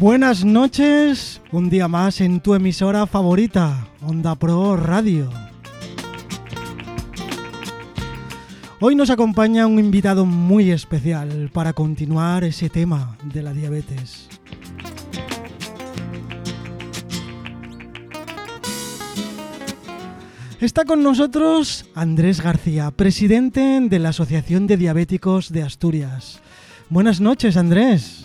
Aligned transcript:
Buenas 0.00 0.46
noches, 0.46 1.42
un 1.52 1.68
día 1.68 1.86
más 1.86 2.22
en 2.22 2.40
tu 2.40 2.54
emisora 2.54 3.06
favorita, 3.06 3.86
Onda 4.00 4.34
Pro 4.34 4.74
Radio. 4.74 5.28
Hoy 8.80 8.94
nos 8.94 9.10
acompaña 9.10 9.66
un 9.66 9.78
invitado 9.78 10.24
muy 10.24 10.70
especial 10.70 11.50
para 11.52 11.74
continuar 11.74 12.44
ese 12.44 12.70
tema 12.70 13.18
de 13.24 13.42
la 13.42 13.52
diabetes. 13.52 14.26
Está 20.62 20.86
con 20.86 21.02
nosotros 21.02 21.84
Andrés 21.94 22.40
García, 22.40 22.90
presidente 22.90 23.80
de 23.82 23.98
la 23.98 24.08
Asociación 24.08 24.66
de 24.66 24.78
Diabéticos 24.78 25.52
de 25.52 25.62
Asturias. 25.62 26.40
Buenas 26.88 27.20
noches, 27.20 27.58
Andrés. 27.58 28.19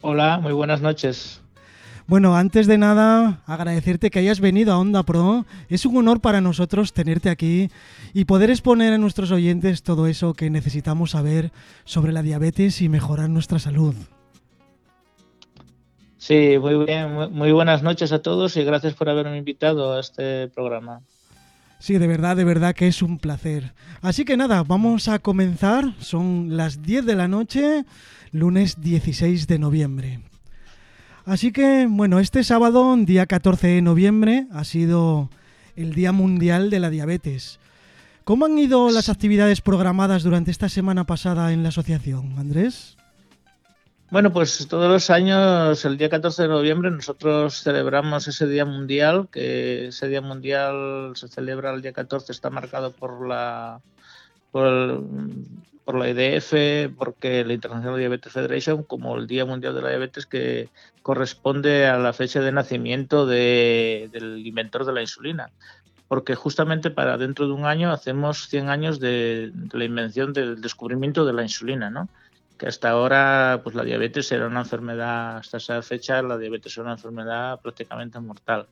Hola, 0.00 0.38
muy 0.38 0.52
buenas 0.52 0.80
noches. 0.80 1.40
Bueno, 2.06 2.36
antes 2.36 2.66
de 2.66 2.78
nada, 2.78 3.42
agradecerte 3.46 4.10
que 4.10 4.20
hayas 4.20 4.40
venido 4.40 4.72
a 4.72 4.78
Onda 4.78 5.02
Pro. 5.02 5.44
Es 5.68 5.84
un 5.84 5.96
honor 5.96 6.20
para 6.20 6.40
nosotros 6.40 6.92
tenerte 6.92 7.28
aquí 7.28 7.68
y 8.14 8.24
poder 8.24 8.48
exponer 8.48 8.94
a 8.94 8.98
nuestros 8.98 9.30
oyentes 9.30 9.82
todo 9.82 10.06
eso 10.06 10.32
que 10.32 10.48
necesitamos 10.48 11.10
saber 11.10 11.52
sobre 11.84 12.12
la 12.12 12.22
diabetes 12.22 12.80
y 12.80 12.88
mejorar 12.88 13.28
nuestra 13.28 13.58
salud. 13.58 13.94
Sí, 16.16 16.56
muy 16.60 16.84
bien, 16.84 17.32
muy 17.32 17.52
buenas 17.52 17.82
noches 17.82 18.12
a 18.12 18.22
todos 18.22 18.56
y 18.56 18.64
gracias 18.64 18.94
por 18.94 19.08
haberme 19.08 19.36
invitado 19.36 19.92
a 19.92 20.00
este 20.00 20.48
programa. 20.48 21.02
Sí, 21.78 21.96
de 21.96 22.06
verdad, 22.06 22.36
de 22.36 22.44
verdad 22.44 22.74
que 22.74 22.88
es 22.88 23.02
un 23.02 23.18
placer. 23.18 23.72
Así 24.02 24.24
que 24.24 24.36
nada, 24.36 24.64
vamos 24.64 25.08
a 25.08 25.20
comenzar. 25.20 25.94
Son 26.00 26.56
las 26.56 26.82
10 26.82 27.06
de 27.06 27.14
la 27.14 27.28
noche, 27.28 27.84
lunes 28.32 28.80
16 28.80 29.46
de 29.46 29.58
noviembre. 29.58 30.20
Así 31.24 31.52
que, 31.52 31.86
bueno, 31.88 32.18
este 32.18 32.42
sábado, 32.42 32.96
día 32.96 33.26
14 33.26 33.68
de 33.68 33.82
noviembre, 33.82 34.46
ha 34.50 34.64
sido 34.64 35.30
el 35.76 35.94
Día 35.94 36.10
Mundial 36.10 36.70
de 36.70 36.80
la 36.80 36.90
Diabetes. 36.90 37.60
¿Cómo 38.24 38.46
han 38.46 38.58
ido 38.58 38.90
las 38.90 39.08
actividades 39.08 39.60
programadas 39.60 40.22
durante 40.22 40.50
esta 40.50 40.68
semana 40.68 41.04
pasada 41.04 41.52
en 41.52 41.62
la 41.62 41.70
asociación, 41.70 42.34
Andrés? 42.38 42.97
Bueno, 44.10 44.32
pues 44.32 44.66
todos 44.68 44.90
los 44.90 45.10
años, 45.10 45.84
el 45.84 45.98
día 45.98 46.08
14 46.08 46.42
de 46.42 46.48
noviembre, 46.48 46.90
nosotros 46.90 47.62
celebramos 47.62 48.26
ese 48.26 48.46
Día 48.46 48.64
Mundial, 48.64 49.28
que 49.30 49.88
ese 49.88 50.08
Día 50.08 50.22
Mundial 50.22 51.12
se 51.14 51.28
celebra 51.28 51.74
el 51.74 51.82
día 51.82 51.92
14, 51.92 52.32
está 52.32 52.48
marcado 52.48 52.90
por 52.90 53.28
la 53.28 53.82
por, 54.50 55.02
por 55.84 55.94
la 55.96 56.08
IDF, 56.08 56.94
porque 56.96 57.44
la 57.44 57.52
International 57.52 57.98
Diabetes 57.98 58.32
Federation, 58.32 58.82
como 58.82 59.14
el 59.18 59.26
Día 59.26 59.44
Mundial 59.44 59.74
de 59.74 59.82
la 59.82 59.90
Diabetes, 59.90 60.24
que 60.24 60.70
corresponde 61.02 61.86
a 61.86 61.98
la 61.98 62.14
fecha 62.14 62.40
de 62.40 62.50
nacimiento 62.50 63.26
de, 63.26 64.08
del 64.10 64.38
inventor 64.46 64.86
de 64.86 64.94
la 64.94 65.02
insulina. 65.02 65.50
Porque 66.08 66.34
justamente 66.34 66.90
para 66.90 67.18
dentro 67.18 67.46
de 67.46 67.52
un 67.52 67.66
año 67.66 67.92
hacemos 67.92 68.48
100 68.48 68.70
años 68.70 69.00
de 69.00 69.52
la 69.70 69.84
invención 69.84 70.32
del 70.32 70.62
descubrimiento 70.62 71.26
de 71.26 71.34
la 71.34 71.42
insulina, 71.42 71.90
¿no? 71.90 72.08
Que 72.58 72.66
hasta 72.66 72.90
ahora 72.90 73.60
pues 73.62 73.74
la 73.76 73.84
diabetes 73.84 74.30
era 74.32 74.46
una 74.46 74.60
enfermedad, 74.60 75.38
hasta 75.38 75.58
esa 75.58 75.80
fecha 75.80 76.20
la 76.22 76.36
diabetes 76.36 76.76
era 76.76 76.84
una 76.84 76.94
enfermedad 76.94 77.60
prácticamente 77.60 78.18
mortal. 78.20 78.66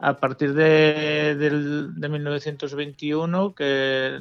A 0.00 0.16
partir 0.16 0.54
de, 0.54 1.34
de 1.34 2.08
1921, 2.08 3.54
que, 3.54 4.20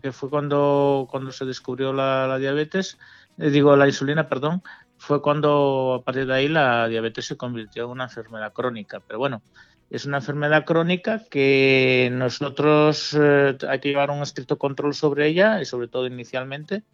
que, 0.00 0.12
fue 0.12 0.30
cuando, 0.30 1.08
cuando 1.10 1.32
se 1.32 1.44
descubrió 1.44 1.92
la, 1.92 2.28
la 2.28 2.38
diabetes, 2.38 2.96
eh, 3.38 3.50
digo 3.50 3.74
la 3.74 3.88
insulina, 3.88 4.28
perdón, 4.28 4.62
fue 4.98 5.20
cuando 5.20 5.98
a 6.00 6.04
partir 6.04 6.26
de 6.26 6.34
ahí 6.34 6.48
la 6.48 6.86
diabetes 6.86 7.24
se 7.24 7.36
convirtió 7.36 7.86
en 7.86 7.90
una 7.90 8.04
enfermedad 8.04 8.52
crónica. 8.52 9.00
Pero 9.00 9.18
bueno, 9.18 9.42
es 9.88 10.04
una 10.04 10.18
enfermedad 10.18 10.64
crónica 10.64 11.24
que 11.28 12.10
nosotros 12.12 13.16
eh, 13.18 13.56
hay 13.68 13.80
que 13.80 13.88
llevar 13.88 14.10
un 14.10 14.22
estricto 14.22 14.58
control 14.58 14.94
sobre 14.94 15.26
ella 15.26 15.60
y 15.60 15.64
sobre 15.64 15.88
todo 15.88 16.06
inicialmente 16.06 16.84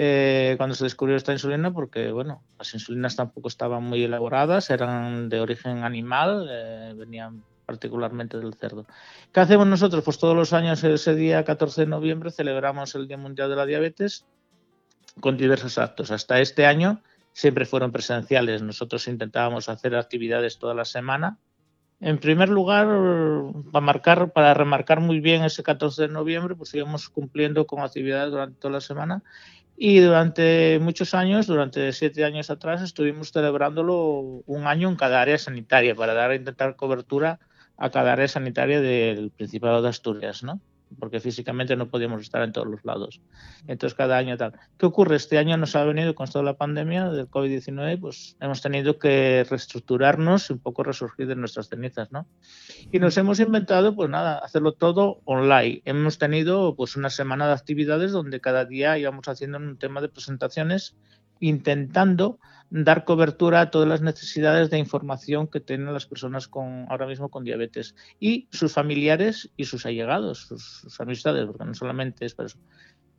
eh, 0.00 0.54
cuando 0.58 0.76
se 0.76 0.84
descubrió 0.84 1.16
esta 1.16 1.32
insulina, 1.32 1.72
porque 1.72 2.12
bueno, 2.12 2.40
las 2.56 2.72
insulinas 2.72 3.16
tampoco 3.16 3.48
estaban 3.48 3.82
muy 3.82 4.04
elaboradas, 4.04 4.70
eran 4.70 5.28
de 5.28 5.40
origen 5.40 5.82
animal, 5.82 6.46
eh, 6.48 6.94
venían 6.96 7.42
particularmente 7.66 8.38
del 8.38 8.54
cerdo. 8.54 8.86
¿Qué 9.32 9.40
hacemos 9.40 9.66
nosotros? 9.66 10.04
Pues 10.04 10.20
todos 10.20 10.36
los 10.36 10.52
años, 10.52 10.84
ese 10.84 11.16
día 11.16 11.42
14 11.42 11.80
de 11.80 11.86
noviembre, 11.88 12.30
celebramos 12.30 12.94
el 12.94 13.08
Día 13.08 13.18
Mundial 13.18 13.50
de 13.50 13.56
la 13.56 13.66
Diabetes 13.66 14.24
con 15.18 15.36
diversos 15.36 15.78
actos. 15.78 16.12
Hasta 16.12 16.38
este 16.38 16.64
año 16.64 17.02
siempre 17.32 17.66
fueron 17.66 17.90
presenciales. 17.90 18.62
Nosotros 18.62 19.08
intentábamos 19.08 19.68
hacer 19.68 19.96
actividades 19.96 20.60
toda 20.60 20.74
la 20.74 20.84
semana. 20.84 21.38
En 22.00 22.18
primer 22.18 22.48
lugar, 22.50 22.86
para, 23.72 23.84
marcar, 23.84 24.32
para 24.32 24.54
remarcar 24.54 25.00
muy 25.00 25.18
bien 25.18 25.42
ese 25.42 25.64
14 25.64 26.02
de 26.02 26.08
noviembre, 26.08 26.54
pues 26.54 26.72
íbamos 26.72 27.08
cumpliendo 27.08 27.66
con 27.66 27.80
actividades 27.80 28.30
durante 28.30 28.60
toda 28.60 28.74
la 28.74 28.80
semana 28.80 29.24
y 29.80 30.00
durante 30.00 30.78
muchos 30.80 31.14
años, 31.14 31.46
durante 31.46 31.92
siete 31.92 32.24
años 32.24 32.50
atrás, 32.50 32.82
estuvimos 32.82 33.30
celebrándolo 33.30 34.42
un 34.44 34.66
año 34.66 34.88
en 34.88 34.96
cada 34.96 35.20
área 35.20 35.38
sanitaria 35.38 35.94
para 35.94 36.14
dar 36.14 36.34
intentar 36.34 36.74
cobertura 36.74 37.38
a 37.76 37.90
cada 37.90 38.12
área 38.14 38.26
sanitaria 38.26 38.80
del 38.80 39.30
Principado 39.30 39.80
de 39.80 39.88
Asturias, 39.88 40.42
¿no? 40.42 40.60
Porque 40.98 41.20
físicamente 41.20 41.76
no 41.76 41.88
podíamos 41.90 42.22
estar 42.22 42.42
en 42.42 42.52
todos 42.52 42.66
los 42.66 42.84
lados. 42.84 43.20
Entonces, 43.66 43.96
cada 43.96 44.16
año 44.16 44.36
tal. 44.36 44.52
¿Qué 44.78 44.86
ocurre? 44.86 45.16
Este 45.16 45.38
año 45.38 45.56
nos 45.56 45.76
ha 45.76 45.84
venido 45.84 46.14
con 46.14 46.28
toda 46.28 46.44
la 46.44 46.56
pandemia 46.56 47.10
del 47.10 47.28
COVID-19, 47.28 48.00
pues 48.00 48.36
hemos 48.40 48.62
tenido 48.62 48.98
que 48.98 49.44
reestructurarnos 49.48 50.50
y 50.50 50.54
un 50.54 50.58
poco 50.60 50.82
resurgir 50.82 51.26
de 51.26 51.36
nuestras 51.36 51.68
cenizas, 51.68 52.12
¿no? 52.12 52.26
Y 52.90 52.98
nos 52.98 53.16
hemos 53.18 53.40
inventado, 53.40 53.94
pues 53.94 54.08
nada, 54.10 54.38
hacerlo 54.38 54.72
todo 54.72 55.20
online. 55.24 55.82
Hemos 55.84 56.18
tenido 56.18 56.74
pues 56.76 56.96
una 56.96 57.10
semana 57.10 57.46
de 57.46 57.54
actividades 57.54 58.12
donde 58.12 58.40
cada 58.40 58.64
día 58.64 58.98
íbamos 58.98 59.28
haciendo 59.28 59.58
un 59.58 59.78
tema 59.78 60.00
de 60.00 60.08
presentaciones 60.08 60.96
intentando 61.40 62.38
dar 62.70 63.04
cobertura 63.04 63.62
a 63.62 63.70
todas 63.70 63.88
las 63.88 64.02
necesidades 64.02 64.70
de 64.70 64.78
información 64.78 65.46
que 65.46 65.60
tienen 65.60 65.92
las 65.92 66.06
personas 66.06 66.48
con 66.48 66.86
ahora 66.90 67.06
mismo 67.06 67.30
con 67.30 67.44
diabetes 67.44 67.94
y 68.20 68.48
sus 68.52 68.72
familiares 68.72 69.50
y 69.56 69.64
sus 69.64 69.86
allegados, 69.86 70.46
sus, 70.48 71.00
amistades, 71.00 71.46
porque 71.46 71.64
no 71.64 71.74
solamente 71.74 72.26
es 72.26 72.34
para 72.34 72.48
eso. 72.48 72.58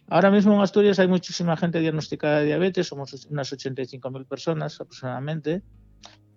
Ahora 0.08 0.32
mismo 0.32 0.54
en 0.54 0.62
Asturias 0.62 1.00
hay 1.00 1.08
muchísima 1.08 1.58
gente 1.58 1.80
diagnosticada 1.80 2.40
de 2.40 2.48
diabetes, 2.48 2.88
somos 2.88 3.26
unas 3.30 3.52
85.000 3.52 4.26
personas 4.26 4.80
aproximadamente, 4.82 5.62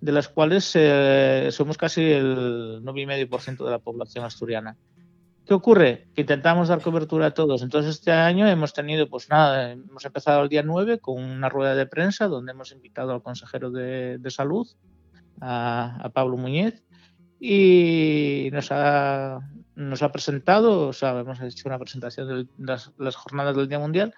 de 0.00 0.12
las 0.12 0.28
cuales 0.28 0.70
eh, 0.74 1.48
somos 1.52 1.78
casi 1.78 2.02
el 2.02 2.82
9,5% 2.82 3.64
de 3.64 3.70
la 3.70 3.78
población 3.78 4.24
asturiana. 4.24 4.76
¿Qué 5.46 5.54
ocurre? 5.54 6.08
Que 6.14 6.20
intentamos 6.20 6.68
dar 6.68 6.80
cobertura 6.80 7.26
a 7.26 7.30
todos. 7.32 7.62
Entonces 7.62 7.96
este 7.96 8.12
año 8.12 8.46
hemos 8.46 8.72
tenido, 8.72 9.08
pues 9.08 9.28
nada, 9.28 9.72
hemos 9.72 10.04
empezado 10.04 10.42
el 10.42 10.48
día 10.48 10.62
9 10.62 10.98
con 10.98 11.22
una 11.22 11.48
rueda 11.48 11.74
de 11.74 11.86
prensa 11.86 12.28
donde 12.28 12.52
hemos 12.52 12.70
invitado 12.72 13.12
al 13.12 13.22
consejero 13.22 13.70
de, 13.70 14.20
salud, 14.28 14.68
a, 15.40 16.10
Pablo 16.14 16.36
Muñiz, 16.36 16.84
y 17.40 18.50
nos 18.52 18.70
ha, 18.70 19.40
nos 19.74 20.02
ha 20.02 20.12
presentado, 20.12 20.88
o 20.88 20.92
sea, 20.92 21.18
hemos 21.18 21.40
hecho 21.40 21.68
una 21.68 21.78
presentación 21.78 22.28
de 22.28 22.46
las, 22.58 22.92
las, 22.98 23.16
jornadas 23.16 23.56
del 23.56 23.68
Día 23.68 23.80
Mundial 23.80 24.14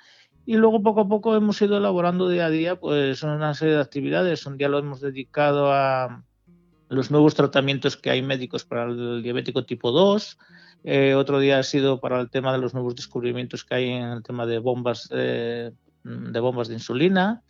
y 0.46 0.56
luego 0.56 0.82
poco 0.82 1.00
a 1.00 1.08
poco 1.08 1.34
hemos 1.34 1.60
ido 1.62 1.78
elaborando 1.78 2.28
día 2.28 2.46
a 2.46 2.50
día 2.50 2.78
pues 2.78 3.22
una 3.22 3.54
serie 3.54 3.74
de 3.74 3.80
actividades. 3.80 4.44
Un 4.44 4.58
día 4.58 4.68
lo 4.68 4.78
hemos 4.78 5.00
dedicado 5.00 5.72
a 5.72 6.22
los 6.88 7.10
nuevos 7.10 7.34
tratamientos 7.34 7.96
que 7.96 8.10
hay 8.10 8.20
médicos 8.20 8.64
para 8.64 8.84
el 8.84 9.22
diabético 9.22 9.64
tipo 9.64 9.90
2, 9.90 10.38
eh, 10.84 11.14
otro 11.14 11.40
día 11.40 11.58
ha 11.58 11.62
sido 11.62 11.98
para 11.98 12.20
el 12.20 12.30
tema 12.30 12.52
de 12.52 12.58
los 12.58 12.74
nuevos 12.74 12.94
descubrimientos 12.94 13.64
que 13.64 13.74
hay 13.74 13.88
en 13.88 14.04
el 14.04 14.22
tema 14.22 14.44
de 14.44 14.58
bombas 14.58 15.08
eh, 15.10 15.72
de 16.04 16.40
bombas 16.40 16.68
de 16.68 16.74
insulina 16.74 17.42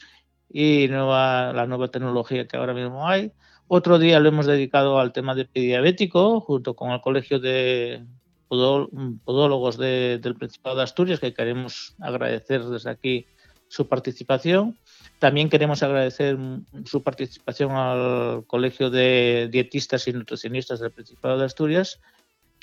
y 0.49 0.87
nueva, 0.89 1.53
la 1.53 1.67
nueva 1.67 1.89
tecnología 1.89 2.47
que 2.47 2.57
ahora 2.57 2.73
mismo 2.73 3.09
hay. 3.09 3.33
Otro 3.67 3.99
día 3.99 4.21
lo 4.21 4.29
hemos 4.29 4.47
dedicado 4.47 5.01
al 5.01 5.13
tema 5.13 5.35
de 5.35 5.47
pediabético 5.47 6.41
junto 6.41 6.75
con 6.75 6.93
el 6.93 7.01
Colegio 7.01 7.41
de 7.41 8.05
Podólogos 8.49 9.79
del 9.79 10.37
Principado 10.39 10.77
de 10.77 10.83
Asturias, 10.83 11.19
que 11.19 11.35
queremos 11.35 11.97
agradecer 11.99 12.63
desde 12.65 12.91
aquí 12.91 13.27
su 13.67 13.89
participación. 13.89 14.79
También 15.19 15.49
queremos 15.49 15.83
agradecer 15.83 16.39
su 16.85 17.03
participación 17.03 17.73
al 17.73 18.45
Colegio 18.47 18.91
de 18.91 19.49
Dietistas 19.51 20.07
y 20.07 20.13
Nutricionistas 20.13 20.79
del 20.79 20.93
Principado 20.93 21.39
de 21.39 21.47
Asturias, 21.47 22.01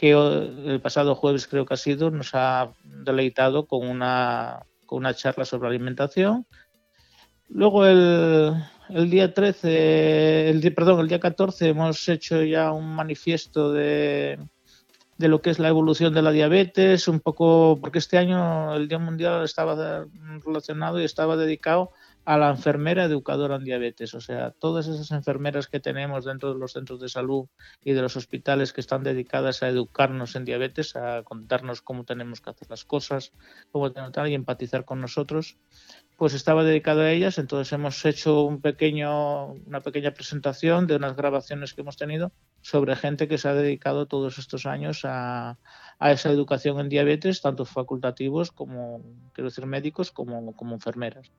que 0.01 0.13
el 0.13 0.81
pasado 0.81 1.13
jueves 1.13 1.45
creo 1.45 1.63
que 1.63 1.75
ha 1.75 1.77
sido, 1.77 2.09
nos 2.09 2.31
ha 2.33 2.73
deleitado 2.83 3.67
con 3.67 3.87
una, 3.87 4.65
con 4.87 4.97
una 4.97 5.13
charla 5.13 5.45
sobre 5.45 5.69
alimentación. 5.69 6.47
Luego 7.49 7.85
el, 7.85 8.51
el 8.89 9.09
día 9.11 9.31
13, 9.31 10.49
el, 10.49 10.73
perdón, 10.73 11.01
el 11.01 11.07
día 11.07 11.19
14 11.19 11.69
hemos 11.69 12.09
hecho 12.09 12.41
ya 12.41 12.71
un 12.71 12.95
manifiesto 12.95 13.71
de, 13.71 14.39
de 15.19 15.27
lo 15.27 15.39
que 15.43 15.51
es 15.51 15.59
la 15.59 15.69
evolución 15.69 16.15
de 16.15 16.23
la 16.23 16.31
diabetes, 16.31 17.07
un 17.07 17.19
poco, 17.19 17.77
porque 17.79 17.99
este 17.99 18.17
año 18.17 18.73
el 18.73 18.87
Día 18.87 18.97
Mundial 18.97 19.43
estaba 19.43 20.07
relacionado 20.43 20.99
y 20.99 21.03
estaba 21.03 21.37
dedicado 21.37 21.91
la 22.25 22.49
enfermera 22.49 23.05
educadora 23.05 23.55
en 23.55 23.63
diabetes. 23.63 24.13
O 24.13 24.21
sea, 24.21 24.51
todas 24.51 24.87
esas 24.87 25.11
enfermeras 25.11 25.67
que 25.67 25.79
tenemos 25.79 26.25
dentro 26.25 26.53
de 26.53 26.59
los 26.59 26.73
centros 26.73 26.99
de 26.99 27.09
salud 27.09 27.47
y 27.83 27.93
de 27.93 28.01
los 28.01 28.15
hospitales 28.15 28.73
que 28.73 28.81
están 28.81 29.03
dedicadas 29.03 29.63
a 29.63 29.69
educarnos 29.69 30.35
en 30.35 30.45
diabetes, 30.45 30.95
a 30.95 31.23
contarnos 31.23 31.81
cómo 31.81 32.03
tenemos 32.03 32.41
que 32.41 32.51
hacer 32.51 32.69
las 32.69 32.85
cosas, 32.85 33.33
cómo 33.71 33.91
tenemos 33.91 34.11
y 34.29 34.33
empatizar 34.33 34.85
con 34.85 35.01
nosotros, 35.01 35.57
pues 36.17 36.33
estaba 36.33 36.63
dedicado 36.63 37.01
a 37.01 37.11
ellas. 37.11 37.39
Entonces 37.39 37.73
hemos 37.73 38.05
hecho 38.05 38.43
una 38.43 38.61
pequeña 38.61 40.13
presentación 40.13 40.85
de 40.85 40.97
unas 40.97 41.15
grabaciones 41.15 41.73
que 41.73 41.81
hemos 41.81 41.97
tenido 41.97 42.31
sobre 42.61 42.95
gente 42.95 43.27
que 43.27 43.39
se 43.39 43.47
ha 43.47 43.53
dedicado 43.55 44.05
todos 44.05 44.37
estos 44.37 44.65
años 44.67 45.05
a, 45.05 45.57
a 45.97 46.11
esa 46.11 46.29
educación 46.29 46.79
en 46.79 46.89
diabetes, 46.89 47.41
tanto 47.41 47.65
facultativos 47.65 48.51
como, 48.51 49.03
quiero 49.33 49.49
decir, 49.49 49.65
médicos 49.65 50.11
como, 50.11 50.55
como 50.55 50.75
enfermeras 50.75 51.31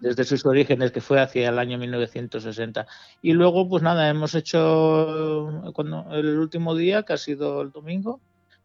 desde 0.00 0.24
sus 0.24 0.46
orígenes, 0.46 0.92
que 0.92 1.00
fue 1.00 1.20
hacia 1.20 1.48
el 1.48 1.58
año 1.58 1.78
1960. 1.78 2.86
Y 3.22 3.32
luego, 3.32 3.68
pues 3.68 3.82
nada, 3.82 4.08
hemos 4.08 4.34
hecho, 4.34 5.62
cuando 5.74 6.06
el 6.12 6.38
último 6.38 6.74
día, 6.74 7.02
que 7.02 7.14
ha 7.14 7.18
sido 7.18 7.62
el 7.62 7.72
domingo, 7.72 8.20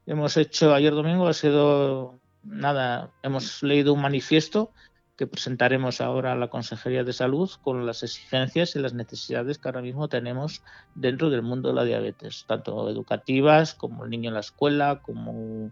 hemos 0.06 0.38
hecho, 0.38 0.74
ayer 0.74 0.94
domingo 0.94 1.28
ha 1.28 1.34
sido, 1.34 2.20
nada, 2.44 3.12
hemos 3.24 3.64
leído 3.64 3.94
un 3.94 4.02
manifiesto 4.02 4.72
que 5.20 5.28
presentaremos 5.28 6.00
ahora 6.00 6.32
a 6.32 6.36
la 6.36 6.48
Consejería 6.48 7.04
de 7.04 7.12
Salud 7.12 7.50
con 7.62 7.86
las 7.86 8.04
exigencias 8.04 8.76
y 8.76 8.80
las 8.80 8.94
necesidades 8.94 9.58
que 9.58 9.68
ahora 9.68 9.82
mismo 9.82 10.08
tenemos 10.08 10.64
dentro 10.96 11.30
del 11.30 11.42
mundo 11.42 11.68
de 11.68 11.76
la 11.76 11.84
diabetes, 11.84 12.46
tanto 12.48 12.90
educativas 12.90 13.74
como 13.74 14.06
el 14.06 14.12
niño 14.12 14.30
en 14.30 14.36
la 14.36 14.40
escuela, 14.40 15.02
como, 15.02 15.72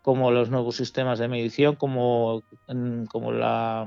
como 0.00 0.30
los 0.30 0.48
nuevos 0.48 0.76
sistemas 0.76 1.18
de 1.18 1.28
medición, 1.28 1.76
como, 1.76 2.42
como 3.10 3.32
la 3.32 3.86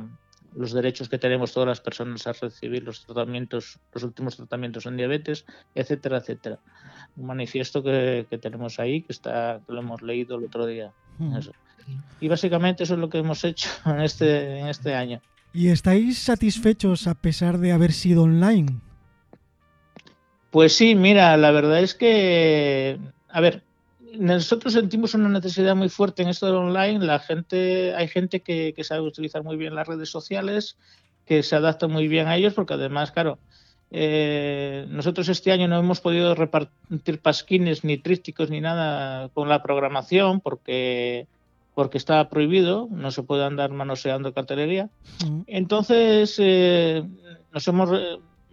los 0.56 0.74
derechos 0.74 1.10
que 1.10 1.18
tenemos 1.18 1.54
todas 1.54 1.68
las 1.68 1.81
personas 1.81 2.25
a 2.28 2.34
recibir 2.34 2.84
los 2.84 3.06
tratamientos, 3.06 3.80
los 3.94 4.04
últimos 4.04 4.36
tratamientos 4.38 4.86
en 4.86 4.98
diabetes, 4.98 5.46
etcétera, 5.75 6.18
etcétera. 6.18 6.60
Un 7.16 7.28
manifiesto 7.28 7.84
que, 7.84 8.25
tenemos 8.42 8.80
ahí, 8.80 9.01
que 9.01 9.13
está, 9.13 9.62
que 9.66 9.74
lo 9.74 9.80
hemos 9.81 10.01
leído 10.01 10.38
el 10.38 10.46
otro 10.46 10.66
día. 10.66 10.92
Y 12.19 12.28
básicamente 12.28 12.84
eso 12.84 12.94
es 12.94 13.00
lo 13.00 13.10
que 13.10 13.19
hemos 13.19 13.44
hecho 13.44 13.69
en 13.86 14.01
este, 14.01 14.60
en 14.60 14.68
este 14.68 14.96
año. 14.96 15.22
¿Y 15.54 15.69
estáis 15.69 16.19
satisfechos 16.19 17.07
a 17.07 17.16
pesar 17.16 17.57
de 17.57 17.72
haber 17.72 17.92
sido 17.92 18.24
online? 18.24 18.80
Pues 20.51 20.75
sí, 20.75 20.96
mira, 20.96 21.36
la 21.38 21.51
verdad 21.51 21.80
es 21.80 21.96
que, 21.96 23.00
a 23.30 23.42
ver, 23.42 23.63
nosotros 24.17 24.73
sentimos 24.73 25.13
una 25.13 25.29
necesidad 25.29 25.75
muy 25.75 25.89
fuerte 25.89 26.23
en 26.23 26.29
esto 26.29 26.45
del 26.45 26.56
online. 26.56 27.06
La 27.06 27.19
gente, 27.19 27.94
hay 27.95 28.07
gente 28.07 28.41
que, 28.41 28.73
sabe 28.83 29.01
utilizar 29.01 29.44
muy 29.44 29.57
bien 29.57 29.75
las 29.75 29.88
redes 29.88 30.09
sociales, 30.09 30.77
que 31.25 31.44
se 31.44 31.56
adapta 31.56 31.88
muy 31.88 32.07
bien 32.07 32.27
a 32.27 32.35
ellos, 32.38 32.53
porque 32.53 32.73
además, 32.73 33.11
claro, 33.11 33.39
eh, 33.91 34.85
nosotros 34.89 35.29
este 35.29 35.51
año 35.51 35.67
no 35.67 35.79
hemos 35.79 36.01
podido 36.01 36.35
repartir 36.35 37.21
pasquines 37.21 37.83
ni 37.83 37.97
trísticos 37.97 38.50
ni 38.50 38.61
nada 38.61 39.29
con 39.29 39.50
la 39.50 39.61
programación, 39.63 40.39
porque 40.41 41.27
porque 41.75 41.97
está 41.97 42.27
prohibido, 42.29 42.89
no 42.91 43.09
se 43.09 43.23
puede 43.23 43.45
andar 43.45 43.71
manoseando 43.71 44.33
cartelería. 44.33 44.89
Entonces, 45.47 46.35
eh, 46.38 47.05
nos 47.53 47.65
hemos 47.69 47.89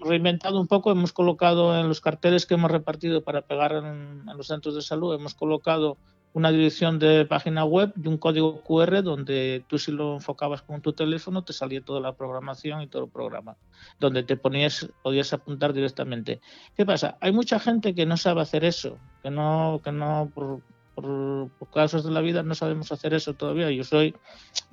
reinventado 0.07 0.61
un 0.61 0.67
poco, 0.67 0.91
hemos 0.91 1.13
colocado 1.13 1.79
en 1.79 1.89
los 1.89 2.01
carteles 2.01 2.47
que 2.47 2.55
hemos 2.55 2.71
repartido 2.71 3.23
para 3.23 3.43
pegar 3.43 3.73
en, 3.73 4.25
los 4.27 4.47
centros 4.47 4.75
de 4.75 4.83
salud, 4.83 5.15
hemos 5.15 5.35
colocado 5.35 5.97
una 6.33 6.51
dirección 6.51 6.99
de 6.99 7.25
página 7.25 7.65
web 7.65 7.95
y 7.97 8.09
un 8.09 8.19
código 8.19 8.61
QR 8.63 9.03
donde 9.03 9.65
tú 9.69 9.79
si 9.79 9.91
lo 9.91 10.15
enfocabas 10.15 10.61
con 10.61 10.83
tu 10.83 10.93
teléfono 10.93 11.45
te 11.45 11.55
salía 11.55 11.81
toda 11.81 12.01
la 12.01 12.13
programación 12.15 12.83
y 12.83 12.89
todo 12.89 13.05
el 13.05 13.11
programa, 13.11 13.57
donde 13.99 14.23
te 14.23 14.37
ponías, 14.37 14.87
podías 15.03 15.33
apuntar 15.33 15.73
directamente. 15.73 16.41
¿Qué 16.77 16.85
pasa? 16.85 17.17
Hay 17.21 17.33
mucha 17.33 17.59
gente 17.59 17.95
que 17.95 18.05
no 18.05 18.19
sabe 18.19 18.43
hacer 18.43 18.65
eso, 18.65 18.99
que 19.23 19.31
no, 19.31 19.81
que 19.83 19.93
no 19.93 20.31
por, 20.35 20.61
por, 20.97 21.51
casos 21.73 22.05
de 22.05 22.11
la 22.11 22.21
vida 22.23 22.43
no 22.43 22.55
sabemos 22.55 22.91
hacer 22.91 23.13
eso 23.13 23.35
todavía. 23.35 23.71
Yo 23.71 23.85
soy, 23.85 24.15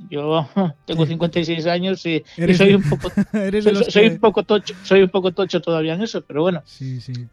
yo 0.10 0.48
tengo 0.86 1.06
56 1.06 1.66
años 1.68 2.06
y, 2.06 2.24
soy 2.56 2.76
un 2.76 2.84
poco, 2.90 3.10
soy, 3.90 4.08
un 4.08 4.20
poco 4.20 4.44
tocho, 4.44 4.74
soy 4.84 5.04
un 5.04 5.10
poco 5.10 5.34
tocho 5.34 5.62
todavía 5.62 5.94
en 5.94 6.02
eso, 6.02 6.22
pero 6.22 6.42
bueno, 6.42 6.64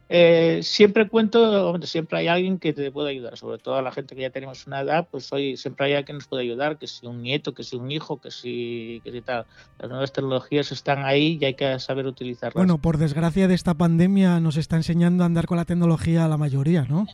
eh, 0.08 0.60
siempre 0.62 1.08
cuento, 1.08 1.78
siempre 1.82 2.18
hay 2.18 2.28
alguien 2.28 2.58
que 2.58 2.72
te 2.72 2.90
puede 2.90 3.10
ayudar, 3.10 3.36
sobre 3.36 3.58
todo 3.58 3.76
a 3.76 3.82
la 3.82 3.92
gente 3.92 4.16
que 4.16 4.22
ya 4.22 4.30
tenemos 4.30 4.66
una 4.66 4.80
edad, 4.80 5.06
pues 5.10 5.32
hoy 5.32 5.56
siempre 5.56 5.86
hay 5.86 5.92
alguien 5.92 6.06
que 6.06 6.12
nos 6.14 6.26
puede 6.26 6.42
ayudar, 6.42 6.78
que 6.78 6.86
si 6.86 7.06
un 7.06 7.22
nieto, 7.22 7.54
que 7.54 7.62
si 7.62 7.76
un 7.76 7.90
hijo, 7.90 8.20
que 8.20 8.30
si, 8.30 9.00
que 9.04 9.12
si 9.12 9.20
tal. 9.20 9.46
Las 9.78 9.88
nuevas 9.88 10.12
tecnologías 10.12 10.72
están 10.72 11.04
ahí 11.04 11.38
y 11.40 11.44
hay 11.44 11.54
que 11.54 11.78
saber 11.78 12.06
utilizarlas. 12.06 12.54
Bueno, 12.54 12.78
por 12.78 12.98
desgracia 12.98 13.46
de 13.46 13.54
esta 13.54 13.74
pandemia 13.74 14.40
nos 14.40 14.56
está 14.56 14.76
enseñando 14.76 15.22
a 15.22 15.26
andar 15.26 15.46
con 15.46 15.58
la 15.58 15.64
tecnología 15.64 16.24
a 16.24 16.28
la 16.28 16.36
mayoría, 16.36 16.86
¿no? 16.88 17.06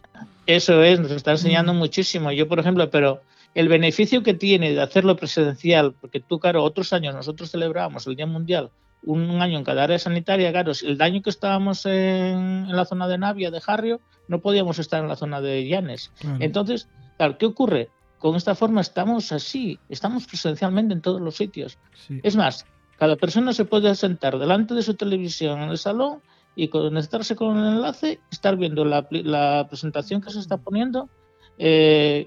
Eso 0.46 0.82
es, 0.82 1.00
nos 1.00 1.10
está 1.10 1.32
enseñando 1.32 1.74
mm. 1.74 1.76
muchísimo. 1.76 2.32
Yo, 2.32 2.48
por 2.48 2.58
ejemplo, 2.58 2.88
pero 2.90 3.22
el 3.54 3.68
beneficio 3.68 4.22
que 4.22 4.34
tiene 4.34 4.72
de 4.72 4.80
hacerlo 4.80 5.16
presencial, 5.16 5.94
porque 6.00 6.20
tú, 6.20 6.38
claro, 6.38 6.62
otros 6.62 6.92
años 6.92 7.14
nosotros 7.14 7.50
celebrábamos 7.50 8.06
el 8.06 8.16
Día 8.16 8.26
Mundial 8.26 8.70
un 9.06 9.40
año 9.40 9.58
en 9.58 9.64
cada 9.64 9.84
área 9.84 9.98
sanitaria, 9.98 10.50
claro, 10.50 10.72
el 10.82 10.98
daño 10.98 11.22
que 11.22 11.30
estábamos 11.30 11.86
en, 11.86 12.74
la 12.74 12.84
zona 12.84 13.06
de 13.06 13.18
Navia, 13.18 13.50
de 13.50 13.60
Jarrio, 13.60 14.00
no 14.28 14.40
podíamos 14.40 14.78
estar 14.78 15.00
en 15.00 15.08
la 15.08 15.16
zona 15.16 15.40
de 15.40 15.66
Llanes. 15.66 16.10
Entonces, 16.40 16.88
claro, 17.16 17.38
¿qué 17.38 17.46
ocurre? 17.46 17.88
Con 18.18 18.34
esta 18.34 18.54
forma 18.54 18.80
estamos 18.80 19.30
así, 19.30 19.78
estamos 19.88 20.26
presencialmente 20.26 20.92
en 20.92 21.02
todos 21.02 21.20
los 21.20 21.36
sitios. 21.36 21.78
Es 22.22 22.34
más, 22.34 22.66
cada 22.98 23.16
persona 23.16 23.52
se 23.52 23.64
puede 23.64 23.94
sentar 23.94 24.38
delante 24.38 24.74
de 24.74 24.82
su 24.82 24.94
televisión 24.94 25.62
en 25.62 25.70
el 25.70 25.78
salón 25.78 26.20
y 26.56 26.68
conectarse 26.68 27.36
con 27.36 27.58
el 27.58 27.74
enlace, 27.74 28.18
estar 28.32 28.56
viendo 28.56 28.84
la, 28.84 29.06
la 29.10 29.66
presentación 29.68 30.22
que 30.22 30.30
se 30.30 30.40
está 30.40 30.56
poniendo, 30.56 31.10
eh, 31.58 32.26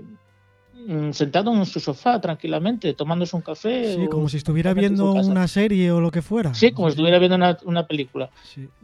mm, 0.88 1.12
sentado 1.12 1.52
en 1.52 1.66
su 1.66 1.80
sofá 1.80 2.22
tranquilamente, 2.22 2.94
tomándose 2.94 3.36
un 3.36 3.42
café. 3.42 3.96
Sí, 3.96 4.08
como 4.08 4.30
si 4.30 4.38
estuviera 4.38 4.76
viendo 4.76 5.14
una 5.14 5.48
serie 5.48 5.92
o 5.92 6.00
lo 6.00 6.12
que 6.12 6.22
fuera. 6.22 6.54
Sí, 6.54 6.72
como 6.72 6.90
si 6.90 6.92
estuviera 6.92 7.18
viendo 7.18 7.38
una, 7.38 7.58
una 7.66 7.88
película. 7.88 8.30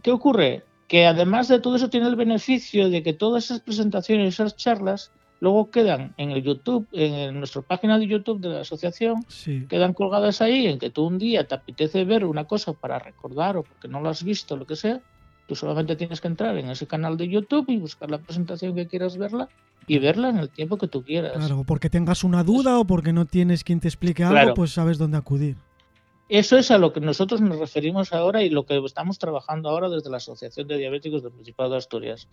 ¿Qué 0.01 0.11
ocurre? 0.11 0.63
Que 0.87 1.05
además 1.05 1.47
de 1.47 1.59
todo 1.59 1.75
eso 1.75 1.89
tiene 1.91 2.07
el 2.07 2.15
beneficio 2.15 2.89
de 2.89 3.03
que 3.03 3.13
todas 3.13 3.45
esas 3.45 3.59
presentaciones, 3.59 4.33
esas 4.33 4.55
charlas, 4.55 5.11
luego 5.39 5.69
quedan 5.69 6.15
en 6.17 6.31
el 6.31 6.41
YouTube, 6.41 6.87
en 6.91 7.37
nuestra 7.37 7.61
página 7.61 7.99
de 7.99 8.07
YouTube 8.07 8.39
de 8.39 8.49
la 8.49 8.61
asociación, 8.61 9.25
quedan 9.69 9.93
colgadas 9.93 10.41
ahí 10.41 10.65
en 10.65 10.79
que 10.79 10.89
tú 10.89 11.05
un 11.05 11.19
día 11.19 11.47
te 11.47 11.53
apetece 11.53 12.03
ver 12.03 12.25
una 12.25 12.45
cosa 12.45 12.73
para 12.73 12.97
recordar 12.97 13.57
o 13.57 13.63
porque 13.63 13.87
no 13.87 14.01
lo 14.01 14.09
has 14.09 14.23
visto, 14.23 14.57
lo 14.57 14.65
que 14.65 14.75
sea, 14.75 15.01
Tú 15.47 15.55
solamente 15.55 15.95
tienes 15.95 16.21
que 16.21 16.27
entrar 16.27 16.57
en 16.57 16.69
ese 16.69 16.87
canal 16.87 17.17
de 17.17 17.27
YouTube 17.27 17.65
y 17.69 17.77
buscar 17.77 18.09
la 18.09 18.17
presentación 18.17 18.75
que 18.75 18.87
quieras 18.87 19.17
verla 19.17 19.47
y 19.87 19.99
verla 19.99 20.29
en 20.29 20.37
el 20.37 20.49
tiempo 20.49 20.77
que 20.77 20.87
tú 20.87 21.03
quieras. 21.03 21.33
Claro, 21.33 21.63
porque 21.65 21.89
tengas 21.89 22.23
una 22.23 22.43
duda 22.43 22.79
o 22.79 22.85
porque 22.85 23.13
no 23.13 23.25
tienes 23.25 23.63
quien 23.63 23.79
te 23.79 23.87
explique 23.87 24.23
algo, 24.23 24.55
pues 24.55 24.71
sabes 24.71 24.97
dónde 24.97 25.17
acudir. 25.17 25.55
Eso 26.27 26.57
es 26.57 26.71
a 26.71 26.79
lo 26.79 26.91
que 26.91 26.99
nosotros 26.99 27.39
nos 27.41 27.59
referimos 27.59 28.11
ahora 28.11 28.41
y 28.41 28.49
lo 28.49 28.65
que 28.65 28.77
estamos 28.83 29.19
trabajando 29.19 29.69
ahora 29.69 29.89
desde 29.89 30.09
la 30.09 30.17
Asociación 30.17 30.67
de 30.67 30.77
Diabéticos 30.77 31.21
del 31.21 31.31
Principado 31.31 31.71
de 31.71 31.77
Asturias. 31.77 32.27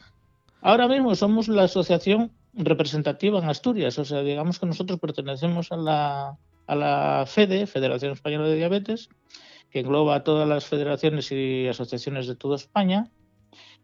Ahora 0.63 0.89
mismo 0.89 1.15
somos 1.15 1.49
la 1.49 1.65
asociación 1.65 2.31
representativa 2.55 3.39
en 3.39 3.49
Asturias, 3.49 3.99
o 3.99 4.05
sea, 4.05 4.23
digamos 4.23 4.59
que 4.59 4.67
nosotros 4.67 4.99
pertenecemos 4.99 5.73
a 5.73 5.77
la, 5.77 6.39
a 6.67 6.75
la 6.75 7.25
FEDE, 7.27 7.67
Federación 7.67 8.13
Española 8.13 8.47
de 8.47 8.57
Diabetes, 8.57 9.11
que 9.73 9.81
engloba 9.81 10.17
a 10.17 10.23
todas 10.23 10.47
las 10.47 10.67
federaciones 10.67 11.33
y 11.33 11.67
asociaciones 11.67 12.27
de 12.27 12.37
toda 12.37 12.57
España. 12.57 13.11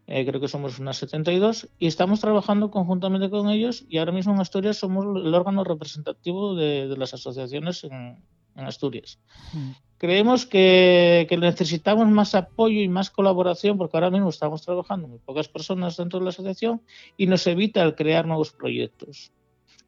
Eh, 0.06 0.24
creo 0.26 0.40
que 0.40 0.48
somos 0.48 0.78
unas 0.78 0.98
72 0.98 1.68
y 1.78 1.86
estamos 1.86 2.20
trabajando 2.20 2.70
conjuntamente 2.70 3.28
con 3.28 3.50
ellos 3.50 3.84
y 3.88 3.98
ahora 3.98 4.12
mismo 4.12 4.32
en 4.32 4.40
Asturias 4.40 4.76
somos 4.76 5.04
el 5.04 5.34
órgano 5.34 5.64
representativo 5.64 6.54
de, 6.54 6.94
las 6.96 7.14
asociaciones 7.14 7.84
en, 7.84 8.22
Asturias. 8.54 9.20
Mm. 9.52 9.70
Creemos 9.98 10.44
que, 10.44 11.26
que, 11.28 11.36
necesitamos 11.36 12.08
más 12.08 12.34
apoyo 12.34 12.80
y 12.80 12.88
más 12.88 13.08
colaboración 13.08 13.78
porque 13.78 13.96
ahora 13.96 14.10
mismo 14.10 14.30
estamos 14.30 14.62
trabajando 14.62 15.06
muy 15.06 15.18
pocas 15.20 15.48
personas 15.48 15.96
dentro 15.96 16.18
de 16.18 16.24
la 16.24 16.30
asociación 16.30 16.82
y 17.16 17.26
nos 17.26 17.46
evita 17.46 17.82
el 17.82 17.94
crear 17.94 18.26
nuevos 18.26 18.50
proyectos 18.50 19.30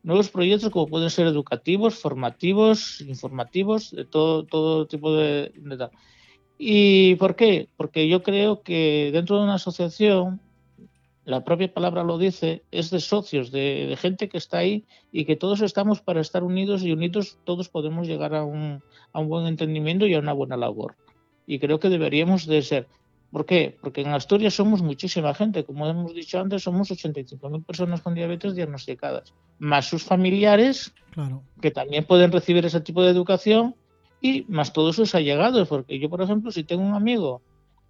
nuevos 0.03 0.31
proyectos 0.31 0.71
como 0.71 0.87
pueden 0.87 1.11
ser 1.11 1.27
educativos, 1.27 1.99
formativos, 1.99 3.01
informativos, 3.03 3.91
de 3.91 4.05
todo, 4.05 4.45
todo 4.45 4.87
tipo 4.87 5.15
de, 5.15 5.53
tal. 5.79 5.91
¿Y 6.59 7.15
por 7.17 7.37
qué? 7.37 7.69
Porque 7.77 8.09
yo 8.09 8.23
creo 8.23 8.63
que 8.63 9.11
dentro 9.13 9.39
de 9.39 9.45
una 9.45 9.55
asociación, 9.55 10.41
la 11.25 11.45
propia 11.45 11.73
palabra 11.73 12.03
lo 12.03 12.19
dice, 12.19 12.65
es 12.71 12.91
de 12.91 13.01
socios, 13.01 13.51
de, 13.51 13.97
gente 13.99 14.29
que 14.29 14.39
está 14.39 14.59
ahí 14.59 14.85
y 15.13 15.25
que 15.25 15.37
todos 15.37 15.61
estamos 15.61 16.01
para 16.01 16.21
estar 16.21 16.43
unidos 16.43 16.83
y 16.83 16.93
unidos 16.93 17.39
todos 17.45 17.69
podemos 17.69 18.07
llegar 18.07 18.35
a 18.35 18.45
un, 18.45 18.83
a 19.13 19.21
un 19.21 19.29
buen 19.29 19.47
entendimiento 19.47 20.07
y 20.07 20.15
a 20.15 20.19
una 20.19 20.33
buena 20.33 20.57
labor. 20.57 20.97
Y 21.47 21.59
creo 21.59 21.81
que 21.81 21.89
deberíamos 21.89 22.47
de 22.47 22.63
ser. 22.63 22.89
¿Por 23.31 23.47
qué? 23.47 23.77
Porque 23.81 24.01
en 24.01 24.09
Asturias 24.09 24.55
somos 24.55 24.83
muchísima 24.83 25.35
gente, 25.35 25.65
como 25.65 25.87
hemos 25.87 26.15
dicho 26.15 26.41
antes, 26.41 26.65
somos 26.65 26.91
85.000 26.91 27.65
personas 27.65 28.01
con 28.01 28.15
diabetes 28.15 28.57
diagnosticadas, 28.57 29.33
más 29.59 29.87
sus 29.87 30.03
familiares, 30.03 30.93
que 31.61 31.71
también 31.71 32.05
pueden 32.05 32.33
recibir 32.33 32.67
ese 32.67 32.81
tipo 32.81 33.03
de 33.03 33.11
educación, 33.11 33.77
y 34.21 34.45
más 34.49 34.73
todos 34.73 34.97
sus 34.97 35.15
allegados, 35.15 35.69
porque 35.69 35.99
yo, 35.99 36.11
por 36.11 36.23
ejemplo, 36.23 36.51
si 36.51 36.65
tengo 36.65 36.83
un 36.83 36.95
amigo 36.95 37.41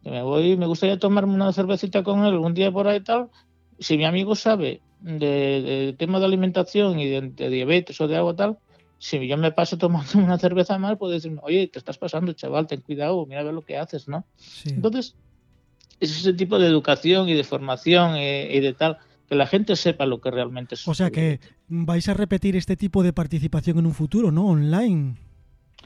que 0.03 0.11
me 0.11 0.23
voy, 0.23 0.57
me 0.57 0.67
gustaría 0.67 0.99
tomarme 0.99 1.35
una 1.35 1.53
cervecita 1.53 2.03
con 2.03 2.25
él 2.25 2.35
un 2.35 2.55
día 2.55 2.71
por 2.71 2.87
ahí 2.87 2.99
y 2.99 3.01
tal, 3.05 3.31
si 3.79 3.97
mi 3.97 4.05
amigo 4.05 4.37
sabe 4.37 4.81
de, 5.01 5.95
tema 5.99 6.21
de 6.21 6.27
alimentación 6.27 7.01
y 7.01 7.09
de, 7.09 7.51
diabetes 7.51 8.01
o 8.01 8.09
de 8.09 8.17
algo 8.17 8.35
tal, 8.35 8.59
si 8.99 9.27
yo 9.27 9.37
me 9.37 9.53
paso 9.53 9.79
tomando 9.79 10.11
una 10.19 10.39
cerveza 10.39 10.79
más, 10.79 10.99
puedo 10.99 11.13
decirme, 11.13 11.41
oye, 11.43 11.67
te 11.67 11.79
estás 11.79 11.99
pasando, 11.99 12.33
chaval, 12.35 12.67
ten 12.67 12.83
cuidado, 12.83 13.25
mira 13.27 13.41
a 13.41 13.45
ver 13.45 13.55
lo 13.55 13.63
que 13.63 13.79
haces, 13.79 14.07
¿no? 14.07 14.25
Entonces, 14.67 15.17
es 16.01 16.19
ese 16.19 16.33
tipo 16.33 16.59
de 16.59 16.67
educación 16.67 17.29
y 17.29 17.35
de 17.35 17.45
formación 17.45 18.17
y, 18.17 18.61
de 18.61 18.73
tal, 18.73 18.99
que 19.29 19.35
la 19.35 19.47
gente 19.47 19.77
sepa 19.77 20.07
lo 20.07 20.21
que 20.21 20.31
realmente 20.31 20.75
es. 20.75 20.89
O 20.89 20.95
sea 20.95 21.11
que 21.11 21.41
vais 21.69 22.09
a 22.09 22.15
repetir 22.15 22.57
este 22.57 22.77
tipo 22.77 23.03
de 23.03 23.13
participación 23.13 23.79
en 23.79 23.87
un 23.87 23.95
futuro, 23.95 24.33
¿no? 24.33 24.49
Online. 24.49 25.17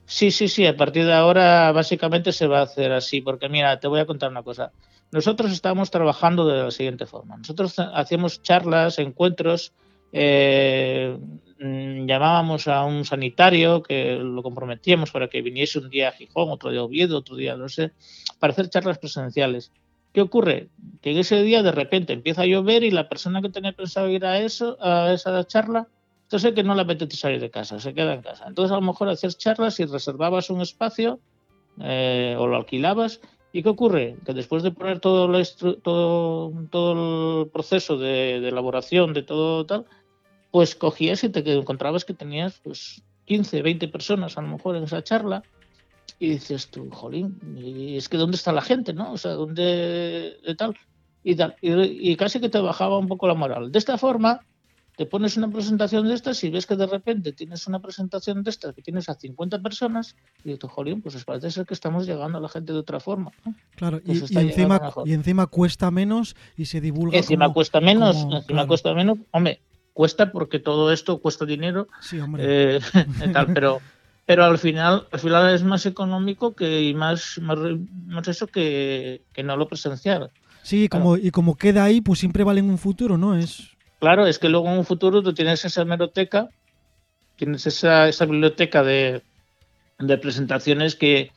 Sí, 0.06 0.30
sí, 0.30 0.49
sí, 0.49 0.66
a 0.66 0.76
partir 0.76 1.04
de 1.06 1.14
ahora 1.14 1.73
básicamente 1.73 2.33
se 2.33 2.47
va 2.47 2.61
a 2.61 2.64
hacer 2.64 2.92
así, 2.92 3.21
porque 3.21 3.49
mira, 3.49 3.80
te 3.80 3.88
voy 3.88 4.00
a 4.00 4.06
contar 4.06 4.30
una 4.30 4.42
cosa. 4.42 4.71
Nosotros 5.12 5.52
estamos 5.52 5.90
trabajando 5.90 6.47
de 6.47 6.62
la 6.62 6.71
siguiente 6.71 7.06
forma. 7.06 7.37
Nosotros 7.37 7.78
hacíamos 7.78 8.42
charlas, 8.42 8.99
encuentros, 8.99 9.73
eh, 10.12 11.16
mm, 11.59 12.06
llamábamos 12.06 12.68
a 12.68 12.85
un 12.85 13.04
sanitario 13.04 13.83
que 13.83 14.16
lo 14.16 14.42
comprometíamos 14.42 15.11
para 15.11 15.28
que 15.28 15.42
viniese 15.42 15.78
un 15.78 15.90
día 15.90 16.09
a 16.09 16.12
Gijón, 16.12 16.50
otro 16.50 16.71
día 16.71 16.80
a 16.80 16.85
Oviedo, 16.85 17.18
otro 17.18 17.37
día, 17.37 17.56
no 17.56 17.68
sé, 17.68 17.92
para 18.38 18.52
hacer 18.52 18.68
charlas 18.68 18.99
presenciales. 18.99 19.73
¿Qué 20.14 20.21
ocurre? 20.21 20.68
Que 21.02 21.11
en 21.11 21.18
ese 21.18 21.42
día 21.42 21.64
de 21.64 21.73
repente 21.73 22.12
empieza 22.12 22.42
a 22.42 22.47
llover 22.47 22.85
y 22.85 22.92
la 22.92 23.09
persona 23.09 23.42
que 23.42 23.49
tenía 23.49 23.73
pensado 23.73 24.09
ir 24.09 24.25
a 24.25 24.38
eso, 24.38 24.78
a 24.80 25.12
esa 25.12 25.44
charla, 25.44 25.88
entonces 26.23 26.54
que 26.54 26.62
no 26.62 26.76
le 26.76 26.83
apetece 26.83 27.16
salir 27.16 27.40
de 27.40 27.50
casa, 27.50 27.80
se 27.80 27.94
queda 27.94 28.14
en 28.14 28.23
casa. 28.23 28.44
Entonces 28.47 28.71
a 28.71 28.76
lo 28.76 28.83
mejor 28.83 29.09
hacías 29.09 29.37
charlas 29.37 29.80
y 29.80 29.87
reservabas 29.87 30.50
un 30.50 30.61
espacio 30.61 31.18
eh, 31.80 32.37
o 32.38 32.47
lo 32.47 32.54
alquilabas. 32.54 33.21
¿Y 33.52 33.64
qué 33.64 33.68
ocurre? 33.68 34.16
Que 34.25 34.35
después 34.35 34.62
de 34.62 34.71
poner 34.71 35.00
todo, 35.00 35.28
todo, 35.83 36.52
todo 36.71 37.42
el 37.42 37.50
proceso 37.50 37.99
de, 37.99 38.37
elaboración 38.37 39.14
de 39.14 39.25
todo 39.25 39.66
tal, 39.66 39.85
pues 40.52 40.76
cogías 40.76 41.25
y 41.25 41.28
te 41.28 41.40
encontrabas 41.52 42.04
que 42.04 42.14
tenías 42.14 42.61
pues 42.62 43.02
15, 43.25 43.62
20 43.62 43.88
personas 43.88 44.38
a 44.38 44.42
lo 44.42 44.49
mejor 44.49 44.76
en 44.76 44.85
esa 44.85 45.02
charla 45.02 45.42
y 46.18 46.30
dices 46.30 46.68
tú, 46.68 46.90
jolín, 46.90 47.38
y 47.56 47.97
es 47.97 48.09
que 48.09 48.16
¿dónde 48.16 48.37
está 48.37 48.52
la 48.52 48.62
gente, 48.62 48.92
no? 48.92 49.12
O 49.12 49.18
sea, 49.18 49.33
¿dónde 49.33 50.37
de 50.44 50.54
tal? 50.56 50.76
Y, 51.23 51.37
tal, 51.37 51.56
y 51.62 52.16
casi 52.16 52.38
que 52.38 52.50
te 52.50 52.61
bajaba 52.61 52.99
un 52.99 53.09
poco 53.09 53.26
la 53.26 53.35
moral. 53.35 53.73
De 53.73 53.78
esta 53.78 53.97
forma, 53.97 54.42
te 54.97 55.06
pones 55.06 55.37
una 55.37 55.50
presentación 55.50 56.06
de 56.06 56.14
estas 56.14 56.42
y 56.44 56.50
ves 56.50 56.66
que 56.66 56.76
de 56.76 56.87
repente 56.87 57.33
tienes 57.33 57.66
una 57.66 57.80
presentación 57.80 58.42
de 58.42 58.50
estas 58.50 58.75
que 58.75 58.83
tienes 58.83 59.09
a 59.09 59.14
50 59.14 59.61
personas 59.61 60.14
y 60.44 60.50
dices, 60.50 60.71
jolín, 60.71 61.02
pues 61.02 61.23
parece 61.25 61.50
ser 61.50 61.66
que 61.66 61.75
estamos 61.75 62.06
llegando 62.06 62.38
a 62.38 62.40
la 62.40 62.49
gente 62.49 62.73
de 62.73 62.78
otra 62.78 63.00
forma. 63.00 63.33
Claro, 63.75 64.00
y, 64.04 64.12
encima, 64.12 64.83
y, 65.04 65.12
encima, 65.12 65.47
cuesta 65.49 65.90
menos 65.90 66.37
y 66.56 66.66
se 66.66 66.80
divulga. 66.80 67.16
Encima 67.16 67.52
cuesta 67.52 67.80
menos, 67.80 68.26
encima 68.30 68.66
cuesta 68.66 68.94
menos. 68.94 69.18
Hombre, 69.33 69.61
cuesta 69.92 70.30
porque 70.30 70.61
todo 70.61 70.92
esto 70.92 71.18
cuesta 71.18 71.44
dinero. 71.44 71.88
Sí, 72.00 72.21
hombre. 72.21 72.76
Eh, 72.76 72.80
tal, 73.33 73.52
pero, 73.52 73.80
pero 74.26 74.45
al 74.45 74.59
final, 74.59 75.07
al 75.11 75.21
final 75.21 75.54
es 75.54 75.62
más 75.62 75.87
económico 75.87 76.54
que 76.54 76.83
y 76.83 76.95
más, 76.95 77.38
más, 77.40 77.59
eso 78.28 78.47
que, 78.47 79.23
que 79.33 79.43
no 79.43 79.57
lo 79.57 79.69
presencial. 79.69 80.31
Sí, 80.62 80.88
como, 80.88 81.16
y 81.16 81.31
como 81.31 81.57
queda 81.57 81.85
ahí, 81.85 82.00
pues 82.00 82.21
siempre 82.21 82.43
vale 82.43 82.61
en 82.61 82.71
un 82.71 82.78
futuro, 82.78 83.19
¿no? 83.19 83.37
Es 83.37 83.75
Claro, 84.04 84.26
es 84.26 84.38
que 84.38 84.50
luego 84.50 84.69
en 84.69 84.76
un 84.76 84.85
futuro 84.85 85.23
tú 85.23 85.33
tienes 85.33 85.64
esa 85.64 85.81
hemeroteca, 85.81 86.50
tienes 87.37 87.66
esa, 87.66 88.07
esa 88.07 88.26
biblioteca 88.26 88.83
de, 88.83 89.23
presentaciones 90.21 90.95
que 90.95 91.31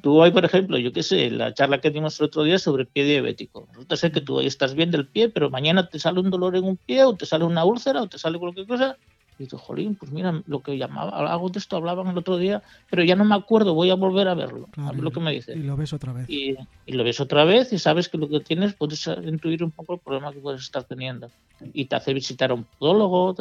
tú 0.00 0.18
hoy, 0.22 0.30
por 0.30 0.46
ejemplo, 0.46 0.78
yo 0.78 0.90
qué 0.90 1.02
sé, 1.02 1.30
la 1.30 1.52
charla 1.52 1.82
que 1.82 1.90
dimos 1.90 2.18
el 2.18 2.24
otro 2.24 2.42
día 2.42 2.58
sobre 2.58 2.86
pie 2.86 3.04
diabético. 3.04 3.68
Resulta 3.72 3.96
ser 3.98 4.10
que 4.10 4.22
tú 4.22 4.36
hoy 4.36 4.46
estás 4.46 4.74
bien 4.74 4.90
del 4.90 5.06
pie, 5.06 5.28
pero 5.28 5.50
mañana 5.50 5.90
te 5.90 5.98
sale 5.98 6.18
un 6.18 6.30
dolor 6.30 6.56
en 6.56 6.64
un 6.64 6.78
pie 6.78 7.04
o 7.04 7.14
te 7.14 7.26
sale 7.26 7.44
una 7.44 7.66
úlcera 7.66 8.00
o 8.00 8.08
te 8.08 8.16
sale 8.16 8.38
cualquier 8.38 8.66
cosa 8.66 8.96
y 9.38 9.44
dices, 9.44 9.60
jolín, 9.60 9.96
pues 9.96 10.12
mira, 10.12 10.42
lo 10.46 10.60
que 10.60 10.78
llamaba, 10.78 11.10
algo 11.32 11.48
de 11.48 11.58
esto 11.58 11.76
hablaban 11.76 12.08
el 12.08 12.18
otro 12.18 12.36
día, 12.36 12.62
pero 12.88 13.02
ya 13.02 13.16
no 13.16 13.24
me 13.24 13.34
acuerdo, 13.34 13.74
voy 13.74 13.90
a 13.90 13.94
volver 13.94 14.28
a 14.28 14.34
verlo, 14.34 14.68
a 14.76 14.92
ver 14.92 15.02
lo 15.02 15.10
que 15.10 15.20
me 15.20 15.32
dice. 15.32 15.54
Y 15.54 15.62
lo 15.62 15.76
ves 15.76 15.92
otra 15.92 16.12
vez. 16.12 16.28
Y, 16.28 16.56
lo 16.86 17.02
ves 17.02 17.20
otra 17.20 17.44
vez 17.44 17.72
y 17.72 17.78
sabes 17.78 18.08
que 18.08 18.18
lo 18.18 18.28
que 18.28 18.40
tienes 18.40 18.74
puedes 18.74 19.06
intuir 19.06 19.64
un 19.64 19.72
poco 19.72 19.94
el 19.94 20.00
problema 20.00 20.32
que 20.32 20.38
puedes 20.38 20.62
estar 20.62 20.84
teniendo. 20.84 21.30
Y 21.72 21.86
te 21.86 21.96
hace 21.96 22.14
visitar 22.14 22.50
a 22.50 22.54
un 22.54 22.64
podólogo, 22.78 23.34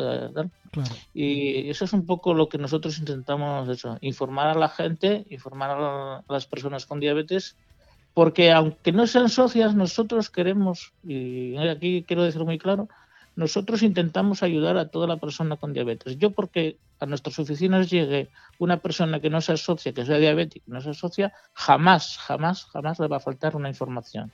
Y 1.14 1.70
eso 1.70 1.86
es 1.86 1.94
un 1.94 2.06
poco 2.06 2.34
lo 2.34 2.50
que 2.50 2.58
nosotros 2.58 2.98
intentamos, 2.98 3.70
eso, 3.70 3.98
informar 4.02 4.48
a 4.48 4.56
la 4.56 4.70
gente, 4.70 5.26
informar 5.30 5.72
a 5.72 6.24
las 6.28 6.48
personas 6.48 6.86
con 6.88 7.00
diabetes, 7.00 7.56
porque 8.14 8.52
aunque 8.52 8.92
no 8.92 9.06
sean 9.08 9.30
socias, 9.30 9.76
nosotros 9.76 10.30
queremos, 10.30 10.94
y 11.04 11.58
aquí 11.58 12.04
quiero 12.08 12.24
decirlo 12.24 12.46
muy 12.46 12.58
claro, 12.58 12.88
nosotros 13.36 13.82
intentamos 13.82 14.44
ayudar 14.44 14.78
a 14.78 14.90
toda 14.90 15.08
la 15.08 15.18
persona 15.18 15.58
con 15.58 15.74
diabetes. 15.74 16.18
Yo 16.18 16.32
porque 16.32 16.78
a 17.00 17.06
nuestras 17.06 17.40
oficinas 17.40 17.90
llegue 17.90 18.30
una 18.60 18.78
persona 18.78 19.20
que 19.20 19.30
no 19.30 19.42
se 19.42 19.54
asocia, 19.54 19.94
que 19.94 20.06
sea 20.06 20.18
diabética, 20.18 20.66
no 20.68 20.82
se 20.82 20.92
asocia, 20.92 21.34
jamás, 21.54 22.18
jamás, 22.18 22.66
jamás 22.66 23.00
le 23.00 23.08
va 23.08 23.18
a 23.18 23.22
faltar 23.22 23.56
una 23.56 23.70
información. 23.70 24.32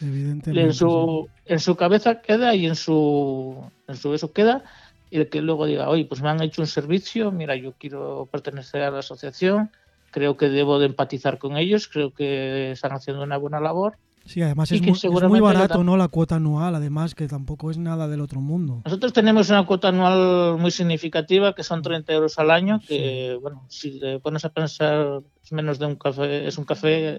Evidentemente. 0.00 0.60
En 0.60 0.72
su, 0.72 1.28
en 1.44 1.60
su 1.60 1.76
cabeza 1.76 2.20
queda 2.20 2.54
y 2.54 2.66
en 2.66 2.74
su, 2.74 3.62
en 3.86 3.96
su 3.96 4.14
eso 4.14 4.32
queda 4.32 4.64
y 5.10 5.18
el 5.18 5.28
que 5.28 5.42
luego 5.42 5.66
diga, 5.66 5.88
oye, 5.88 6.06
pues 6.06 6.22
me 6.22 6.30
han 6.30 6.42
hecho 6.42 6.62
un 6.62 6.66
servicio, 6.66 7.30
mira, 7.30 7.54
yo 7.54 7.72
quiero 7.72 8.28
pertenecer 8.32 8.82
a 8.82 8.90
la 8.90 9.00
asociación, 9.00 9.70
creo 10.10 10.36
que 10.36 10.48
debo 10.48 10.78
de 10.78 10.86
empatizar 10.86 11.38
con 11.38 11.56
ellos, 11.56 11.86
creo 11.86 12.12
que 12.12 12.72
están 12.72 12.92
haciendo 12.92 13.22
una 13.22 13.36
buena 13.36 13.60
labor 13.60 13.98
Sí, 14.24 14.40
además 14.42 14.70
es 14.70 14.82
muy, 15.28 15.40
barato, 15.40 15.82
¿no? 15.82 15.96
La 15.96 16.08
cuota 16.08 16.36
anual, 16.36 16.74
además, 16.74 17.14
que 17.14 17.26
tampoco 17.26 17.70
es 17.70 17.78
nada 17.78 18.08
del 18.08 18.20
otro 18.20 18.40
mundo. 18.40 18.82
Nosotros 18.84 19.12
tenemos 19.12 19.50
una 19.50 19.64
cuota 19.66 19.88
anual 19.88 20.58
muy 20.58 20.70
significativa, 20.70 21.54
que 21.54 21.62
son 21.62 21.82
30 21.82 22.12
euros 22.12 22.38
al 22.38 22.50
año, 22.50 22.80
que, 22.86 23.38
bueno, 23.40 23.64
si 23.68 23.98
te 23.98 24.20
pones 24.20 24.44
a 24.44 24.50
pensar, 24.50 25.22
es 25.42 25.52
menos 25.52 25.78
de 25.78 25.86
un 25.86 25.96
café, 25.96 26.46
es 26.46 26.56
un 26.58 26.64
café... 26.64 27.18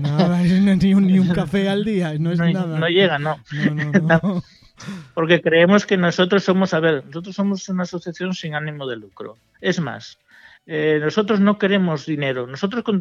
Nada, 0.00 0.42
es 0.42 0.52
ni 0.82 0.94
un, 0.94 1.06
ni 1.06 1.18
un 1.18 1.28
café 1.28 1.68
al 1.68 1.84
día, 1.84 2.14
no 2.18 2.32
es 2.32 2.38
nada. 2.38 2.78
No 2.78 2.88
llega, 2.88 3.18
no. 3.18 3.36
no 4.02 4.42
Porque 5.14 5.42
creemos 5.42 5.84
que 5.84 5.96
nosotros 5.96 6.42
somos, 6.42 6.72
a 6.72 6.80
ver, 6.80 7.04
nosotros 7.06 7.34
somos 7.34 7.68
una 7.68 7.82
asociación 7.82 8.34
sin 8.34 8.54
ánimo 8.54 8.86
de 8.86 8.96
lucro. 8.96 9.36
Es 9.60 9.78
más, 9.80 10.18
eh, 10.66 10.98
nosotros 11.02 11.40
no 11.40 11.58
queremos 11.58 12.06
dinero. 12.06 12.46
Nosotros 12.46 12.82
con 12.84 13.00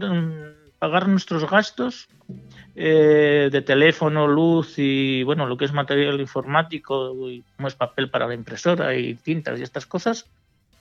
pagar 0.80 1.08
nuestros 1.08 1.50
gastos 1.50 2.08
eh, 2.76 3.50
de 3.52 3.62
teléfono, 3.62 4.28
luz 4.28 4.76
y 4.78 5.24
bueno, 5.24 5.46
lo 5.46 5.58
que 5.58 5.66
es 5.66 5.74
material 5.74 6.20
informático, 6.20 7.14
como 7.56 7.68
es 7.68 7.76
papel 7.76 8.10
para 8.10 8.28
la 8.28 8.34
impresora 8.34 8.96
y 8.96 9.16
tintas 9.16 9.60
y 9.60 9.64
estas 9.64 9.86
cosas, 9.86 10.26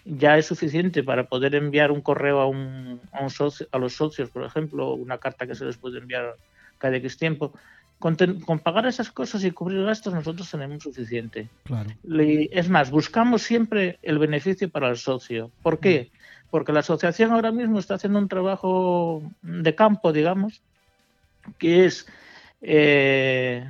ya 0.04 0.38
es 0.38 0.46
suficiente 0.46 1.02
para 1.02 1.24
poder 1.24 1.54
enviar 1.54 1.90
un 1.90 2.00
correo 2.00 2.40
a, 2.40 2.46
un, 2.46 3.00
a, 3.12 3.22
un 3.22 3.30
socio, 3.30 3.66
a 3.72 3.78
los 3.78 3.94
socios, 3.94 4.30
por 4.30 4.44
ejemplo, 4.44 4.94
una 4.94 5.18
carta 5.18 5.46
que 5.46 5.54
se 5.54 5.64
les 5.64 5.76
puede 5.76 5.98
enviar 5.98 6.36
cada 6.78 6.96
X 6.96 7.18
tiempo. 7.18 7.52
Con, 7.98 8.16
pagar 8.62 8.86
esas 8.86 9.10
cosas 9.10 9.42
y 9.42 9.50
cubrir 9.50 9.84
gastos 9.84 10.14
nosotros 10.14 10.48
tenemos 10.48 10.84
suficiente. 10.84 11.48
Claro. 11.64 11.90
es 12.04 12.68
más, 12.68 12.92
buscamos 12.92 13.42
siempre 13.42 13.98
el 14.02 14.18
beneficio 14.20 14.70
para 14.70 14.88
el 14.88 14.96
socio. 14.96 15.50
¿Por 15.62 15.80
qué? 15.80 16.12
Porque 16.50 16.72
la 16.72 16.80
asociación 16.80 17.32
ahora 17.32 17.52
mismo 17.52 17.78
está 17.78 17.94
haciendo 17.94 18.18
un 18.18 18.28
trabajo 18.28 19.22
de 19.42 19.74
campo, 19.74 20.12
digamos, 20.12 20.62
que 21.58 21.84
es 21.84 22.06
eh, 22.62 23.68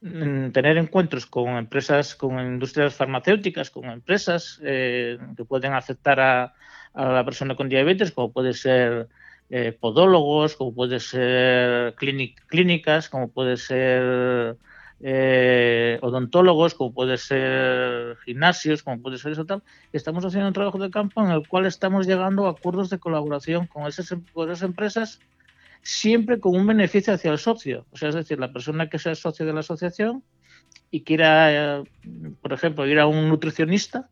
tener 0.00 0.78
encuentros 0.78 1.26
con 1.26 1.48
empresas, 1.56 2.14
con 2.14 2.38
industrias 2.40 2.94
farmacéuticas, 2.94 3.70
con 3.70 3.86
empresas 3.86 4.60
eh, 4.62 5.18
que 5.36 5.44
pueden 5.44 5.72
afectar 5.74 6.20
a, 6.20 6.54
la 6.94 7.24
persona 7.24 7.54
con 7.54 7.68
diabetes, 7.68 8.10
como 8.10 8.32
puede 8.32 8.52
ser 8.52 9.08
eh, 9.48 9.76
podólogos, 9.78 10.56
como 10.56 10.74
puede 10.74 10.98
ser 10.98 11.94
clínicas, 11.94 13.08
como 13.08 13.28
puede 13.28 13.56
ser 13.56 14.56
odontólogos, 15.02 16.74
como 16.74 16.92
puede 16.92 17.16
ser 17.16 18.16
gimnasios, 18.24 18.82
como 18.82 19.00
puede 19.00 19.18
ser 19.18 19.32
eso 19.32 19.46
tal. 19.46 19.62
Estamos 19.92 20.24
haciendo 20.24 20.48
un 20.48 20.54
trabajo 20.54 20.78
de 20.78 20.90
campo 20.90 21.22
en 21.22 21.30
el 21.30 21.46
cual 21.48 21.66
estamos 21.66 22.06
llegando 22.06 22.46
a 22.46 22.50
acuerdos 22.50 22.90
de 22.90 22.98
colaboración 22.98 23.66
con 23.66 23.86
esas, 23.86 24.12
esas 24.12 24.62
empresas 24.62 25.20
siempre 25.82 26.40
con 26.40 26.54
un 26.54 26.66
beneficio 26.66 27.14
hacia 27.14 27.32
el 27.32 27.38
socio. 27.38 27.86
O 27.90 27.96
sea, 27.96 28.10
es 28.10 28.14
decir, 28.14 28.38
la 28.38 28.52
persona 28.52 28.88
que 28.88 28.98
sea 28.98 29.14
socio 29.14 29.46
de 29.46 29.52
la 29.52 29.60
asociación 29.60 30.22
y 30.90 31.02
quiera, 31.02 31.80
eh, 31.80 31.84
por 32.42 32.52
ejemplo, 32.52 32.86
ir 32.86 32.98
a 32.98 33.06
un 33.06 33.28
nutricionista, 33.28 34.08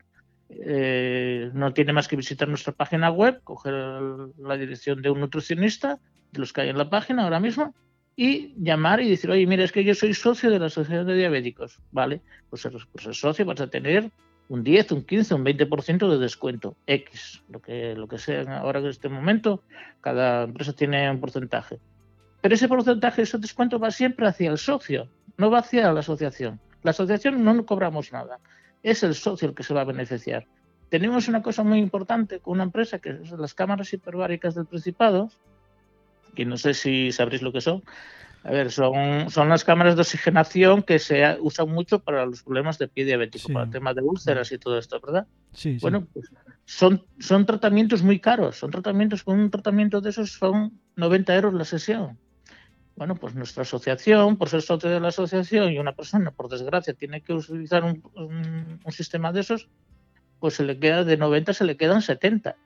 eh, 0.49 1.51
no 1.53 1.73
tiene 1.75 1.93
más 1.93 2.09
que 2.09 2.17
visitar 2.17 2.49
nuestra 2.49 2.73
página 2.73 3.11
web, 3.11 3.41
coger 3.45 3.75
la 3.75 4.57
dirección 4.57 5.03
de 5.03 5.11
un 5.11 5.21
nutricionista, 5.21 5.99
de 6.33 6.41
los 6.41 6.53
que 6.53 6.63
hay 6.63 6.69
en 6.71 6.79
la 6.79 6.91
página 6.91 7.25
ahora 7.25 7.41
mismo, 7.41 7.75
y 8.21 8.53
llamar 8.57 9.01
y 9.01 9.09
decir, 9.09 9.31
oye, 9.31 9.47
mira, 9.47 9.63
es 9.63 9.71
que 9.71 9.85
yo 9.85 9.95
soy 9.95 10.13
socio 10.13 10.51
de 10.51 10.59
la 10.59 10.67
Asociación 10.67 11.07
de 11.07 11.15
Diabéticos, 11.15 11.79
¿vale? 11.93 12.21
Pues, 12.51 12.69
pues 12.91 13.07
el 13.07 13.15
socio 13.15 13.47
vas 13.47 13.61
a 13.61 13.69
tener 13.69 14.11
un 14.49 14.65
10, 14.65 14.91
un 14.91 15.05
15, 15.05 15.35
un 15.35 15.45
20% 15.45 16.11
de 16.11 16.19
descuento, 16.19 16.77
X, 16.89 17.45
lo 17.49 17.63
que, 17.63 17.95
lo 17.95 18.09
que 18.09 18.19
sea 18.19 18.59
ahora 18.59 18.81
en 18.81 18.87
este 18.87 19.09
momento, 19.09 19.63
cada 20.01 20.43
empresa 20.43 20.73
tiene 20.73 21.09
un 21.09 21.21
porcentaje. 21.21 21.79
Pero 22.41 22.57
ese 22.57 22.67
porcentaje, 22.67 23.23
ese 23.23 23.39
descuento 23.39 23.79
va 23.79 23.93
siempre 23.93 24.27
hacia 24.27 24.51
el 24.51 24.59
socio, 24.59 25.09
no 25.37 25.49
va 25.49 25.61
hacia 25.61 25.93
la 25.93 26.01
asociación. 26.01 26.59
La 26.83 26.91
asociación 26.91 27.45
no 27.45 27.65
cobramos 27.65 28.11
nada, 28.13 28.41
es 28.83 29.05
el 29.05 29.15
socio 29.15 29.51
el 29.51 29.55
que 29.55 29.63
se 29.63 29.75
va 29.75 29.83
a 29.83 29.85
beneficiar. 29.85 30.45
Tenemos 30.89 31.29
una 31.29 31.41
cosa 31.41 31.63
muy 31.63 31.79
importante 31.79 32.41
con 32.41 32.55
una 32.55 32.65
empresa 32.65 32.99
que 32.99 33.11
es 33.11 33.31
las 33.31 33.55
cámaras 33.55 33.93
hiperbáricas 33.93 34.57
del 34.57 34.67
Principado, 34.67 35.31
que 36.35 36.45
no 36.45 36.57
sé 36.57 36.75
si 36.75 37.13
sabréis 37.13 37.43
lo 37.43 37.53
que 37.53 37.61
son, 37.61 37.83
a 38.45 38.51
ver, 38.51 38.71
son, 38.71 39.31
son 39.31 39.49
las 39.49 39.65
cámaras 39.65 39.97
de 39.97 40.03
oxigenación 40.03 40.83
que 40.83 40.99
se 40.99 41.37
usan 41.41 41.69
mucho 41.69 41.99
para 41.99 42.25
los 42.25 42.43
problemas 42.43 42.79
de 42.79 42.89
pie 42.89 43.05
diabético, 43.05 43.53
para 43.53 43.65
el 43.65 43.71
tema 43.71 43.95
de 43.95 44.03
úlceras 44.03 44.53
y 44.53 44.59
todo 44.59 44.79
esto, 44.79 45.01
¿verdad? 45.01 45.27
Sí, 45.53 45.77
bueno, 45.81 46.07
pues 46.13 46.31
son, 46.65 47.05
son 47.19 47.47
tratamientos 47.47 48.03
muy 48.03 48.21
caros, 48.21 48.57
son 48.57 48.71
tratamientos, 48.71 49.25
con 49.25 49.39
un 49.39 49.51
tratamiento 49.51 50.01
de 50.01 50.11
esos 50.11 50.33
son 50.33 50.81
90 50.97 51.35
euros 51.35 51.55
la 51.55 51.65
sesión. 51.65 52.19
Bueno, 52.95 53.17
pues 53.17 53.35
nuestra 53.35 53.63
asociación, 53.63 54.37
por 54.37 54.49
ser 54.49 54.63
socio 54.63 54.89
de 54.89 55.01
la 55.01 55.09
asociación 55.09 55.73
y 55.73 55.79
una 55.79 55.95
persona, 55.95 56.31
por 56.31 56.49
desgracia, 56.49 56.95
tiene 56.95 57.21
que 57.23 57.33
utilizar 57.33 57.85
un, 57.85 58.03
un 58.15 58.93
sistema 58.93 59.33
de 59.33 59.41
esos, 59.41 59.69
pues 60.41 60.55
se 60.55 60.65
le 60.65 60.79
queda 60.79 61.05
de 61.05 61.17
90, 61.17 61.53
se 61.53 61.65
le 61.65 61.77
quedan 61.77 62.03
70 62.03 62.57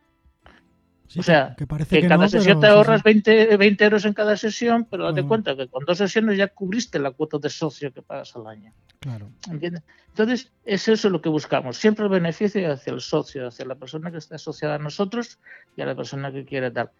o 1.19 1.23
sea, 1.23 1.57
que, 1.57 2.09
cada 2.09 2.29
sesión 2.29 2.61
te 2.61 2.67
ahorras 2.67 3.03
20, 3.03 3.57
20, 3.57 3.85
euros 3.85 4.05
en 4.05 4.13
cada 4.13 4.37
sesión, 4.37 4.87
pero 4.91 5.05
date 5.05 5.23
cuenta 5.27 5.57
que 5.57 5.69
con 5.69 5.85
dos 5.85 5.99
sesiones 5.99 6.39
ya 6.39 6.49
cubriste 6.49 6.99
la 6.99 7.11
cuota 7.11 7.39
de 7.39 7.51
socio 7.51 7.93
que 7.93 8.03
pagas 8.03 8.35
al 8.37 8.47
año. 8.47 8.73
Claro. 9.01 9.31
¿Entiendes? 9.51 9.83
Entonces, 10.09 10.53
es 10.65 10.89
eso 10.89 11.11
lo 11.11 11.21
que 11.21 11.29
buscamos. 11.29 11.77
Siempre 11.77 12.05
el 12.05 12.11
beneficio 12.11 12.73
hacia 12.73 12.93
el 12.93 13.01
socio, 13.01 13.49
hacia 13.49 13.65
la 13.65 13.75
persona 13.75 14.11
que 14.11 14.19
está 14.19 14.37
asociada 14.37 14.77
a 14.77 14.79
nosotros 14.79 15.39
y 15.77 15.83
a 15.83 15.87
la 15.87 15.95
persona 15.95 16.33
que 16.33 16.45
quiere 16.45 16.71
dar. 16.71 16.93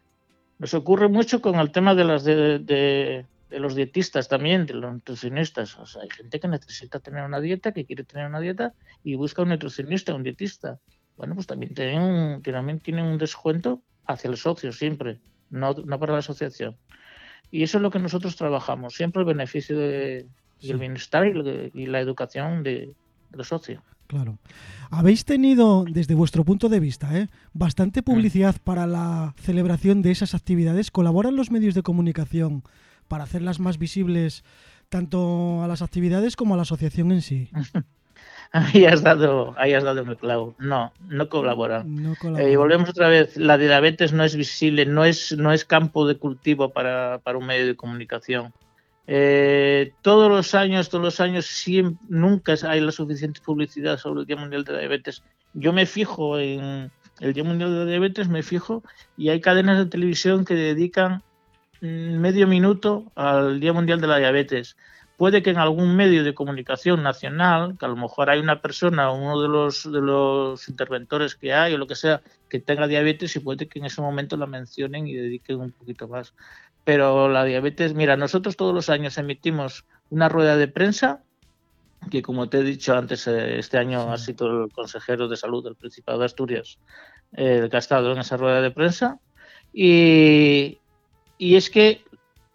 Nos 0.59 0.75
ocurre 0.75 1.09
mucho 1.09 1.41
con 1.41 1.57
el 1.57 1.71
tema 1.73 1.95
de, 1.95 2.05
las 2.05 2.25
de, 2.25 2.59
de, 2.59 3.27
los 3.59 3.75
dietistas 3.75 4.29
también, 4.29 4.67
de 4.67 4.75
los 4.75 4.93
nutricionistas. 4.93 5.79
O 5.79 5.87
sea, 5.87 6.03
hay 6.03 6.11
gente 6.11 6.41
que 6.41 6.49
necesita 6.49 7.01
tener 7.01 7.25
una 7.25 7.41
dieta, 7.41 7.73
que 7.73 7.85
quiere 7.85 8.05
tener 8.05 8.27
una 8.27 8.41
dieta 8.41 8.75
y 9.05 9.15
busca 9.15 9.43
un 9.43 9.51
nutricionista, 9.51 10.15
un 10.15 10.23
dietista. 10.23 10.79
Bueno, 11.17 11.35
pues 11.35 11.47
también 11.47 11.75
tienen, 11.75 12.43
también 12.43 12.81
tienen 12.81 13.05
un 13.05 13.19
descuento 13.19 13.83
hacia 14.07 14.31
el 14.31 14.37
socio 14.37 14.73
siempre, 14.73 15.21
no, 15.51 15.73
no 15.73 15.99
para 15.99 16.13
la 16.13 16.19
asociación. 16.21 16.77
Y 17.51 17.63
eso 17.63 17.79
es 17.79 17.83
lo 17.83 17.91
que 17.91 17.99
nosotros 17.99 18.37
trabajamos, 18.37 18.95
siempre 18.95 19.21
el 19.21 19.27
beneficio 19.27 19.79
de, 19.79 20.27
y 20.63 20.71
el 20.71 20.79
bienestar 20.79 21.27
y, 21.27 21.87
la 21.87 22.01
educación 22.01 22.63
de, 22.63 22.95
los 23.33 23.49
socios. 23.49 23.83
Claro. 24.07 24.39
Habéis 24.91 25.25
tenido, 25.25 25.85
desde 25.89 26.15
vuestro 26.15 26.45
punto 26.45 26.69
de 26.69 26.81
vista, 26.81 27.19
¿eh? 27.19 27.29
bastante 27.53 28.01
mm. 28.01 28.05
publicidad 28.05 28.57
para 28.63 28.87
la 28.87 29.35
celebración 29.39 30.03
de 30.03 30.13
esas 30.13 30.35
actividades. 30.35 30.91
¿Colaboran 30.91 31.37
los 31.37 31.51
medios 31.51 31.75
de 31.75 31.83
comunicación 31.83 32.63
para 33.09 33.25
hacerlas 33.25 33.59
más 33.59 33.79
visibles 33.79 34.45
tanto 34.89 35.63
a 35.63 35.69
las 35.69 35.83
actividades 35.83 36.37
como 36.37 36.55
a 36.55 36.57
la 36.57 36.63
asociación 36.63 37.11
en 37.13 37.23
sí? 37.23 37.51
ahí 38.75 38.85
has 38.85 39.03
dado, 39.03 39.55
ahí 39.57 39.73
has 39.73 39.83
dado 39.83 40.03
el 40.03 40.17
clavo. 40.17 40.55
No, 40.59 40.93
no 41.09 41.29
colaboran. 41.29 42.15
Eh, 42.39 42.53
y 42.53 42.57
volvemos 42.57 42.91
otra 42.91 43.09
vez, 43.09 43.37
la 43.39 43.57
diabetes 43.57 44.13
no 44.13 44.25
es 44.25 44.37
visible, 44.37 44.85
no 44.85 45.07
es, 45.07 45.33
no 45.33 45.53
es 45.53 45.65
campo 45.65 46.07
de 46.07 46.17
cultivo 46.17 46.69
para, 46.69 47.21
un 47.35 47.47
medio 47.47 47.67
de 47.67 47.77
comunicación. 47.77 48.53
Eh, 49.07 49.93
todos 50.03 50.31
los 50.31 50.55
años, 50.55 50.91
todos 50.91 51.03
los 51.03 51.21
años, 51.21 51.47
siempre, 51.47 52.05
nunca 52.09 52.55
hay 52.69 52.81
la 52.83 52.93
suficiente 52.93 53.41
publicidad 53.43 53.97
sobre 53.97 54.21
el 54.21 54.27
Día 54.27 54.37
Mundial 54.37 54.65
de 54.65 54.73
la 54.73 54.79
Diabetes. 54.81 55.23
Yo 55.55 55.73
me 55.73 55.87
fijo 55.87 56.39
en 56.39 56.91
el 57.21 57.33
Día 57.33 57.45
Mundial 57.45 57.73
de 57.73 57.79
la 57.79 57.87
Diabetes, 57.87 58.29
me 58.29 58.43
fijo, 58.43 58.83
y 59.17 59.31
hay 59.31 59.41
cadenas 59.41 59.79
de 59.79 59.87
televisión 59.87 60.45
que 60.45 60.55
dedican 60.55 61.23
medio 61.81 62.47
minuto 62.47 63.11
al 63.15 63.61
Día 63.61 63.73
Mundial 63.73 64.01
de 64.01 64.07
la 64.07 64.19
Diabetes 64.19 64.77
puede 65.23 65.41
que 65.41 65.51
en 65.51 65.59
algún 65.59 65.95
medio 65.95 66.25
de 66.25 66.35
comunicación 66.35 67.05
nacional, 67.05 67.77
que 67.79 67.85
a 67.85 67.89
lo 67.89 67.95
mejor 67.95 68.29
hay 68.29 68.41
una 68.41 68.61
persona, 68.61 69.13
uno 69.13 69.41
de 69.41 69.47
los, 69.47 69.85
de 69.85 70.01
los 70.01 70.69
interventores 70.69 71.37
que 71.37 71.53
hay 71.53 71.75
o 71.75 71.79
lo 71.79 71.87
que 71.87 71.95
sea, 71.95 72.23
que 72.49 72.59
tenga 72.59 72.89
diabetes 72.89 73.37
y 73.37 73.39
puede 73.39 73.69
que 73.69 73.79
en 73.79 73.85
ese 73.85 74.01
momento 74.01 74.37
la 74.37 74.47
mencionen 74.47 75.07
y 75.07 75.15
dediquen 75.15 75.61
un 75.61 75.71
poquito 75.71 76.09
más. 76.09 76.35
Pero 76.83 77.29
la 77.29 77.45
diabetes, 77.45 77.95
mira, 77.95 78.17
nosotros 78.17 78.57
todos 78.57 78.75
los 78.75 78.91
años 78.91 79.17
emitimos 79.17 79.85
una 80.11 80.29
rueda 80.29 80.57
de 80.57 80.67
prensa 80.67 81.23
que 82.11 82.21
como 82.21 82.49
te 82.49 82.59
he 82.59 82.65
dicho 82.65 82.93
antes, 82.97 83.29
eh, 83.29 83.61
este 83.61 83.79
año 83.79 84.13
ha 84.13 84.19
sido 84.19 84.65
el 84.65 84.73
consejero 84.73 85.29
de 85.29 85.37
salud 85.37 85.63
del 85.63 85.77
Principado 85.77 86.19
de 86.19 86.25
Asturias 86.25 86.81
el 87.31 87.71
que 87.71 87.77
ha 87.77 87.79
estado 87.79 88.11
en 88.11 88.19
esa 88.19 88.37
rueda 88.37 88.61
de 88.61 88.73
prensa. 88.73 89.21
Y, 89.73 90.81
y 91.39 91.55
es 91.55 91.71
que 91.71 92.03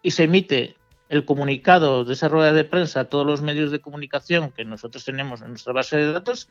y 0.02 0.10
se 0.10 0.24
emite 0.24 0.76
el 1.08 1.24
comunicado 1.24 2.04
de 2.04 2.12
esa 2.12 2.28
rueda 2.28 2.52
de 2.52 2.64
prensa 2.64 3.00
a 3.00 3.04
todos 3.04 3.26
los 3.26 3.42
medios 3.42 3.70
de 3.70 3.80
comunicación 3.80 4.50
que 4.52 4.64
nosotros 4.64 5.04
tenemos 5.04 5.42
en 5.42 5.48
nuestra 5.48 5.72
base 5.72 5.96
de 5.96 6.12
datos 6.12 6.48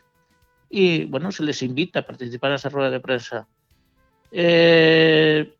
y 0.69 1.05
bueno, 1.05 1.31
se 1.31 1.43
les 1.43 1.61
invita 1.63 1.99
a 1.99 2.05
participar 2.05 2.51
en 2.51 2.55
esa 2.55 2.69
rueda 2.69 2.89
de 2.89 2.99
prensa. 2.99 3.47
Eh, 4.31 5.55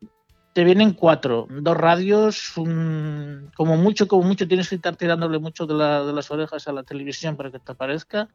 te 0.54 0.64
vienen 0.64 0.94
cuatro, 0.94 1.48
dos 1.50 1.78
radios, 1.78 2.52
como 2.56 3.78
mucho, 3.78 4.08
como 4.08 4.24
mucho 4.24 4.48
tienes 4.48 4.70
que 4.70 4.76
estar 4.76 4.96
tirándole 4.96 5.38
mucho 5.38 5.68
de, 5.68 5.76
las 5.76 6.32
orejas 6.32 6.68
a 6.68 6.74
la 6.74 6.84
televisión 6.84 7.38
para 7.38 7.52
que 7.52 7.60
te 7.60 7.72
aparezca. 7.72 8.28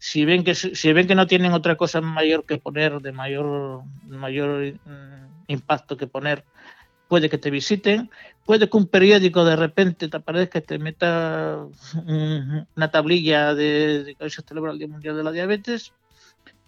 Si 0.00 0.24
ven 0.24 0.44
que 0.44 0.54
si 0.54 0.92
ven 0.92 1.06
que 1.06 1.14
no 1.14 1.26
tienen 1.26 1.52
otra 1.52 1.76
cosa 1.76 2.00
mayor 2.00 2.44
que 2.44 2.58
poner, 2.58 3.00
de 3.00 3.12
mayor 3.12 3.82
mayor 4.06 4.74
mm, 4.74 5.44
impacto 5.48 5.96
que 5.96 6.06
poner, 6.06 6.44
puede 7.08 7.30
que 7.30 7.38
te 7.38 7.50
visiten, 7.50 8.10
puede 8.44 8.68
que 8.68 8.76
un 8.76 8.86
periódico 8.86 9.44
de 9.44 9.56
repente 9.56 10.08
te 10.08 10.16
aparezca 10.16 10.58
y 10.58 10.62
te 10.62 10.78
meta 10.78 11.66
una 12.06 12.90
tablilla 12.90 13.54
de, 13.54 14.14
que 14.18 14.30
se 14.30 14.42
celebra 14.42 14.72
el 14.72 14.78
Día 14.78 14.88
Mundial 14.88 15.16
de 15.16 15.24
la 15.24 15.32
Diabetes. 15.32 15.92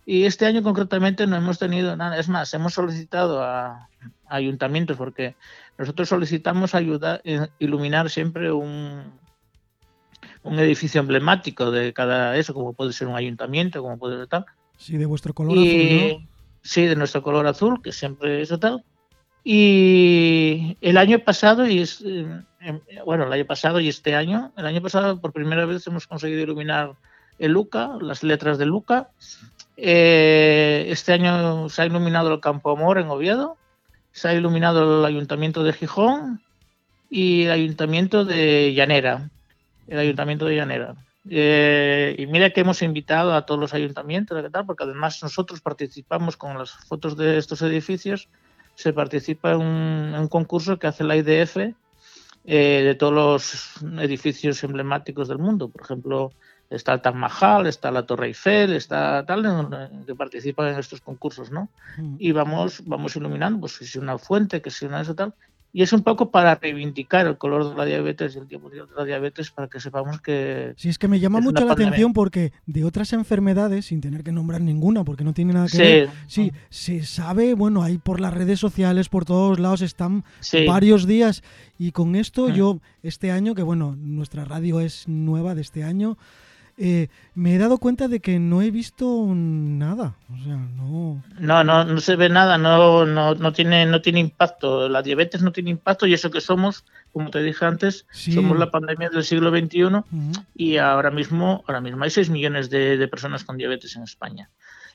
Y 0.06 0.24
este 0.24 0.46
año 0.46 0.62
concretamente 0.62 1.26
no 1.26 1.36
hemos 1.36 1.58
tenido 1.58 1.94
nada. 1.96 2.18
Es 2.18 2.28
más, 2.28 2.52
hemos 2.54 2.74
solicitado 2.74 3.42
a, 3.42 3.88
ayuntamientos 4.26 4.96
porque 4.96 5.36
nosotros 5.78 6.08
solicitamos 6.08 6.74
ayudar, 6.74 7.20
eh, 7.24 7.48
iluminar 7.58 8.10
siempre 8.10 8.50
un, 8.50 9.04
un 10.42 10.58
edificio 10.58 11.00
emblemático 11.00 11.70
de 11.70 11.92
cada 11.92 12.36
eso, 12.36 12.54
como 12.54 12.72
puede 12.72 12.92
ser 12.92 13.08
un 13.08 13.16
ayuntamiento, 13.16 13.82
como 13.82 13.98
puede 13.98 14.16
ser 14.16 14.26
tal. 14.26 14.46
Sí, 14.76 14.96
de 14.96 15.06
vuestro 15.06 15.34
color 15.34 15.58
azul, 15.58 16.28
Sí, 16.62 16.84
de 16.84 16.96
nuestro 16.96 17.22
color 17.22 17.46
azul, 17.46 17.80
que 17.82 17.92
siempre 17.92 18.42
es 18.42 18.50
tal. 18.60 18.84
Y 19.42 20.76
el 20.80 20.98
año 20.98 21.20
pasado, 21.20 21.66
y 21.66 21.80
es, 21.80 22.02
eh, 22.04 22.26
em, 22.60 22.80
bueno, 23.04 23.24
el 23.24 23.32
año 23.32 23.46
pasado 23.46 23.80
y 23.80 23.88
este 23.88 24.14
año, 24.14 24.52
el 24.56 24.66
año 24.66 24.82
pasado 24.82 25.20
por 25.20 25.32
primera 25.32 25.64
vez 25.64 25.86
hemos 25.86 26.06
conseguido 26.06 26.42
iluminar 26.42 26.94
el 27.38 27.52
Luca, 27.52 27.96
las 28.00 28.22
letras 28.22 28.58
de 28.58 28.66
Luca. 28.66 29.08
Eh, 29.76 30.86
este 30.88 31.14
año 31.14 31.68
se 31.70 31.82
ha 31.82 31.86
iluminado 31.86 32.32
el 32.32 32.40
Campo 32.40 32.70
Amor 32.70 32.98
en 32.98 33.08
Oviedo, 33.08 33.56
se 34.12 34.28
ha 34.28 34.34
iluminado 34.34 35.00
el 35.00 35.04
Ayuntamiento 35.06 35.62
de 35.62 35.72
Gijón 35.72 36.42
y 37.08 37.44
el 37.44 37.52
Ayuntamiento 37.52 38.24
de 38.26 38.74
Llanera. 38.74 39.30
El 39.88 39.98
Ayuntamiento 39.98 40.44
de 40.44 40.56
Llanera. 40.56 40.94
Eh, 41.28 42.14
y 42.18 42.26
mira 42.26 42.50
que 42.50 42.60
hemos 42.60 42.82
invitado 42.82 43.34
a 43.34 43.46
todos 43.46 43.60
los 43.60 43.74
ayuntamientos, 43.74 44.42
porque 44.66 44.84
además 44.84 45.22
nosotros 45.22 45.60
participamos 45.60 46.36
con 46.36 46.58
las 46.58 46.72
fotos 46.72 47.16
de 47.16 47.38
estos 47.38 47.62
edificios 47.62 48.28
se 48.80 48.94
participa 48.94 49.52
en 49.52 49.60
un, 49.60 50.28
concurso 50.28 50.78
que 50.78 50.86
hace 50.86 51.04
la 51.04 51.16
IDF 51.16 51.56
eh, 51.56 51.74
de 52.82 52.94
todos 52.94 53.12
los 53.12 54.00
edificios 54.00 54.64
emblemáticos 54.64 55.28
del 55.28 55.36
mundo. 55.36 55.68
Por 55.68 55.82
ejemplo, 55.82 56.32
está 56.70 56.94
el 56.94 57.02
Taj 57.02 57.14
Mahal, 57.14 57.66
está 57.66 57.90
la 57.90 58.06
Torre 58.06 58.28
Eiffel, 58.28 58.72
está 58.72 59.26
tal, 59.26 59.68
que 60.06 60.14
participan 60.14 60.68
en 60.68 60.78
estos 60.78 61.02
concursos, 61.02 61.50
¿no? 61.50 61.68
Mm. 61.98 62.16
Y 62.18 62.32
vamos, 62.32 62.82
vamos 62.86 63.14
iluminando, 63.16 63.60
pues 63.60 63.76
si 63.76 63.84
es 63.84 63.96
una 63.96 64.16
fuente, 64.16 64.62
que 64.62 64.70
si 64.70 64.86
una 64.86 65.02
eso 65.02 65.14
tal, 65.14 65.34
y 65.72 65.82
es 65.82 65.92
un 65.92 66.02
poco 66.02 66.30
para 66.30 66.56
reivindicar 66.56 67.26
el 67.26 67.38
color 67.38 67.70
de 67.70 67.76
la 67.76 67.84
diabetes 67.84 68.34
y 68.34 68.38
el 68.38 68.46
tiempo 68.46 68.70
de 68.70 68.82
la 68.96 69.04
diabetes 69.04 69.50
para 69.50 69.68
que 69.68 69.78
sepamos 69.78 70.20
que... 70.20 70.74
Sí, 70.76 70.88
es 70.88 70.98
que 70.98 71.06
me 71.06 71.20
llama 71.20 71.40
mucho 71.40 71.64
la 71.64 71.72
atención 71.74 72.12
porque 72.12 72.52
de 72.66 72.84
otras 72.84 73.12
enfermedades, 73.12 73.86
sin 73.86 74.00
tener 74.00 74.24
que 74.24 74.32
nombrar 74.32 74.60
ninguna, 74.60 75.04
porque 75.04 75.22
no 75.22 75.32
tiene 75.32 75.52
nada 75.52 75.68
que 75.68 75.78
ver, 75.78 76.10
sí, 76.26 76.52
se 76.70 77.04
sabe, 77.04 77.54
bueno, 77.54 77.82
ahí 77.82 77.98
por 77.98 78.20
las 78.20 78.34
redes 78.34 78.58
sociales, 78.58 79.08
por 79.08 79.24
todos 79.24 79.60
lados 79.60 79.82
están 79.82 80.24
varios 80.66 81.06
días. 81.06 81.42
Y 81.78 81.92
con 81.92 82.16
esto 82.16 82.48
mm. 82.48 82.52
yo, 82.52 82.80
este 83.02 83.30
año, 83.30 83.54
que 83.54 83.62
bueno, 83.62 83.96
nuestra 83.96 84.44
radio 84.44 84.80
es 84.80 85.06
nueva 85.08 85.54
de 85.54 85.62
este 85.62 85.84
año, 85.84 86.18
eh, 86.82 87.08
me 87.34 87.54
he 87.54 87.58
dado 87.58 87.76
cuenta 87.76 88.08
de 88.08 88.20
que 88.20 88.38
no 88.38 88.62
he 88.62 88.70
visto 88.70 89.26
nada. 89.34 90.16
O 90.32 90.36
sea, 90.42 90.56
no. 90.56 91.22
No, 91.38 91.62
no, 91.62 91.84
no 91.84 92.00
se 92.00 92.16
ve 92.16 92.30
nada, 92.30 92.56
no, 92.56 93.04
no, 93.04 93.34
no, 93.34 93.52
tiene, 93.52 93.84
no 93.84 94.00
tiene 94.00 94.20
impacto. 94.20 94.88
La 94.88 95.02
diabetes 95.02 95.42
no 95.42 95.52
tiene 95.52 95.68
impacto 95.68 96.06
y 96.06 96.14
eso 96.14 96.30
que 96.30 96.40
somos, 96.40 96.86
como 97.12 97.30
te 97.30 97.42
dije 97.42 97.66
antes, 97.66 98.06
somos 98.10 98.58
la 98.58 98.70
pandemia 98.70 99.10
del 99.10 99.24
siglo 99.24 99.50
XXI 99.50 100.02
y 100.54 100.78
ahora 100.78 101.10
mismo, 101.10 101.62
ahora 101.66 101.82
mismo 101.82 102.02
hay 102.02 102.10
6 102.10 102.30
millones 102.30 102.70
de 102.70 103.08
personas 103.08 103.44
con 103.44 103.58
diabetes 103.58 103.94
en 103.96 104.04
España 104.04 104.48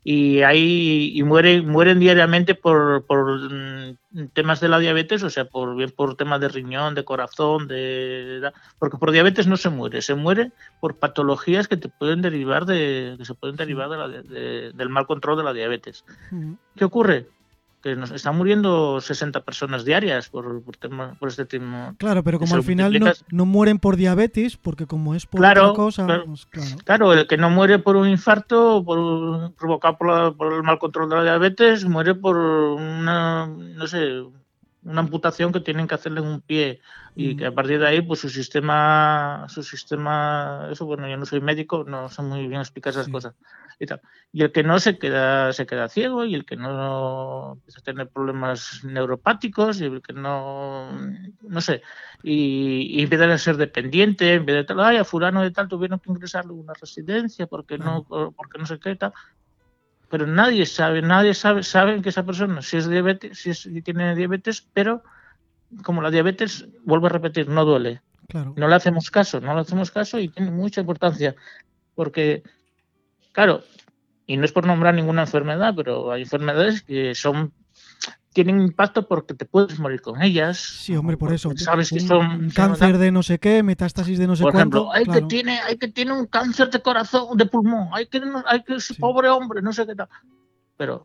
y 0.07 0.43
ahí 0.43 1.11
y 1.15 1.23
mueren 1.23 1.67
mueren 1.67 1.99
diariamente 1.99 2.53
por, 2.53 3.03
por 3.07 3.51
mm, 3.51 3.97
temas 4.33 4.59
de 4.59 4.69
la 4.69 4.77
diabetes 4.77 5.23
o 5.23 5.31
sea 5.31 5.45
por 5.45 5.75
bien 5.75 5.89
por 5.89 6.15
temas 6.15 6.39
de 6.39 6.47
riñón 6.47 6.93
de 6.93 7.03
corazón 7.03 7.67
de 7.67 8.39
porque 8.77 8.97
por 8.97 9.11
diabetes 9.11 9.47
no 9.47 9.57
se 9.57 9.69
muere 9.69 10.03
se 10.03 10.13
muere 10.13 10.51
por 10.79 10.97
patologías 10.97 11.67
que 11.67 11.77
te 11.77 11.89
pueden 11.89 12.21
derivar 12.21 12.67
de 12.67 13.15
que 13.17 13.25
se 13.25 13.33
pueden 13.33 13.55
derivar 13.55 13.89
del 14.21 14.89
mal 14.89 15.07
control 15.07 15.37
de 15.37 15.43
la 15.43 15.53
diabetes. 15.53 16.05
Qué 16.75 16.85
ocurre 16.85 17.27
que 17.85 17.95
nos 17.95 18.09
están 18.09 18.35
muriendo 18.35 18.99
60 18.99 19.41
personas 19.41 19.85
diarias 19.85 20.27
por, 20.29 20.63
por, 20.63 20.75
tema, 20.75 21.13
por 21.19 21.29
este 21.29 21.45
tema. 21.45 21.93
Claro, 21.99 22.23
pero 22.23 22.39
como 22.39 22.55
al 22.55 22.63
final 22.63 23.15
no, 23.29 23.45
mueren 23.45 23.77
por 23.77 23.95
diabetes, 23.95 24.57
porque 24.57 24.87
como 24.87 25.13
es 25.13 25.27
por 25.27 25.45
otra 25.45 25.71
cosa. 25.73 26.07
Pues 26.25 26.47
claro, 26.47 26.77
claro. 26.83 27.13
el 27.13 27.27
que 27.27 27.37
no 27.37 27.51
muere 27.51 27.77
por 27.77 27.95
un 27.95 28.09
infarto 28.09 28.83
por, 28.83 29.53
provocado 29.53 29.99
por, 29.99 30.35
por, 30.35 30.53
el 30.53 30.63
mal 30.63 30.79
control 30.79 31.11
de 31.11 31.15
la 31.17 31.23
diabetes, 31.25 31.85
muere 31.85 32.15
por 32.15 32.37
una, 32.37 33.45
no 33.45 33.85
sé, 33.85 34.23
una 34.83 35.01
amputación 35.01 35.53
que 35.53 35.59
tienen 35.59 35.87
que 35.87 35.93
hacerle 35.93 36.21
en 36.21 36.27
un 36.27 36.41
pie 36.41 36.81
y 37.15 37.37
que 37.37 37.45
a 37.45 37.53
partir 37.53 37.79
de 37.79 37.87
ahí 37.87 38.01
pues 38.01 38.19
su 38.19 38.29
sistema 38.29 39.45
su 39.47 39.63
sistema 39.63 40.67
eso 40.69 40.85
bueno 40.85 41.07
yo 41.07 41.15
no 41.15 41.25
soy 41.25 41.39
médico 41.39 41.85
no 41.87 42.09
sé 42.09 42.21
muy 42.21 42.45
bien 42.47 42.59
explicar 42.59 42.91
esas 42.91 43.07
cosas 43.07 43.33
y 43.79 43.85
tal. 43.85 44.01
Y 44.31 44.43
el 44.43 44.51
que 44.51 44.63
no 44.63 44.79
se 44.79 44.97
queda 44.97 45.53
se 45.53 45.65
queda 45.65 45.89
ciego 45.89 46.25
y 46.25 46.35
el 46.35 46.45
que 46.45 46.55
no 46.55 47.53
empieza 47.53 47.79
a 47.79 47.83
tener 47.83 48.07
problemas 48.09 48.81
neuropáticos 48.83 49.81
y 49.81 49.85
el 49.85 50.01
que 50.01 50.13
no 50.13 50.91
no 51.41 51.61
sé 51.61 51.81
y, 52.23 52.99
y 52.99 53.03
empieza 53.03 53.25
a 53.25 53.37
ser 53.37 53.57
dependiente 53.57 54.33
en 54.33 54.45
vez 54.45 54.55
de 54.55 54.63
tal 54.63 54.79
ay 54.79 54.97
a 54.97 55.03
fulano 55.03 55.41
de 55.41 55.51
tal 55.51 55.67
tuvieron 55.67 55.99
que 55.99 56.09
ingresarle 56.09 56.51
a 56.51 56.55
una 56.55 56.73
residencia 56.73 57.47
porque 57.47 57.77
no 57.77 58.03
porque 58.05 58.57
no 58.57 58.65
sé 58.65 58.79
qué 58.79 58.95
tal. 58.95 59.13
Pero 60.09 60.27
nadie 60.27 60.65
sabe, 60.65 61.01
nadie 61.01 61.33
sabe, 61.33 61.63
saben 61.63 62.01
que 62.01 62.09
esa 62.09 62.25
persona 62.25 62.61
si 62.61 62.77
es 62.77 62.87
diabetes, 62.87 63.39
si, 63.39 63.81
tiene 63.81 64.15
diabetes, 64.15 64.61
pero 64.73 65.03
como 65.83 66.01
la 66.01 66.11
diabetes, 66.11 66.67
vuelvo 66.83 67.07
a 67.07 67.09
repetir, 67.09 67.49
no 67.49 67.65
duele. 67.65 68.01
No 68.33 68.67
le 68.67 68.75
hacemos 68.75 69.11
caso, 69.11 69.39
no 69.39 69.53
le 69.53 69.61
hacemos 69.61 69.91
caso 69.91 70.19
y 70.19 70.29
tiene 70.29 70.51
mucha 70.51 70.81
importancia, 70.81 71.35
porque, 71.93 72.43
claro, 73.35 73.63
y 74.25 74.37
no 74.37 74.45
es 74.45 74.51
por 74.51 74.65
nombrar 74.65 74.95
ninguna 74.95 75.21
enfermedad, 75.23 75.73
pero 75.75 76.11
hay 76.11 76.23
enfermedades 76.23 76.81
que 76.81 77.13
son 77.13 77.53
tienen 78.33 78.59
impacto 78.59 79.07
porque 79.07 79.33
te 79.33 79.45
puedes 79.45 79.79
morir 79.79 80.01
con 80.01 80.21
ellas. 80.21 80.57
Sí, 80.57 80.93
hombre, 80.95 81.15
por 81.15 81.31
eso. 81.31 81.51
Sabes 81.55 81.89
que 81.89 82.01
son 82.01 82.49
cáncer 82.49 82.97
de 82.97 83.09
no 83.09 83.23
sé 83.23 83.39
qué, 83.39 83.63
metástasis 83.63 84.19
de 84.19 84.27
no 84.27 84.35
sé 84.35 84.43
por 84.43 84.55
ejemplo, 84.55 84.91
hay 84.91 85.05
que 85.05 85.21
tiene, 85.21 85.59
hay 85.59 85.77
que 85.77 85.87
tiene 85.87 86.11
un 86.11 86.25
cáncer 86.25 86.69
de 86.69 86.81
corazón, 86.81 87.37
de 87.37 87.45
pulmón, 87.45 87.89
hay 87.93 88.07
que, 88.07 88.21
hay 88.47 88.63
que 88.63 88.75
pobre 88.99 89.29
hombre, 89.29 89.61
no 89.61 89.71
sé 89.71 89.85
qué 89.85 89.95
tal. 89.95 90.09
Pero 90.75 91.03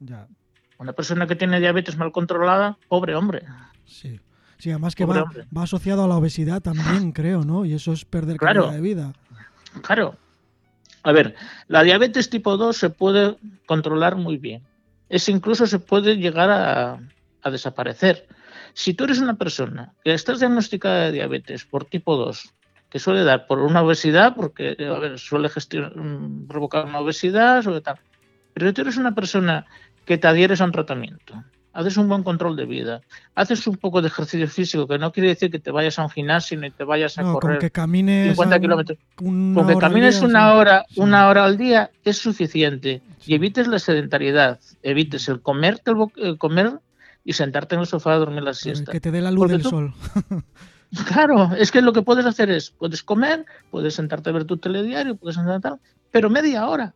una 0.78 0.92
persona 0.92 1.26
que 1.26 1.36
tiene 1.36 1.60
diabetes 1.60 1.96
mal 1.96 2.10
controlada, 2.10 2.78
pobre 2.88 3.14
hombre. 3.14 3.44
Sí. 3.84 4.20
Sí, 4.58 4.70
además 4.70 4.94
que 4.94 5.06
va, 5.06 5.24
va, 5.56 5.62
asociado 5.62 6.04
a 6.04 6.08
la 6.08 6.16
obesidad 6.16 6.60
también, 6.60 7.12
creo, 7.12 7.44
¿no? 7.44 7.64
Y 7.64 7.72
eso 7.72 7.94
es 7.94 8.04
perder 8.04 8.36
calidad 8.36 8.72
de 8.72 8.80
vida. 8.82 9.14
Claro. 9.80 10.16
A 11.02 11.12
ver, 11.12 11.34
la 11.68 11.82
diabetes 11.82 12.28
tipo 12.28 12.56
2 12.56 12.76
se 12.76 12.90
puede 12.90 13.36
controlar 13.66 14.16
muy 14.16 14.36
bien. 14.36 14.62
Es 15.08 15.28
incluso 15.28 15.66
se 15.66 15.78
puede 15.78 16.16
llegar 16.16 16.50
a, 16.50 17.50
desaparecer. 17.50 18.26
Si 18.74 18.94
tú 18.94 19.04
eres 19.04 19.18
una 19.18 19.34
persona 19.34 19.94
que 20.04 20.12
estás 20.12 20.40
diagnosticada 20.40 21.06
de 21.06 21.12
diabetes 21.12 21.64
por 21.64 21.86
tipo 21.86 22.16
2, 22.16 22.54
que 22.90 22.98
suele 22.98 23.24
dar 23.24 23.46
por 23.46 23.60
una 23.60 23.82
obesidad, 23.82 24.34
porque 24.34 24.76
a 24.78 24.98
ver, 24.98 25.18
suele 25.18 25.48
mm, 25.48 26.46
provocar 26.46 26.84
una 26.84 27.00
obesidad, 27.00 27.62
sobre 27.62 27.80
tal, 27.80 27.98
pero 28.52 28.72
tú 28.74 28.82
eres 28.82 28.98
una 28.98 29.14
persona 29.14 29.66
que 30.04 30.18
te 30.18 30.28
adhieres 30.28 30.60
a 30.60 30.64
un 30.64 30.72
tratamiento, 30.72 31.42
haces 31.72 31.96
un 31.96 32.08
buen 32.08 32.22
control 32.22 32.56
de 32.56 32.66
vida, 32.66 33.00
haces 33.34 33.66
un 33.66 33.76
poco 33.76 34.02
de 34.02 34.08
ejercicio 34.08 34.48
físico, 34.48 34.86
que 34.86 34.98
no 34.98 35.12
quiere 35.12 35.28
decir 35.28 35.50
que 35.50 35.58
te 35.58 35.70
vayas 35.70 35.98
a 35.98 36.04
un 36.04 36.10
gimnasio 36.10 36.58
ni 36.58 36.70
te 36.70 36.84
vayas 36.84 37.18
a 37.18 37.22
correr 37.22 37.58
con 37.58 37.58
que 37.58 37.70
camines 37.70 38.30
50 38.30 38.60
kilómetros. 38.60 38.98
Con 39.14 39.66
que 39.66 39.76
camines 39.76 40.20
una 40.22 40.54
hora, 40.54 40.84
una 40.96 41.28
hora 41.28 41.44
al 41.44 41.56
día 41.56 41.90
es 42.04 42.18
suficiente 42.18 43.02
y 43.26 43.34
evites 43.34 43.68
la 43.68 43.78
sedentariedad, 43.78 44.58
evites 44.82 45.28
el 45.28 45.40
comer, 45.40 45.80
el 46.16 46.38
comer 46.38 46.80
y 47.24 47.32
sentarte 47.34 47.74
en 47.74 47.82
el 47.82 47.86
sofá 47.86 48.14
a 48.14 48.18
dormir 48.18 48.42
la 48.42 48.54
siesta. 48.54 48.92
Que 48.92 49.00
te 49.00 49.10
dé 49.10 49.20
la 49.20 49.30
luz 49.30 49.50
del 49.50 49.62
sol. 49.62 49.94
claro, 51.06 51.54
es 51.56 51.70
que 51.70 51.82
lo 51.82 51.92
que 51.92 52.02
puedes 52.02 52.26
hacer 52.26 52.50
es, 52.50 52.70
puedes 52.70 53.02
comer, 53.02 53.44
puedes 53.70 53.94
sentarte 53.94 54.30
a 54.30 54.32
ver 54.32 54.44
tu 54.44 54.56
telediario, 54.56 55.16
puedes 55.16 55.36
tal, 55.62 55.78
pero 56.10 56.30
media 56.30 56.66
hora. 56.66 56.94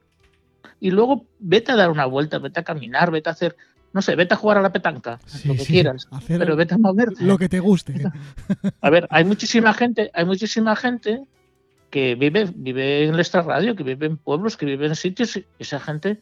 Y 0.80 0.90
luego 0.90 1.26
vete 1.38 1.72
a 1.72 1.76
dar 1.76 1.90
una 1.90 2.06
vuelta, 2.06 2.38
vete 2.38 2.60
a 2.60 2.64
caminar, 2.64 3.10
vete 3.10 3.28
a 3.28 3.32
hacer, 3.32 3.56
no 3.94 4.02
sé, 4.02 4.16
vete 4.16 4.34
a 4.34 4.36
jugar 4.36 4.58
a 4.58 4.62
la 4.62 4.72
petanca, 4.72 5.18
lo 5.44 5.54
que 5.54 5.64
quieras, 5.64 6.08
pero 6.28 6.56
vete 6.56 6.74
a 6.74 6.78
moverte. 6.78 7.24
Lo 7.24 7.38
que 7.38 7.48
te 7.48 7.60
guste. 7.60 7.94
a 8.80 8.90
ver, 8.90 9.06
hay 9.08 9.24
muchísima 9.24 9.72
gente, 9.72 10.10
hay 10.12 10.26
muchísima 10.26 10.76
gente 10.76 11.22
que 11.90 12.16
vive, 12.16 12.52
vive 12.54 13.04
en 13.04 13.12
nuestra 13.12 13.42
radio, 13.42 13.76
que 13.76 13.84
vive 13.84 14.06
en 14.06 14.16
pueblos, 14.18 14.56
que 14.56 14.66
vive 14.66 14.86
en 14.86 14.96
sitios, 14.96 15.36
y 15.36 15.46
esa 15.58 15.80
gente 15.80 16.20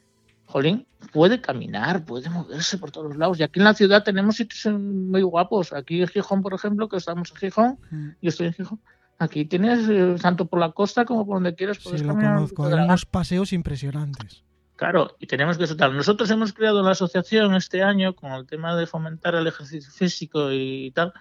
Jolín, 0.52 0.86
puede 1.12 1.40
caminar, 1.40 2.04
puede 2.04 2.28
moverse 2.28 2.76
por 2.76 2.90
todos 2.90 3.16
lados. 3.16 3.40
Y 3.40 3.42
aquí 3.42 3.58
en 3.58 3.64
la 3.64 3.72
ciudad 3.72 4.04
tenemos 4.04 4.36
sitios 4.36 4.74
muy 4.78 5.22
guapos. 5.22 5.72
Aquí 5.72 6.02
en 6.02 6.08
Gijón, 6.08 6.42
por 6.42 6.52
ejemplo, 6.52 6.90
que 6.90 6.98
estamos 6.98 7.30
en 7.30 7.36
Gijón, 7.38 7.78
mm. 7.90 8.08
yo 8.20 8.28
estoy 8.28 8.48
en 8.48 8.52
Gijón. 8.52 8.80
Aquí 9.18 9.46
tienes 9.46 9.88
eh, 9.88 10.16
tanto 10.20 10.44
por 10.44 10.60
la 10.60 10.72
costa 10.72 11.06
como 11.06 11.24
por 11.24 11.36
donde 11.36 11.54
quieras. 11.54 11.78
Sí, 11.80 11.96
lo 12.04 12.14
conozco. 12.14 12.66
Hay 12.66 12.74
unos 12.74 13.06
paseos 13.06 13.54
impresionantes. 13.54 14.44
Claro, 14.82 15.14
y 15.20 15.28
tenemos 15.28 15.58
que 15.58 15.68
soltar. 15.68 15.92
Nosotros 15.92 16.28
hemos 16.32 16.52
creado 16.52 16.82
la 16.82 16.90
asociación 16.90 17.54
este 17.54 17.84
año 17.84 18.16
con 18.16 18.32
el 18.32 18.48
tema 18.48 18.74
de 18.74 18.88
fomentar 18.88 19.36
el 19.36 19.46
ejercicio 19.46 19.92
físico 19.92 20.50
y 20.50 20.90
tal. 20.90 21.12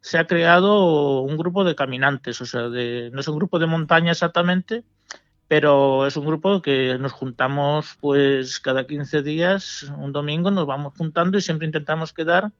Se 0.00 0.16
ha 0.16 0.26
creado 0.26 1.20
un 1.20 1.36
grupo 1.36 1.62
de 1.62 1.74
caminantes, 1.74 2.40
o 2.40 2.46
sea, 2.46 2.70
de, 2.70 3.10
no 3.12 3.20
es 3.20 3.28
un 3.28 3.36
grupo 3.36 3.58
de 3.58 3.66
montaña 3.66 4.12
exactamente, 4.12 4.84
pero 5.48 6.06
es 6.06 6.16
un 6.16 6.24
grupo 6.24 6.62
que 6.62 6.96
nos 6.98 7.12
juntamos 7.12 7.98
pues 8.00 8.58
cada 8.58 8.86
15 8.86 9.20
días, 9.20 9.92
un 9.98 10.12
domingo 10.12 10.50
nos 10.50 10.64
vamos 10.64 10.94
juntando 10.96 11.36
y 11.36 11.42
siempre 11.42 11.66
intentamos 11.66 12.14
quedar 12.14 12.52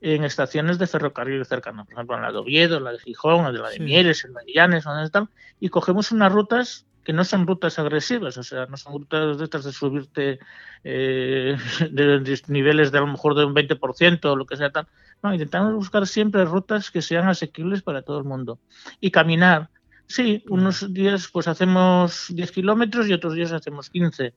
en 0.00 0.24
estaciones 0.24 0.80
de 0.80 0.88
ferrocarril 0.88 1.46
cercanas, 1.46 1.86
por 1.86 1.94
ejemplo 1.94 2.16
en 2.16 2.22
la 2.22 2.32
de 2.32 2.38
Oviedo, 2.38 2.78
en 2.78 2.84
la 2.84 2.90
de 2.90 2.98
Gijón, 2.98 3.46
en 3.46 3.62
la 3.62 3.70
de 3.70 3.78
Mieres, 3.78 4.24
en 4.24 4.32
la 4.32 4.40
de 4.40 4.52
Llanes, 4.52 4.82
donde 4.82 5.04
están, 5.04 5.30
y 5.60 5.68
cogemos 5.68 6.10
unas 6.10 6.32
rutas 6.32 6.86
que 7.06 7.12
no 7.12 7.24
son 7.24 7.46
rutas 7.46 7.78
agresivas, 7.78 8.36
o 8.36 8.42
sea, 8.42 8.66
no 8.66 8.76
son 8.76 8.92
rutas 8.94 9.38
de 9.38 9.44
estas 9.44 9.64
de 9.64 9.72
subirte 9.72 10.38
eh, 10.84 11.56
de, 11.90 12.42
niveles 12.48 12.90
de 12.92 12.98
a 12.98 13.02
lo 13.02 13.06
mejor 13.06 13.36
de 13.36 13.44
un 13.44 13.54
20% 13.54 14.24
o 14.24 14.36
lo 14.36 14.44
que 14.44 14.56
sea 14.56 14.70
tal. 14.70 14.88
No, 15.22 15.32
intentamos 15.32 15.72
buscar 15.72 16.06
siempre 16.06 16.44
rutas 16.44 16.90
que 16.90 17.00
sean 17.00 17.28
asequibles 17.28 17.82
para 17.82 18.02
todo 18.02 18.18
el 18.18 18.24
mundo. 18.24 18.58
Y 19.00 19.10
caminar, 19.10 19.70
Sí, 20.08 20.44
unos 20.48 20.92
días 20.92 21.28
pues 21.32 21.48
hacemos 21.48 22.26
10 22.30 22.52
kilómetros 22.52 23.08
y 23.08 23.12
otros 23.12 23.34
días 23.34 23.52
hacemos 23.52 23.90
15. 23.90 24.34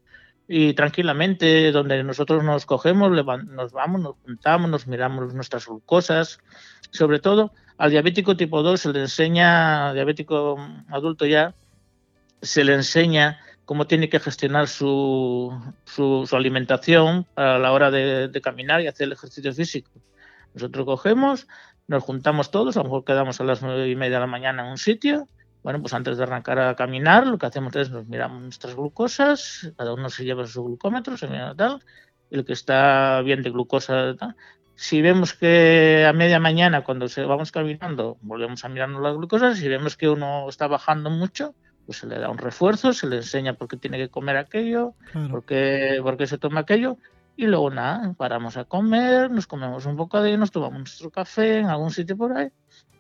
Y 0.48 0.74
tranquilamente, 0.74 1.72
donde 1.72 2.04
nosotros 2.04 2.44
nos 2.44 2.66
cogemos, 2.66 3.12
nos 3.12 3.72
vamos, 3.72 4.02
nos 4.02 4.16
juntamos, 4.26 4.70
nos 4.70 4.88
miramos 4.88 5.34
nuestras 5.36 5.68
glucosas. 5.68 6.40
Sobre 6.90 7.20
todo, 7.20 7.54
al 7.78 7.92
diabético 7.92 8.36
tipo 8.36 8.64
2 8.64 8.82
se 8.82 8.92
le 8.92 9.02
enseña, 9.02 9.94
diabético 9.94 10.58
adulto 10.90 11.28
ya, 11.28 11.54
se 12.42 12.64
le 12.64 12.74
enseña 12.74 13.40
cómo 13.66 13.86
tiene 13.86 14.10
que 14.10 14.20
gestionar 14.20 14.68
su, 14.68 15.54
su, 15.86 16.28
alimentación 16.32 17.28
a 17.36 17.60
la 17.60 17.72
hora 17.72 17.92
de, 17.92 18.42
caminar 18.42 18.82
y 18.82 18.88
hacer 18.88 19.06
el 19.06 19.14
ejercicio 19.14 19.54
físico. 19.54 19.92
Nosotros 20.56 20.86
cogemos, 20.86 21.48
nos 21.88 22.04
juntamos 22.04 22.50
todos, 22.50 22.78
a 22.78 22.80
lo 22.80 22.86
mejor 22.86 23.06
quedamos 23.06 23.40
a 23.40 23.44
las 23.44 23.62
nueve 23.62 23.88
y 23.88 23.96
media 23.96 24.16
de 24.16 24.22
la 24.22 24.28
mañana 24.28 24.64
en 24.64 24.72
un 24.72 24.78
sitio, 24.80 25.28
bueno, 25.62 25.82
pues 25.82 25.94
antes 25.94 26.18
de 26.18 26.24
arrancar 26.24 26.58
a 26.60 26.76
caminar, 26.76 27.28
lo 27.28 27.38
que 27.38 27.46
hacemos 27.46 27.76
es 27.76 27.92
nos 27.92 28.08
miramos 28.08 28.42
nuestras 28.42 28.76
glucosas, 28.76 29.72
cada 29.78 29.94
uno 29.94 30.10
se 30.10 30.24
lleva 30.24 30.48
su 30.48 30.64
glucómetro, 30.64 31.18
se 31.18 31.28
mira 31.28 31.54
tal, 31.54 31.84
el 32.32 32.46
que 32.46 32.54
está 32.54 33.22
bien 33.22 33.44
de 33.44 33.52
glucosa. 33.52 34.16
Si 34.74 35.02
vemos 35.02 35.34
que 35.34 36.08
a 36.10 36.14
media 36.14 36.40
mañana, 36.40 36.84
cuando 36.84 37.08
se, 37.08 37.24
vamos 37.24 37.52
caminando, 37.52 38.18
volvemos 38.22 38.64
a 38.64 38.70
mirarnos 38.70 39.04
las 39.04 39.16
glucosas, 39.16 39.58
si 39.60 39.68
vemos 39.68 39.98
que 39.98 40.10
uno 40.10 40.48
está 40.50 40.68
bajando 40.68 41.10
mucho, 41.10 41.54
pues 41.90 41.98
se 41.98 42.06
le 42.06 42.20
da 42.20 42.30
un 42.30 42.38
refuerzo, 42.38 42.94
se 42.94 43.08
le 43.08 43.16
enseña 43.16 43.56
por 43.56 43.68
qué 43.68 43.76
tiene 43.76 43.98
que 43.98 44.10
comer 44.10 44.38
aquello, 44.38 44.94
por, 45.32 45.44
qué, 45.44 46.00
por, 46.04 46.18
qué, 46.18 46.28
se 46.28 46.38
toma 46.38 46.60
aquello, 46.60 46.98
y 47.36 47.48
luego 47.48 47.72
nada, 47.72 48.14
paramos 48.14 48.58
a 48.58 48.66
comer, 48.66 49.32
nos 49.32 49.48
comemos 49.48 49.88
un 49.88 49.96
bocadillo, 49.96 50.38
nos 50.38 50.52
tomamos 50.52 50.78
nuestro 50.78 51.10
café 51.10 51.58
en 51.58 51.66
algún 51.66 51.90
sitio 51.90 52.16
por 52.16 52.38
ahí, 52.38 52.52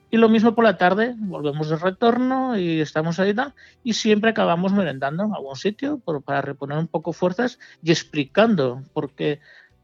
Y 0.10 0.17
lo 0.17 0.28
mismo 0.28 0.56
por 0.56 0.63
la 0.63 0.80
tarde, 0.80 1.13
volvemos 1.19 1.69
de 1.69 1.75
retorno 1.75 2.58
y 2.58 2.82
estamos 2.82 3.19
ahí 3.19 3.36
y 3.84 3.93
siempre 3.93 4.32
acabamos 4.32 4.73
merendando 4.73 5.23
en 5.23 5.36
algún 5.36 5.56
sitio 5.56 5.99
para 6.25 6.41
reponer 6.41 6.80
un 6.80 6.88
poco 6.88 7.13
fuerzas 7.13 7.60
y 7.84 7.91
explicando, 7.91 8.82
porque 8.93 9.39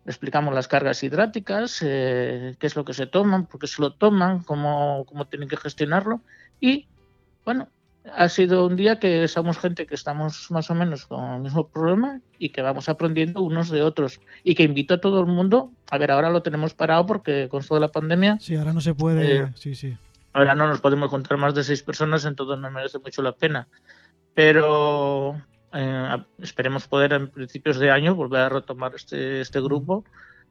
explicamos 0.08 0.52
las 0.52 0.68
cargas 0.68 1.04
hidráticas, 1.04 1.80
eh, 1.84 2.56
qué 2.58 2.66
es 2.66 2.76
lo 2.76 2.84
que 2.86 2.96
se 2.96 3.06
toman, 3.06 3.46
por 3.46 3.60
qué 3.60 3.68
se 3.68 3.84
lo 3.84 3.94
toman, 3.94 4.40
cómo, 4.40 5.06
cómo 5.06 5.28
tienen 5.28 5.48
que 5.48 5.58
gestionarlo. 5.58 6.22
Y 6.60 6.88
bueno, 7.46 7.70
ha 8.14 8.30
sido 8.30 8.66
un 8.66 8.76
día 8.76 9.00
que 9.00 9.28
somos 9.28 9.58
gente 9.58 9.88
que 9.88 9.96
estamos 9.96 10.52
más 10.52 10.70
o 10.70 10.76
menos 10.76 11.06
con 11.06 11.24
el 11.34 11.42
mismo 11.42 11.68
problema 11.68 12.22
y 12.38 12.50
que 12.50 12.62
vamos 12.62 12.88
aprendiendo 12.90 13.42
unos 13.42 13.70
de 13.70 13.82
otros. 13.82 14.20
Y 14.44 14.56
que 14.56 14.64
invito 14.64 14.96
a 14.96 15.02
todo 15.02 15.20
el 15.20 15.26
mundo, 15.26 15.72
a 15.90 15.98
ver, 15.98 16.12
ahora 16.12 16.30
lo 16.30 16.42
tenemos 16.42 16.74
parado 16.74 17.06
porque 17.06 17.48
con 17.50 17.64
toda 17.64 17.80
la 17.80 17.90
pandemia... 17.90 18.38
Sí, 18.40 18.56
ahora 18.56 18.74
no 18.74 18.82
se 18.82 18.94
puede, 18.94 19.38
eh, 19.38 19.52
sí, 19.56 19.76
sí. 19.76 19.98
Ahora 20.34 20.54
no 20.54 20.68
nos 20.68 20.82
podemos 20.82 21.10
juntar 21.10 21.38
más 21.38 21.56
de 21.56 21.64
seis 21.64 21.82
personas, 21.82 22.26
entonces 22.26 22.60
no 22.60 22.70
merece 22.70 23.00
mucho 23.00 23.22
la 23.22 23.32
pena. 23.32 23.68
Pero 24.34 25.42
eh, 25.74 26.18
esperemos 26.40 26.88
poder 26.88 27.14
en 27.14 27.30
principios 27.30 27.80
de 27.80 27.90
año 27.90 28.16
volver 28.16 28.42
a 28.42 28.50
retomar 28.50 28.94
este, 28.96 29.42
este 29.42 29.62
grupo, 29.62 30.04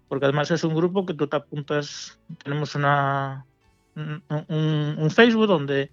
porque 0.08 0.24
además 0.24 0.50
es 0.50 0.64
un 0.64 0.74
grupo 0.74 1.06
que 1.06 1.14
tú 1.14 1.26
te 1.26 1.36
apuntas, 1.36 2.18
tenemos 2.42 2.74
una, 2.74 3.44
un 3.94 5.10
Facebook 5.10 5.46
donde 5.46 5.90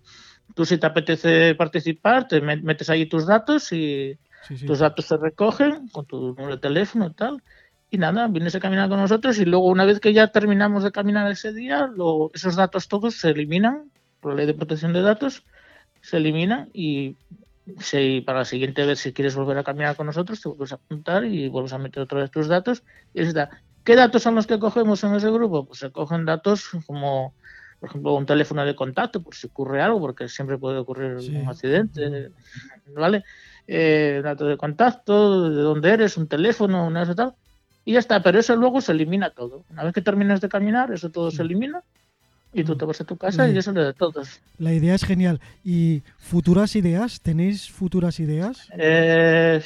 Tú 0.55 0.65
si 0.65 0.77
te 0.77 0.87
apetece 0.87 1.55
participar, 1.55 2.27
te 2.27 2.41
metes 2.41 2.89
ahí 2.89 3.07
tus 3.07 3.25
datos 3.25 3.71
y 3.71 4.17
tus 4.65 4.79
datos 4.79 5.05
se 5.05 5.17
recogen 5.17 5.87
con 5.89 6.05
tu 6.05 6.19
número 6.19 6.55
de 6.55 6.57
teléfono 6.57 7.07
y 7.07 7.13
tal. 7.13 7.43
Y 7.89 7.97
nada, 7.97 8.27
vienes 8.27 8.55
a 8.55 8.59
caminar 8.59 8.89
con 8.89 8.99
nosotros 8.99 9.37
y 9.39 9.45
luego 9.45 9.67
una 9.67 9.85
vez 9.85 9.99
que 9.99 10.13
ya 10.13 10.27
terminamos 10.27 10.83
de 10.83 10.91
caminar 10.91 11.29
ese 11.29 11.51
día, 11.51 11.89
esos 12.33 12.55
datos 12.55 12.87
todos 12.87 13.15
se 13.15 13.31
eliminan 13.31 13.91
por 14.21 14.31
la 14.31 14.37
ley 14.37 14.45
de 14.45 14.53
protección 14.53 14.93
de 14.93 15.01
datos, 15.01 15.43
se 16.01 16.17
eliminan 16.17 16.69
y 16.73 17.17
si 17.79 18.21
para 18.21 18.39
la 18.39 18.45
siguiente 18.45 18.85
vez 18.85 18.99
si 18.99 19.13
quieres 19.13 19.35
volver 19.35 19.57
a 19.57 19.63
caminar 19.63 19.95
con 19.95 20.07
nosotros 20.07 20.41
te 20.41 20.49
vuelves 20.49 20.71
a 20.71 20.75
apuntar 20.75 21.25
y 21.25 21.47
vuelves 21.47 21.73
a 21.73 21.77
meter 21.77 22.03
otra 22.03 22.19
vez 22.19 22.31
tus 22.31 22.47
datos 22.47 22.83
y 23.13 23.21
está. 23.21 23.49
¿Qué 23.83 23.95
datos 23.95 24.23
son 24.23 24.35
los 24.35 24.47
que 24.47 24.59
cogemos 24.59 25.03
en 25.03 25.15
ese 25.15 25.31
grupo? 25.31 25.65
Pues 25.65 25.79
se 25.79 25.91
cogen 25.91 26.25
datos 26.25 26.69
como 26.85 27.33
por 27.81 27.89
ejemplo, 27.89 28.13
un 28.13 28.27
teléfono 28.27 28.63
de 28.63 28.75
contacto 28.75 29.23
por 29.23 29.33
si 29.33 29.47
ocurre 29.47 29.81
algo, 29.81 29.99
porque 29.99 30.29
siempre 30.29 30.59
puede 30.59 30.77
ocurrir 30.77 31.15
un 31.15 31.49
accidente, 31.49 32.29
¿vale? 32.95 33.23
Eh, 33.67 34.21
datos 34.23 34.49
de 34.49 34.55
contacto, 34.55 35.49
de 35.49 35.63
dónde 35.63 35.89
eres, 35.89 36.15
un 36.15 36.27
teléfono, 36.27 36.85
una 36.85 37.01
eso 37.01 37.15
tal, 37.15 37.33
y 37.83 37.93
ya 37.93 37.99
está, 37.99 38.21
pero 38.21 38.37
eso 38.37 38.55
luego 38.55 38.81
se 38.81 38.91
elimina 38.91 39.31
todo. 39.31 39.65
Una 39.71 39.83
vez 39.83 39.95
que 39.95 40.01
terminas 40.01 40.41
de 40.41 40.47
caminar, 40.47 40.93
eso 40.93 41.09
todo 41.09 41.31
se 41.31 41.41
elimina 41.41 41.81
y 42.53 42.63
tú 42.63 42.75
te 42.75 42.85
vas 42.85 43.01
a 43.01 43.03
tu 43.03 43.17
casa 43.17 43.49
y 43.49 43.57
eso 43.57 43.71
es 43.71 43.75
de 43.75 43.93
todos. 43.93 44.41
La 44.59 44.73
idea 44.73 44.93
es 44.93 45.03
genial. 45.03 45.41
¿Y 45.63 46.03
futuras 46.19 46.75
ideas? 46.75 47.19
¿Tenéis 47.19 47.71
futuras 47.71 48.19
ideas? 48.19 48.69
Eh, 48.77 49.59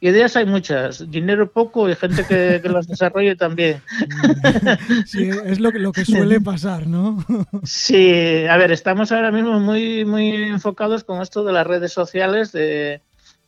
Ideas 0.00 0.36
hay 0.36 0.46
muchas, 0.46 1.10
dinero 1.10 1.50
poco 1.50 1.88
y 1.88 1.96
gente 1.96 2.24
que, 2.24 2.60
las 2.68 2.86
desarrolle 2.86 3.34
también. 3.34 3.82
Sí, 5.06 5.28
es 5.28 5.58
lo 5.58 5.72
que, 5.72 5.80
lo 5.80 5.90
que 5.90 6.04
suele 6.04 6.40
pasar, 6.52 6.86
¿no? 6.86 7.24
Sí, 7.64 8.46
a 8.48 8.56
ver, 8.56 8.70
estamos 8.70 9.10
ahora 9.10 9.32
mismo 9.32 9.58
muy, 9.58 10.04
muy 10.04 10.34
enfocados 10.34 11.02
con 11.02 11.20
esto 11.20 11.42
de 11.42 11.52
las 11.52 11.66
redes 11.66 11.92
sociales, 11.92 12.52
de, 12.52 13.02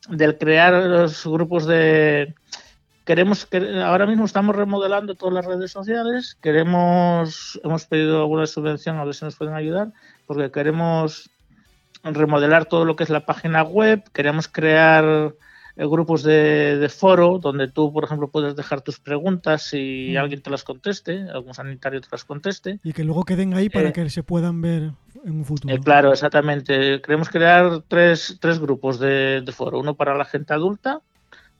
del 0.08 0.38
crear 0.38 0.72
los 0.72 1.24
grupos 1.24 1.66
de... 1.66 2.34
Queremos 3.04 3.46
que 3.46 3.80
ahora 3.82 4.06
mismo 4.06 4.24
estamos 4.24 4.56
remodelando 4.56 5.14
todas 5.14 5.34
las 5.34 5.46
redes 5.46 5.70
sociales, 5.70 6.36
queremos, 6.42 7.60
hemos 7.62 7.86
pedido 7.86 8.20
alguna 8.20 8.46
subvención 8.46 8.98
a 8.98 9.04
ver 9.04 9.14
si 9.14 9.24
nos 9.24 9.36
pueden 9.36 9.54
ayudar, 9.54 9.92
porque 10.26 10.50
queremos 10.50 11.30
remodelar 12.02 12.66
todo 12.66 12.84
lo 12.84 12.96
que 12.96 13.04
es 13.04 13.10
la 13.10 13.24
página 13.24 13.62
web, 13.62 14.02
queremos 14.12 14.48
crear 14.48 15.34
grupos 15.76 16.22
de, 16.22 16.90
foro 16.94 17.38
donde 17.38 17.68
tú, 17.68 17.92
por 17.92 18.04
ejemplo, 18.04 18.28
puedes 18.28 18.56
dejar 18.56 18.82
tus 18.82 19.00
preguntas 19.00 19.72
y 19.72 20.12
mm. 20.14 20.18
alguien 20.18 20.42
te 20.42 20.50
las 20.50 20.64
conteste, 20.64 21.26
algún 21.32 21.54
sanitario 21.54 22.00
te 22.00 22.08
las 22.10 22.24
conteste. 22.24 22.80
Y 22.82 22.92
que 22.92 23.04
luego 23.04 23.24
queden 23.24 23.54
ahí 23.54 23.68
para 23.68 23.88
eh, 23.88 23.92
que 23.92 24.10
se 24.10 24.22
puedan 24.22 24.60
ver 24.60 24.92
en 25.24 25.32
un 25.32 25.44
futuro. 25.44 25.74
Eh, 25.74 25.80
claro, 25.80 26.12
exactamente. 26.12 27.00
Queremos 27.00 27.28
crear 27.28 27.82
tres, 27.88 28.38
tres 28.40 28.58
grupos 28.58 28.98
de, 28.98 29.44
foro. 29.54 29.78
Uno 29.78 29.94
para 29.94 30.16
la 30.16 30.24
gente 30.24 30.54
adulta, 30.54 31.00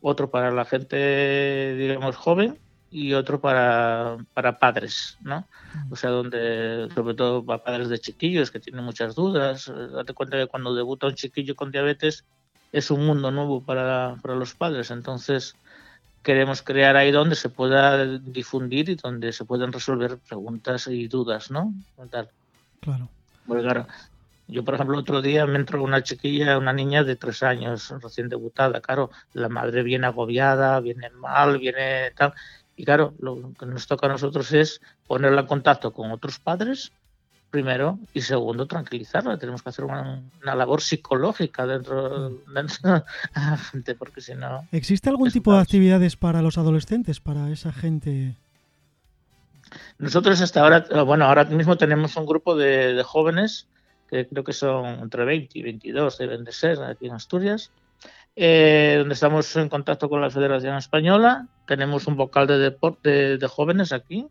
otro 0.01 0.31
para 0.31 0.51
la 0.51 0.65
gente, 0.65 1.75
digamos, 1.77 2.17
joven 2.17 2.59
y 2.91 3.13
otro 3.13 3.41
para, 3.41 4.17
para 4.35 4.59
padres, 4.59 5.17
¿no? 5.23 5.47
Mm. 5.75 5.93
O 5.93 5.97
sea, 5.97 6.11
donde, 6.11 6.89
sobre 6.95 7.15
todo 7.15 7.45
para 7.45 7.63
padres 7.63 7.89
de 7.89 7.99
chiquillos 7.99 8.51
que 8.51 8.61
tienen 8.61 8.85
muchas 8.85 9.15
dudas. 9.15 9.73
Date 9.93 10.15
cuenta 10.15 10.37
que 10.37 10.47
cuando 10.47 10.75
debuta 10.75 11.07
un 11.07 11.15
chiquillo 11.15 11.55
con 11.55 11.71
diabetes, 11.71 12.25
es 12.73 12.91
un 12.91 13.07
mundo 13.07 13.31
nuevo 13.31 13.63
para, 13.63 14.17
los 14.23 14.55
padres. 14.55 14.91
Entonces, 14.91 15.57
queremos 16.23 16.63
crear 16.63 16.97
ahí 16.97 17.11
donde 17.11 17.37
se 17.37 17.49
pueda 17.49 18.05
difundir 18.19 18.89
y 18.91 18.95
donde 18.95 19.33
se 19.33 19.45
puedan 19.45 19.73
resolver 19.73 20.19
preguntas 20.19 20.87
y 20.87 21.09
dudas, 21.09 21.51
¿no? 21.51 21.73
Claro. 22.81 23.09
Porque 23.47 23.63
claro, 23.63 23.87
yo 24.47 24.65
por 24.65 24.75
ejemplo 24.75 24.99
otro 24.99 25.23
día 25.23 25.47
me 25.47 25.59
entró 25.59 25.83
una 25.83 26.03
chiquilla, 26.03 26.59
una 26.59 26.73
niña 26.73 27.05
de 27.05 27.17
tres 27.17 27.43
años, 27.43 27.93
recién 28.03 28.29
debutada, 28.29 28.81
claro, 28.81 29.11
la 29.33 29.49
madre 29.49 29.83
viene 29.83 30.07
agobiada, 30.07 30.79
viene 30.81 31.11
mal, 31.11 31.59
viene 31.59 32.11
tal, 32.17 32.35
y 32.77 32.85
claro, 32.85 33.15
lo 33.19 33.53
que 33.59 33.67
nos 33.67 33.87
toca 33.87 34.07
a 34.07 34.11
nosotros 34.11 34.53
es 34.53 34.81
ponerla 35.07 35.43
en 35.43 35.47
contacto 35.47 35.93
con 35.93 36.11
otros 36.13 36.39
padres 36.39 36.93
primero, 37.51 37.99
y 38.15 38.21
segundo, 38.23 38.67
tranquilizarla. 38.67 39.37
Tenemos 39.39 39.63
que 39.63 39.69
hacer 39.69 39.85
una, 39.85 40.23
labor 40.43 40.81
psicológica 40.81 41.67
dentro, 41.67 42.31
de 42.31 42.37
la 43.35 43.57
gente, 43.57 43.95
porque 43.95 44.21
si 44.21 44.35
no... 44.35 44.67
¿Existe 44.73 45.11
algún 45.11 45.31
tipo 45.31 45.53
de 45.53 45.61
actividades 45.61 46.17
para 46.17 46.43
los 46.43 46.59
adolescentes, 46.59 47.21
para 47.21 47.51
esa 47.51 47.73
gente? 47.73 48.37
Nosotros 49.99 50.41
hasta 50.41 50.63
ahora, 50.63 50.87
bueno, 51.03 51.27
ahora 51.27 51.45
mismo 51.45 51.77
tenemos 51.77 52.17
un 52.17 52.27
grupo 52.27 52.57
de, 52.57 53.03
jóvenes, 53.05 53.69
que 54.09 54.27
creo 54.27 54.45
que 54.45 54.53
son 54.53 54.87
entre 55.01 55.25
20 55.25 55.59
y 55.59 55.63
22, 55.63 56.19
deben 56.19 56.45
de 56.45 56.53
ser, 56.53 56.83
aquí 56.83 57.07
en 57.07 57.13
Asturias, 57.13 57.71
eh, 58.37 58.95
donde 58.99 59.15
estamos 59.15 59.55
en 59.57 59.69
contacto 59.69 60.09
con 60.09 60.21
la 60.21 60.31
Federación 60.31 60.77
Española. 60.77 61.47
Tenemos 61.67 62.07
un 62.07 62.17
vocal 62.17 62.47
de 62.47 62.59
deporte 62.59 63.39
de 63.39 63.47
jóvenes 63.47 63.93
aquí, 63.93 64.27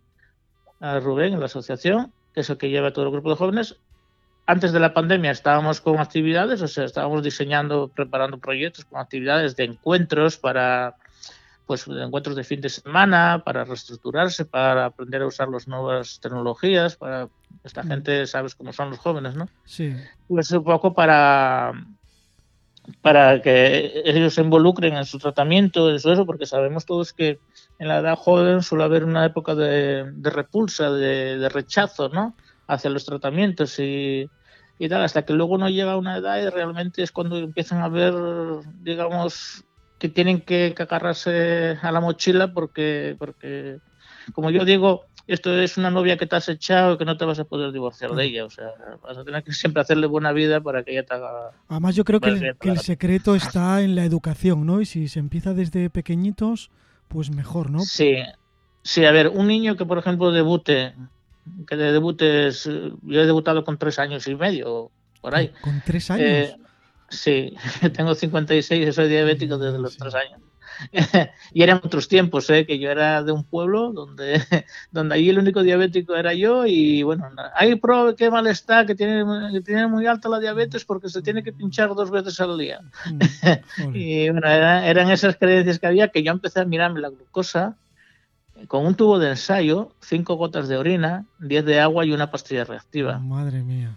a 0.80 1.00
Rubén, 1.00 1.34
en 1.34 1.40
la 1.40 1.48
asociación, 1.48 2.14
que 2.34 2.42
es 2.42 2.50
el 2.50 2.58
que 2.58 2.70
lleva 2.70 2.94
todo 2.94 3.06
el 3.06 3.12
grupo 3.12 3.30
de 3.30 3.36
jóvenes. 3.36 3.78
Antes 4.46 4.72
de 4.72 4.80
la 4.80 4.94
pandemia 4.94 5.32
estábamos 5.32 5.80
con 5.82 6.00
actividades, 6.00 6.62
o 6.62 6.68
sea, 6.68 6.86
estábamos 6.86 7.24
diseñando, 7.24 7.88
preparando 7.88 8.40
proyectos 8.40 8.86
con 8.86 9.00
actividades 9.00 9.56
de 9.56 9.66
encuentros 9.66 10.38
para, 10.38 10.96
pues, 11.68 11.86
de 11.86 12.04
encuentros 12.04 12.36
de 12.36 12.44
fin 12.44 12.60
de 12.60 12.70
semana, 12.70 13.44
para 13.46 13.64
reestructurarse, 13.64 14.46
para 14.46 14.86
aprender 14.86 15.22
a 15.22 15.28
usar 15.28 15.50
las 15.50 15.68
nuevas 15.68 16.20
tecnologías, 16.20 16.96
para 16.96 17.30
esta 17.64 17.84
mm. 17.84 17.88
gente, 17.88 18.28
sabes 18.28 18.56
cómo 18.56 18.74
son 18.74 18.90
los 18.90 19.00
jóvenes, 19.00 19.36
¿no? 19.36 19.48
Sí. 19.66 19.96
Pues 20.28 20.50
un 20.52 20.64
poco 20.64 20.94
para 20.96 21.74
para 23.02 23.42
que 23.42 24.02
ellos 24.06 24.34
se 24.34 24.42
involucren 24.42 24.96
en 24.96 25.06
su 25.06 25.20
tratamiento, 25.20 25.90
en 25.90 25.96
eso, 25.96 26.26
porque 26.26 26.46
sabemos 26.46 26.86
todos 26.86 27.14
que 27.14 27.40
en 27.80 27.88
la 27.88 28.00
edad 28.00 28.16
joven 28.16 28.62
suele 28.62 28.84
haber 28.84 29.04
una 29.04 29.26
época 29.26 29.56
de, 29.56 30.12
repulsa, 30.22 30.92
de, 30.92 31.50
rechazo, 31.50 32.10
¿no? 32.10 32.36
Hacia 32.68 32.90
los 32.90 33.06
tratamientos 33.06 33.80
y, 33.80 34.30
y, 34.78 34.90
tal, 34.90 35.04
hasta 35.04 35.26
que 35.26 35.34
luego 35.34 35.58
no 35.58 35.70
llega 35.70 35.94
a 35.94 35.98
una 35.98 36.18
edad 36.18 36.42
y 36.42 36.50
realmente 36.50 37.02
es 37.04 37.12
cuando 37.12 37.38
empiezan 37.38 37.82
a 37.82 37.90
ver, 37.90 38.14
digamos, 38.82 39.64
que 39.98 40.10
tienen 40.10 40.42
que, 40.42 40.74
que 40.76 40.84
agarrarse 40.84 41.78
a 41.82 41.92
la 41.92 42.00
mochila 42.00 42.54
porque, 42.54 43.16
porque, 43.18 43.80
como 44.34 44.50
yo 44.52 44.66
digo, 44.66 45.06
esto 45.30 45.56
es 45.56 45.78
una 45.78 45.92
novia 45.92 46.18
que 46.18 46.26
te 46.26 46.36
has 46.36 46.50
echado 46.50 46.96
y 46.96 46.98
que 46.98 47.06
no 47.06 47.16
te 47.16 47.24
vas 47.24 47.40
a 47.40 47.44
poder 47.44 47.72
divorciar 47.72 48.12
de 48.12 48.26
ella. 48.26 48.46
O 48.46 48.50
sea, 48.50 48.72
vas 49.04 49.18
a 49.18 49.24
tener 49.24 49.44
que 49.44 49.54
siempre 49.54 49.82
hacerle 49.82 50.08
buena 50.08 50.32
vida 50.32 50.60
para 50.60 50.84
que 50.84 50.92
ella 50.92 51.04
te 51.04 51.14
haga. 51.14 51.52
Además, 51.68 51.96
yo 51.96 52.04
creo 52.04 52.20
que, 52.20 52.30
el, 52.62 52.80
secreto 52.80 53.36
está 53.36 53.82
en 53.82 53.96
la 53.96 54.06
educación, 54.06 54.66
¿no? 54.66 54.82
Y 54.82 54.86
si 54.86 55.08
se 55.08 55.20
empieza 55.20 55.54
desde 55.54 55.90
pequeñitos, 55.92 56.72
pues 57.08 57.30
mejor, 57.30 57.70
¿no? 57.70 57.82
Sí. 57.82 58.18
Sí, 58.82 59.06
a 59.06 59.12
ver, 59.12 59.28
un 59.28 59.48
niño 59.48 59.76
que, 59.76 59.86
por 59.86 60.00
ejemplo, 60.00 60.32
debute, 60.32 60.96
que 61.68 61.76
de 61.76 61.92
debutes, 61.92 62.64
yo 62.64 63.22
he 63.22 63.26
debutado 63.26 63.64
con 63.64 63.78
tres 63.78 64.00
años 64.00 64.28
y 64.28 64.36
medio, 64.36 64.90
por 65.22 65.36
ahí. 65.36 65.52
¿Con 65.62 65.82
tres 65.86 66.10
años? 66.10 66.28
Eh, 66.28 66.56
sí, 67.10 67.54
tengo 67.94 68.16
56 68.16 68.88
y 68.88 68.92
soy 68.92 69.10
diabético 69.10 69.58
desde 69.58 69.78
los 69.78 69.96
tres 69.96 70.16
años. 70.16 70.42
y 71.54 71.64
eran 71.64 71.82
otros 71.84 72.08
tiempos, 72.08 72.50
¿eh? 72.50 72.66
que 72.66 72.80
yo 72.80 72.90
era 72.90 73.24
de 73.24 73.32
un 73.32 73.44
pueblo 73.44 73.92
donde, 73.92 74.42
donde 74.92 75.16
allí 75.16 75.30
el 75.30 75.40
único 75.40 75.64
diabético 75.64 76.16
era 76.16 76.34
yo 76.34 76.66
y 76.66 77.04
bueno, 77.04 77.30
ahí 77.56 77.76
prueba 77.76 78.16
qué 78.16 78.30
mal 78.30 78.48
está, 78.48 78.86
que 78.86 78.96
tiene, 78.96 79.24
que 79.52 79.62
tiene 79.62 79.88
muy 79.88 80.06
alta 80.08 80.30
la 80.30 80.40
diabetes 80.40 80.86
porque 80.86 81.10
se 81.10 81.22
tiene 81.22 81.44
que 81.44 81.54
pinchar 81.54 81.94
dos 81.96 82.12
veces 82.12 82.40
al 82.40 82.58
día. 82.58 82.82
Mm, 83.06 83.20
y 83.96 84.30
bueno, 84.30 84.48
eran 84.48 85.12
esas 85.12 85.36
creencias 85.38 85.80
que 85.80 85.88
había 85.88 86.10
que 86.10 86.24
yo 86.24 86.32
empecé 86.32 86.62
a 86.62 86.66
mirarme 86.66 87.02
la 87.02 87.10
glucosa 87.10 87.76
con 88.68 88.86
un 88.86 88.96
tubo 88.96 89.20
de 89.20 89.30
ensayo, 89.30 89.92
cinco 90.02 90.36
gotas 90.36 90.68
de 90.68 90.78
orina, 90.78 91.26
10 91.40 91.66
de 91.66 91.80
agua 91.80 92.06
y 92.06 92.12
una 92.12 92.30
pastilla 92.30 92.66
reactiva. 92.66 93.18
Madre 93.20 93.64
mía. 93.64 93.96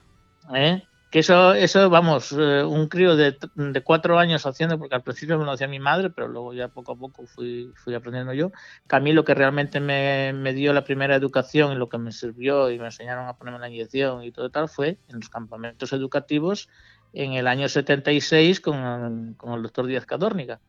¿Eh? 0.55 0.83
Que 1.13 1.19
eso, 1.19 1.53
eso 1.53 1.91
vamos, 1.91 2.33
eh, 2.33 2.65
un 2.65 2.89
crío 2.89 3.17
de, 3.17 3.37
de, 3.55 3.83
cuatro 3.83 4.19
años 4.19 4.47
haciendo, 4.47 4.79
porque 4.79 4.95
al 4.95 5.03
principio 5.03 5.39
me 5.39 5.45
lo 5.45 5.51
hacía 5.51 5.69
mi 5.69 5.79
madre, 5.79 6.09
pero 6.09 6.27
luego 6.27 6.55
ya 6.55 6.69
poco 6.69 6.93
a 6.93 6.97
poco 6.97 7.27
fui, 7.27 7.71
fui 7.75 7.95
aprendiendo 7.95 8.33
yo. 8.33 8.51
Que 8.89 8.97
a 8.97 9.01
mí 9.01 9.13
lo 9.13 9.23
que 9.23 9.35
realmente 9.35 9.79
me, 9.79 10.33
me, 10.33 10.55
dio 10.55 10.73
la 10.73 10.85
primera 10.85 11.15
educación 11.15 11.73
y 11.73 11.75
lo 11.77 11.91
que 11.91 11.99
me 11.99 12.13
sirvió 12.13 12.71
y 12.71 12.79
me 12.79 12.87
enseñaron 12.87 13.29
a 13.29 13.37
ponerme 13.37 13.61
la 13.61 13.69
inyección 13.69 14.25
y 14.25 14.33
todo 14.33 14.49
tal 14.49 14.71
fue 14.71 14.97
en 15.09 15.17
los 15.17 15.29
campamentos 15.29 15.93
educativos 15.93 16.71
en 17.13 17.35
el 17.35 17.47
año 17.47 17.69
76 17.69 18.61
con, 18.61 19.35
con 19.35 19.53
el 19.53 19.63
doctor 19.63 19.87
Díaz 19.87 20.07
Cadórnica 20.07 20.61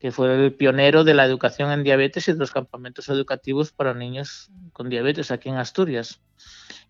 que 0.00 0.10
fue 0.10 0.46
el 0.46 0.54
pionero 0.54 1.04
de 1.04 1.14
la 1.14 1.24
educación 1.24 1.70
en 1.70 1.84
diabetes 1.84 2.26
y 2.28 2.32
de 2.32 2.38
los 2.38 2.52
campamentos 2.52 3.08
educativos 3.10 3.72
para 3.72 3.94
niños 3.94 4.50
con 4.72 4.88
diabetes 4.88 5.30
aquí 5.30 5.50
en 5.50 5.56
Asturias. 5.56 6.20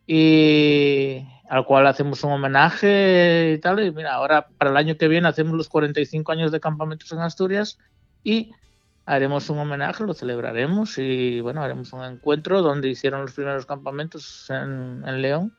Y 0.07 1.27
al 1.49 1.65
cual 1.65 1.87
hacemos 1.87 2.23
un 2.25 2.33
homenaje 2.33 3.55
y 3.57 3.59
tal. 3.61 3.85
Y 3.85 3.91
mira, 3.91 4.15
ahora 4.15 4.49
para 4.59 4.71
el 4.71 4.77
año 4.77 4.97
que 4.97 5.09
viene 5.09 5.29
hacemos 5.29 5.55
los 5.55 5.69
45 5.69 6.33
años 6.33 6.53
de 6.53 6.61
campamentos 6.61 7.11
en 7.13 7.21
Asturias 7.21 7.79
y 8.23 8.53
haremos 9.07 9.51
un 9.51 9.59
homenaje, 9.59 10.05
lo 10.05 10.15
celebraremos 10.15 10.99
y 10.99 11.41
bueno, 11.41 11.63
haremos 11.63 11.93
un 11.93 12.03
encuentro 12.05 12.63
donde 12.63 12.89
hicieron 12.89 13.23
los 13.23 13.33
primeros 13.33 13.67
campamentos 13.67 14.49
en, 14.51 15.03
en 15.07 15.23
León. 15.23 15.57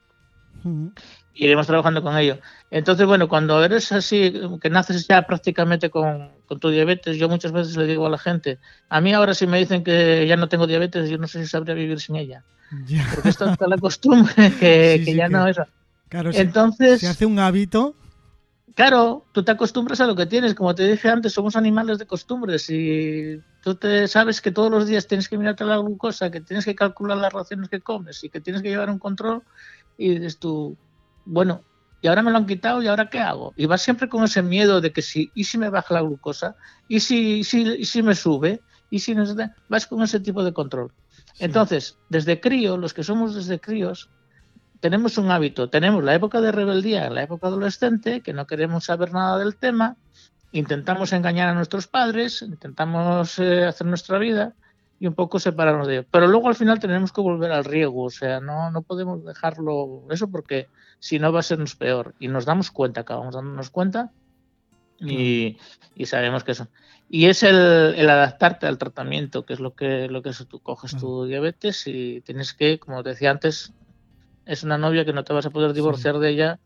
Uh 0.63 0.69
-huh 0.69 0.93
iremos 1.35 1.67
trabajando 1.67 2.01
con 2.01 2.17
ello. 2.17 2.39
Entonces, 2.71 3.05
bueno, 3.05 3.27
cuando 3.27 3.63
eres 3.63 3.91
así, 3.91 4.33
que 4.61 4.69
naces 4.69 5.07
ya 5.07 5.21
prácticamente 5.23 5.89
con, 5.89 6.31
con, 6.47 6.59
tu 6.59 6.69
diabetes, 6.69 7.17
yo 7.17 7.29
muchas 7.29 7.51
veces 7.51 7.75
le 7.77 7.85
digo 7.85 8.07
a 8.07 8.09
la 8.09 8.17
gente, 8.17 8.59
a 8.89 9.01
mí 9.01 9.13
ahora 9.13 9.33
si 9.33 9.45
me 9.45 9.59
dicen 9.59 9.83
que 9.83 10.25
ya 10.27 10.37
no 10.37 10.49
tengo 10.49 10.65
diabetes, 10.65 11.09
yo 11.09 11.17
no 11.17 11.27
sé 11.27 11.41
si 11.41 11.47
sabría 11.47 11.75
vivir 11.75 11.99
sin 11.99 12.15
ella. 12.15 12.43
Porque 13.13 13.29
es 13.29 13.37
tanta 13.37 13.67
la 13.67 13.77
costumbre 13.77 14.33
que, 14.59 14.97
sí, 14.99 15.05
que 15.05 15.11
sí, 15.11 15.15
ya 15.15 15.27
que, 15.27 15.33
no 15.33 15.47
eso. 15.47 15.65
Claro, 16.09 16.31
Entonces, 16.33 17.01
se 17.01 17.07
hace 17.07 17.25
un 17.25 17.37
hábito. 17.39 17.95
Claro, 18.73 19.25
tú 19.31 19.43
te 19.43 19.51
acostumbras 19.51 20.01
a 20.01 20.07
lo 20.07 20.15
que 20.15 20.25
tienes. 20.25 20.53
Como 20.53 20.75
te 20.75 20.85
dije 20.85 21.09
antes, 21.09 21.31
somos 21.31 21.55
animales 21.55 21.97
de 21.97 22.05
costumbres 22.05 22.69
y 22.69 23.41
tú 23.63 23.75
te 23.75 24.07
sabes 24.09 24.41
que 24.41 24.51
todos 24.51 24.69
los 24.69 24.85
días 24.85 25.07
tienes 25.07 25.29
que 25.29 25.37
mirarte 25.37 25.63
la 25.63 25.77
glucosa, 25.77 26.29
que 26.29 26.41
tienes 26.41 26.65
que 26.65 26.75
calcular 26.75 27.17
las 27.17 27.31
raciones 27.31 27.69
que 27.69 27.79
comes 27.79 28.21
y 28.25 28.29
que 28.29 28.41
tienes 28.41 28.61
que 28.61 28.69
llevar 28.69 28.89
un 28.89 28.99
control 28.99 29.43
y 29.97 30.15
dices 30.15 30.39
tú, 30.39 30.77
bueno, 31.25 31.61
y 32.01 32.07
ahora 32.07 32.21
me 32.21 32.31
lo 32.31 32.37
han 32.37 32.45
quitado 32.45 32.83
y 32.83 32.87
ahora 32.87 33.09
qué 33.09 33.19
hago. 33.19 33.53
Y 33.55 33.65
vas 33.65 33.81
siempre 33.81 34.09
con 34.09 34.23
ese 34.23 34.43
miedo 34.43 34.81
de 34.81 34.93
que 34.93 35.01
si, 35.01 35.31
y 35.33 35.45
si 35.45 35.57
me 35.57 35.69
baja 35.69 35.93
la 35.93 36.01
glucosa, 36.01 36.55
y 36.87 36.99
si, 36.99 37.39
y 37.39 37.43
si, 37.43 37.63
y 37.63 37.85
si 37.85 38.03
me 38.03 38.13
sube, 38.13 38.61
y 38.89 38.99
si 38.99 39.15
no, 39.15 39.25
vas 39.69 39.87
con 39.87 40.03
ese 40.03 40.19
tipo 40.19 40.43
de 40.43 40.53
control. 40.53 40.91
Sí. 41.33 41.45
Entonces, 41.45 41.97
desde 42.09 42.39
crío, 42.39 42.77
los 42.77 42.93
que 42.93 43.03
somos 43.03 43.33
desde 43.33 43.59
críos, 43.59 44.09
tenemos 44.81 45.17
un 45.17 45.31
hábito, 45.31 45.69
tenemos 45.69 46.03
la 46.03 46.13
época 46.13 46.41
de 46.41 46.51
rebeldía, 46.51 47.09
la 47.09 47.23
época 47.23 47.47
adolescente, 47.47 48.21
que 48.21 48.33
no 48.33 48.45
queremos 48.45 48.85
saber 48.85 49.11
nada 49.11 49.39
del 49.39 49.55
tema, 49.55 49.97
intentamos 50.51 51.11
engañar 51.11 51.49
a 51.49 51.55
nuestros 51.55 51.87
padres, 51.87 52.41
intentamos 52.41 53.39
eh, 53.39 53.65
hacer 53.65 53.87
nuestra 53.87 54.19
vida 54.19 54.53
y 54.99 55.07
un 55.07 55.13
poco 55.13 55.39
separarnos 55.39 55.87
de 55.87 55.95
ellos. 55.95 56.05
Pero 56.09 56.27
luego 56.27 56.47
al 56.47 56.55
final 56.55 56.79
tenemos 56.79 57.11
que 57.11 57.21
volver 57.21 57.51
al 57.51 57.65
riego, 57.65 58.03
o 58.03 58.09
sea, 58.09 58.39
no, 58.39 58.71
no 58.71 58.81
podemos 58.81 59.23
dejarlo 59.23 60.03
eso 60.09 60.29
porque 60.29 60.67
si 60.99 61.19
no 61.19 61.31
va 61.31 61.41
a 61.41 61.43
sernos 61.43 61.75
peor. 61.75 62.15
Y 62.19 62.27
nos 62.27 62.45
damos 62.45 62.71
cuenta, 62.71 63.01
acabamos 63.01 63.35
dándonos 63.35 63.69
cuenta 63.69 64.11
y, 64.99 65.57
y 65.95 66.05
sabemos 66.05 66.43
que 66.43 66.53
eso. 66.53 66.67
Y 67.09 67.25
es 67.25 67.43
el, 67.43 67.55
el, 67.55 68.09
adaptarte 68.09 68.65
al 68.65 68.77
tratamiento, 68.77 69.45
que 69.45 69.53
es 69.53 69.59
lo 69.59 69.75
que, 69.75 70.07
lo 70.07 70.23
que 70.23 70.29
es, 70.29 70.45
tú 70.47 70.59
coges 70.59 70.97
tu 70.97 71.25
diabetes 71.25 71.85
y 71.85 72.21
tienes 72.21 72.53
que, 72.53 72.79
como 72.79 73.03
te 73.03 73.09
decía 73.09 73.31
antes, 73.31 73.73
es 74.45 74.63
una 74.63 74.77
novia 74.77 75.05
que 75.05 75.13
no 75.13 75.23
te 75.23 75.33
vas 75.33 75.45
a 75.45 75.51
poder 75.51 75.73
divorciar 75.73 76.15
sí. 76.15 76.21
de 76.21 76.29
ella 76.29 76.59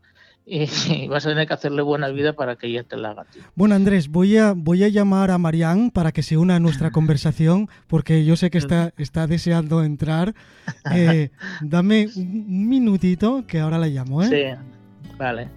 y 0.88 1.06
vas 1.06 1.24
a 1.26 1.28
tener 1.28 1.46
que 1.46 1.54
hacerle 1.54 1.82
buena 1.82 2.08
vida 2.08 2.32
para 2.32 2.56
que 2.56 2.66
ella 2.66 2.82
te 2.82 2.96
la 2.96 3.10
haga. 3.10 3.24
Tío. 3.24 3.42
Bueno, 3.54 3.76
Andrés, 3.76 4.08
voy 4.08 4.36
a, 4.36 4.52
voy 4.56 4.82
a 4.82 4.88
llamar 4.88 5.30
a 5.30 5.38
Marianne 5.38 5.92
para 5.92 6.10
que 6.10 6.22
se 6.22 6.36
una 6.36 6.56
a 6.56 6.60
nuestra 6.60 6.90
conversación, 6.92 7.68
porque 7.86 8.24
yo 8.24 8.34
sé 8.34 8.50
que 8.50 8.58
está, 8.58 8.92
está 8.96 9.26
deseando 9.26 9.82
entrar. 9.82 10.34
Eh, 10.92 11.30
dame 11.60 12.08
un 12.16 12.68
minutito 12.68 13.44
que 13.46 13.60
ahora 13.60 13.78
la 13.78 13.86
llamo, 13.86 14.22
¿eh? 14.22 14.28
Sí, 14.28 15.14
vale. 15.18 15.48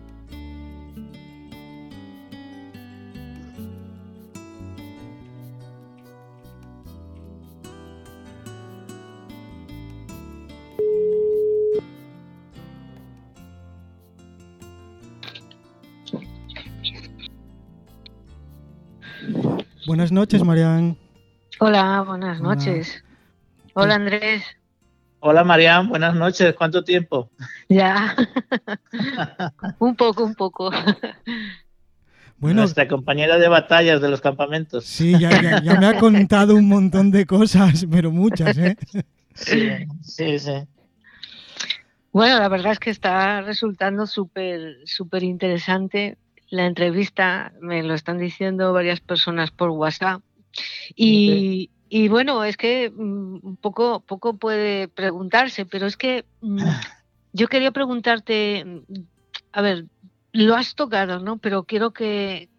Buenas 19.86 20.12
noches, 20.14 20.42
Marian. 20.44 20.98
Hola, 21.60 22.02
buenas 22.08 22.40
noches. 22.40 23.04
Hola, 23.74 23.86
Hola 23.86 23.96
Andrés. 23.96 24.44
Hola, 25.20 25.44
Marian, 25.44 25.90
buenas 25.90 26.16
noches. 26.16 26.56
¿Cuánto 26.56 26.84
tiempo? 26.84 27.30
Ya. 27.68 28.16
un 29.80 29.96
poco, 29.96 30.24
un 30.24 30.36
poco. 30.36 30.72
Bueno, 32.38 32.62
Nuestra 32.62 32.88
compañera 32.88 33.38
de 33.38 33.48
batallas 33.48 34.02
de 34.02 34.10
los 34.10 34.22
campamentos. 34.22 34.86
Sí, 34.86 35.12
ya, 35.20 35.30
ya, 35.42 35.62
ya, 35.62 35.80
me 35.80 35.86
ha 35.86 36.00
contado 36.00 36.56
un 36.56 36.68
montón 36.68 37.12
de 37.12 37.26
cosas, 37.26 37.86
pero 37.92 38.12
muchas, 38.12 38.58
¿eh? 38.58 38.78
Sí, 39.34 39.70
sí, 40.02 40.40
sí. 40.40 40.68
Bueno, 42.12 42.40
la 42.40 42.48
verdad 42.48 42.74
es 42.74 42.80
que 42.80 42.90
está 42.90 43.42
resultando 43.42 44.06
súper, 44.08 44.78
súper 44.86 45.24
interesante 45.24 46.18
la 46.54 46.68
entrevista, 46.68 47.52
me 47.62 47.82
lo 47.82 47.96
están 47.96 48.20
diciendo 48.20 48.74
varias 48.74 49.00
personas 49.00 49.50
por 49.50 49.72
WhatsApp. 49.72 50.22
Y, 50.96 51.72
y 51.90 52.10
bueno, 52.10 52.44
es 52.44 52.58
que 52.58 52.94
un 52.96 53.58
poco, 53.60 54.02
poco 54.02 54.38
puede 54.38 54.88
preguntarse, 54.88 55.66
pero 55.66 55.88
es 55.88 55.98
que 55.98 56.26
yo 57.34 57.48
quería 57.48 57.72
preguntarte, 57.72 58.84
a 59.52 59.62
ver, 59.64 59.86
lo 60.32 60.54
has 60.54 60.76
tocado, 60.76 61.18
¿no? 61.18 61.40
Pero 61.40 61.64
quiero 61.64 61.92
que, 61.92 62.50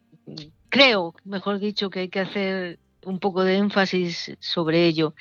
creo, 0.71 1.15
mejor 1.25 1.61
dicho, 1.61 1.89
que 1.89 2.01
hay 2.01 2.09
que 2.09 2.21
hacer 2.21 2.81
un 3.05 3.21
poco 3.21 3.45
de 3.45 3.59
énfasis 3.59 4.37
sobre 4.41 4.87
ello. 4.87 5.15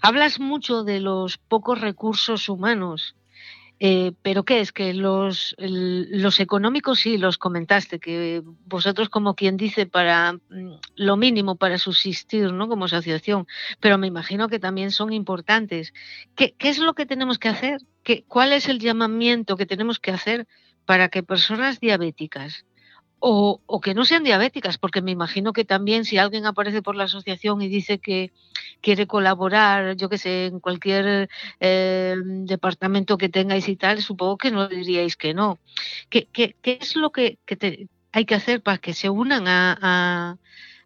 Hablas 0.00 0.40
mucho 0.40 0.82
de 0.82 1.00
los 1.00 1.36
pocos 1.36 1.78
recursos 1.78 2.48
humanos 2.48 3.16
eh, 3.86 4.12
pero 4.22 4.44
¿qué 4.44 4.60
es? 4.60 4.72
Que 4.72 4.94
los, 4.94 5.54
los 5.58 6.40
económicos 6.40 7.00
sí 7.00 7.18
los 7.18 7.36
comentaste, 7.36 7.98
que 7.98 8.42
vosotros 8.64 9.10
como 9.10 9.34
quien 9.34 9.58
dice 9.58 9.84
para 9.84 10.32
mm, 10.32 10.76
lo 10.96 11.18
mínimo 11.18 11.56
para 11.56 11.76
subsistir 11.76 12.50
¿no? 12.50 12.66
como 12.66 12.86
asociación, 12.86 13.46
pero 13.80 13.98
me 13.98 14.06
imagino 14.06 14.48
que 14.48 14.58
también 14.58 14.90
son 14.90 15.12
importantes. 15.12 15.92
¿Qué, 16.34 16.54
qué 16.56 16.70
es 16.70 16.78
lo 16.78 16.94
que 16.94 17.04
tenemos 17.04 17.38
que 17.38 17.50
hacer? 17.50 17.82
¿Qué, 18.02 18.24
¿Cuál 18.26 18.54
es 18.54 18.70
el 18.70 18.78
llamamiento 18.78 19.58
que 19.58 19.66
tenemos 19.66 20.00
que 20.00 20.12
hacer 20.12 20.46
para 20.86 21.10
que 21.10 21.22
personas 21.22 21.78
diabéticas 21.78 22.64
o, 23.26 23.80
que 23.80 23.94
no 23.94 24.04
sean 24.04 24.22
diabéticas, 24.22 24.76
porque 24.76 25.00
me 25.00 25.10
imagino 25.10 25.54
que 25.54 25.64
también 25.64 26.04
si 26.04 26.18
alguien 26.18 26.44
aparece 26.44 26.82
por 26.82 26.94
la 26.94 27.04
asociación 27.04 27.62
y 27.62 27.68
dice 27.68 27.98
que 27.98 28.32
quiere 28.82 29.06
colaborar, 29.06 29.96
yo 29.96 30.10
que 30.10 30.18
sé, 30.18 30.46
en 30.46 30.60
cualquier 30.60 31.30
eh, 31.58 32.16
departamento 32.22 33.16
que 33.16 33.30
tengáis 33.30 33.66
y 33.68 33.76
tal, 33.76 34.02
supongo 34.02 34.36
que 34.36 34.50
no 34.50 34.68
diríais 34.68 35.16
que 35.16 35.32
no. 35.32 35.58
¿Qué, 36.10 36.28
qué, 36.32 36.54
es 36.62 36.96
lo 36.96 37.12
que, 37.12 37.38
hay 38.12 38.26
que 38.26 38.34
hacer 38.34 38.62
para 38.62 38.76
que 38.76 38.92
se 38.92 39.08
unan 39.08 39.48
a, 39.48 39.78
a, 39.80 40.36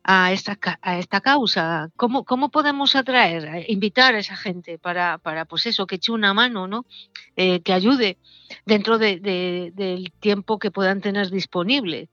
a, 0.04 0.32
esta, 0.32 0.56
a 0.80 0.98
esta 1.00 1.20
causa? 1.20 1.90
¿Cómo, 1.96 2.24
¿Cómo 2.24 2.50
podemos 2.50 2.94
atraer, 2.94 3.64
invitar 3.68 4.14
a 4.14 4.20
esa 4.20 4.36
gente 4.36 4.78
para, 4.78 5.18
para 5.18 5.44
pues 5.44 5.66
eso, 5.66 5.88
que 5.88 5.96
eche 5.96 6.12
una 6.12 6.34
mano, 6.34 6.68
¿no? 6.68 6.86
Eh, 7.34 7.62
que 7.62 7.72
ayude 7.72 8.16
dentro 8.64 8.98
de, 8.98 9.18
de, 9.18 9.72
del 9.74 10.12
tiempo 10.20 10.60
que 10.60 10.70
puedan 10.70 11.00
tener 11.00 11.30
disponible? 11.30 12.08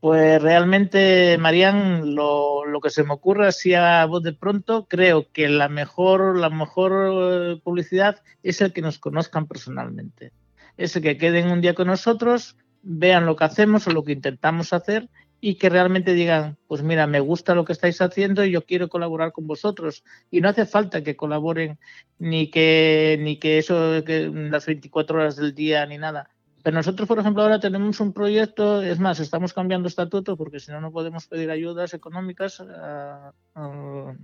Pues 0.00 0.40
realmente, 0.40 1.36
Marían, 1.38 2.14
lo, 2.14 2.64
lo, 2.64 2.80
que 2.80 2.90
se 2.90 3.02
me 3.02 3.14
ocurre 3.14 3.48
así 3.48 3.74
a 3.74 4.06
voz 4.06 4.22
de 4.22 4.32
pronto, 4.32 4.86
creo 4.88 5.26
que 5.32 5.48
la 5.48 5.68
mejor, 5.68 6.38
la 6.38 6.50
mejor 6.50 7.60
publicidad 7.62 8.22
es 8.44 8.60
el 8.60 8.72
que 8.72 8.80
nos 8.80 9.00
conozcan 9.00 9.48
personalmente. 9.48 10.32
Es 10.76 10.94
el 10.94 11.02
que 11.02 11.18
queden 11.18 11.50
un 11.50 11.60
día 11.60 11.74
con 11.74 11.88
nosotros, 11.88 12.56
vean 12.82 13.26
lo 13.26 13.34
que 13.34 13.44
hacemos 13.44 13.88
o 13.88 13.90
lo 13.90 14.04
que 14.04 14.12
intentamos 14.12 14.72
hacer 14.72 15.08
y 15.40 15.56
que 15.56 15.68
realmente 15.68 16.14
digan, 16.14 16.58
pues 16.68 16.84
mira, 16.84 17.08
me 17.08 17.18
gusta 17.18 17.56
lo 17.56 17.64
que 17.64 17.72
estáis 17.72 18.00
haciendo 18.00 18.44
y 18.44 18.52
yo 18.52 18.64
quiero 18.64 18.88
colaborar 18.88 19.32
con 19.32 19.48
vosotros. 19.48 20.04
Y 20.30 20.40
no 20.40 20.48
hace 20.48 20.64
falta 20.64 21.02
que 21.02 21.16
colaboren 21.16 21.78
ni 22.20 22.50
que, 22.50 23.18
ni 23.20 23.38
que 23.38 23.58
eso, 23.58 24.00
las 24.06 24.66
24 24.66 25.18
horas 25.18 25.36
del 25.36 25.54
día 25.56 25.84
ni 25.86 25.98
nada 25.98 26.30
pero 26.68 26.76
nosotros, 26.76 27.08
por 27.08 27.18
ejemplo, 27.18 27.42
ahora 27.42 27.58
tenemos 27.58 27.98
un 27.98 28.12
proyecto, 28.12 28.82
es 28.82 28.98
más, 29.00 29.20
estamos 29.20 29.54
cambiando 29.54 29.88
estatuto 29.88 30.36
porque 30.36 30.60
si 30.60 30.70
no, 30.70 30.82
no 30.82 30.92
podemos 30.92 31.26
pedir 31.26 31.50
ayudas 31.50 31.94
económicas 31.94 32.60
a, 32.60 33.32
a, 33.54 34.14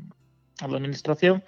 a 0.61 0.69
la 0.69 0.77
administración. 0.77 1.43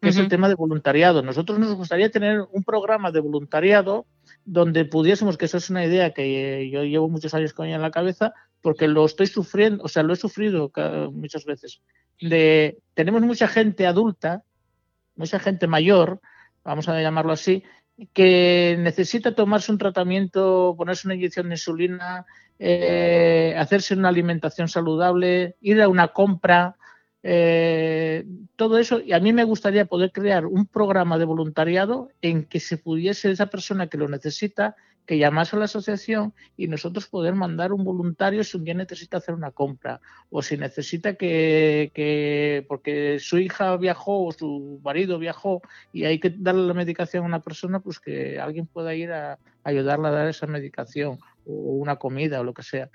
que 0.00 0.10
es 0.10 0.18
el 0.18 0.28
tema 0.28 0.48
de 0.48 0.54
voluntariado. 0.54 1.20
Nosotros 1.20 1.58
nos 1.58 1.74
gustaría 1.74 2.12
tener 2.12 2.42
un 2.52 2.62
programa 2.62 3.10
de 3.10 3.18
voluntariado 3.18 4.06
donde 4.44 4.84
pudiésemos, 4.84 5.36
que 5.36 5.46
esa 5.46 5.56
es 5.56 5.68
una 5.68 5.84
idea 5.84 6.12
que 6.12 6.70
yo 6.70 6.84
llevo 6.84 7.08
muchos 7.08 7.34
años 7.34 7.52
con 7.52 7.66
ella 7.66 7.74
en 7.74 7.82
la 7.82 7.90
cabeza, 7.90 8.32
porque 8.62 8.86
lo 8.86 9.04
estoy 9.04 9.26
sufriendo, 9.26 9.82
o 9.82 9.88
sea, 9.88 10.04
lo 10.04 10.12
he 10.12 10.16
sufrido 10.16 10.70
muchas 11.12 11.44
veces. 11.44 11.80
De, 12.20 12.78
tenemos 12.94 13.22
mucha 13.22 13.48
gente 13.48 13.84
adulta, 13.84 14.44
mucha 15.16 15.40
gente 15.40 15.66
mayor, 15.66 16.20
vamos 16.62 16.88
a 16.88 17.00
llamarlo 17.00 17.32
así, 17.32 17.64
que 18.12 18.76
necesita 18.78 19.34
tomarse 19.34 19.72
un 19.72 19.78
tratamiento, 19.78 20.74
ponerse 20.76 21.08
una 21.08 21.14
inyección 21.14 21.48
de 21.48 21.54
insulina, 21.54 22.26
eh, 22.58 23.54
hacerse 23.58 23.94
una 23.94 24.08
alimentación 24.08 24.68
saludable, 24.68 25.56
ir 25.60 25.80
a 25.80 25.88
una 25.88 26.08
compra, 26.08 26.76
eh, 27.22 28.24
todo 28.56 28.78
eso. 28.78 29.00
Y 29.00 29.12
a 29.12 29.20
mí 29.20 29.32
me 29.32 29.44
gustaría 29.44 29.86
poder 29.86 30.12
crear 30.12 30.46
un 30.46 30.66
programa 30.66 31.18
de 31.18 31.24
voluntariado 31.24 32.10
en 32.22 32.44
que 32.44 32.60
se 32.60 32.76
pudiese 32.76 33.30
esa 33.30 33.46
persona 33.46 33.88
que 33.88 33.98
lo 33.98 34.08
necesita 34.08 34.76
que 35.06 35.18
llamase 35.18 35.56
a 35.56 35.60
la 35.60 35.66
asociación 35.66 36.34
y 36.56 36.66
nosotros 36.66 37.06
poder 37.06 37.34
mandar 37.34 37.72
un 37.72 37.84
voluntario 37.84 38.42
si 38.42 38.56
un 38.56 38.64
día 38.64 38.74
necesita 38.74 39.18
hacer 39.18 39.34
una 39.34 39.52
compra 39.52 40.00
o 40.30 40.42
si 40.42 40.56
necesita 40.56 41.14
que, 41.14 42.64
porque 42.68 43.18
su 43.20 43.38
hija 43.38 43.76
viajó 43.76 44.26
o 44.26 44.32
su 44.32 44.80
marido 44.82 45.18
viajó 45.18 45.62
y 45.92 46.04
hay 46.04 46.18
que 46.18 46.30
darle 46.30 46.66
la 46.66 46.74
medicación 46.74 47.22
a 47.22 47.26
una 47.26 47.40
persona, 47.40 47.80
pues 47.80 48.00
que 48.00 48.40
alguien 48.40 48.66
pueda 48.66 48.94
ir 48.94 49.12
a, 49.12 49.38
ayudarla 49.62 50.08
a 50.08 50.12
dar 50.12 50.28
esa 50.28 50.46
medicación 50.46 51.18
o 51.46 51.52
una 51.52 51.96
comida 51.96 52.40
o 52.40 52.44
lo 52.44 52.52
que 52.52 52.64
sea. 52.64 52.90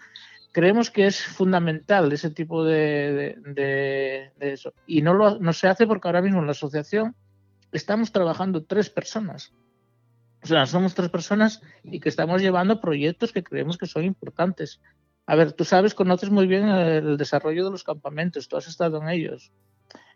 Creemos 0.52 0.92
que 0.92 1.08
es 1.08 1.24
fundamental 1.24 2.12
ese 2.12 2.30
tipo 2.30 2.66
de, 2.66 3.38
de 3.46 4.32
eso. 4.40 4.74
Y 4.86 5.02
no, 5.02 5.14
lo, 5.14 5.40
no 5.40 5.54
se 5.54 5.70
hace 5.70 5.88
porque 5.88 6.10
ahora 6.10 6.22
mismo 6.22 6.40
en 6.40 6.46
la 6.46 6.52
asociación 6.52 7.16
estamos 7.72 8.12
trabajando 8.12 8.66
tres 8.66 8.90
personas 8.90 9.54
o 10.44 10.48
sea, 10.48 10.66
somos 10.66 10.96
tres 10.96 11.10
personas 11.10 11.62
y 11.84 12.00
que 12.00 12.10
estamos 12.10 12.42
llevando 12.42 12.82
proyectos 12.82 13.32
que 13.32 13.44
creemos 13.44 13.78
que 13.78 13.86
son 13.86 14.04
importantes. 14.04 14.82
A 15.28 15.36
ver, 15.36 15.54
tú 15.54 15.66
sabes, 15.66 15.94
conoces 15.94 16.30
muy 16.32 16.48
bien 16.48 16.68
el 16.68 17.18
desarrollo 17.18 17.66
de 17.66 17.72
los 17.72 17.84
campamentos, 17.84 18.48
tú 18.48 18.58
has 18.58 18.68
estado 18.68 19.02
en 19.02 19.10
ellos. 19.10 19.52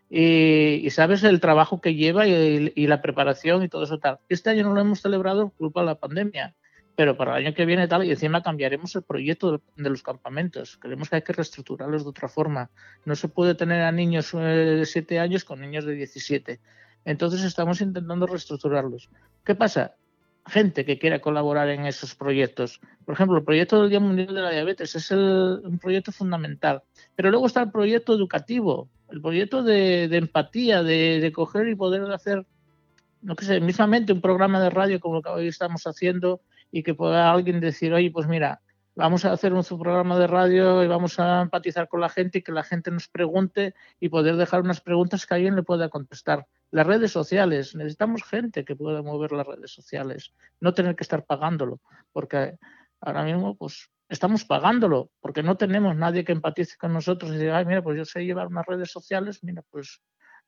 Y, 0.08 0.88
sabes 0.90 1.24
el 1.24 1.40
trabajo 1.40 1.80
que 1.80 1.94
lleva 1.94 2.26
y, 2.26 2.86
la 2.86 3.02
preparación 3.02 3.62
y 3.62 3.68
todo 3.68 3.84
eso 3.84 3.98
tal. 3.98 4.18
Este 4.28 4.50
año 4.50 4.64
no 4.64 4.74
lo 4.74 4.80
hemos 4.80 5.00
celebrado 5.00 5.48
por 5.48 5.56
culpa 5.56 5.80
de 5.80 5.86
la 5.86 5.94
pandemia, 5.98 6.54
pero 6.96 7.16
para 7.16 7.38
el 7.38 7.46
año 7.46 7.54
que 7.54 7.66
viene 7.66 7.88
tal, 7.88 8.04
y 8.04 8.10
encima 8.10 8.42
cambiaremos 8.42 8.94
el 8.96 9.02
proyecto 9.02 9.62
de, 9.76 9.90
los 9.90 10.02
campamentos. 10.02 10.76
Creemos 10.76 11.10
que 11.10 11.16
hay 11.16 11.22
que 11.22 11.32
reestructurarlos 11.32 12.04
de 12.04 12.10
otra 12.10 12.28
forma. 12.28 12.70
No 13.04 13.14
se 13.16 13.28
puede 13.28 13.54
tener 13.54 13.82
a 13.82 13.92
niños 13.92 14.32
eh, 14.34 14.38
de 14.38 14.86
7 14.86 15.18
años 15.18 15.44
con 15.44 15.60
niños 15.60 15.84
de 15.84 15.94
17. 15.94 16.60
Entonces 17.04 17.42
estamos 17.42 17.80
intentando 17.80 18.26
reestructurarlos. 18.26 19.10
¿Qué 19.44 19.54
pasa? 19.54 19.94
Gente 20.46 20.84
que 20.84 20.98
quiera 20.98 21.20
colaborar 21.20 21.68
en 21.68 21.86
esos 21.86 22.14
proyectos. 22.14 22.80
Por 23.04 23.14
ejemplo, 23.14 23.38
el 23.38 23.44
proyecto 23.44 23.80
del 23.80 23.90
Día 23.90 24.00
Mundial 24.00 24.34
de 24.34 24.40
la 24.40 24.50
Diabetes 24.50 24.94
es 24.94 25.10
un 25.10 25.78
proyecto 25.80 26.12
fundamental. 26.12 26.82
Pero 27.14 27.30
luego 27.30 27.46
está 27.46 27.62
el 27.62 27.70
proyecto 27.70 28.14
educativo, 28.14 28.88
el 29.10 29.20
proyecto 29.20 29.62
de, 29.62 30.04
empatía, 30.04 30.82
de, 30.82 31.32
coger 31.34 31.68
y 31.68 31.74
poder 31.74 32.02
hacer, 32.12 32.46
no 33.22 33.34
que 33.34 33.44
sé, 33.44 33.60
mismamente 33.60 34.12
un 34.12 34.20
programa 34.20 34.60
de 34.60 34.70
radio 34.70 35.00
como 35.00 35.16
lo 35.16 35.22
que 35.22 35.30
hoy 35.30 35.48
estamos 35.48 35.86
haciendo 35.86 36.40
y 36.70 36.82
que 36.82 36.94
pueda 36.94 37.30
alguien 37.30 37.60
decir, 37.60 37.92
oye, 37.92 38.10
pues 38.10 38.28
mira, 38.28 38.60
vamos 38.94 39.24
a 39.24 39.32
hacer 39.32 39.52
un 39.52 39.62
programa 39.64 40.18
de 40.18 40.26
radio 40.26 40.82
y 40.82 40.86
vamos 40.86 41.18
a 41.18 41.42
empatizar 41.42 41.88
con 41.88 42.00
la 42.00 42.08
gente 42.08 42.38
y 42.38 42.42
que 42.42 42.52
la 42.52 42.62
gente 42.62 42.90
nos 42.90 43.08
pregunte 43.08 43.74
y 44.00 44.08
poder 44.08 44.36
dejar 44.36 44.62
unas 44.62 44.80
preguntas 44.80 45.26
que 45.26 45.34
alguien 45.34 45.56
le 45.56 45.62
pueda 45.62 45.88
contestar 45.88 46.46
las 46.70 46.86
redes 46.86 47.12
sociales, 47.12 47.74
necesitamos 47.74 48.22
gente 48.24 48.64
que 48.64 48.76
pueda 48.76 49.02
mover 49.02 49.32
las 49.32 49.46
redes 49.46 49.72
sociales, 49.72 50.32
no 50.60 50.74
tener 50.74 50.96
que 50.96 51.04
estar 51.04 51.24
pagándolo, 51.24 51.80
porque 52.12 52.58
ahora 53.00 53.24
mismo 53.24 53.56
pues 53.56 53.90
estamos 54.08 54.44
pagándolo, 54.44 55.10
porque 55.20 55.42
no 55.42 55.56
tenemos 55.56 55.96
nadie 55.96 56.24
que 56.24 56.32
empatice 56.32 56.76
con 56.76 56.92
nosotros 56.92 57.34
y 57.34 57.38
diga, 57.38 57.58
ay, 57.58 57.66
mira, 57.66 57.82
pues 57.82 57.96
yo 57.96 58.04
sé 58.04 58.24
llevar 58.24 58.48
unas 58.48 58.66
redes 58.66 58.90
sociales, 58.90 59.42
mira, 59.42 59.62
pues 59.70 60.00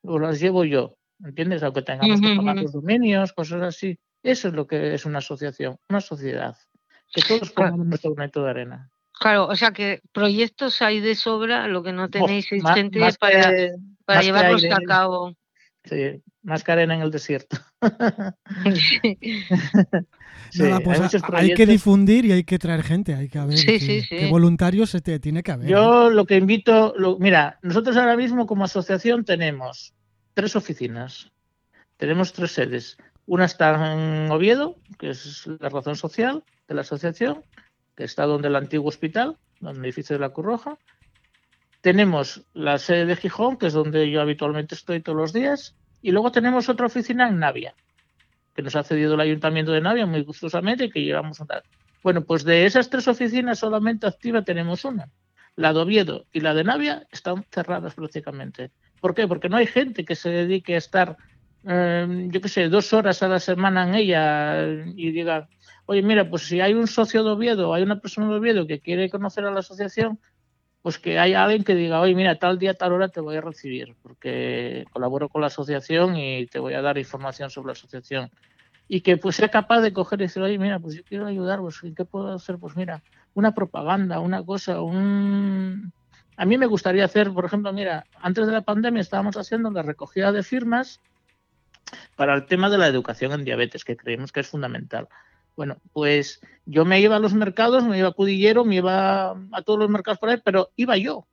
las 0.03 0.39
llevo 0.39 0.63
yo, 0.63 0.95
¿entiendes? 1.23 1.63
Aunque 1.63 1.81
tengamos 1.81 2.21
que 2.21 2.35
pagar 2.35 2.57
los 2.57 2.73
dominios, 2.73 3.33
cosas 3.33 3.61
así. 3.61 3.97
Eso 4.23 4.49
es 4.49 4.53
lo 4.53 4.67
que 4.67 4.93
es 4.93 5.05
una 5.05 5.19
asociación, 5.19 5.77
una 5.89 6.01
sociedad, 6.01 6.57
que 7.13 7.21
todos 7.21 7.51
pongan 7.51 7.89
nuestro 7.89 8.13
granito 8.13 8.43
de 8.43 8.49
arena. 8.49 8.89
Claro, 9.19 9.47
o 9.47 9.55
sea 9.55 9.71
que 9.71 10.01
proyectos 10.13 10.81
hay 10.81 11.01
de 11.01 11.15
sobra, 11.15 11.67
lo 11.67 11.83
que 11.83 11.91
no 11.91 12.09
tenéis 12.09 12.49
es 12.51 12.63
gente 12.73 13.01
para, 13.19 13.51
para 14.05 14.21
llevarlos 14.21 14.63
a 14.65 14.79
cabo. 14.87 15.35
Sí, 15.83 16.21
más 16.43 16.63
que 16.63 16.71
arena 16.71 16.95
en 16.95 17.01
el 17.01 17.11
desierto. 17.11 17.57
Pues 20.83 21.23
hay, 21.33 21.53
que 21.53 21.65
difundir 21.67 22.25
y 22.25 22.31
hay 22.31 22.43
que 22.43 22.57
traer 22.57 22.81
gente, 22.81 23.13
hay 23.13 23.29
que 23.29 23.37
haber 23.37 23.55
que, 23.55 24.27
voluntarios 24.31 24.89
se 24.89 25.01
tiene 25.19 25.43
que 25.43 25.51
haber. 25.51 25.67
Yo 25.67 26.09
lo 26.09 26.25
que 26.25 26.37
invito, 26.37 26.95
mira, 27.19 27.59
nosotros 27.61 27.95
ahora 27.97 28.17
mismo 28.17 28.47
como 28.47 28.63
asociación 28.63 29.25
tenemos 29.25 29.93
tres 30.33 30.55
oficinas, 30.55 31.31
tenemos 31.97 32.33
tres 32.33 32.51
sedes. 32.51 32.97
Una 33.25 33.45
está 33.45 33.93
en 33.93 34.31
Oviedo, 34.31 34.77
que 34.97 35.11
es 35.11 35.45
la 35.59 35.69
razón 35.69 35.95
social 35.95 36.43
de 36.67 36.75
la 36.75 36.81
asociación, 36.81 37.43
que 37.95 38.05
está 38.05 38.25
donde 38.25 38.47
el 38.47 38.55
antiguo 38.55 38.87
hospital, 38.87 39.37
donde 39.59 39.79
el 39.79 39.85
edificio 39.85 40.15
de 40.15 40.21
la 40.21 40.29
Cruz 40.29 40.45
Roja. 40.47 40.77
Tenemos 41.81 42.45
la 42.53 42.77
sede 42.77 43.05
de 43.05 43.15
Gijón, 43.15 43.57
que 43.57 43.67
es 43.67 43.73
donde 43.73 44.09
yo 44.11 44.21
habitualmente 44.21 44.75
estoy 44.75 45.01
todos 45.01 45.17
los 45.17 45.33
días, 45.33 45.75
y 46.01 46.11
luego 46.11 46.31
tenemos 46.31 46.67
otra 46.67 46.87
oficina 46.87 47.29
en 47.29 47.39
Navia, 47.39 47.73
que 48.53 48.61
nos 48.61 48.75
ha 48.75 48.83
cedido 48.83 49.13
el 49.13 49.21
ayuntamiento 49.21 49.71
de 49.71 49.81
Navia 49.81 50.05
muy 50.05 50.23
gustosamente 50.23 50.89
que 50.89 51.03
llevamos 51.03 51.39
a 51.39 51.45
dar. 51.45 51.63
Bueno, 52.03 52.23
pues 52.23 52.43
de 52.43 52.65
esas 52.65 52.89
tres 52.89 53.07
oficinas 53.07 53.59
solamente 53.59 54.07
activa 54.07 54.41
tenemos 54.41 54.85
una. 54.85 55.09
La 55.55 55.73
de 55.73 55.79
Oviedo 55.79 56.25
y 56.31 56.39
la 56.39 56.53
de 56.53 56.63
Navia 56.63 57.07
están 57.11 57.45
cerradas 57.51 57.95
prácticamente. 57.95 58.71
¿Por 59.01 59.13
qué? 59.13 59.27
Porque 59.27 59.49
no 59.49 59.57
hay 59.57 59.67
gente 59.67 60.05
que 60.05 60.15
se 60.15 60.29
dedique 60.29 60.75
a 60.75 60.77
estar, 60.77 61.17
em, 61.63 62.31
yo 62.31 62.41
qué 62.41 62.49
sé, 62.49 62.69
dos 62.69 62.93
horas 62.93 63.23
a 63.23 63.27
la 63.27 63.39
semana 63.39 63.87
en 63.87 63.95
ella 63.95 64.63
y 64.95 65.11
diga, 65.11 65.49
oye, 65.85 66.01
mira, 66.01 66.29
pues 66.29 66.43
si 66.43 66.61
hay 66.61 66.73
un 66.73 66.87
socio 66.87 67.23
de 67.23 67.31
Oviedo, 67.31 67.73
hay 67.73 67.83
una 67.83 67.99
persona 67.99 68.29
de 68.29 68.35
Oviedo 68.35 68.67
que 68.67 68.79
quiere 68.79 69.09
conocer 69.09 69.45
a 69.45 69.51
la 69.51 69.59
asociación, 69.59 70.19
pues 70.81 70.97
que 70.97 71.19
haya 71.19 71.43
alguien 71.43 71.63
que 71.63 71.75
diga, 71.75 71.99
oye, 71.99 72.15
mira, 72.15 72.35
tal 72.39 72.57
día, 72.57 72.73
tal 72.73 72.93
hora 72.93 73.09
te 73.09 73.19
voy 73.19 73.35
a 73.35 73.41
recibir, 73.41 73.95
porque 74.01 74.85
colaboro 74.91 75.27
con 75.29 75.41
la 75.41 75.47
asociación 75.47 76.15
y 76.15 76.47
te 76.47 76.59
voy 76.59 76.73
a 76.73 76.81
dar 76.81 76.97
información 76.97 77.49
sobre 77.49 77.67
la 77.67 77.73
asociación. 77.73 78.31
Y 78.87 79.01
que 79.01 79.17
pues 79.17 79.35
sea 79.35 79.49
capaz 79.49 79.81
de 79.81 79.93
coger 79.93 80.19
y 80.21 80.23
decir, 80.23 80.41
oye, 80.41 80.57
mira, 80.57 80.79
pues 80.79 80.95
yo 80.95 81.03
quiero 81.03 81.27
ayudar, 81.27 81.59
pues 81.59 81.79
¿qué 81.95 82.05
puedo 82.05 82.33
hacer? 82.33 82.57
Pues 82.57 82.75
mira, 82.75 83.03
una 83.33 83.53
propaganda, 83.53 84.19
una 84.19 84.43
cosa, 84.43 84.81
un... 84.81 85.91
A 86.37 86.45
mí 86.45 86.57
me 86.57 86.65
gustaría 86.65 87.03
hacer, 87.03 87.31
por 87.31 87.45
ejemplo, 87.45 87.73
mira, 87.73 88.05
antes 88.21 88.47
de 88.47 88.53
la 88.53 88.61
pandemia 88.61 89.01
estábamos 89.01 89.35
haciendo 89.35 89.69
la 89.71 89.81
recogida 89.81 90.31
de 90.31 90.41
firmas 90.41 91.01
para 92.15 92.33
el 92.33 92.45
tema 92.45 92.69
de 92.69 92.77
la 92.77 92.87
educación 92.87 93.33
en 93.33 93.43
diabetes, 93.43 93.83
que 93.83 93.97
creemos 93.97 94.31
que 94.31 94.39
es 94.39 94.47
fundamental. 94.47 95.07
Bueno, 95.59 95.81
pues 95.91 96.39
yo 96.63 96.85
me 96.85 97.01
iba 97.01 97.17
a 97.17 97.19
los 97.19 97.33
mercados, 97.33 97.83
me 97.83 97.97
iba 97.97 98.07
a 98.07 98.13
Cudillero, 98.13 98.63
me 98.63 98.75
iba 98.75 99.31
a 99.31 99.61
todos 99.65 99.77
los 99.77 99.89
mercados 99.89 100.17
por 100.17 100.29
ahí, 100.29 100.37
pero 100.41 100.69
iba 100.77 100.95
yo. 100.95 101.27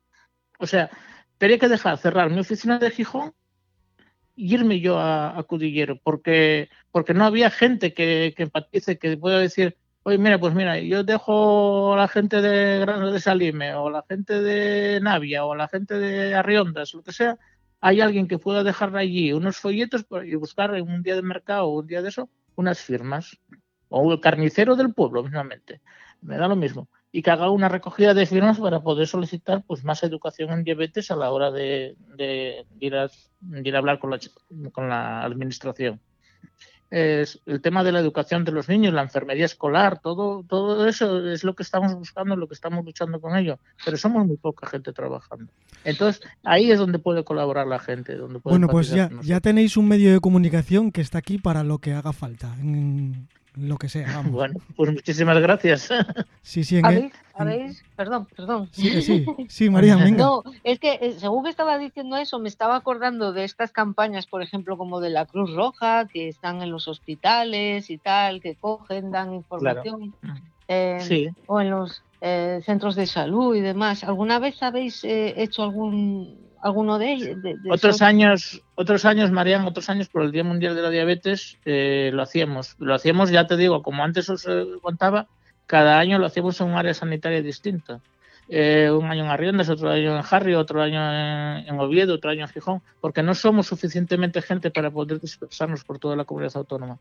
O 0.59 0.67
sea, 0.67 0.89
tenía 1.37 1.57
que 1.57 1.69
dejar 1.69 1.97
cerrar 1.97 2.29
mi 2.29 2.41
oficina 2.41 2.77
de 2.77 2.91
Gijón 2.91 3.31
y 4.35 4.53
irme 4.53 4.81
yo 4.81 4.99
a, 4.99 5.41
Cudillero, 5.47 5.97
porque, 6.03 6.67
porque 6.91 7.13
no 7.13 7.23
había 7.23 7.49
gente 7.49 7.93
que, 7.93 8.33
que 8.35 8.43
empatice, 8.43 8.97
que 8.99 9.15
pueda 9.15 9.39
decir, 9.39 9.77
oye, 10.03 10.17
mira, 10.17 10.37
pues 10.37 10.53
mira, 10.53 10.77
yo 10.77 11.05
dejo 11.05 11.93
a 11.93 11.97
la 11.97 12.09
gente 12.09 12.41
de 12.41 12.79
Grano 12.79 13.13
de 13.13 13.21
Salime, 13.21 13.75
o 13.75 13.89
la 13.89 14.03
gente 14.09 14.41
de 14.41 14.99
Navia, 14.99 15.45
o 15.45 15.55
la 15.55 15.69
gente 15.69 15.99
de 15.99 16.35
Arriondas, 16.35 16.93
lo 16.93 17.01
que 17.01 17.13
sea, 17.13 17.37
hay 17.79 18.01
alguien 18.01 18.27
que 18.27 18.39
pueda 18.39 18.65
dejar 18.65 18.93
allí 18.97 19.31
unos 19.31 19.55
folletos 19.55 20.05
y 20.25 20.35
buscar 20.35 20.75
en 20.75 20.89
un 20.89 21.01
día 21.01 21.15
de 21.15 21.21
mercado 21.21 21.67
o 21.67 21.79
un 21.79 21.87
día 21.87 22.01
de 22.01 22.09
eso 22.09 22.29
unas 22.57 22.81
firmas 22.81 23.39
o 23.89 24.11
el 24.11 24.19
carnicero 24.19 24.75
del 24.75 24.93
pueblo 24.93 25.23
mismamente, 25.23 25.81
me 26.21 26.37
da 26.37 26.47
lo 26.47 26.55
mismo, 26.55 26.87
y 27.11 27.21
que 27.21 27.31
haga 27.31 27.49
una 27.49 27.69
recogida 27.69 28.13
de 28.13 28.25
firmas 28.25 28.59
para 28.59 28.81
poder 28.81 29.07
solicitar 29.07 29.63
pues 29.65 29.83
más 29.83 30.03
educación 30.03 30.51
en 30.51 30.63
diabetes 30.63 31.09
a 31.11 31.15
la 31.15 31.31
hora 31.31 31.51
de, 31.51 31.95
ir, 32.79 32.95
a, 32.95 33.09
ir, 33.63 33.75
a, 33.75 33.77
hablar 33.79 33.99
con 33.99 34.11
la, 34.11 34.19
con 34.71 34.89
la 34.89 35.23
administración. 35.23 35.99
Es 36.89 37.41
el 37.45 37.61
tema 37.61 37.83
de 37.83 37.91
la 37.91 37.99
educación 37.99 38.45
de 38.45 38.53
los 38.53 38.69
niños, 38.69 38.93
la 38.93 39.01
enfermería 39.01 39.43
escolar, 39.43 39.99
todo, 39.99 40.45
todo 40.47 40.87
eso 40.87 41.27
es 41.27 41.43
lo 41.43 41.53
que 41.53 41.63
estamos 41.63 41.93
buscando, 41.93 42.37
lo 42.37 42.47
que 42.47 42.53
estamos 42.53 42.85
luchando 42.85 43.19
con 43.19 43.35
ello, 43.35 43.59
pero 43.83 43.97
somos 43.97 44.25
muy 44.25 44.37
poca 44.37 44.67
gente 44.67 44.93
trabajando. 44.93 45.51
Entonces, 45.83 46.21
ahí 46.43 46.71
es 46.71 46.79
donde 46.79 46.99
puede 46.99 47.25
colaborar 47.25 47.67
la 47.67 47.79
gente. 47.79 48.15
Donde 48.15 48.39
bueno, 48.41 48.69
pues 48.69 48.89
ya, 48.89 49.09
ya 49.21 49.41
tenéis 49.41 49.75
un 49.75 49.89
medio 49.89 50.13
de 50.13 50.21
comunicación 50.21 50.93
que 50.93 51.01
está 51.01 51.17
aquí 51.17 51.37
para 51.37 51.63
lo 51.63 51.79
que 51.79 51.91
haga 51.91 52.13
falta. 52.13 52.55
En, 52.61 53.27
lo 53.57 53.77
que 53.77 53.89
sea. 53.89 54.07
Vamos. 54.07 54.31
Bueno, 54.31 54.59
pues 54.75 54.91
muchísimas 54.91 55.39
gracias. 55.39 55.89
Sí, 56.41 56.63
sí, 56.63 56.77
en 56.77 56.85
¿Habéis, 56.85 57.13
¿Habéis? 57.33 57.83
Perdón, 57.97 58.25
perdón. 58.33 58.69
Sí, 58.71 59.01
sí, 59.01 59.25
sí, 59.49 59.69
María, 59.69 59.97
venga. 59.97 60.17
No, 60.17 60.43
es 60.63 60.79
que 60.79 60.93
eh, 61.01 61.15
según 61.19 61.43
que 61.43 61.49
estaba 61.49 61.77
diciendo 61.77 62.15
eso, 62.15 62.39
me 62.39 62.47
estaba 62.47 62.77
acordando 62.77 63.33
de 63.33 63.43
estas 63.43 63.73
campañas, 63.73 64.27
por 64.27 64.41
ejemplo, 64.41 64.77
como 64.77 65.01
de 65.01 65.09
la 65.09 65.25
Cruz 65.25 65.53
Roja, 65.53 66.07
que 66.07 66.29
están 66.29 66.61
en 66.61 66.71
los 66.71 66.87
hospitales 66.87 67.89
y 67.89 67.97
tal, 67.97 68.39
que 68.39 68.55
cogen, 68.55 69.11
dan 69.11 69.33
información. 69.33 70.13
Eh, 70.69 70.99
Sí. 71.01 71.29
O 71.47 71.59
en 71.59 71.69
los 71.69 72.01
eh, 72.21 72.61
centros 72.65 72.95
de 72.95 73.05
salud 73.05 73.55
y 73.55 73.61
demás. 73.61 74.03
¿Alguna 74.03 74.39
vez 74.39 74.63
habéis 74.63 75.03
eh, 75.03 75.33
hecho 75.41 75.63
algún 75.63 76.46
alguno 76.61 76.97
de 76.99 77.13
ellos? 77.13 77.41
de- 77.41 77.55
de 77.57 77.71
Otros 77.71 77.95
esos? 77.95 78.01
años, 78.01 78.61
otros 78.75 79.05
años, 79.05 79.31
Marian, 79.31 79.65
otros 79.65 79.89
años 79.89 80.09
por 80.09 80.23
el 80.23 80.31
Día 80.31 80.43
Mundial 80.43 80.75
de 80.75 80.81
la 80.81 80.89
Diabetes 80.89 81.57
eh, 81.65 82.11
lo 82.13 82.21
hacíamos. 82.23 82.75
Lo 82.79 82.93
hacíamos, 82.93 83.29
ya 83.29 83.47
te 83.47 83.57
digo, 83.57 83.81
como 83.83 84.03
antes 84.03 84.29
os 84.29 84.45
eh, 84.47 84.65
contaba, 84.81 85.27
cada 85.65 85.99
año 85.99 86.17
lo 86.19 86.25
hacíamos 86.25 86.59
en 86.61 86.67
un 86.67 86.73
área 86.75 86.93
sanitaria 86.93 87.41
distinta. 87.41 87.99
Eh, 88.49 88.89
un 88.89 89.05
año 89.11 89.25
en 89.25 89.29
Arriendas, 89.29 89.67
otro 89.69 89.89
año 89.89 90.17
en 90.17 90.23
Harry, 90.31 90.53
otro 90.55 90.81
año 90.81 91.01
en, 91.01 91.67
en 91.67 91.79
Oviedo, 91.79 92.15
otro 92.15 92.29
año 92.31 92.43
en 92.43 92.47
Gijón, 92.47 92.81
porque 93.01 93.21
no 93.21 93.35
somos 93.35 93.67
suficientemente 93.67 94.41
gente 94.41 94.71
para 94.71 94.89
poder 94.89 95.19
dispersarnos 95.19 95.83
por 95.83 95.99
toda 95.99 96.15
la 96.15 96.23
comunidad 96.23 96.55
autónoma. 96.55 96.97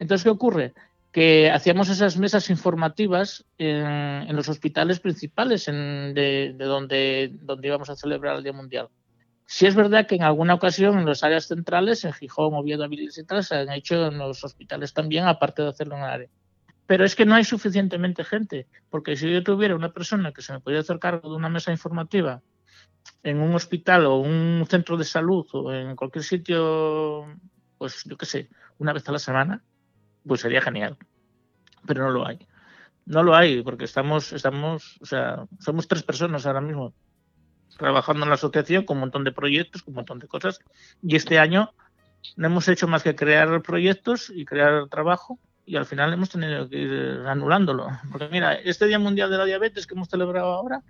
Entonces, 0.00 0.24
¿qué 0.24 0.30
ocurre? 0.30 0.72
Que 1.12 1.50
hacíamos 1.50 1.90
esas 1.90 2.16
mesas 2.16 2.48
informativas 2.48 3.44
en, 3.58 4.34
los 4.34 4.48
hospitales 4.48 4.98
principales 4.98 5.68
en- 5.68 6.14
de, 6.14 6.54
de 6.56 6.64
donde, 6.64 7.30
donde 7.34 7.68
íbamos 7.68 7.90
a 7.90 7.96
celebrar 7.96 8.36
el 8.36 8.42
Día 8.42 8.54
Mundial. 8.54 8.88
Sí 9.46 9.66
es 9.66 9.74
verdad 9.74 10.06
que 10.06 10.14
en 10.14 10.22
alguna 10.22 10.54
ocasión 10.54 10.98
en 10.98 11.04
las 11.04 11.22
áreas 11.22 11.46
centrales, 11.46 12.04
en 12.04 12.14
Gijón, 12.14 12.54
Oviedo, 12.54 12.84
Avilés 12.84 13.18
y 13.18 13.24
tal, 13.24 13.44
se 13.44 13.56
han 13.56 13.70
hecho 13.70 14.06
en 14.06 14.16
los 14.16 14.42
hospitales 14.42 14.94
también, 14.94 15.26
aparte 15.26 15.60
de 15.60 15.68
hacerlo 15.68 15.96
en 15.96 16.02
el 16.02 16.08
área. 16.08 16.28
Pero 16.86 17.04
es 17.04 17.14
que 17.14 17.26
no 17.26 17.34
hay 17.34 17.44
suficientemente 17.44 18.24
gente, 18.24 18.66
porque 18.88 19.14
si 19.14 19.30
yo 19.30 19.42
tuviera 19.42 19.76
una 19.76 19.92
persona 19.92 20.32
que 20.32 20.40
se 20.40 20.54
me 20.54 20.60
pudiera 20.60 20.80
hacer 20.80 20.98
cargo 20.98 21.28
de 21.28 21.36
una 21.36 21.50
mesa 21.50 21.70
informativa 21.70 22.40
en 23.22 23.40
un 23.40 23.54
hospital 23.54 24.06
o 24.06 24.16
un 24.16 24.64
centro 24.68 24.96
de 24.96 25.04
salud 25.04 25.46
o 25.52 25.72
en 25.72 25.96
cualquier 25.96 26.24
sitio, 26.24 27.26
pues 27.76 28.02
yo 28.04 28.16
qué 28.16 28.26
sé, 28.26 28.48
una 28.78 28.92
vez 28.92 29.06
a 29.08 29.12
la 29.12 29.18
semana, 29.18 29.62
pues 30.26 30.40
sería 30.40 30.60
genial. 30.60 30.96
Pero 31.86 32.04
no 32.04 32.10
lo 32.10 32.26
hay. 32.26 32.46
No 33.04 33.22
lo 33.22 33.34
hay, 33.34 33.62
porque 33.62 33.84
estamos, 33.84 34.32
estamos, 34.32 34.98
o 35.00 35.06
sea, 35.06 35.46
somos 35.58 35.88
tres 35.88 36.02
personas 36.02 36.46
ahora 36.46 36.60
mismo 36.60 36.94
trabajando 37.76 38.24
en 38.24 38.28
la 38.28 38.34
asociación 38.36 38.84
con 38.84 38.98
un 38.98 39.02
montón 39.02 39.24
de 39.24 39.32
proyectos, 39.32 39.82
con 39.82 39.92
un 39.92 39.96
montón 39.96 40.18
de 40.18 40.28
cosas. 40.28 40.60
Y 41.02 41.16
este 41.16 41.38
año 41.38 41.72
no 42.36 42.46
hemos 42.46 42.68
hecho 42.68 42.86
más 42.86 43.02
que 43.02 43.16
crear 43.16 43.62
proyectos 43.62 44.30
y 44.34 44.44
crear 44.44 44.88
trabajo 44.88 45.38
y 45.64 45.76
al 45.76 45.86
final 45.86 46.12
hemos 46.12 46.30
tenido 46.30 46.68
que 46.68 46.76
ir 46.76 47.24
anulándolo. 47.26 47.88
Porque 48.10 48.28
mira, 48.28 48.54
este 48.54 48.86
Día 48.86 48.98
Mundial 48.98 49.30
de 49.30 49.38
la 49.38 49.44
Diabetes 49.44 49.86
que 49.86 49.94
hemos 49.94 50.08
celebrado 50.08 50.52
ahora 50.52 50.82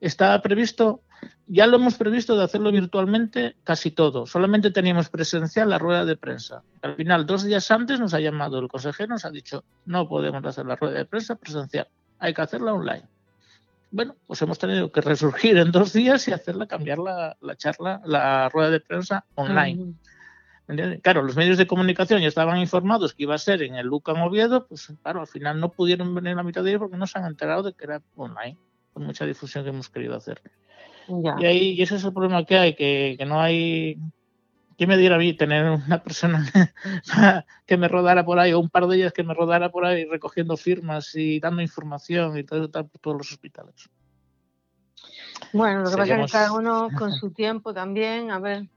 está 0.00 0.40
previsto, 0.42 1.02
ya 1.48 1.66
lo 1.66 1.76
hemos 1.76 1.96
previsto 1.96 2.36
de 2.36 2.44
hacerlo 2.44 2.70
virtualmente 2.70 3.56
casi 3.64 3.90
todo. 3.90 4.26
Solamente 4.26 4.70
teníamos 4.70 5.08
presencial 5.08 5.70
la 5.70 5.78
rueda 5.78 6.04
de 6.04 6.16
prensa. 6.16 6.62
Al 6.82 6.94
final, 6.94 7.26
dos 7.26 7.44
días 7.44 7.70
antes 7.70 7.98
nos 7.98 8.14
ha 8.14 8.20
llamado 8.20 8.58
el 8.58 8.68
consejero, 8.68 9.08
nos 9.08 9.24
ha 9.24 9.30
dicho, 9.30 9.64
no 9.86 10.08
podemos 10.08 10.44
hacer 10.44 10.66
la 10.66 10.76
rueda 10.76 10.98
de 10.98 11.04
prensa 11.06 11.36
presencial, 11.36 11.88
hay 12.18 12.34
que 12.34 12.42
hacerla 12.42 12.74
online. 12.74 13.04
Bueno, 13.90 14.14
pues 14.26 14.42
hemos 14.42 14.58
tenido 14.58 14.92
que 14.92 15.00
resurgir 15.00 15.56
en 15.56 15.72
dos 15.72 15.94
días 15.94 16.28
y 16.28 16.32
hacerla 16.32 16.66
cambiar 16.66 16.98
la, 16.98 17.36
la 17.40 17.56
charla, 17.56 18.02
la 18.04 18.50
rueda 18.50 18.70
de 18.70 18.80
prensa 18.80 19.24
online. 19.34 19.94
Claro, 21.02 21.22
los 21.22 21.34
medios 21.34 21.56
de 21.56 21.66
comunicación 21.66 22.20
ya 22.20 22.28
estaban 22.28 22.58
informados 22.58 23.14
que 23.14 23.22
iba 23.22 23.34
a 23.34 23.38
ser 23.38 23.62
en 23.62 23.76
el 23.76 23.86
Luca 23.86 24.12
en 24.12 24.18
Oviedo, 24.18 24.66
pues 24.66 24.92
claro, 25.02 25.22
al 25.22 25.26
final 25.26 25.58
no 25.58 25.70
pudieron 25.70 26.14
venir 26.14 26.36
la 26.36 26.42
mitad 26.42 26.62
de 26.62 26.68
ellos 26.68 26.80
porque 26.80 26.98
no 26.98 27.06
se 27.06 27.18
han 27.18 27.24
enterado 27.24 27.62
de 27.62 27.72
que 27.72 27.86
era 27.86 28.02
online, 28.16 28.58
con 28.92 29.04
mucha 29.04 29.24
difusión 29.24 29.64
que 29.64 29.70
hemos 29.70 29.88
querido 29.88 30.14
hacer. 30.14 30.42
Ya. 31.08 31.36
Y 31.40 31.44
ahí 31.46 31.70
y 31.72 31.82
ese 31.82 31.96
es 31.96 32.04
el 32.04 32.12
problema 32.12 32.44
que 32.44 32.56
hay, 32.58 32.74
que, 32.74 33.16
que 33.18 33.24
no 33.26 33.40
hay... 33.40 33.98
¿Quién 34.76 34.90
me 34.90 34.96
diera 34.96 35.16
a 35.16 35.18
mí 35.18 35.32
tener 35.34 35.64
una 35.68 36.02
persona 36.04 36.46
que 37.66 37.76
me 37.76 37.88
rodara 37.88 38.24
por 38.24 38.38
ahí, 38.38 38.52
o 38.52 38.60
un 38.60 38.68
par 38.70 38.86
de 38.86 38.96
ellas 38.96 39.12
que 39.12 39.24
me 39.24 39.34
rodara 39.34 39.70
por 39.72 39.84
ahí 39.84 40.04
recogiendo 40.04 40.56
firmas 40.56 41.14
y 41.16 41.40
dando 41.40 41.62
información 41.62 42.38
y 42.38 42.44
todo 42.44 42.70
tal 42.70 42.86
por 42.86 43.00
todos 43.00 43.16
los 43.18 43.32
hospitales? 43.32 43.74
Bueno, 45.52 45.82
lo 45.82 45.90
que 45.90 45.96
pasa 45.96 46.14
es 46.14 46.26
que 46.26 46.32
cada 46.32 46.52
uno 46.52 46.88
con 46.98 47.12
su 47.12 47.32
tiempo 47.32 47.74
también, 47.74 48.30
a 48.30 48.38
ver. 48.38 48.68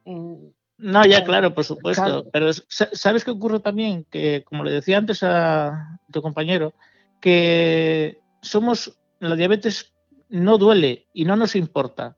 No, 0.77 1.05
ya 1.05 1.23
claro, 1.23 1.53
por 1.53 1.65
supuesto. 1.65 2.03
Claro. 2.03 2.25
Pero 2.31 2.49
es- 2.49 2.65
sa- 2.67 2.89
¿sabes 2.93 3.23
qué 3.23 3.29
ocurre 3.31 3.59
también? 3.59 4.05
Que, 4.09 4.43
como 4.43 4.63
le 4.63 4.71
decía 4.71 4.97
antes 4.97 5.21
a 5.21 5.99
tu 6.11 6.21
compañero, 6.23 6.73
que 7.19 8.19
somos, 8.41 8.97
la 9.19 9.35
diabetes 9.35 9.93
no 10.29 10.57
duele 10.57 11.05
y 11.13 11.25
no 11.25 11.35
nos 11.35 11.55
importa. 11.55 12.17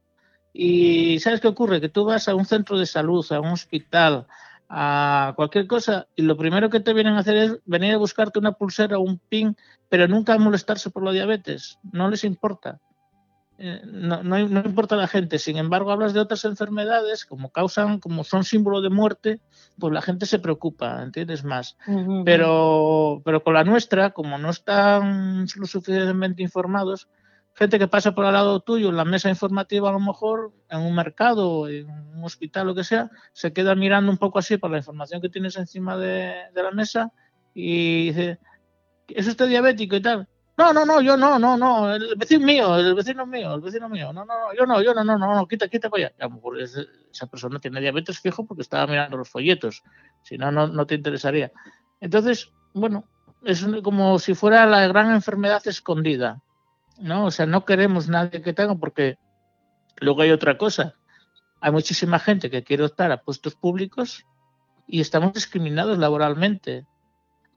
Y 0.54 1.20
¿sabes 1.20 1.42
qué 1.42 1.48
ocurre? 1.48 1.82
Que 1.82 1.90
tú 1.90 2.06
vas 2.06 2.28
a 2.28 2.36
un 2.36 2.46
centro 2.46 2.78
de 2.78 2.86
salud, 2.86 3.26
a 3.32 3.40
un 3.40 3.50
hospital, 3.50 4.28
a 4.70 5.34
cualquier 5.36 5.68
cosa, 5.68 6.08
y 6.16 6.22
lo 6.22 6.38
primero 6.38 6.70
que 6.70 6.80
te 6.80 6.94
vienen 6.94 7.16
a 7.16 7.20
hacer 7.20 7.36
es 7.38 7.60
venir 7.66 7.94
a 7.94 7.98
buscarte 7.98 8.40
una 8.40 8.54
pulsera 8.54 8.98
o 8.98 9.02
un 9.02 9.20
pin, 9.20 9.58
pero 9.90 10.08
nunca 10.08 10.38
molestarse 10.38 10.92
por 10.92 11.04
la 11.04 11.12
diabetes. 11.12 11.80
No 11.92 12.10
les 12.10 12.24
importa. 12.24 12.80
Eh, 13.60 13.82
no, 13.86 14.24
no, 14.24 14.48
no 14.48 14.62
importa 14.66 14.96
a 14.96 14.98
la 14.98 15.08
gente. 15.08 15.40
Sin 15.40 15.58
embargo, 15.58 15.92
hablas 15.92 16.14
de 16.14 16.20
otras 16.20 16.44
enfermedades 16.46 17.26
como 17.26 17.52
causan, 17.52 18.00
como 18.00 18.24
son 18.24 18.44
símbolo 18.44 18.82
de 18.82 18.90
muerte, 18.90 19.40
pues 19.80 19.94
la 19.94 20.02
gente 20.02 20.26
se 20.26 20.40
preocupa, 20.40 21.04
¿entiendes? 21.04 21.44
Más. 21.44 21.78
Pero, 22.26 23.22
pero 23.24 23.44
con 23.44 23.54
la 23.54 23.64
nuestra, 23.64 24.12
como 24.12 24.38
no 24.38 24.50
están 24.50 25.46
lo 25.56 25.66
suficientemente 25.66 26.42
informados, 26.42 27.08
gente 27.54 27.78
que 27.78 27.88
pasa 27.88 28.16
por 28.16 28.26
al 28.26 28.34
lado 28.34 28.60
tuyo 28.62 28.90
en 28.90 28.98
la 28.98 29.06
mesa 29.06 29.30
informativa, 29.30 29.90
a 29.90 29.94
lo 29.94 30.00
mejor 30.00 30.52
en 30.70 30.80
un 30.80 30.96
mercado, 30.96 31.70
en 31.70 31.90
un 31.90 32.24
hospital, 32.24 32.68
lo 32.68 32.76
que 32.76 32.84
sea, 32.84 33.12
se 33.32 33.54
queda 33.54 33.76
mirando 33.76 34.12
un 34.12 34.18
poco 34.18 34.40
así 34.40 34.58
por 34.58 34.72
la 34.72 34.78
información 34.78 35.22
que 35.22 35.30
tienes 35.30 35.56
encima 35.58 35.98
de, 35.98 36.34
la 36.54 36.72
mesa 36.72 37.12
y 37.54 38.08
dice, 38.08 38.40
¿es 39.08 39.28
usted 39.28 39.48
diabético 39.48 39.96
y 39.96 40.02
tal? 40.02 40.28
No, 40.56 40.72
no, 40.72 40.86
no, 40.86 41.02
yo 41.02 41.18
no, 41.18 41.40
no, 41.40 41.58
no, 41.58 41.94
el 41.94 42.16
vecino 42.16 42.46
mío, 42.46 42.78
el 42.78 42.94
vecino 42.94 43.26
mío, 43.26 43.56
el 43.56 43.62
vecino 43.62 43.90
mío, 43.90 44.14
no, 44.14 44.24
no, 44.26 44.38
no, 44.38 44.54
yo 44.54 44.66
no, 44.66 44.82
yo 44.84 44.94
no, 44.94 45.04
no, 45.04 45.18
no, 45.18 45.34
no, 45.34 45.48
quita, 45.48 45.68
quita 45.68 45.90
para 45.90 46.08
allá. 46.08 46.16
Esa 47.12 47.26
persona 47.28 47.60
tiene 47.60 47.82
diabetes 47.82 48.20
fijo 48.20 48.46
porque 48.46 48.62
estaba 48.62 48.86
mirando 48.86 49.18
los 49.18 49.30
folletos, 49.30 49.84
si 50.22 50.38
no, 50.38 50.52
no, 50.52 50.68
no 50.68 50.86
te 50.86 50.96
interesaría. 50.96 51.52
Entonces, 52.00 52.52
bueno, 52.74 53.08
es 53.44 53.66
como 53.84 54.20
si 54.20 54.36
fuera 54.36 54.66
la 54.66 54.88
gran 54.88 55.12
enfermedad 55.12 55.62
escondida, 55.66 56.42
¿no? 57.00 57.26
O 57.26 57.32
sea, 57.32 57.46
no 57.46 57.66
queremos 57.66 58.08
nadie 58.08 58.42
que 58.42 58.54
tenga 58.54 58.76
porque 58.76 59.18
luego 60.00 60.22
hay 60.22 60.32
otra 60.32 60.58
cosa. 60.58 60.96
Hay 61.62 61.72
muchísima 61.72 62.20
gente 62.20 62.50
que 62.50 62.64
quiere 62.64 62.84
optar 62.84 63.12
a 63.12 63.22
puestos 63.22 63.56
públicos 63.56 64.26
y 64.88 65.02
estamos 65.02 65.34
discriminados 65.34 65.98
laboralmente. 65.98 66.86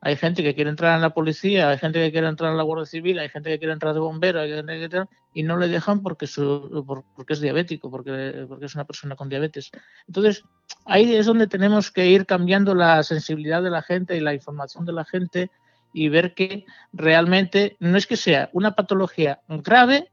Hay 0.01 0.15
gente 0.17 0.43
que 0.43 0.55
quiere 0.55 0.71
entrar 0.71 0.95
en 0.95 1.03
la 1.03 1.11
policía, 1.11 1.71
hay 1.71 1.79
gente 1.79 1.99
que 1.99 2.13
quiere 2.13 2.29
entrar 2.29 2.51
en 2.53 2.57
la 2.59 2.63
Guardia 2.63 2.87
Civil, 2.87 3.19
hay 3.19 3.29
gente 3.29 3.51
que 3.51 3.59
quiere 3.59 3.73
entrar 3.73 3.95
de 3.95 4.01
bombero, 4.01 4.41
hay 4.41 4.53
gente 4.53 4.79
que 4.79 4.89
quiere- 4.89 5.07
y 5.35 5.43
no 5.43 5.57
le 5.57 5.69
dejan 5.69 6.03
porque, 6.03 6.27
su, 6.27 6.85
por- 6.87 7.05
porque 7.17 7.33
es 7.33 7.41
diabético, 7.41 7.91
porque, 7.91 8.45
porque 8.49 8.67
es 8.67 8.75
una 8.75 8.85
persona 8.85 9.17
con 9.17 9.29
diabetes. 9.29 9.71
Entonces, 10.07 10.45
ahí 10.85 11.15
es 11.15 11.27
donde 11.27 11.47
tenemos 11.49 11.91
que 11.91 12.07
ir 12.07 12.27
cambiando 12.27 12.75
la 12.75 13.03
sensibilidad 13.03 13.63
de 13.63 13.71
la 13.71 13.83
gente 13.83 14.17
y 14.17 14.21
la 14.21 14.35
información 14.35 14.85
de 14.85 14.93
la 14.93 15.05
gente 15.05 15.51
y 15.97 16.11
ver 16.11 16.35
que 16.35 16.67
realmente 16.93 17.79
no 17.81 17.97
es 17.97 18.07
que 18.07 18.19
sea 18.19 18.51
una 18.53 18.75
patología 18.75 19.41
grave 19.49 20.13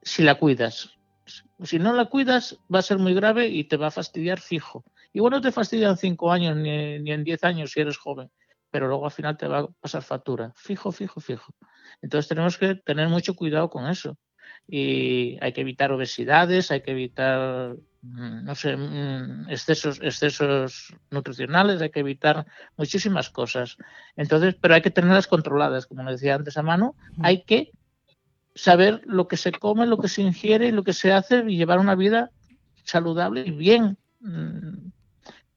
si 0.00 0.22
la 0.22 0.36
cuidas. 0.36 0.96
Si 1.62 1.78
no 1.78 1.92
la 1.92 2.06
cuidas, 2.06 2.58
va 2.74 2.78
a 2.78 2.82
ser 2.82 2.96
muy 2.96 3.12
grave 3.12 3.48
y 3.48 3.64
te 3.64 3.76
va 3.76 3.88
a 3.88 3.90
fastidiar 3.90 4.40
fijo. 4.40 4.82
Igual 5.12 5.32
no 5.32 5.40
te 5.42 5.52
fastidia 5.52 5.90
en 5.90 5.98
cinco 5.98 6.32
años 6.32 6.56
ni, 6.56 7.00
ni 7.00 7.12
en 7.12 7.22
diez 7.22 7.44
años 7.44 7.72
si 7.72 7.80
eres 7.80 7.98
joven, 7.98 8.30
pero 8.70 8.88
luego 8.88 9.04
al 9.04 9.10
final 9.10 9.36
te 9.36 9.46
va 9.46 9.58
a 9.58 9.66
pasar 9.66 10.00
factura. 10.00 10.54
Fijo, 10.56 10.90
fijo, 10.90 11.20
fijo. 11.20 11.52
Entonces 12.00 12.26
tenemos 12.26 12.56
que 12.56 12.76
tener 12.76 13.10
mucho 13.10 13.34
cuidado 13.34 13.68
con 13.68 13.88
eso. 13.88 14.16
Y 14.66 15.36
hay 15.42 15.52
que 15.52 15.60
evitar 15.60 15.92
obesidades, 15.92 16.70
hay 16.70 16.80
que 16.80 16.92
evitar, 16.92 17.76
no 18.02 18.54
sé, 18.54 18.76
mm, 18.76 19.50
excesos, 19.50 20.00
excesos 20.02 20.94
nutricionales, 21.10 21.82
hay 21.82 21.90
que 21.90 22.00
evitar 22.00 22.46
muchísimas 22.76 23.30
cosas. 23.30 23.76
Entonces, 24.16 24.56
pero 24.60 24.74
hay 24.74 24.82
que 24.82 24.90
tenerlas 24.90 25.26
controladas, 25.26 25.86
como 25.86 26.10
decía 26.10 26.34
antes 26.34 26.56
a 26.56 26.62
mano, 26.62 26.94
hay 27.22 27.42
que 27.44 27.72
saber 28.54 29.02
lo 29.04 29.28
que 29.28 29.36
se 29.36 29.52
come, 29.52 29.86
lo 29.86 29.98
que 29.98 30.08
se 30.08 30.22
ingiere 30.22 30.68
y 30.68 30.72
lo 30.72 30.82
que 30.82 30.92
se 30.92 31.12
hace 31.12 31.44
y 31.46 31.56
llevar 31.56 31.78
una 31.78 31.94
vida 31.94 32.30
saludable 32.84 33.42
y 33.46 33.50
bien. 33.50 33.96
Mm, 34.20 34.90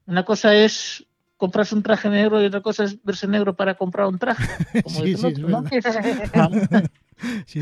Una 0.06 0.26
cosa 0.26 0.54
es 0.54 1.06
comprarse 1.44 1.76
un 1.76 1.84
traje 1.84 2.08
negro 2.08 2.41
y 2.41 2.46
otra 2.46 2.62
cosa 2.62 2.86
es 2.86 3.04
verse 3.04 3.28
negro 3.28 3.54
para 3.54 3.76
comprar 3.76 4.08
un 4.08 4.18
traje. 4.18 4.48
Como 4.84 5.02
Sí, 5.02 5.18
sí, 5.18 5.26
otro, 5.26 5.50
¿no? 5.50 5.64
Sí. 7.46 7.60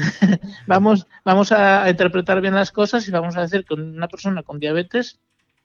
Vamos, 0.67 1.07
vamos 1.25 1.51
a, 1.51 1.83
a 1.83 1.89
interpretar 1.89 2.41
bien 2.41 2.53
las 2.53 2.71
cosas 2.71 3.07
y 3.07 3.11
vamos 3.11 3.37
a 3.37 3.41
decir 3.41 3.65
que 3.65 3.73
una 3.73 4.07
persona 4.07 4.43
con 4.43 4.59
diabetes 4.59 5.19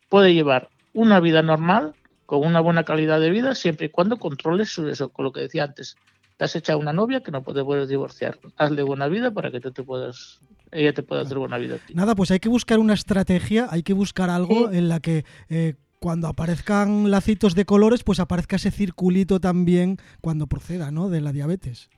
puede 0.09 0.33
llevar 0.33 0.71
una 0.95 1.21
vida 1.21 1.43
normal, 1.43 1.93
con 2.25 2.43
una 2.43 2.61
buena 2.61 2.85
calidad 2.85 3.21
de 3.21 3.29
vida, 3.29 3.55
siempre 3.55 3.87
y 3.87 3.91
cuando 3.91 4.17
controle 4.17 4.64
su, 4.64 4.89
eso, 4.89 5.11
con 5.11 5.27
lo 5.27 5.33
que 5.33 5.41
decía 5.41 5.64
antes, 5.64 5.97
te 6.39 6.45
has 6.45 6.57
echado 6.57 6.79
una 6.79 6.95
novia 6.95 7.23
que 7.23 7.31
no 7.31 7.43
puedes 7.43 7.89
divorciar. 7.89 8.39
Hazle 8.57 8.83
buena 8.83 9.09
vida 9.09 9.31
para 9.31 9.51
que 9.51 9.61
tú 9.61 9.73
te 9.73 9.83
puedas 9.83 10.41
ella 10.73 10.93
te 10.93 11.03
pueda 11.03 11.23
hacer 11.23 11.39
buena 11.39 11.59
vida. 11.59 11.79
Nada, 11.95 12.14
pues 12.14 12.31
hay 12.31 12.41
que 12.41 12.49
buscar 12.49 12.79
una 12.79 12.95
estrategia, 12.95 13.69
hay 13.71 13.83
que 13.83 13.93
buscar 13.93 14.31
algo 14.31 14.71
en 14.71 14.89
la 14.89 15.01
que 15.01 15.25
eh, 15.49 15.75
cuando 15.99 16.28
aparezcan 16.28 17.11
lacitos 17.11 17.55
de 17.55 17.64
colores, 17.64 18.03
pues 18.03 18.20
aparezca 18.20 18.57
ese 18.57 18.70
circulito 18.70 19.40
también 19.40 19.99
cuando 20.20 20.47
proceda, 20.47 20.90
¿no? 20.90 21.09
De 21.09 21.20
la 21.20 21.32
diabetes. 21.32 21.88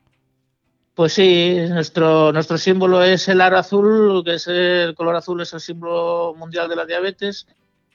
Pues 0.95 1.13
sí, 1.13 1.57
nuestro, 1.69 2.33
nuestro 2.33 2.59
símbolo 2.59 3.05
es 3.05 3.29
el 3.29 3.41
aro 3.41 3.57
azul, 3.57 4.25
que 4.25 4.35
es 4.35 4.49
el 4.49 4.95
color 4.97 5.15
azul, 5.15 5.41
es 5.41 5.53
el 5.53 5.61
símbolo 5.61 6.35
mundial 6.37 6.69
de 6.69 6.75
la 6.75 6.87
diabetes 6.87 7.47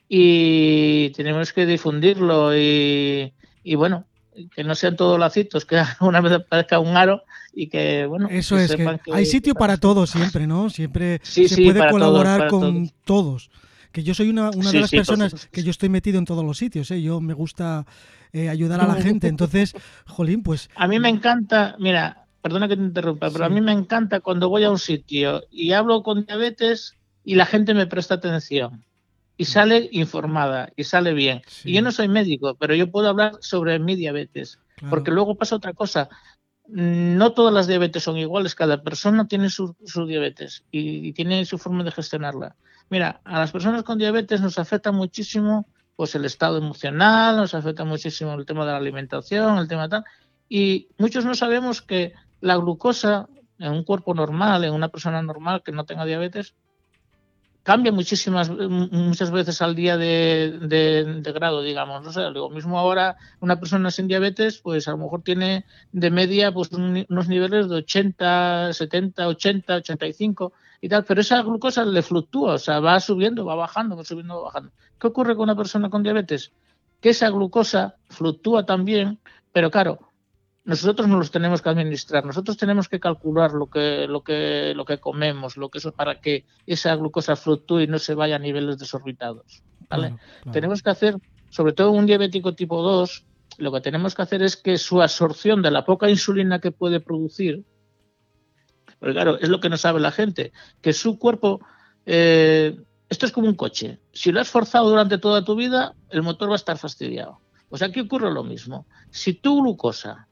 y 0.08 1.10
tenemos 1.10 1.52
que 1.52 1.66
difundirlo 1.66 2.56
y, 2.56 3.34
bueno, 3.76 4.06
que 4.56 4.64
no 4.64 4.76
sean 4.76 4.96
todos 4.96 5.20
lacitos, 5.20 5.66
que 5.66 5.82
una 6.00 6.22
vez 6.22 6.34
aparezca 6.34 6.80
un 6.80 6.96
aro 6.96 7.24
y 7.54 7.68
que, 7.68 8.06
bueno, 8.06 8.28
eso 8.32 8.58
es, 8.58 8.76
que, 8.76 9.00
hay 9.12 9.26
sitio 9.26 9.54
para 9.54 9.78
todos 9.78 10.10
siempre, 10.10 10.48
¿no? 10.48 10.70
Siempre 10.70 11.20
se 11.24 11.48
puede 11.62 11.90
colaborar 11.90 12.48
con 12.48 12.90
todos. 13.04 13.50
Que 13.94 14.04
yo 14.04 14.14
soy 14.14 14.30
una, 14.30 14.52
de 14.52 14.82
las 14.82 14.92
personas 14.92 15.48
que 15.52 15.64
yo 15.64 15.72
estoy 15.72 15.88
metido 15.88 16.18
en 16.18 16.26
todos 16.26 16.44
los 16.44 16.58
sitios, 16.58 16.92
¿eh? 16.92 17.02
Yo 17.02 17.22
me 17.22 17.34
gusta 17.34 17.86
eh, 18.34 18.50
ayudar 18.50 18.82
a 18.82 18.88
la 18.88 18.96
gente, 18.96 19.28
entonces, 19.28 19.74
jolín, 20.06 20.44
pues... 20.44 20.70
A 20.76 20.88
mí 20.88 21.00
me 21.00 21.08
encanta, 21.08 21.76
mira, 21.80 22.26
perdona 22.42 22.68
que 22.68 22.76
te 22.76 22.82
interrumpa, 22.82 23.30
pero 23.32 23.46
a 23.46 23.50
mí 23.50 23.62
me 23.62 23.72
encanta 23.72 24.20
cuando 24.20 24.50
voy 24.50 24.66
a 24.66 24.72
un 24.72 24.80
sitio 24.80 25.44
y 25.50 25.72
hablo 25.72 26.04
con 26.04 26.26
diabetes 26.26 26.96
y 27.24 27.36
la 27.36 27.46
gente 27.46 27.74
me 27.74 27.88
presta 27.88 28.16
atención 28.16 28.84
y 29.38 29.44
mm. 29.44 29.46
sale 29.46 29.90
informada 29.92 30.70
y 30.76 30.84
sale 30.84 31.14
bien. 31.14 31.42
Y 31.64 31.74
yo 31.74 31.82
no 31.82 31.92
soy 31.92 32.08
médico, 32.08 32.56
pero 32.60 32.76
yo 32.76 32.92
puedo 32.92 33.10
hablar 33.10 33.34
sobre 33.40 33.80
mi 33.80 33.96
diabetes, 33.96 34.60
porque 34.90 35.12
luego 35.12 35.36
pasa 35.36 35.56
otra 35.56 35.74
cosa. 35.74 36.10
No 36.68 37.34
todas 37.34 37.54
las 37.54 37.68
diabetes 37.68 38.04
son 38.04 38.18
iguales, 38.18 38.56
cada 38.56 38.84
persona 38.84 39.28
tiene 39.28 39.50
su, 39.50 39.76
diabetes 40.08 40.64
y, 40.72 41.14
tiene 41.14 41.46
su 41.46 41.58
forma 41.58 41.84
de 41.84 41.92
gestionarla. 41.92 42.56
Mira, 42.90 43.22
a 43.24 43.40
las 43.40 43.52
personas 43.52 43.84
con 43.84 43.98
diabetes 43.98 44.42
nos 44.42 44.60
afecta 44.60 44.92
muchísimo 44.92 45.68
pues 45.96 46.16
el 46.16 46.26
estado 46.26 46.58
emocional, 46.58 47.38
nos 47.38 47.54
afecta 47.54 47.86
muchísimo 47.86 48.34
el 48.34 48.46
tema 48.46 48.66
de 48.66 48.72
la 48.72 48.78
alimentación, 48.78 49.58
el 49.58 49.68
tema 49.68 49.90
tal, 49.90 50.04
y 50.50 50.88
muchos 50.98 51.26
no 51.26 51.36
sabemos 51.36 51.82
que 51.82 52.14
la 52.42 52.58
glucosa 52.58 53.28
en 53.60 53.72
un 53.72 53.84
cuerpo 53.84 54.14
normal, 54.14 54.64
en 54.64 54.74
una 54.74 54.90
persona 54.90 55.22
normal 55.22 55.62
que 55.64 55.72
no 55.72 55.86
tenga 55.86 56.06
diabetes, 56.06 56.56
cambia 57.64 57.94
muchísimas 57.94 58.50
muchas 58.50 59.32
veces 59.32 59.62
al 59.62 59.74
día 59.74 59.98
de, 59.98 61.22
grado, 61.34 61.62
digamos. 61.62 62.04
No 62.04 62.12
sé, 62.12 62.30
lo 62.30 62.50
mismo 62.50 62.78
ahora 62.78 63.16
una 63.40 63.60
persona 63.60 63.90
sin 63.90 64.08
diabetes, 64.08 64.60
pues 64.60 64.88
a 64.88 64.92
lo 64.92 64.98
mejor 64.98 65.24
tiene 65.24 65.66
de 65.92 66.12
media 66.12 66.52
pues 66.52 66.72
unos 66.72 67.28
niveles 67.30 67.70
de 67.70 67.76
80, 67.78 68.74
70, 68.74 69.28
80, 69.28 69.76
85 69.76 70.54
y 70.84 70.90
tal, 70.90 71.06
pero 71.06 71.22
esa 71.22 71.42
glucosa 71.42 71.86
le 71.86 72.02
fluctúa, 72.02 72.56
o 72.56 72.58
sea, 72.58 72.82
va 72.82 73.00
subiendo, 73.00 73.46
va 73.46 73.56
bajando, 73.56 73.96
va 73.96 74.04
subiendo, 74.04 74.36
va 74.36 74.44
bajando. 74.48 74.72
¿Qué 75.00 75.08
ocurre 75.08 75.34
con 75.34 75.44
una 75.44 75.56
persona 75.56 75.90
con 75.90 76.04
diabetes? 76.04 76.52
Que 77.00 77.12
esa 77.12 77.30
glucosa 77.30 77.96
fluctúa 78.10 78.66
también, 78.66 79.18
pero 79.54 79.72
claro, 79.72 80.00
nosotros 80.66 81.08
no 81.08 81.20
los 81.20 81.32
tenemos 81.32 81.62
que 81.62 81.70
administrar, 81.70 82.26
nosotros 82.26 82.58
tenemos 82.58 82.90
que 82.90 83.00
calcular 83.00 83.54
lo 83.54 83.68
que, 83.68 84.08
lo 84.10 84.26
que, 84.26 84.74
lo 84.76 84.84
que 84.84 84.98
comemos, 84.98 85.56
lo 85.56 85.70
que 85.70 85.78
eso 85.78 85.94
para 85.94 86.20
que 86.20 86.44
esa 86.68 86.94
glucosa 86.98 87.38
fluctúe 87.38 87.84
y 87.84 87.88
no 87.88 87.98
se 87.98 88.14
vaya 88.14 88.36
a 88.36 88.40
niveles 88.40 88.78
desorbitados. 88.78 89.64
¿vale? 89.90 90.18
Tenemos 90.52 90.84
que 90.84 90.90
hacer, 90.90 91.16
sobre 91.50 91.72
todo 91.72 91.92
un 91.92 92.06
diabético 92.06 92.56
tipo 92.56 92.82
2, 92.82 93.26
lo 93.58 93.72
que 93.72 93.80
tenemos 93.80 94.16
que 94.16 94.22
hacer 94.22 94.44
es 94.44 94.58
que 94.58 94.78
su 94.78 95.02
absorción 95.02 95.62
de 95.62 95.72
la 95.72 95.86
poca 95.86 96.10
insulina 96.10 96.60
que 96.60 96.72
puede 96.72 97.00
producir, 97.00 97.64
claro, 99.12 99.38
es 99.40 99.50
lo 99.50 99.60
que 99.60 99.70
no 99.70 99.78
sabe 99.78 100.00
la 100.00 100.12
gente, 100.12 100.54
que 100.82 100.94
su 100.94 101.20
cuerpo, 101.20 101.60
eh, 102.06 102.78
esto 103.10 103.26
es 103.26 103.32
como 103.32 103.48
un 103.48 103.56
coche, 103.56 104.00
si 104.14 104.32
lo 104.32 104.40
has 104.40 104.50
forzado 104.50 104.90
durante 104.90 105.18
toda 105.18 105.44
tu 105.44 105.56
vida, 105.56 105.94
el 106.10 106.24
motor 106.24 106.50
va 106.50 106.54
a 106.54 106.56
estar 106.56 106.78
fastidiado. 106.78 107.40
Pues 107.70 107.82
aquí 107.82 108.00
ocurre 108.00 108.32
lo 108.32 108.44
mismo. 108.44 108.86
Si 109.10 109.34
tu 109.34 109.62
glucosa 109.62 110.28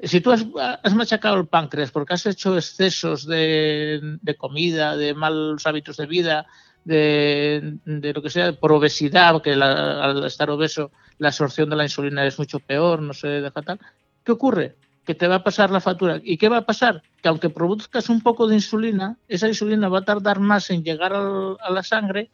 si 0.00 0.20
tú 0.20 0.30
has, 0.30 0.94
machacado 0.94 1.36
el 1.36 1.46
páncreas 1.46 1.90
porque 1.90 2.14
has 2.14 2.26
hecho 2.26 2.56
excesos 2.56 3.26
de, 3.26 4.18
comida, 4.38 4.96
de 4.96 5.14
malos 5.14 5.66
hábitos 5.66 5.96
de 5.96 6.06
vida, 6.06 6.46
de, 6.84 7.78
lo 7.84 8.22
que 8.22 8.30
sea, 8.30 8.52
por 8.52 8.72
obesidad, 8.72 9.32
porque 9.32 9.52
al 9.52 10.24
estar 10.24 10.50
obeso 10.50 10.90
la 11.18 11.28
absorción 11.28 11.70
de 11.70 11.76
la 11.76 11.84
insulina 11.84 12.26
es 12.26 12.38
mucho 12.38 12.60
peor, 12.60 13.00
no 13.00 13.14
se 13.14 13.28
deja 13.28 13.62
tal, 13.62 13.80
¿qué 14.22 14.32
ocurre? 14.32 14.76
Que 15.06 15.14
te 15.14 15.28
va 15.28 15.36
a 15.36 15.44
pasar 15.44 15.70
la 15.70 15.80
factura. 15.80 16.20
¿Y 16.22 16.36
qué 16.36 16.48
va 16.48 16.58
a 16.58 16.66
pasar? 16.66 17.02
Que 17.22 17.28
aunque 17.28 17.48
produzcas 17.48 18.10
un 18.10 18.20
poco 18.20 18.46
de 18.46 18.56
insulina, 18.56 19.16
esa 19.28 19.48
insulina 19.48 19.88
va 19.88 20.00
a 20.00 20.04
tardar 20.04 20.40
más 20.40 20.68
en 20.70 20.82
llegar 20.82 21.14
a 21.14 21.70
la 21.70 21.82
sangre 21.82 22.30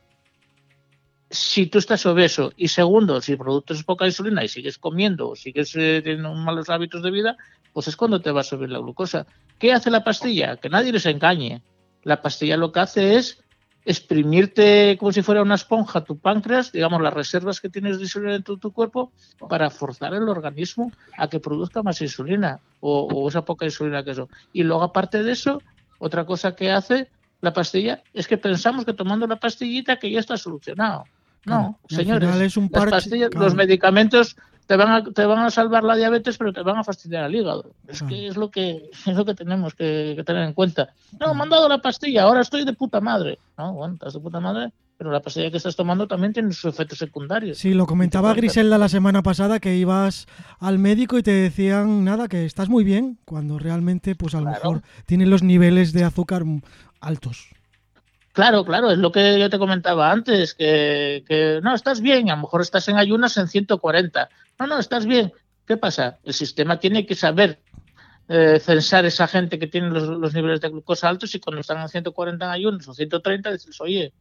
si 1.33 1.67
tú 1.67 1.79
estás 1.79 2.05
obeso 2.05 2.53
y 2.57 2.69
segundo, 2.69 3.21
si 3.23 3.37
produces 3.37 3.83
poca 3.85 4.05
insulina 4.05 4.45
y 4.45 4.49
sigues 4.49 4.77
comiendo 4.77 5.31
o 5.31 5.37
sigues 5.37 5.75
eh, 5.77 6.03
teniendo 6.05 6.35
malos 6.35 6.69
hábitos 6.69 7.03
de 7.03 7.11
vida, 7.11 7.37
pues 7.73 7.89
es 7.89 7.97
cuando 7.97 8.21
te 8.21 8.31
va 8.31 8.43
a 8.43 8.45
subir 8.45 8.69
la 8.69 8.79
glucosa. 8.79 9.27
¿Qué 9.59 9.73
hace 9.73 9.91
la 9.91 10.05
pastilla? 10.05 10.59
Que 10.59 10.69
nadie 10.69 10.93
les 10.93 11.07
engañe. 11.07 11.63
La 12.03 12.21
pastilla 12.21 12.59
lo 12.59 12.71
que 12.71 12.81
hace 12.81 13.17
es 13.17 13.42
exprimirte 13.85 14.97
como 14.99 15.13
si 15.13 15.23
fuera 15.23 15.43
una 15.43 15.57
esponja 15.57 16.05
tu 16.05 16.19
páncreas, 16.19 16.73
digamos, 16.73 17.03
las 17.03 17.13
reservas 17.13 17.61
que 17.61 17.69
tienes 17.69 17.99
de 17.99 18.05
insulina 18.05 18.37
en 18.37 18.43
tu, 18.43 18.73
cuerpo, 18.73 19.13
para 19.49 19.71
forzar 19.71 20.15
el 20.15 20.29
organismo 20.29 20.93
a 21.17 21.29
que 21.29 21.41
produzca 21.41 21.83
más 21.83 22.01
insulina 22.01 22.61
o, 22.81 23.09
o 23.13 23.29
esa 23.29 23.45
poca 23.45 23.65
insulina 23.65 24.05
que 24.05 24.13
eso. 24.13 24.29
Y 24.53 24.63
luego, 24.63 24.83
aparte 24.83 25.23
de 25.23 25.33
eso, 25.33 25.61
otra 25.99 26.25
cosa 26.25 26.55
que 26.55 26.71
hace 26.71 27.09
la 27.41 27.53
pastilla 27.53 28.03
es 28.15 28.29
que 28.29 28.39
pensamos 28.39 28.85
que 28.85 28.93
tomando 28.93 29.27
la 29.27 29.37
pastillita 29.37 29.99
que 29.99 30.11
ya 30.11 30.21
está 30.21 30.37
solucionado. 30.37 31.05
No, 31.45 31.79
señores, 31.89 32.57
los 33.35 33.55
medicamentos 33.55 34.37
te 34.67 34.77
van, 34.77 34.91
a, 34.91 35.05
te 35.05 35.27
van 35.27 35.41
a 35.41 35.51
salvar 35.51 35.83
la 35.83 35.97
diabetes, 35.97 36.39
pero 36.39 36.53
te 36.53 36.63
van 36.63 36.79
a 36.79 36.85
fastidiar 36.85 37.25
el 37.25 37.35
hígado. 37.35 37.75
Es 37.89 38.03
que 38.03 38.29
es 38.29 38.37
lo 38.37 38.51
que 38.51 38.91
es 39.07 39.17
lo 39.17 39.25
que 39.25 39.35
tenemos 39.35 39.75
que, 39.75 40.23
tener 40.25 40.45
en 40.45 40.55
cuenta. 40.55 40.95
No, 41.21 41.35
me 41.35 41.43
han 41.43 41.51
dado 41.51 41.69
la 41.69 41.79
pastilla, 41.79 42.23
ahora 42.23 42.41
estoy 42.41 42.65
de 42.65 42.73
puta 42.73 43.01
madre. 43.01 43.39
No, 43.59 43.75
bueno, 43.75 43.95
estás 43.95 44.15
de 44.15 44.21
puta 44.21 44.41
madre, 44.41 44.73
pero 44.97 45.11
la 45.11 45.21
pastilla 45.21 45.51
que 45.51 45.57
estás 45.57 45.77
tomando 45.77 46.07
también 46.07 46.33
tiene 46.33 46.53
sus 46.53 46.73
efectos 46.73 46.99
secundarios. 46.99 47.59
Sí, 47.59 47.75
lo 47.75 47.87
comentaba 47.87 48.35
Griselda 48.35 48.79
la 48.79 48.89
semana 48.89 49.23
pasada 49.23 49.59
que 49.59 49.77
ibas 49.77 50.27
al 50.59 50.79
médico 50.79 51.19
y 51.19 51.23
te 51.23 51.33
decían 51.33 52.05
nada, 52.05 52.29
que 52.29 52.45
estás 52.45 52.69
muy 52.69 52.85
bien, 52.85 53.19
cuando 53.25 53.59
realmente, 53.59 54.15
pues 54.15 54.35
a 54.35 54.41
lo 54.41 54.51
mejor 54.51 54.83
tienen 55.07 55.29
los 55.29 55.43
niveles 55.43 55.93
de 55.93 56.05
azúcar 56.05 56.45
altos. 57.01 57.49
Claro, 58.33 58.65
claro, 58.65 58.91
es 58.91 58.99
lo 58.99 59.13
que 59.13 59.39
yo 59.39 59.51
te 59.51 59.59
comentaba 59.59 60.11
antes, 60.11 60.55
que, 60.55 61.61
no, 61.63 61.75
estás 61.75 62.01
bien, 62.01 62.31
a 62.31 62.37
lo 62.37 62.43
mejor 62.43 62.63
estás 62.63 62.89
en 62.89 62.97
ayunas 62.97 63.37
en 63.37 63.47
140. 63.47 64.29
No, 64.59 64.67
no, 64.67 64.79
estás 64.79 65.05
bien. 65.05 65.33
¿Qué 65.67 65.77
pasa? 65.77 66.19
El 66.25 66.33
sistema 66.33 66.81
tiene 66.81 67.07
que 67.07 67.15
saber 67.15 67.61
eh, 68.29 68.59
censar 68.59 69.05
esa 69.05 69.29
gente 69.29 69.59
que 69.59 69.67
tiene 69.67 69.91
los, 69.91 70.33
niveles 70.33 70.61
de 70.63 70.71
glucosa 70.71 71.09
altos 71.09 71.35
y 71.35 71.41
cuando 71.41 71.61
están 71.61 71.81
en 71.83 71.89
140 71.89 72.45
en 72.45 72.51
ayunas 72.51 72.89
o 72.89 72.95
130 72.95 73.53
dices, 73.53 73.81
oye, 73.81 74.15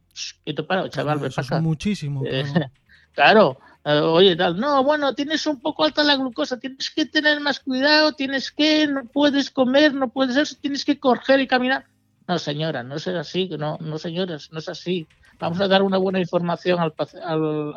¿qué 0.44 0.52
te 0.52 0.62
para, 0.62 0.88
chaval? 0.90 1.18
me 1.18 1.30
pasa. 1.30 1.60
muchísimo. 1.60 2.22
Eh, 2.26 2.44
claro, 3.12 3.58
eh, 3.84 3.98
oye, 3.98 4.36
tal, 4.36 4.60
no, 4.60 4.84
bueno, 4.84 5.14
tienes 5.14 5.46
un 5.46 5.58
poco 5.58 5.84
alta 5.84 6.04
la 6.04 6.16
glucosa, 6.16 6.60
tienes 6.60 6.90
que 6.90 7.06
tener 7.06 7.40
más 7.40 7.60
cuidado, 7.60 8.12
tienes 8.12 8.52
que, 8.52 8.86
no 8.86 9.06
puedes 9.06 9.50
comer, 9.50 9.94
no 9.94 10.10
puedes 10.10 10.36
eso, 10.36 10.54
tienes 10.60 10.84
que 10.84 11.00
correr 11.00 11.40
y 11.40 11.46
caminar. 11.46 11.86
No, 12.28 12.38
señora, 12.38 12.82
no 12.82 12.96
es 12.96 13.06
así, 13.08 13.48
no, 13.58 13.78
no 13.80 13.98
señoras, 13.98 14.50
no 14.52 14.58
es 14.58 14.68
así. 14.68 15.06
Vamos 15.38 15.60
a 15.60 15.66
dar 15.66 15.82
una 15.82 15.98
buena 15.98 16.20
información 16.20 16.78
al, 16.78 16.92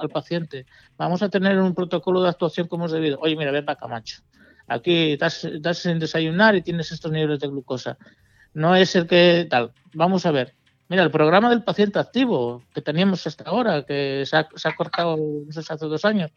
paciente. 0.09 0.65
Vamos 0.97 1.23
a 1.23 1.29
tener 1.29 1.57
un 1.59 1.73
protocolo 1.73 2.21
de 2.21 2.29
actuación 2.29 2.67
como 2.67 2.85
es 2.85 2.91
debido. 2.91 3.19
Oye, 3.21 3.35
mira, 3.35 3.51
ven 3.51 3.65
para 3.65 3.79
Camacho. 3.79 4.21
Aquí 4.67 5.13
estás, 5.13 5.45
estás 5.45 5.79
sin 5.79 5.99
desayunar 5.99 6.55
y 6.55 6.61
tienes 6.61 6.91
estos 6.91 7.11
niveles 7.11 7.39
de 7.39 7.47
glucosa. 7.47 7.97
No 8.53 8.75
es 8.75 8.95
el 8.95 9.07
que 9.07 9.47
tal. 9.49 9.71
Vamos 9.93 10.25
a 10.25 10.31
ver. 10.31 10.53
Mira, 10.87 11.01
el 11.01 11.09
programa 11.09 11.49
del 11.49 11.63
paciente 11.63 11.97
activo 11.97 12.61
que 12.73 12.81
teníamos 12.81 13.25
hasta 13.25 13.45
ahora, 13.45 13.83
que 13.83 14.23
se 14.27 14.37
ha, 14.37 14.47
se 14.55 14.69
ha 14.69 14.75
cortado 14.75 15.17
no 15.17 15.51
sé, 15.51 15.61
hace 15.61 15.85
dos 15.87 16.05
años. 16.05 16.31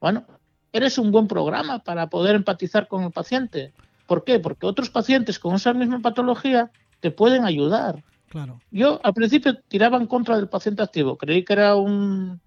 Bueno, 0.00 0.26
eres 0.72 0.98
un 0.98 1.12
buen 1.12 1.28
programa 1.28 1.78
para 1.78 2.08
poder 2.08 2.34
empatizar 2.34 2.88
con 2.88 3.04
el 3.04 3.12
paciente. 3.12 3.72
¿Por 4.06 4.24
qué? 4.24 4.40
Porque 4.40 4.66
otros 4.66 4.90
pacientes 4.90 5.38
con 5.38 5.54
esa 5.54 5.72
misma 5.72 6.00
patología 6.00 6.72
te 7.00 7.10
pueden 7.10 7.44
ayudar. 7.44 8.02
Claro. 8.28 8.60
Yo 8.70 9.00
al 9.02 9.14
principio 9.14 9.56
tiraba 9.68 9.96
en 9.96 10.06
contra 10.06 10.36
del 10.36 10.48
paciente 10.48 10.82
activo, 10.82 11.16
creí 11.16 11.44
que 11.44 11.52
era 11.52 11.76
un, 11.76 12.40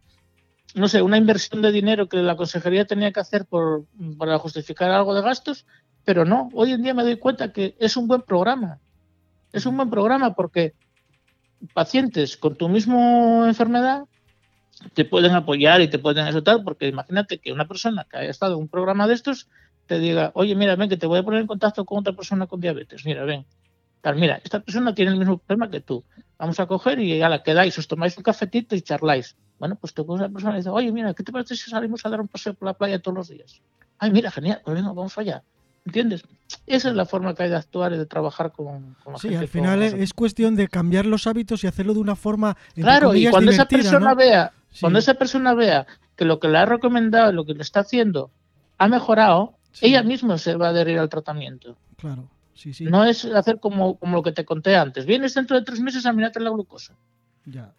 no 0.76 0.88
sé, 0.88 1.02
una 1.02 1.18
inversión 1.18 1.62
de 1.62 1.72
dinero 1.72 2.08
que 2.08 2.18
la 2.18 2.36
consejería 2.36 2.86
tenía 2.86 3.12
que 3.12 3.20
hacer 3.20 3.46
por, 3.46 3.86
para 4.18 4.38
justificar 4.38 4.92
algo 4.92 5.16
de 5.16 5.22
gastos, 5.22 5.66
pero 6.06 6.26
no, 6.26 6.50
hoy 6.54 6.72
en 6.74 6.84
día 6.84 6.94
me 6.94 7.04
doy 7.04 7.18
cuenta 7.18 7.52
que 7.52 7.76
es 7.80 7.98
un 7.98 8.08
buen 8.08 8.22
programa. 8.22 8.80
Es 9.52 9.66
un 9.66 9.78
buen 9.78 9.90
programa 9.90 10.36
porque 10.36 10.74
pacientes 11.74 12.38
con 12.38 12.56
tu 12.56 12.70
misma 12.70 13.48
enfermedad 13.48 14.04
te 14.94 15.06
pueden 15.06 15.34
apoyar 15.34 15.82
y 15.82 15.90
te 15.90 16.00
pueden 16.00 16.26
azotar, 16.26 16.64
porque 16.64 16.88
imagínate 16.88 17.40
que 17.40 17.52
una 17.52 17.68
persona 17.68 18.06
que 18.10 18.18
haya 18.18 18.30
estado 18.30 18.54
en 18.56 18.62
un 18.62 18.68
programa 18.70 19.08
de 19.08 19.14
estos 19.14 19.50
te 19.88 20.00
diga, 20.00 20.32
oye, 20.36 20.56
mira, 20.56 20.76
ven, 20.76 20.88
que 20.88 20.98
te 20.98 21.08
voy 21.08 21.20
a 21.20 21.24
poner 21.24 21.42
en 21.42 21.48
contacto 21.48 21.84
con 21.84 22.00
otra 22.00 22.14
persona 22.14 22.48
con 22.48 22.62
diabetes. 22.62 23.06
Mira, 23.06 23.26
ven. 23.26 23.46
Tal, 24.02 24.16
mira, 24.16 24.40
esta 24.44 24.60
persona 24.62 24.96
tiene 24.96 25.12
el 25.12 25.18
mismo 25.18 25.38
problema 25.38 25.70
que 25.70 25.82
tú. 25.82 26.04
Vamos 26.38 26.60
a 26.60 26.66
coger 26.68 27.00
y 27.00 27.18
ya 27.18 27.28
la 27.28 27.44
quedáis, 27.44 27.78
os 27.78 27.88
tomáis 27.88 28.16
un 28.18 28.24
cafetito 28.24 28.76
y 28.76 28.82
charláis. 28.82 29.36
Bueno, 29.60 29.76
pues 29.76 29.94
te 29.94 30.06
coges 30.06 30.22
a 30.22 30.28
la 30.28 30.34
persona 30.34 30.54
y 30.54 30.58
dice, 30.58 30.70
oye, 30.70 30.92
mira, 30.92 31.14
¿qué 31.14 31.22
te 31.24 31.32
parece 31.34 31.56
si 31.58 31.70
salimos 31.70 32.06
a 32.06 32.10
dar 32.10 32.22
un 32.22 32.30
paseo 32.30 32.54
por 32.54 32.66
la 32.68 32.74
playa 32.74 33.00
todos 33.00 33.18
los 33.18 33.28
días? 33.28 33.62
Ay, 33.98 34.12
mira, 34.12 34.32
genial, 34.32 34.62
pues 34.64 34.74
venga, 34.76 34.90
vamos 34.94 35.18
allá. 35.18 35.44
¿Entiendes? 35.86 36.24
Esa 36.66 36.90
es 36.90 36.96
la 36.96 37.06
forma 37.06 37.34
que 37.34 37.44
hay 37.44 37.50
de 37.50 37.56
actuar 37.58 37.92
y 37.94 37.98
de 37.98 38.06
trabajar 38.06 38.52
con, 38.52 38.96
con 39.04 39.14
la 39.14 39.20
Sí, 39.20 39.30
gente. 39.30 39.38
al 39.46 39.50
con 39.50 39.52
final 39.52 39.84
es 39.84 40.14
cuestión 40.14 40.56
de 40.56 40.68
cambiar 40.70 41.06
los 41.06 41.28
hábitos 41.28 41.64
y 41.64 41.68
hacerlo 41.68 41.94
de 41.94 42.00
una 42.00 42.16
forma. 42.16 42.56
Claro, 42.76 43.14
y 43.16 43.28
cuando 43.28 43.52
esa 43.52 43.66
persona 43.66 44.12
¿no? 44.12 44.16
vea, 44.16 44.54
Sí. 44.72 44.82
cuando 44.82 45.00
esa 45.00 45.16
persona 45.16 45.54
vea 45.56 45.88
que 46.16 46.26
lo 46.26 46.40
que 46.40 46.48
le 46.48 46.58
ha 46.60 46.66
recomendado, 46.66 47.32
lo 47.34 47.44
que 47.46 47.54
le 47.54 47.64
está 47.64 47.80
haciendo, 47.82 48.30
ha 48.78 48.88
mejorado, 48.88 49.56
Sí. 49.72 49.88
ella 49.88 50.04
misma 50.04 50.38
se 50.38 50.56
va 50.56 50.68
a 50.68 50.70
adherir 50.70 51.00
al 51.00 51.10
tratamiento. 51.10 51.76
Claro, 51.98 52.28
sí, 52.60 52.74
sí. 52.74 52.86
No 52.86 53.04
es 53.06 53.26
hacer 53.26 53.60
como, 53.60 53.98
como 53.98 54.18
lo 54.18 54.24
que 54.24 54.32
te 54.32 54.46
conté 54.46 54.76
antes. 54.76 55.06
Vienes 55.06 55.34
dentro 55.34 55.58
de 55.58 55.64
tres 55.66 55.80
meses 55.80 56.06
a 56.06 56.14
mirarte 56.14 56.40
la 56.40 56.50
glucosa. 56.52 56.96
Ya. 57.46 57.74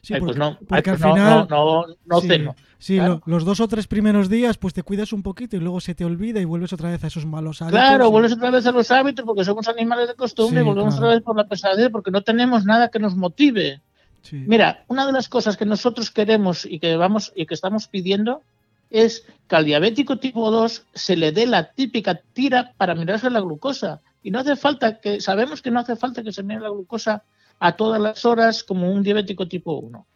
Sí, 0.00 0.14
Ay, 0.14 0.20
porque, 0.20 0.36
pues 0.36 0.38
no, 0.38 0.46
ay, 0.60 0.66
porque 0.68 0.90
pues 0.92 1.02
al 1.02 1.08
no, 1.08 1.14
final. 1.16 1.46
no, 1.50 1.86
no, 1.86 1.94
no 2.06 2.20
sí, 2.20 2.28
ceno. 2.28 2.54
sí, 2.78 2.94
claro. 2.96 3.20
lo- 3.26 3.32
los 3.34 3.44
dos 3.44 3.60
o 3.60 3.66
tres 3.68 3.88
primeros 3.88 4.28
días, 4.28 4.56
pues 4.56 4.72
te 4.72 4.82
cuidas 4.84 5.12
un 5.12 5.22
poquito 5.24 5.56
y 5.56 5.60
luego 5.60 5.80
se 5.80 5.94
te 5.96 6.04
olvida 6.04 6.40
y 6.40 6.44
vuelves 6.44 6.72
otra 6.72 6.90
vez 6.90 7.02
a 7.02 7.08
esos 7.08 7.26
malos 7.26 7.60
hábitos. 7.62 7.80
Claro, 7.80 8.10
vuelves 8.10 8.32
otra 8.32 8.50
vez 8.50 8.64
a 8.66 8.72
los 8.72 8.90
hábitos 8.92 9.24
porque 9.26 9.44
somos 9.44 9.66
animales 9.68 10.08
de 10.08 10.14
costumbre 10.14 10.60
Sí, 10.60 10.64
y 10.64 10.68
volvemos 10.68 10.94
claro. 10.94 11.06
otra 11.08 11.16
vez 11.16 11.24
por 11.24 11.36
la 11.36 11.48
pesadez 11.48 11.90
porque 11.90 12.10
no 12.12 12.22
tenemos 12.22 12.64
nada 12.64 12.88
que 12.90 13.00
nos 13.00 13.16
motive. 13.16 13.80
sí. 14.22 14.36
Mira, 14.46 14.84
una 14.86 15.04
de 15.04 15.12
las 15.12 15.28
cosas 15.28 15.56
que 15.56 15.66
nosotros 15.66 16.10
queremos 16.12 16.64
y 16.64 16.78
que 16.78 16.96
vamos 16.96 17.32
y 17.34 17.46
que 17.46 17.54
estamos 17.54 17.88
pidiendo 17.88 18.42
es 18.90 19.26
que 19.48 19.56
al 19.56 19.64
diabético 19.64 20.18
tipo 20.18 20.50
2 20.50 20.86
se 20.94 21.16
le 21.16 21.32
dé 21.32 21.44
la 21.46 21.72
típica 21.72 22.20
tira 22.32 22.72
para 22.78 22.94
mirarse 22.94 23.28
la 23.30 23.40
glucosa. 23.40 24.00
Y 24.22 24.30
no 24.30 24.40
hace 24.40 24.56
falta 24.56 25.00
que, 25.00 25.20
sabemos 25.20 25.62
que 25.62 25.70
no 25.70 25.80
hace 25.80 25.96
falta 25.96 26.22
que 26.22 26.32
se 26.32 26.42
mire 26.42 26.60
la 26.60 26.70
glucosa 26.70 27.24
a 27.58 27.76
todas 27.76 28.00
las 28.00 28.24
horas 28.24 28.64
como 28.64 28.90
un 28.92 29.02
diabético 29.02 29.48
tipo 29.48 29.78
1. 29.78 30.06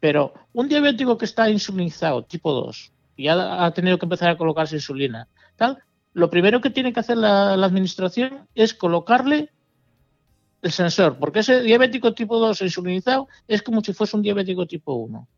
Pero 0.00 0.34
un 0.52 0.68
diabético 0.68 1.16
que 1.16 1.24
está 1.24 1.48
insulinizado, 1.50 2.24
tipo 2.24 2.52
2, 2.52 2.92
y 3.16 3.28
ha 3.28 3.70
tenido 3.74 3.98
que 3.98 4.06
empezar 4.06 4.30
a 4.30 4.36
colocarse 4.36 4.76
insulina, 4.76 5.28
tal, 5.56 5.78
lo 6.12 6.30
primero 6.30 6.60
que 6.60 6.70
tiene 6.70 6.92
que 6.92 7.00
hacer 7.00 7.16
la, 7.16 7.52
administración 7.52 8.46
es 8.54 8.74
colocarle 8.74 9.50
el 10.62 10.72
sensor, 10.72 11.18
porque 11.18 11.40
ese 11.40 11.62
diabético 11.62 12.14
tipo 12.14 12.38
2 12.38 12.62
insulinizado 12.62 13.28
es 13.46 13.62
como 13.62 13.82
si 13.82 13.92
fuese 13.92 14.16
un 14.16 14.22
diabético 14.22 14.66
tipo 14.66 14.94
1. 14.94 15.28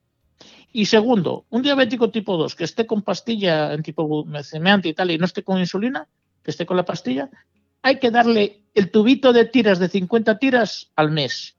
Y 0.73 0.87
segundo, 0.87 1.47
un 1.51 1.63
diabético 1.63 2.11
tipo 2.11 2.37
2 2.37 2.55
que 2.55 2.65
esté 2.65 2.87
con 2.87 3.03
pastilla 3.03 3.73
en 3.73 3.83
tipo 3.83 4.25
semeante 4.43 4.89
y 4.89 4.95
tal 4.95 5.11
y 5.11 5.19
no 5.19 5.25
esté 5.25 5.43
con 5.43 5.59
insulina, 5.59 6.07
que 6.43 6.51
esté 6.51 6.67
con 6.67 6.77
la 6.77 6.85
pastilla, 6.85 7.29
hay 7.83 7.99
que 7.99 8.11
darle 8.11 8.65
el 8.75 8.91
tubito 8.91 9.33
de 9.33 9.45
tiras 9.45 9.79
de 9.79 9.89
50 9.89 10.39
tiras 10.39 10.91
al 10.97 11.11
mes. 11.11 11.57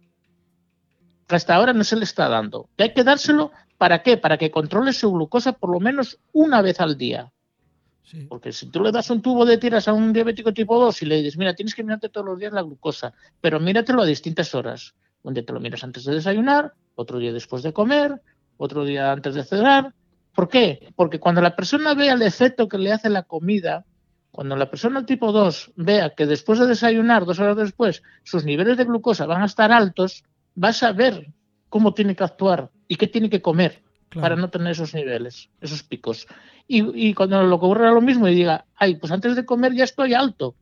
Que 1.28 1.36
hasta 1.36 1.56
ahora 1.56 1.74
no 1.74 1.84
se 1.84 1.96
le 1.96 2.04
está 2.04 2.28
dando. 2.28 2.70
Y 2.78 2.84
hay 2.84 2.94
que 2.94 3.04
dárselo 3.04 3.52
¿para 3.80 4.04
qué? 4.04 4.18
Para 4.18 4.38
que 4.38 4.52
controle 4.52 4.94
su 4.94 5.12
glucosa 5.12 5.54
por 5.54 5.72
lo 5.72 5.80
menos 5.80 6.20
una 6.34 6.62
vez 6.62 6.80
al 6.82 6.98
día. 6.98 7.32
sí. 8.04 8.26
Porque 8.28 8.52
si 8.52 8.68
tú 8.68 8.84
le 8.84 8.92
das 8.92 9.10
un 9.10 9.22
tubo 9.22 9.46
de 9.46 9.58
tiras 9.58 9.88
a 9.88 9.94
un 9.94 10.14
diabético 10.14 10.54
tipo 10.54 10.80
2 10.80 11.02
y 11.02 11.06
le 11.06 11.16
dices, 11.18 11.38
mira, 11.38 11.56
tienes 11.56 11.74
que 11.74 11.84
mirarte 11.84 12.10
todos 12.10 12.28
los 12.28 12.38
días 12.38 12.54
la 12.54 12.62
glucosa, 12.62 13.14
pero 13.42 13.60
míratelo 13.60 14.04
a 14.04 14.06
distintas 14.06 14.54
horas. 14.54 14.94
Un 15.24 15.34
día 15.34 15.46
te 15.46 15.54
lo 15.54 15.60
miras 15.60 15.84
antes 15.84 16.04
de 16.04 16.14
desayunar, 16.14 16.74
otro 16.96 17.20
día 17.20 17.32
después 17.32 17.64
de 17.64 17.74
comer, 17.74 18.22
otro 18.58 18.84
día 18.84 19.12
antes 19.12 19.34
de 19.36 19.44
cenar. 19.44 19.94
¿Por 20.36 20.50
qué? 20.50 20.92
Porque 20.96 21.20
cuando 21.20 21.42
la 21.42 21.56
persona 21.56 21.94
vea 21.94 22.14
el 22.14 22.22
efecto 22.22 22.68
que 22.68 22.78
le 22.78 22.92
hace 22.92 23.10
la 23.10 23.24
comida, 23.24 23.86
cuando 24.40 24.56
la 24.56 24.70
persona 24.70 25.06
tipo 25.06 25.34
2 25.34 25.74
vea 25.76 26.12
que 26.12 26.26
después 26.26 26.60
de 26.60 26.68
desayunar, 26.68 27.26
dos 27.26 27.40
horas 27.40 27.58
después, 27.58 28.04
sus 28.24 28.46
niveles 28.46 28.78
de 28.78 28.86
glucosa 28.86 29.26
van 29.26 29.42
a 29.42 29.46
estar 29.48 29.70
altos, 29.74 30.24
va 30.56 30.70
a 30.70 30.74
saber 30.74 31.34
cómo 31.68 31.94
tiene 31.94 32.16
que 32.16 32.24
actuar 32.24 32.72
y 32.88 32.96
qué 32.96 33.08
tiene 33.08 33.30
que 33.30 33.42
comer 33.42 33.84
claro. 34.08 34.22
para 34.22 34.36
no 34.38 34.50
tener 34.50 34.72
esos 34.72 34.94
niveles, 34.94 35.50
esos 35.60 35.84
picos. 35.84 36.26
Y, 36.70 37.10
y 37.10 37.14
cuando 37.14 37.44
lo 37.44 37.54
ocurra 37.58 37.92
lo 37.92 38.00
mismo 38.00 38.30
y 38.30 38.34
diga, 38.34 38.64
ay, 38.78 38.96
pues 38.96 39.12
antes 39.12 39.36
de 39.36 39.44
comer 39.46 39.74
ya 39.74 39.84
estoy 39.84 40.14
alto 40.14 40.56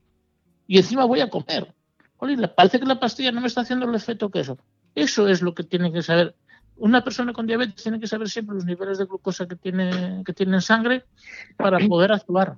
y 0.66 0.80
encima 0.80 1.06
voy 1.06 1.20
a 1.20 1.30
comer. 1.30 1.72
Oye, 2.18 2.36
le 2.36 2.48
parece 2.48 2.80
que 2.80 2.88
la 2.88 3.00
pastilla 3.00 3.32
no 3.32 3.42
me 3.42 3.48
está 3.48 3.62
haciendo 3.62 3.88
el 3.88 3.94
efecto 3.94 4.32
que 4.32 4.40
eso. 4.40 4.58
Eso 4.96 5.28
es 5.28 5.44
lo 5.44 5.54
que 5.54 5.64
tiene 5.64 5.94
que 5.94 6.02
saber. 6.02 6.36
Una 6.78 7.04
persona 7.04 7.32
con 7.32 7.46
diabetes 7.46 7.84
tiene 7.84 8.00
que 8.00 8.08
saber 8.08 8.28
siempre 8.28 8.56
los 8.56 8.66
niveles 8.66 8.98
de 8.98 9.06
glucosa 9.06 9.48
que 9.48 9.56
tiene, 9.56 10.24
que 10.26 10.34
tiene 10.34 10.56
en 10.56 10.62
sangre 10.64 11.04
para 11.58 11.78
poder 11.88 12.12
actuar. 12.12 12.58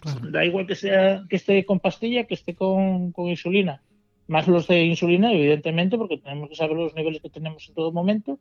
Claro. 0.00 0.30
Da 0.30 0.44
igual 0.44 0.66
que 0.66 0.74
sea 0.74 1.24
que 1.28 1.36
esté 1.36 1.64
con 1.64 1.80
pastilla, 1.80 2.24
que 2.24 2.34
esté 2.34 2.54
con, 2.54 3.12
con 3.12 3.26
insulina. 3.28 3.82
Más 4.26 4.46
los 4.46 4.66
de 4.66 4.84
insulina, 4.84 5.32
evidentemente, 5.32 5.96
porque 5.96 6.18
tenemos 6.18 6.50
que 6.50 6.54
saber 6.56 6.76
los 6.76 6.94
niveles 6.94 7.22
que 7.22 7.30
tenemos 7.30 7.66
en 7.68 7.74
todo 7.74 7.92
momento. 7.92 8.38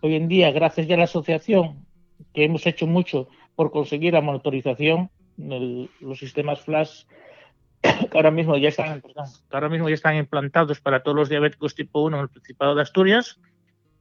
Hoy 0.00 0.14
en 0.14 0.28
día, 0.28 0.52
gracias 0.52 0.86
ya 0.86 0.94
a 0.94 0.98
la 0.98 1.04
asociación, 1.04 1.84
que 2.32 2.44
hemos 2.44 2.66
hecho 2.66 2.86
mucho 2.86 3.28
por 3.56 3.70
conseguir 3.72 4.12
la 4.12 4.20
monitorización, 4.20 5.10
el- 5.38 5.90
los 6.00 6.18
sistemas 6.18 6.60
flash 6.60 7.04
que 7.82 8.16
ahora 8.16 8.30
mismo 8.30 8.56
ya 8.56 8.68
están, 8.68 9.00
perdón, 9.00 9.26
que 9.50 9.56
ahora 9.56 9.68
mismo 9.68 9.88
ya 9.88 9.94
están 9.94 10.16
implantados 10.16 10.80
para 10.80 11.02
todos 11.02 11.16
los 11.16 11.28
diabéticos 11.28 11.74
tipo 11.74 12.02
1 12.02 12.16
en 12.16 12.22
el 12.22 12.28
Principado 12.28 12.74
de 12.74 12.82
Asturias. 12.82 13.40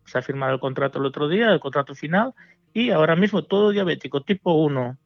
Se 0.05 0.17
ha 0.17 0.21
firmado 0.21 0.53
el 0.53 0.59
contrato 0.59 0.99
el 0.99 1.05
otro 1.05 1.27
día, 1.27 1.51
el 1.51 1.59
contrato 1.59 1.93
final, 1.95 2.33
y 2.73 2.91
ahora 2.91 3.15
mismo 3.15 3.43
todo 3.43 3.71
diabético 3.71 4.21
tipo 4.21 4.53
1 4.53 4.97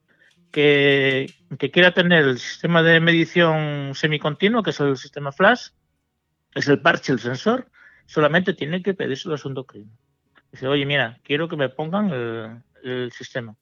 que, 0.51 1.33
que 1.57 1.71
quiera 1.71 1.93
tener 1.93 2.25
el 2.25 2.39
sistema 2.39 2.83
de 2.83 2.99
medición 2.99 3.93
semicontinuo, 3.95 4.63
que 4.63 4.71
es 4.71 4.79
el 4.79 4.97
sistema 4.97 5.31
flash, 5.31 5.69
es 6.53 6.67
el 6.67 6.81
parche, 6.81 7.13
el 7.13 7.19
sensor, 7.19 7.67
solamente 8.05 8.53
tiene 8.53 8.83
que 8.83 8.93
pedírselo 8.93 9.35
a 9.35 9.37
su 9.37 9.47
endocrino. 9.47 9.91
Dice, 10.51 10.67
oye, 10.67 10.85
mira, 10.85 11.19
quiero 11.23 11.47
que 11.47 11.55
me 11.55 11.69
pongan 11.69 12.09
el, 12.11 12.61
el 12.83 13.11
sistema. 13.11 13.55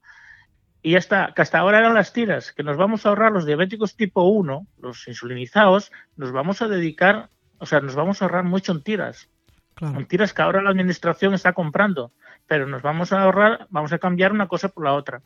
Y 0.82 0.92
ya 0.92 0.98
está, 0.98 1.34
que 1.36 1.42
hasta 1.42 1.60
ahora 1.60 1.80
eran 1.80 1.94
las 1.94 2.14
tiras, 2.14 2.54
que 2.54 2.64
nos 2.64 2.78
vamos 2.78 3.06
a 3.06 3.10
ahorrar 3.10 3.32
los 3.32 3.46
diabéticos 3.46 3.96
tipo 3.96 4.24
1, 4.24 4.66
los 4.82 5.08
insulinizados, 5.08 5.92
nos 6.16 6.32
vamos 6.32 6.62
a 6.62 6.68
dedicar, 6.68 7.30
o 7.58 7.66
sea, 7.66 7.82
nos 7.82 7.96
vamos 7.96 8.22
a 8.22 8.26
ahorrar 8.26 8.46
mucho 8.46 8.72
en 8.72 8.82
tiras, 8.82 9.30
claro. 9.76 10.00
en 10.00 10.08
tiras 10.08 10.34
que 10.34 10.42
ahora 10.42 10.62
la 10.62 10.70
administración 10.70 11.34
está 11.34 11.52
comprando, 11.52 12.14
pero 12.48 12.66
nos 12.66 12.82
vamos 12.82 13.12
a 13.12 13.22
ahorrar, 13.22 13.68
vamos 13.70 13.92
a 13.92 14.00
cambiar 14.00 14.32
una 14.32 14.48
cosa 14.48 14.70
por 14.70 14.86
la 14.86 14.94
otra. 14.94 15.22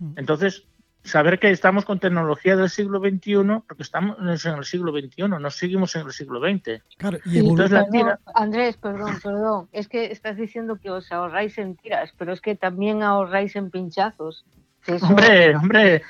Mm. 0.00 0.12
Entonces, 0.16 0.66
saber 1.02 1.38
que 1.38 1.50
estamos 1.50 1.84
con 1.84 1.98
tecnología 1.98 2.56
del 2.56 2.68
siglo 2.68 3.00
XXI, 3.00 3.34
porque 3.66 3.82
estamos 3.82 4.18
en 4.18 4.28
el 4.28 4.64
siglo 4.64 4.92
XXI, 4.92 5.28
no 5.28 5.50
seguimos 5.50 5.94
en 5.96 6.06
el 6.06 6.12
siglo 6.12 6.40
XX. 6.40 6.82
Claro, 6.98 7.18
y 7.24 7.38
entonces 7.38 7.70
la 7.70 7.84
perdón, 7.86 7.92
tira- 7.92 8.18
Andrés, 8.34 8.76
perdón, 8.76 9.18
perdón. 9.22 9.68
Es 9.72 9.88
que 9.88 10.06
estás 10.12 10.36
diciendo 10.36 10.76
que 10.76 10.90
os 10.90 11.10
ahorráis 11.10 11.56
en 11.58 11.76
tiras, 11.76 12.12
pero 12.18 12.32
es 12.32 12.40
que 12.40 12.54
también 12.54 13.02
ahorráis 13.02 13.56
en 13.56 13.70
pinchazos. 13.70 14.44
Eso- 14.86 15.06
Hombre, 15.06 15.54
hombre, 15.56 16.02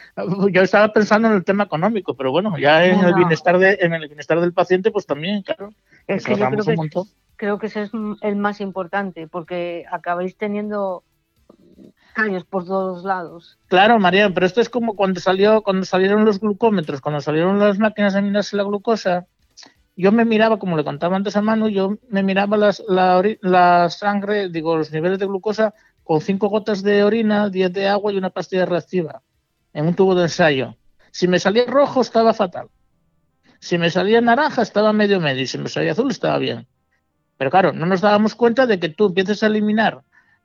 yo 0.53 0.62
estaba 0.62 0.93
pensando 0.93 1.26
en 1.28 1.34
el 1.34 1.45
tema 1.45 1.64
económico, 1.64 2.14
pero 2.14 2.30
bueno, 2.30 2.57
ya 2.59 2.84
en 2.86 3.01
No, 3.01 3.09
el 3.09 3.14
bienestar 3.14 3.59
de, 3.59 3.78
en 3.80 3.95
el 3.95 4.07
bienestar 4.07 4.41
del 4.41 4.53
paciente, 4.53 4.91
pues 4.93 5.07
también, 5.07 5.43
claro, 5.43 5.72
es 6.07 6.24
que 6.24 6.36
yo 6.36 6.47
creo 6.47 6.61
un 6.61 6.64
que, 6.66 6.76
montón. 6.76 7.05
creo 7.36 7.59
que 7.59 7.66
ese 7.66 7.82
es 7.82 7.91
el 8.22 8.36
más 8.36 8.61
importante, 8.61 9.26
porque 9.26 9.84
acabáis 9.91 10.36
teniendo 10.36 11.03
por 12.48 12.64
todos 12.64 13.04
lados. 13.04 13.58
Claro, 13.68 13.98
María, 13.98 14.32
pero 14.32 14.46
esto 14.46 14.61
es 14.61 14.68
como 14.68 14.94
cuando 14.94 15.20
salió, 15.20 15.62
cuando 15.62 15.84
salieron 15.84 16.24
los 16.24 16.40
glucómetros, 16.40 17.00
cuando 17.00 17.20
salieron 17.20 17.58
las 17.58 17.78
máquinas 17.78 18.14
de 18.14 18.22
mirarse 18.22 18.56
la 18.56 18.64
glucosa, 18.64 19.26
yo 19.96 20.12
me 20.12 20.24
miraba, 20.24 20.58
como 20.58 20.76
le 20.76 20.84
contaba 20.84 21.16
antes 21.16 21.36
a 21.36 21.42
Manu, 21.42 21.68
yo 21.68 21.98
me 22.08 22.22
miraba 22.22 22.56
las- 22.56 22.82
la, 22.88 23.90
sangre, 23.90 24.48
digo, 24.48 24.76
los 24.76 24.90
niveles 24.92 25.18
de 25.18 25.26
glucosa 25.26 25.74
con 26.04 26.20
cinco 26.20 26.48
gotas 26.48 26.82
de 26.82 27.04
orina, 27.04 27.48
10 27.48 27.72
de 27.72 27.88
agua 27.88 28.12
y 28.12 28.16
una 28.16 28.30
pastilla 28.30 28.66
reactiva 28.66 29.22
en 29.72 29.86
un 29.86 29.94
tubo 29.94 30.14
de 30.14 30.22
ensayo. 30.22 30.76
Si 31.11 31.28
me 31.28 31.38
salía 31.38 31.64
rojo 31.66 32.00
estaba 32.00 32.32
fatal. 32.34 32.68
Si 33.58 33.76
me 33.76 33.90
salía 33.90 34.20
naranja 34.20 34.62
estaba 34.62 34.92
medio 34.92 35.20
medio 35.20 35.42
y 35.42 35.46
si 35.46 35.58
me 35.58 35.68
salía 35.68 35.92
azul 35.92 36.11
estaba 36.11 36.38
bien. 36.38 36.66
Pero 37.36 37.50
claro, 37.50 37.72
no 37.72 37.86
nos 37.86 38.00
dábamos 38.00 38.34
cuenta 38.34 38.66
de 38.66 38.80
que 38.80 38.88
tú 38.88 39.06
empieces 39.06 39.42
a 39.42 39.46
eliminar 39.46 40.02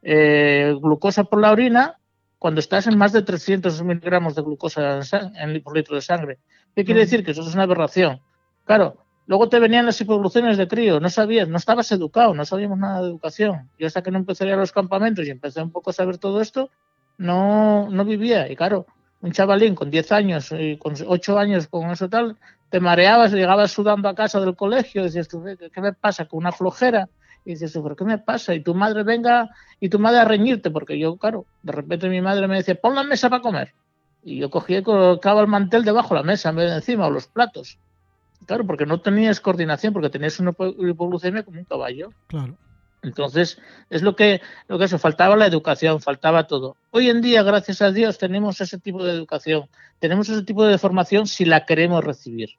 eh, 0.07 0.75
glucosa 0.79 1.23
por 1.23 1.41
la 1.41 1.51
orina 1.51 1.97
cuando 2.37 2.59
estás 2.59 2.85
en 2.85 2.95
más 2.95 3.11
de 3.11 3.23
300 3.23 3.81
miligramos 3.81 4.35
de 4.35 4.43
glucosa 4.43 4.99
en, 5.33 5.63
por 5.63 5.75
litro 5.75 5.95
de 5.95 6.01
sangre. 6.01 6.37
¿Qué 6.75 6.85
quiere 6.85 7.01
decir? 7.01 7.25
Que 7.25 7.31
eso 7.31 7.41
es 7.41 7.55
una 7.55 7.63
aberración. 7.63 8.21
Claro, 8.65 8.97
luego 9.25 9.49
te 9.49 9.59
venían 9.59 9.87
las 9.87 9.99
hipoglucemias 9.99 10.57
de 10.57 10.67
crío, 10.67 10.99
no 10.99 11.09
sabías, 11.09 11.47
no 11.47 11.57
estabas 11.57 11.91
educado, 11.91 12.35
no 12.35 12.45
sabíamos 12.45 12.77
nada 12.77 13.01
de 13.01 13.07
educación. 13.07 13.71
Yo 13.79 13.87
hasta 13.87 14.03
que 14.03 14.11
no 14.11 14.19
empecé 14.19 14.43
a 14.43 14.47
ir 14.47 14.53
a 14.53 14.57
los 14.57 14.71
campamentos 14.71 15.25
y 15.25 15.31
empecé 15.31 15.63
un 15.63 15.71
poco 15.71 15.89
a 15.89 15.93
saber 15.93 16.19
todo 16.19 16.39
esto, 16.39 16.69
no, 17.17 17.89
no 17.89 18.05
vivía. 18.05 18.51
Y 18.51 18.55
claro, 18.55 18.85
un 19.21 19.31
chavalín 19.31 19.73
con 19.73 19.89
10 19.89 20.11
años 20.11 20.51
y 20.51 20.77
con 20.77 20.93
8 21.03 21.39
años 21.39 21.67
con 21.67 21.89
eso 21.89 22.09
tal, 22.09 22.37
te 22.69 22.79
mareabas, 22.79 23.31
llegabas 23.31 23.71
sudando 23.71 24.07
a 24.07 24.13
casa 24.13 24.39
del 24.39 24.55
colegio, 24.55 25.01
decías 25.01 25.27
tú, 25.27 25.43
¿qué, 25.43 25.71
qué 25.71 25.81
me 25.81 25.93
pasa? 25.93 26.25
Con 26.25 26.37
una 26.39 26.51
flojera. 26.51 27.09
Y 27.45 27.51
dices 27.51 27.71
¿pero 27.81 27.95
qué 27.95 28.03
me 28.03 28.17
pasa? 28.17 28.55
Y 28.55 28.61
tu 28.61 28.73
madre 28.73 29.03
venga 29.03 29.49
y 29.79 29.89
tu 29.89 29.99
madre 29.99 30.19
a 30.19 30.25
reñirte, 30.25 30.71
porque 30.71 30.97
yo, 30.97 31.15
claro, 31.17 31.45
de 31.61 31.71
repente 31.71 32.09
mi 32.09 32.21
madre 32.21 32.47
me 32.47 32.57
decía, 32.57 32.75
pon 32.75 32.95
la 32.95 33.03
mesa 33.03 33.29
para 33.29 33.41
comer. 33.41 33.73
Y 34.23 34.39
yo 34.39 34.49
cogía 34.49 34.79
y 34.79 34.83
colocaba 34.83 35.41
el 35.41 35.47
mantel 35.47 35.85
debajo 35.85 36.15
de 36.15 36.21
la 36.21 36.25
mesa 36.25 36.49
en 36.49 36.55
vez 36.55 36.69
de 36.71 36.77
encima, 36.77 37.05
o 37.05 37.11
los 37.11 37.27
platos. 37.27 37.77
Claro, 38.47 38.65
porque 38.65 38.85
no 38.85 38.99
tenías 38.99 39.39
coordinación, 39.39 39.93
porque 39.93 40.09
tenías 40.09 40.39
una 40.39 40.53
hipoglucemia 40.59 41.43
como 41.43 41.59
un 41.59 41.65
caballo. 41.65 42.09
Claro. 42.27 42.57
Entonces, 43.05 43.59
es 43.91 44.01
lo 44.01 44.15
que, 44.15 44.41
lo 44.67 44.79
que 44.79 44.85
eso, 44.85 44.97
faltaba 44.97 45.35
la 45.35 45.45
educación, 45.45 46.01
faltaba 46.01 46.47
todo. 46.47 46.75
Hoy 46.89 47.09
en 47.09 47.21
día, 47.21 47.43
gracias 47.43 47.81
a 47.83 47.91
Dios, 47.91 48.17
tenemos 48.17 48.59
ese 48.61 48.79
tipo 48.79 49.03
de 49.03 49.11
educación, 49.11 49.69
tenemos 49.99 50.27
ese 50.29 50.43
tipo 50.43 50.65
de 50.65 50.79
formación 50.79 51.27
si 51.27 51.45
la 51.45 51.65
queremos 51.65 52.03
recibir. 52.03 52.49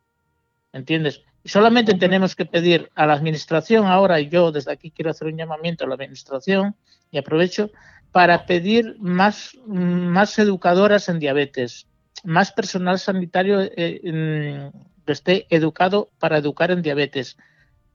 ¿Entiendes? 0.72 1.22
Solamente 1.46 1.94
tenemos 1.94 2.34
que 2.34 2.46
pedir 2.46 2.90
a 2.94 3.06
la 3.06 3.14
administración 3.14 3.86
ahora, 3.86 4.20
y 4.20 4.28
yo 4.28 4.52
desde 4.52 4.72
aquí 4.72 4.90
quiero 4.90 5.10
hacer 5.10 5.28
un 5.28 5.36
llamamiento 5.36 5.84
a 5.84 5.88
la 5.88 5.94
administración, 5.94 6.76
y 7.10 7.18
aprovecho, 7.18 7.70
para 8.12 8.46
pedir 8.46 8.96
más, 8.98 9.56
más 9.66 10.38
educadoras 10.38 11.08
en 11.08 11.18
diabetes, 11.18 11.86
más 12.24 12.52
personal 12.52 12.98
sanitario 12.98 13.60
eh, 13.60 14.70
que 15.04 15.12
esté 15.12 15.46
educado 15.50 16.10
para 16.18 16.38
educar 16.38 16.70
en 16.70 16.82
diabetes. 16.82 17.36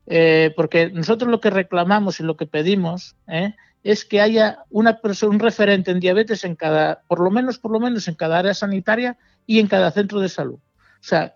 Eh, 0.08 0.54
porque 0.56 0.90
nosotros 0.90 1.30
lo 1.30 1.40
que 1.40 1.50
reclamamos 1.50 2.20
y 2.20 2.24
lo 2.24 2.38
que 2.38 2.48
pedimos 2.48 3.16
eh, 3.28 3.56
es 3.84 4.06
que 4.06 4.22
haya 4.22 4.64
una 4.70 5.00
persona, 5.00 5.32
un 5.32 5.40
referente 5.40 5.92
en 5.92 6.00
diabetes 6.00 6.44
en 6.44 6.56
cada, 6.56 7.02
por 7.08 7.20
lo 7.20 7.32
menos, 7.32 7.60
por 7.60 7.72
lo 7.72 7.80
menos 7.80 8.08
en 8.08 8.16
cada 8.16 8.40
área 8.40 8.54
sanitaria 8.54 9.18
y 9.46 9.60
en 9.60 9.68
cada 9.68 9.92
centro 9.92 10.20
de 10.20 10.30
salud. 10.30 10.60
O 10.60 11.04
sea, 11.04 11.36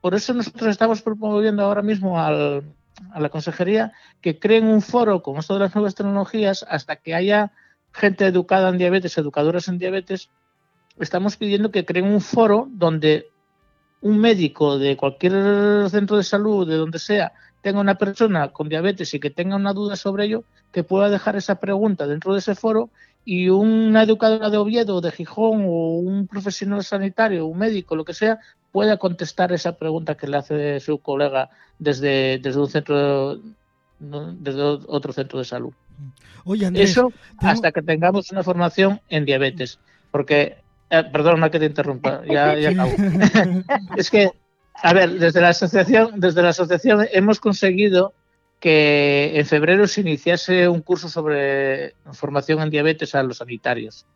por 0.00 0.14
eso 0.14 0.34
nosotros 0.34 0.70
estamos 0.70 1.02
promoviendo 1.02 1.62
ahora 1.62 1.82
mismo 1.82 2.20
a 2.20 2.30
la 2.30 3.28
consejería 3.28 3.92
que 4.20 4.38
creen 4.38 4.66
un 4.66 4.82
foro 4.82 5.22
con 5.22 5.36
esto 5.38 5.54
de 5.54 5.60
las 5.60 5.74
nuevas 5.74 5.94
tecnologías 5.94 6.64
hasta 6.68 6.96
que 6.96 7.14
haya 7.14 7.52
gente 7.92 8.26
educada 8.26 8.68
en 8.68 8.78
diabetes, 8.78 9.16
educadoras 9.18 9.68
en 9.68 9.78
diabetes. 9.78 10.30
Estamos 10.98 11.36
pidiendo 11.36 11.70
que 11.70 11.84
creen 11.84 12.06
un 12.06 12.20
foro 12.20 12.68
donde 12.70 13.26
un 14.02 14.18
médico 14.18 14.78
de 14.78 14.96
cualquier 14.96 15.88
centro 15.90 16.16
de 16.16 16.22
salud, 16.22 16.68
de 16.68 16.76
donde 16.76 16.98
sea, 16.98 17.32
tenga 17.62 17.80
una 17.80 17.96
persona 17.96 18.52
con 18.52 18.68
diabetes 18.68 19.12
y 19.14 19.20
que 19.20 19.30
tenga 19.30 19.56
una 19.56 19.72
duda 19.72 19.96
sobre 19.96 20.26
ello, 20.26 20.44
que 20.72 20.84
pueda 20.84 21.08
dejar 21.08 21.36
esa 21.36 21.56
pregunta 21.58 22.06
dentro 22.06 22.32
de 22.32 22.38
ese 22.38 22.54
foro 22.54 22.90
y 23.26 23.48
una 23.48 24.04
educadora 24.04 24.50
de 24.50 24.56
Oviedo, 24.56 25.00
de 25.00 25.10
Gijón 25.10 25.64
o 25.66 25.98
un 25.98 26.28
profesional 26.28 26.84
sanitario, 26.84 27.46
un 27.46 27.58
médico, 27.58 27.96
lo 27.96 28.04
que 28.04 28.14
sea, 28.14 28.38
pueda 28.70 28.98
contestar 28.98 29.52
esa 29.52 29.76
pregunta 29.76 30.16
que 30.16 30.28
le 30.28 30.36
hace 30.36 30.78
su 30.78 30.98
colega 30.98 31.50
desde, 31.80 32.38
desde 32.38 32.60
un 32.60 32.68
centro 32.68 33.40
desde 33.98 34.62
otro 34.62 35.12
centro 35.12 35.40
de 35.40 35.44
salud. 35.44 35.72
Oye, 36.44 36.70
Eso 36.74 37.12
hasta 37.38 37.72
que 37.72 37.82
tengamos 37.82 38.30
una 38.30 38.44
formación 38.44 39.00
en 39.08 39.24
diabetes, 39.24 39.80
porque 40.12 40.58
eh, 40.90 41.04
perdona 41.12 41.50
que 41.50 41.58
te 41.58 41.66
interrumpa, 41.66 42.22
ya, 42.30 42.56
ya 42.56 42.70
acabo. 42.70 42.92
es 43.96 44.08
que 44.08 44.30
a 44.74 44.92
ver, 44.92 45.18
desde 45.18 45.40
la 45.40 45.48
asociación, 45.48 46.20
desde 46.20 46.42
la 46.42 46.50
asociación 46.50 47.08
hemos 47.12 47.40
conseguido 47.40 48.12
que 48.66 49.38
en 49.38 49.46
febrero 49.46 49.86
se 49.86 50.00
iniciase 50.00 50.68
un 50.68 50.80
curso 50.80 51.08
sobre 51.08 51.94
formación 52.10 52.60
en 52.60 52.70
diabetes 52.70 53.14
a 53.14 53.22
los 53.22 53.36
sanitarios. 53.36 54.06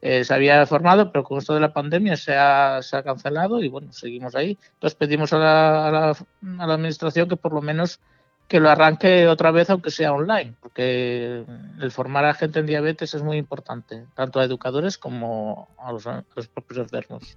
Eh, 0.00 0.22
se 0.22 0.32
había 0.32 0.64
formado, 0.64 1.10
pero 1.10 1.24
con 1.24 1.38
esto 1.38 1.54
de 1.54 1.58
la 1.58 1.72
pandemia 1.72 2.16
se 2.16 2.36
ha, 2.36 2.82
se 2.82 2.96
ha 2.96 3.02
cancelado 3.02 3.60
y 3.64 3.68
bueno, 3.68 3.92
seguimos 3.92 4.36
ahí. 4.36 4.56
Entonces 4.74 4.96
pedimos 4.96 5.32
a 5.32 5.38
la, 5.38 5.88
a, 5.88 6.66
la, 6.66 6.74
administración 6.74 7.28
que 7.28 7.34
por 7.34 7.52
lo 7.52 7.60
menos 7.62 7.98
que 8.46 8.60
lo 8.60 8.70
arranque 8.70 9.26
otra 9.26 9.50
vez, 9.50 9.70
aunque 9.70 9.90
sea 9.90 10.12
online, 10.12 10.54
porque 10.60 11.44
el 11.80 11.90
formar 11.90 12.26
a 12.26 12.34
gente 12.34 12.60
en 12.60 12.66
diabetes 12.66 13.12
es 13.12 13.24
muy 13.24 13.38
importante, 13.38 14.06
tanto 14.14 14.38
a 14.38 14.44
educadores 14.44 14.98
como 14.98 15.66
a 15.78 15.90
los, 15.90 16.06
a 16.06 16.22
los 16.36 16.46
propios 16.46 16.78
enfermos. 16.78 17.36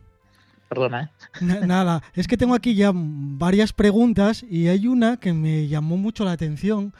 Perdona, 0.69 1.11
¿eh? 1.41 1.45
Nada, 1.65 2.03
es 2.13 2.27
que 2.27 2.37
tengo 2.37 2.53
aquí 2.53 2.75
ya 2.75 2.91
varias 2.93 3.73
preguntas 3.73 4.45
y 4.47 4.67
hay 4.67 4.87
una 4.87 5.17
que 5.17 5.33
me 5.33 5.67
llamó 5.67 5.97
mucho 5.97 6.23
la 6.23 6.31
atención 6.31 6.93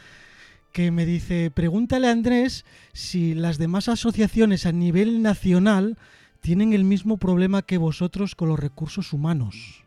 que 0.72 0.92
me 0.92 1.06
dice, 1.06 1.52
pregúntale 1.52 2.08
a 2.08 2.12
Andrés 2.12 2.66
si 2.94 3.34
las 3.34 3.58
demás 3.58 3.88
asociaciones 3.90 4.66
a 4.66 4.72
nivel 4.72 5.22
nacional 5.22 5.98
tienen 6.42 6.74
el 6.74 6.84
mismo 6.84 7.18
problema 7.18 7.62
que 7.62 7.78
vosotros 7.78 8.36
con 8.36 8.50
los 8.50 8.60
recursos 8.60 9.14
humanos. 9.14 9.84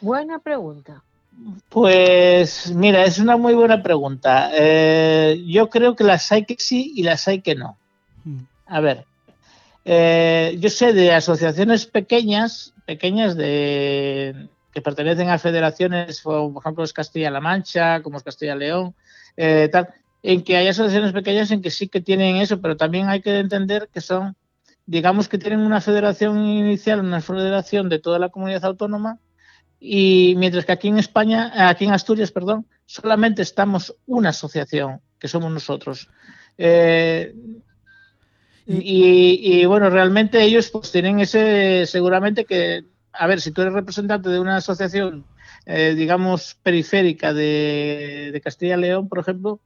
Buena 0.00 0.38
pregunta. 0.38 1.02
Pues 1.68 2.72
mira, 2.74 3.04
es 3.04 3.18
una 3.18 3.36
muy 3.36 3.54
buena 3.54 3.82
pregunta. 3.82 4.50
Eh, 4.52 5.44
yo 5.46 5.68
creo 5.68 5.94
que 5.94 6.04
las 6.04 6.32
hay 6.32 6.44
que 6.44 6.56
sí 6.58 6.92
y 6.96 7.02
las 7.02 7.28
hay 7.28 7.42
que 7.42 7.54
no. 7.54 7.76
Hmm. 8.24 8.44
A 8.66 8.80
ver, 8.80 9.06
eh, 9.88 10.56
yo 10.58 10.68
sé 10.68 10.92
de 10.92 11.12
asociaciones 11.12 11.86
pequeñas, 11.86 12.74
pequeñas 12.86 13.36
de 13.36 14.48
que 14.72 14.82
pertenecen 14.82 15.30
a 15.30 15.38
federaciones, 15.38 16.20
por 16.22 16.52
ejemplo, 16.60 16.82
es 16.82 16.92
Castilla-La 16.92 17.40
Mancha, 17.40 18.02
como 18.02 18.18
es 18.18 18.24
Castilla-León, 18.24 18.96
eh, 19.36 19.68
tal, 19.70 19.94
en 20.24 20.42
que 20.42 20.56
hay 20.56 20.66
asociaciones 20.66 21.12
pequeñas 21.12 21.52
en 21.52 21.62
que 21.62 21.70
sí 21.70 21.86
que 21.86 22.00
tienen 22.00 22.36
eso, 22.36 22.60
pero 22.60 22.76
también 22.76 23.08
hay 23.08 23.22
que 23.22 23.38
entender 23.38 23.88
que 23.94 24.00
son, 24.00 24.34
digamos 24.86 25.28
que 25.28 25.38
tienen 25.38 25.60
una 25.60 25.80
federación 25.80 26.44
inicial, 26.44 26.98
una 26.98 27.20
federación 27.20 27.88
de 27.88 28.00
toda 28.00 28.18
la 28.18 28.30
comunidad 28.30 28.64
autónoma, 28.64 29.20
y 29.78 30.34
mientras 30.36 30.64
que 30.64 30.72
aquí 30.72 30.88
en 30.88 30.98
España, 30.98 31.68
aquí 31.68 31.84
en 31.84 31.92
Asturias, 31.92 32.32
perdón, 32.32 32.66
solamente 32.86 33.42
estamos 33.42 33.94
una 34.04 34.30
asociación, 34.30 35.00
que 35.20 35.28
somos 35.28 35.52
nosotros. 35.52 36.10
Eh, 36.58 37.34
y, 38.66 39.64
bueno, 39.66 39.90
realmente 39.90 40.42
ellos 40.42 40.70
pues 40.70 40.90
tienen 40.90 41.20
ese, 41.20 41.86
seguramente 41.86 42.44
que, 42.44 42.84
a 43.12 43.26
ver, 43.26 43.40
si 43.40 43.52
tú 43.52 43.62
eres 43.62 43.74
representante 43.74 44.28
de 44.28 44.40
una 44.40 44.56
asociación, 44.56 45.24
eh, 45.66 45.94
digamos, 45.96 46.56
periférica 46.62 47.32
de, 47.32 48.30
de 48.32 48.40
Castilla 48.40 48.76
y 48.76 48.80
León, 48.80 49.08
por 49.08 49.20
ejemplo, 49.20 49.60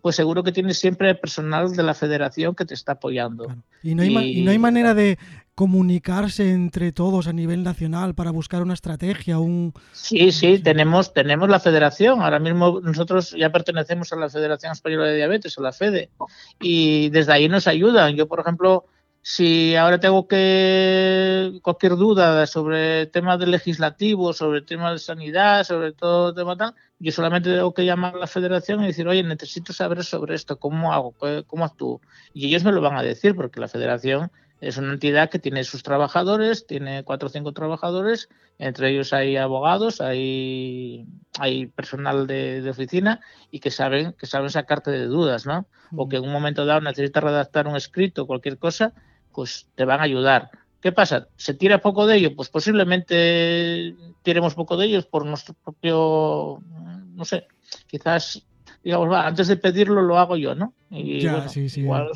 pues 0.00 0.16
seguro 0.16 0.42
que 0.42 0.52
tienes 0.52 0.78
siempre 0.78 1.14
personal 1.14 1.74
de 1.74 1.82
la 1.82 1.94
federación 1.94 2.54
que 2.54 2.64
te 2.64 2.74
está 2.74 2.92
apoyando. 2.92 3.54
Y, 3.82 3.94
no 3.94 4.02
hay 4.02 4.38
y, 4.38 4.42
no 4.42 4.50
hay 4.50 4.58
manera 4.58 4.94
de 4.94 5.18
comunicarse 5.54 6.50
entre 6.50 6.92
todos 6.92 7.26
a 7.26 7.32
nivel 7.32 7.62
nacional 7.62 8.14
para 8.14 8.30
buscar 8.30 8.62
una 8.62 8.74
estrategia, 8.74 9.38
un... 9.38 9.74
Sí, 9.92 10.32
sí, 10.32 10.58
tenemos, 10.58 11.12
tenemos 11.12 11.48
la 11.48 11.60
federación. 11.60 12.22
Ahora 12.22 12.38
mismo 12.38 12.80
nosotros 12.80 13.34
ya 13.38 13.50
pertenecemos 13.50 14.12
a 14.12 14.16
la 14.16 14.30
Federación 14.30 14.72
Española 14.72 15.06
de 15.06 15.16
Diabetes, 15.16 15.58
a 15.58 15.62
la 15.62 15.72
FEDE, 15.72 16.10
y 16.60 17.10
desde 17.10 17.32
ahí 17.32 17.48
nos 17.48 17.66
ayudan. 17.66 18.14
Yo, 18.16 18.26
por 18.28 18.40
ejemplo, 18.40 18.86
si 19.20 19.76
ahora 19.76 20.00
tengo 20.00 20.26
que 20.26 21.60
cualquier 21.62 21.96
duda 21.96 22.46
sobre 22.46 23.06
temas 23.06 23.38
de 23.38 23.46
legislativo, 23.46 24.32
sobre 24.32 24.62
temas 24.62 24.94
de 24.94 24.98
sanidad, 24.98 25.64
sobre 25.64 25.92
todo 25.92 26.34
tema 26.34 26.56
tal, 26.56 26.74
yo 26.98 27.12
solamente 27.12 27.52
tengo 27.54 27.74
que 27.74 27.84
llamar 27.84 28.16
a 28.16 28.18
la 28.18 28.26
federación 28.26 28.82
y 28.82 28.88
decir, 28.88 29.06
oye, 29.06 29.22
necesito 29.22 29.72
saber 29.72 30.02
sobre 30.02 30.34
esto, 30.34 30.58
¿cómo 30.58 30.92
hago? 30.92 31.14
¿Cómo 31.46 31.64
actúo? 31.64 32.00
Y 32.32 32.46
ellos 32.46 32.64
me 32.64 32.72
lo 32.72 32.80
van 32.80 32.96
a 32.96 33.02
decir, 33.02 33.36
porque 33.36 33.60
la 33.60 33.68
federación 33.68 34.32
es 34.62 34.76
una 34.76 34.92
entidad 34.92 35.28
que 35.28 35.40
tiene 35.40 35.64
sus 35.64 35.82
trabajadores, 35.82 36.68
tiene 36.68 37.02
cuatro 37.02 37.26
o 37.26 37.30
cinco 37.30 37.52
trabajadores, 37.52 38.28
entre 38.58 38.90
ellos 38.90 39.12
hay 39.12 39.36
abogados, 39.36 40.00
hay, 40.00 41.04
hay 41.40 41.66
personal 41.66 42.28
de, 42.28 42.64
oficina 42.70 43.20
y 43.50 43.58
que 43.58 43.72
saben, 43.72 44.12
que 44.12 44.26
saben 44.26 44.50
sacarte 44.50 44.92
de 44.92 45.06
dudas, 45.06 45.46
¿no? 45.46 45.66
O 45.96 46.08
que 46.08 46.18
en 46.18 46.22
un 46.22 46.32
momento 46.32 46.64
dado 46.64 46.80
necesitas 46.80 47.24
redactar 47.24 47.66
un 47.66 47.74
escrito, 47.74 48.28
cualquier 48.28 48.56
cosa, 48.56 48.92
pues 49.32 49.68
te 49.74 49.84
van 49.84 49.98
a 49.98 50.04
ayudar. 50.04 50.50
¿Qué 50.80 50.92
pasa? 50.92 51.26
¿Se 51.34 51.54
tira 51.54 51.78
poco 51.78 52.06
de 52.06 52.18
ello? 52.18 52.36
Pues 52.36 52.48
posiblemente 52.48 53.96
tiremos 54.22 54.54
poco 54.54 54.76
de 54.76 54.86
ellos 54.86 55.06
por 55.06 55.26
nuestro 55.26 55.54
propio, 55.54 56.60
no 57.16 57.24
sé, 57.24 57.48
quizás 57.88 58.46
digamos, 58.82 59.10
va, 59.10 59.26
antes 59.26 59.48
de 59.48 59.56
pedirlo 59.56 60.02
lo 60.02 60.18
hago 60.18 60.36
yo, 60.36 60.54
¿no? 60.54 60.74
Y, 60.90 61.20
ya, 61.20 61.32
bueno, 61.32 61.48
sí, 61.48 61.68
sí. 61.68 61.80
Igual... 61.82 62.10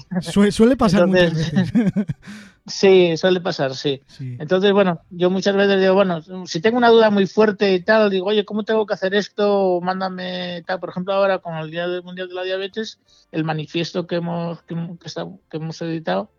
suele 0.51 0.77
pasar 0.77 1.05
Entonces, 1.05 1.53
muchas 1.53 1.73
veces. 1.73 2.07
sí, 2.67 3.17
suele 3.17 3.41
pasar, 3.41 3.75
sí. 3.75 4.03
sí. 4.07 4.37
Entonces, 4.39 4.73
bueno, 4.73 5.01
yo 5.11 5.31
muchas 5.31 5.57
veces 5.57 5.81
digo, 5.81 5.95
bueno, 5.95 6.21
si 6.47 6.61
tengo 6.61 6.77
una 6.77 6.91
duda 6.91 7.11
muy 7.11 7.27
fuerte 7.27 7.73
y 7.73 7.81
tal, 7.81 8.11
digo, 8.11 8.27
oye, 8.27 8.45
¿cómo 8.45 8.65
tengo 8.65 8.85
que 8.85 8.95
hacer 8.95 9.15
esto? 9.15 9.81
Mándame 9.81 10.63
tal. 10.67 10.81
Por 10.81 10.91
ejemplo, 10.91 11.15
ahora 11.15 11.39
con 11.39 11.55
el 11.57 11.71
Día 11.71 11.87
Mundial 12.03 12.29
de 12.29 12.35
la 12.35 12.43
Diabetes, 12.43 13.01
el 13.33 13.45
manifiesto 13.45 14.07
que 14.07 14.17
hemos, 14.17 14.63
que, 14.63 14.75
que, 14.75 15.07
está, 15.07 15.27
que 15.51 15.57
hemos 15.57 15.81
editado, 15.83 16.31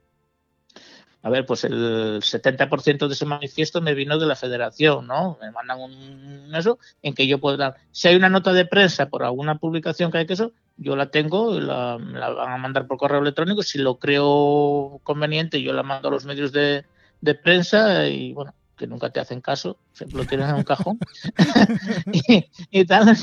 a 1.27 1.29
ver, 1.29 1.45
pues 1.45 1.65
el 1.65 2.21
70% 2.21 3.07
de 3.07 3.13
ese 3.13 3.25
manifiesto 3.25 3.81
me 3.81 3.93
vino 3.93 4.17
de 4.17 4.25
la 4.25 4.37
federación, 4.37 5.07
¿no? 5.07 5.37
Me 5.41 5.51
mandan 5.51 5.81
un 5.81 6.55
eso 6.55 6.79
en 7.01 7.13
que 7.13 7.27
yo 7.27 7.39
puedo 7.39 7.57
dar. 7.57 7.75
Si 7.91 8.07
hay 8.07 8.15
una 8.15 8.29
nota 8.29 8.53
de 8.53 8.65
prensa 8.65 9.09
por 9.09 9.25
alguna 9.25 9.57
publicación 9.57 10.09
que 10.09 10.19
hay 10.19 10.25
que 10.25 10.33
eso, 10.33 10.53
yo 10.77 10.95
la 10.95 11.07
tengo 11.11 11.59
la, 11.59 11.97
la 11.97 12.29
van 12.29 12.53
a 12.53 12.57
mandar 12.57 12.87
por 12.87 12.97
correo 12.97 13.19
electrónico. 13.19 13.61
Si 13.61 13.77
lo 13.77 13.99
creo 13.99 15.01
conveniente, 15.03 15.61
yo 15.61 15.73
la 15.73 15.83
mando 15.83 16.07
a 16.07 16.11
los 16.11 16.23
medios 16.23 16.53
de, 16.53 16.85
de 17.19 17.35
prensa 17.35 18.07
y 18.07 18.31
bueno, 18.31 18.53
que 18.77 18.87
nunca 18.87 19.09
te 19.09 19.19
hacen 19.19 19.41
caso, 19.41 19.75
lo 20.13 20.23
tienes 20.23 20.47
en 20.47 20.55
un 20.55 20.63
cajón 20.63 20.97
y, 22.71 22.85
tal. 22.85 23.17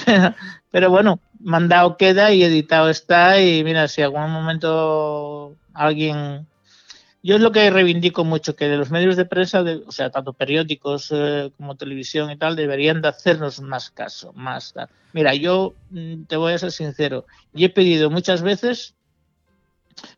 Pero 0.71 0.91
bueno, 0.91 1.21
mandado 1.41 1.97
queda 1.97 2.33
y 2.33 2.43
editado 2.43 2.91
está 2.91 3.41
y 3.41 3.65
mira, 3.65 3.89
si 3.89 4.03
algún 4.03 4.31
momento 4.31 5.57
alguien 5.73 6.47
yo 7.25 7.37
es 7.37 7.41
lo 7.41 7.53
que 7.53 7.71
reivindico 7.71 8.23
mucho, 8.23 8.55
que 8.55 8.69
de 8.69 8.77
los 8.77 8.91
medios 8.91 9.17
de 9.17 9.25
prensa, 9.25 9.65
o 9.87 9.91
sea, 9.91 10.11
tanto 10.11 10.35
periódicos 10.35 11.09
eh, 11.11 11.51
como 11.57 11.75
televisión 11.75 12.31
y 12.31 12.37
tal, 12.37 12.55
deberían 12.55 13.01
de 13.01 13.09
hacernos 13.09 13.63
más 13.63 13.91
caso, 13.91 14.35
más. 14.35 14.75
Mira, 15.15 15.35
yo 15.35 15.73
mm, 15.89 16.25
te 16.25 16.37
voy 16.37 16.53
a 16.53 16.59
ser 16.59 16.71
sincero, 16.71 17.25
y 17.55 17.65
he 17.65 17.71
pedido 17.71 18.11
muchas 18.11 18.43
veces 18.43 18.95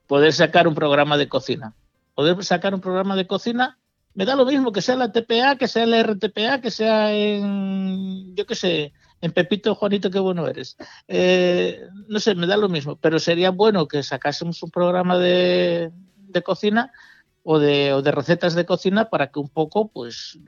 poder 0.09 0.33
sacar 0.33 0.67
un 0.67 0.75
programa 0.75 1.17
de 1.17 1.29
cocina. 1.29 1.75
Poder 2.17 2.43
sacar 2.43 2.75
un 2.75 2.81
programa 2.81 3.15
de 3.15 3.29
cocina, 3.29 3.79
me 4.15 4.25
da 4.25 4.35
lo 4.35 4.45
mismo 4.45 4.73
que 4.73 4.83
sea 4.83 4.97
la 4.97 5.13
TPA, 5.13 5.55
que 5.59 5.69
sea 5.69 5.87
la 5.87 6.03
RTPA, 6.03 6.61
que 6.61 6.73
sea 6.73 7.15
en, 7.15 8.35
yo 8.35 8.47
qué 8.47 8.57
sé, 8.57 8.93
en 9.21 9.31
Pepito, 9.31 9.77
Juanito, 9.77 10.11
qué 10.11 10.19
bueno 10.19 10.49
eres. 10.49 10.77
Eh, 11.07 11.83
no 12.09 12.19
sé, 12.19 12.35
me 12.35 12.49
da 12.49 12.57
lo 12.57 12.69
mismo, 12.69 12.97
pero 12.97 13.21
sería 13.21 13.51
bueno 13.51 13.87
que 13.87 14.03
sacásemos 14.03 14.61
un 14.65 14.73
programa 14.73 15.17
de, 15.19 15.93
cocina 16.43 16.93
o 17.43 17.59
de, 17.59 17.93
o 17.93 18.03
de, 18.03 18.12
recetas 18.12 18.55
de 18.55 18.66
cocina 18.66 19.09
para 19.09 19.28
que 19.28 19.39
un 19.39 19.49
poco, 19.49 19.89
pues, 19.89 20.39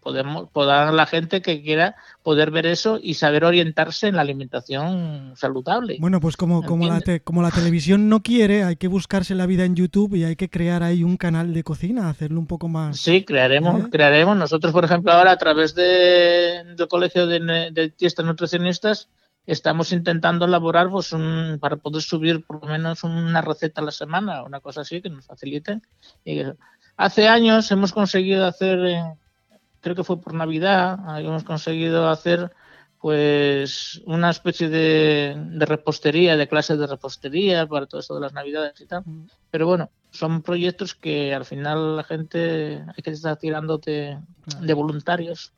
podemos, 0.00 0.48
pueda 0.52 0.92
la 0.92 1.06
gente 1.06 1.42
que 1.42 1.62
quiera 1.62 1.96
poder 2.22 2.50
ver 2.50 2.66
eso 2.66 2.98
y 3.02 3.14
saber 3.14 3.44
orientarse 3.44 4.06
en 4.06 4.16
la 4.16 4.22
alimentación 4.22 5.32
saludable. 5.36 5.96
Bueno, 6.00 6.20
pues 6.20 6.36
como, 6.36 6.62
como, 6.62 6.86
la, 6.86 7.00
como 7.24 7.42
la 7.42 7.50
televisión 7.50 8.08
no 8.08 8.22
quiere, 8.22 8.62
hay 8.64 8.76
que 8.76 8.88
buscarse 8.88 9.34
la 9.34 9.46
vida 9.46 9.64
en 9.64 9.74
YouTube 9.74 10.14
y 10.14 10.24
hay 10.24 10.36
que 10.36 10.48
crear 10.48 10.82
ahí 10.82 11.02
un 11.02 11.16
canal 11.16 11.52
de 11.52 11.64
cocina, 11.64 12.08
hacerlo 12.08 12.38
un 12.38 12.46
poco 12.46 12.68
más. 12.68 12.98
Sí, 12.98 13.24
crearemos, 13.24 13.80
¿eh? 13.80 13.88
crearemos. 13.90 14.36
Nosotros, 14.36 14.72
por 14.72 14.84
ejemplo, 14.84 15.12
ahora 15.12 15.32
a 15.32 15.38
través 15.38 15.74
de, 15.74 16.64
del 16.76 16.88
Colegio 16.88 17.26
de, 17.26 17.40
de 17.40 18.24
Nutricionistas, 18.24 19.08
estamos 19.48 19.92
intentando 19.92 20.44
elaborar 20.44 20.90
pues, 20.90 21.12
un, 21.12 21.58
para 21.60 21.76
poder 21.76 22.02
subir 22.02 22.44
por 22.44 22.62
lo 22.62 22.68
menos 22.68 23.02
una 23.02 23.40
receta 23.40 23.80
a 23.80 23.84
la 23.84 23.90
semana, 23.90 24.44
una 24.44 24.60
cosa 24.60 24.82
así 24.82 25.00
que 25.02 25.10
nos 25.10 25.26
facilite. 25.26 25.80
Y 26.24 26.42
hace 26.96 27.28
años 27.28 27.70
hemos 27.72 27.92
conseguido 27.92 28.46
hacer 28.46 28.78
eh, 28.84 29.02
creo 29.80 29.96
que 29.96 30.04
fue 30.04 30.20
por 30.20 30.34
Navidad, 30.34 30.98
habíamos 31.06 31.44
conseguido 31.44 32.08
hacer 32.08 32.52
pues 33.00 34.02
una 34.06 34.30
especie 34.30 34.68
de, 34.68 35.36
repostería, 35.60 36.36
de 36.36 36.48
clases 36.48 36.78
de 36.78 36.86
repostería 36.86 37.66
para 37.66 37.86
todo 37.86 38.00
esto 38.00 38.16
de 38.16 38.20
las 38.20 38.32
Navidades 38.32 38.80
y 38.80 38.86
tal. 38.86 39.04
Pero 39.50 39.66
bueno, 39.66 39.90
son 40.10 40.42
proyectos 40.42 40.94
que 40.94 41.32
al 41.32 41.44
final 41.44 41.96
la 41.96 42.04
gente 42.04 42.84
hay 42.84 43.02
que 43.02 43.10
estar 43.10 43.36
tirando 43.36 43.78
de, 43.78 44.18
voluntarios 44.74 45.52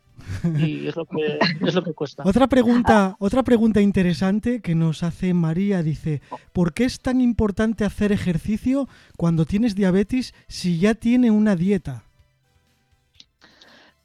y 0.59 0.87
es 0.89 0.97
lo 0.97 1.05
que 1.05 1.39
es 1.61 1.75
lo 1.75 1.83
que 1.83 1.93
cuesta. 1.93 2.23
Otra 2.27 2.47
pregunta, 2.49 3.17
otra 3.19 3.43
pregunta 3.43 3.81
interesante 3.81 4.61
que 4.61 4.75
nos 4.75 5.03
hace 5.03 5.35
María 5.35 5.83
dice, 5.83 6.23
¿por 6.53 6.73
qué 6.73 6.85
es 6.85 7.01
tan 7.01 7.21
importante 7.21 7.85
hacer 7.85 8.13
ejercicio 8.13 8.89
cuando 9.17 9.47
tienes 9.47 9.75
diabetes 9.75 10.35
si 10.49 10.79
ya 10.79 10.95
tiene 10.95 11.31
una 11.31 11.57
dieta? 11.57 12.05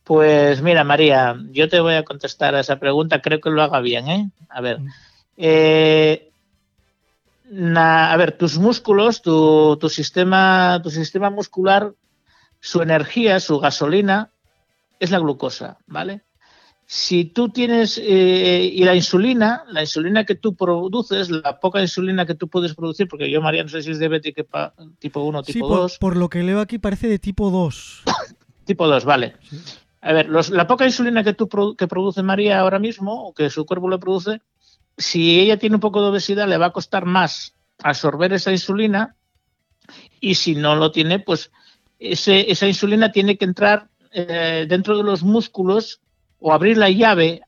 Pues 0.04 0.62
mira, 0.62 0.84
María, 0.84 1.36
yo 1.52 1.68
te 1.68 1.80
voy 1.80 1.96
a 1.96 2.04
contestar 2.04 2.54
a 2.54 2.60
esa 2.60 2.80
pregunta, 2.80 3.22
creo 3.22 3.42
que 3.42 3.50
lo 3.50 3.64
haga 3.64 3.80
bien, 3.80 4.08
¿eh? 4.08 4.30
A 4.50 4.62
ver. 4.62 4.80
Eh, 5.36 6.30
a 7.76 8.16
ver, 8.18 8.34
tus 8.34 8.58
músculos, 8.58 9.22
tu, 9.22 9.78
sistema, 9.90 10.80
tu 10.84 10.90
sistema 10.90 11.30
muscular, 11.30 11.94
su 12.60 12.82
energía, 12.82 13.40
su 13.40 13.60
gasolina, 13.60 14.30
es 15.00 15.12
la 15.12 15.20
glucosa, 15.20 15.78
¿vale? 15.88 16.24
Si 16.88 17.26
tú 17.26 17.50
tienes, 17.50 17.98
eh, 17.98 18.70
y 18.72 18.84
la 18.84 18.94
insulina, 18.94 19.64
la 19.70 19.82
insulina 19.82 20.24
que 20.24 20.36
tú 20.36 20.56
produces, 20.56 21.32
la 21.32 21.60
poca 21.60 21.82
insulina 21.82 22.28
que 22.28 22.36
tú 22.36 22.48
puedes 22.48 22.76
producir, 22.76 23.08
porque 23.08 23.30
yo, 23.32 23.42
María, 23.42 23.64
no 23.64 23.70
sé 23.70 23.82
si 23.82 23.92
es 23.92 24.00
diabética 24.00 24.44
tipo 25.00 25.22
1 25.22 25.40
o 25.40 25.44
tipo 25.44 25.68
2. 25.68 25.98
Por, 25.98 26.12
por, 26.12 26.18
lo 26.18 26.30
que 26.30 26.44
leo 26.44 26.60
aquí 26.60 26.78
parece 26.78 27.08
de 27.08 27.18
tipo 27.18 27.50
2. 27.50 28.04
tipo 28.66 28.88
2, 28.88 29.04
vale. 29.04 29.36
A 30.02 30.14
ver, 30.14 30.30
la 30.30 30.68
poca 30.68 30.86
insulina 30.86 31.24
que, 31.24 31.34
tú, 31.34 31.50
que 31.76 31.88
produce 31.88 32.22
María 32.22 32.60
ahora 32.60 32.78
mismo, 32.78 33.28
o 33.30 33.34
que 33.34 33.50
su 33.50 33.66
cuerpo 33.66 33.90
le 33.90 33.98
produce, 33.98 34.42
si 34.96 35.40
ella 35.40 35.58
tiene 35.58 35.76
un 35.78 35.82
poco 35.82 36.02
de 36.02 36.10
obesidad, 36.10 36.48
le 36.48 36.58
va 36.58 36.68
a 36.68 36.74
costar 36.74 37.06
más 37.06 37.56
absorber 37.82 38.32
esa 38.34 38.52
insulina 38.52 39.16
y 40.20 40.36
si 40.36 40.54
no 40.54 40.76
lo 40.76 40.92
tiene, 40.92 41.18
pues 41.18 41.52
esa 42.00 42.68
insulina 42.68 43.12
tiene 43.12 43.38
que 43.38 43.46
entrar 43.46 43.90
eh, 44.16 44.66
dentro 44.68 44.98
de 44.98 45.04
los 45.04 45.24
músculos 45.24 46.00
o 46.40 46.54
abrir 46.54 46.78
la 46.78 46.90
llave 46.90 47.42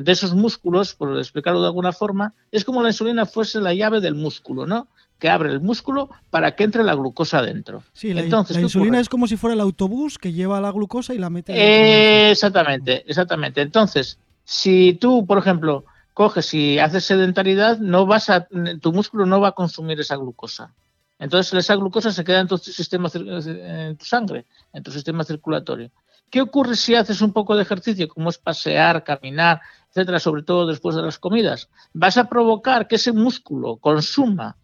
de 0.00 0.12
esos 0.12 0.34
músculos, 0.34 0.94
por 0.94 1.16
explicarlo 1.18 1.60
de 1.60 1.66
alguna 1.66 1.92
forma, 1.92 2.34
es 2.50 2.64
como 2.64 2.82
la 2.82 2.88
insulina 2.88 3.26
fuese 3.26 3.60
la 3.60 3.74
llave 3.74 4.00
del 4.00 4.14
músculo, 4.14 4.66
¿no? 4.66 4.88
que 5.20 5.28
abre 5.28 5.50
el 5.50 5.60
músculo 5.60 6.10
para 6.30 6.56
que 6.56 6.64
entre 6.64 6.82
la 6.82 6.94
glucosa 6.94 7.42
dentro. 7.42 7.84
Sí, 7.92 8.12
la, 8.12 8.22
Entonces, 8.22 8.56
la 8.56 8.62
insulina 8.62 8.98
es 8.98 9.08
como 9.08 9.28
si 9.28 9.36
fuera 9.36 9.54
el 9.54 9.60
autobús 9.60 10.18
que 10.18 10.32
lleva 10.32 10.60
la 10.60 10.72
glucosa 10.72 11.14
y 11.14 11.18
la 11.18 11.30
mete. 11.30 12.30
exactamente, 12.30 13.04
exactamente. 13.06 13.60
Entonces, 13.60 14.18
si 14.44 14.94
tú, 14.94 15.26
por 15.26 15.38
ejemplo, 15.38 15.84
coges 16.14 16.52
y 16.54 16.78
haces 16.78 17.04
sedentaridad, 17.04 17.78
no 17.78 18.06
vas 18.06 18.30
a, 18.30 18.48
tu 18.80 18.92
músculo 18.92 19.26
no 19.26 19.40
va 19.40 19.48
a 19.48 19.52
consumir 19.52 20.00
esa 20.00 20.16
glucosa. 20.16 20.72
Entonces 21.20 21.52
esa 21.52 21.76
glucosa 21.76 22.10
se 22.10 22.24
queda 22.24 22.40
en 22.40 22.48
tu 22.48 22.56
sistema, 22.56 23.10
en 23.14 23.96
tu 23.98 24.06
sangre, 24.06 24.46
en 24.72 24.82
tu 24.82 24.90
sistema 24.90 25.22
circulatorio. 25.22 25.92
¿Qué 26.30 26.40
ocurre 26.40 26.76
si 26.76 26.94
haces 26.94 27.20
un 27.20 27.32
poco 27.32 27.54
de 27.54 27.62
ejercicio, 27.62 28.08
como 28.08 28.30
es 28.30 28.38
pasear, 28.38 29.04
caminar, 29.04 29.60
etcétera, 29.90 30.18
sobre 30.18 30.42
todo 30.42 30.66
después 30.66 30.96
de 30.96 31.02
las 31.02 31.18
comidas? 31.18 31.68
Vas 31.92 32.16
a 32.16 32.28
provocar 32.28 32.88
que 32.88 32.96
ese 32.96 33.12
músculo 33.12 33.76
consuma 33.76 34.56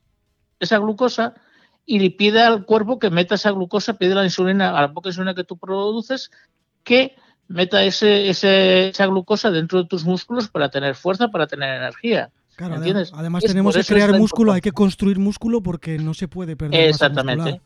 esa 0.58 0.78
glucosa 0.78 1.34
y 1.84 1.98
le 1.98 2.10
pide 2.10 2.40
al 2.40 2.64
cuerpo 2.64 2.98
que 2.98 3.10
meta 3.10 3.34
esa 3.34 3.50
glucosa, 3.50 3.98
pide 3.98 4.14
la 4.14 4.24
insulina, 4.24 4.78
a 4.78 4.80
la 4.80 4.92
poca 4.94 5.10
insulina 5.10 5.34
que 5.34 5.44
tú 5.44 5.58
produces, 5.58 6.30
que 6.84 7.16
meta 7.48 7.84
ese, 7.84 8.30
esa 8.30 9.06
glucosa 9.06 9.50
dentro 9.50 9.82
de 9.82 9.88
tus 9.88 10.06
músculos 10.06 10.48
para 10.48 10.70
tener 10.70 10.94
fuerza, 10.94 11.28
para 11.28 11.46
tener 11.46 11.76
energía. 11.76 12.30
Claro, 12.56 12.76
además 13.12 13.44
tenemos 13.44 13.76
que 13.76 13.84
crear 13.84 14.18
músculo, 14.18 14.52
hay 14.52 14.60
que 14.60 14.72
construir 14.72 15.18
músculo 15.18 15.62
porque 15.62 15.98
no 15.98 16.14
se 16.14 16.26
puede 16.26 16.56
perder. 16.56 16.88
Exactamente. 16.88 17.60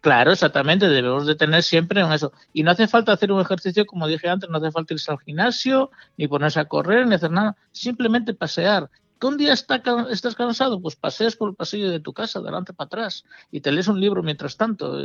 Claro, 0.00 0.32
exactamente, 0.32 0.88
debemos 0.88 1.26
de 1.26 1.34
tener 1.34 1.62
siempre 1.62 2.00
en 2.00 2.12
eso. 2.12 2.32
Y 2.52 2.62
no 2.62 2.70
hace 2.70 2.86
falta 2.88 3.12
hacer 3.12 3.32
un 3.32 3.40
ejercicio, 3.40 3.86
como 3.86 4.06
dije 4.06 4.28
antes, 4.28 4.48
no 4.50 4.58
hace 4.58 4.70
falta 4.70 4.94
irse 4.94 5.10
al 5.10 5.18
gimnasio, 5.18 5.90
ni 6.16 6.28
ponerse 6.28 6.60
a 6.60 6.66
correr, 6.66 7.06
ni 7.06 7.14
hacer 7.14 7.30
nada. 7.30 7.56
Simplemente 7.72 8.34
pasear 8.34 8.90
un 9.26 9.36
día 9.36 9.52
estás 9.52 10.34
cansado, 10.36 10.80
pues 10.80 10.96
paseas 10.96 11.36
por 11.36 11.48
el 11.48 11.54
pasillo 11.54 11.90
de 11.90 12.00
tu 12.00 12.12
casa, 12.12 12.38
adelante 12.38 12.72
para 12.72 12.86
atrás, 12.86 13.24
y 13.50 13.60
te 13.60 13.72
lees 13.72 13.88
un 13.88 14.00
libro 14.00 14.22
mientras 14.22 14.56
tanto. 14.56 15.00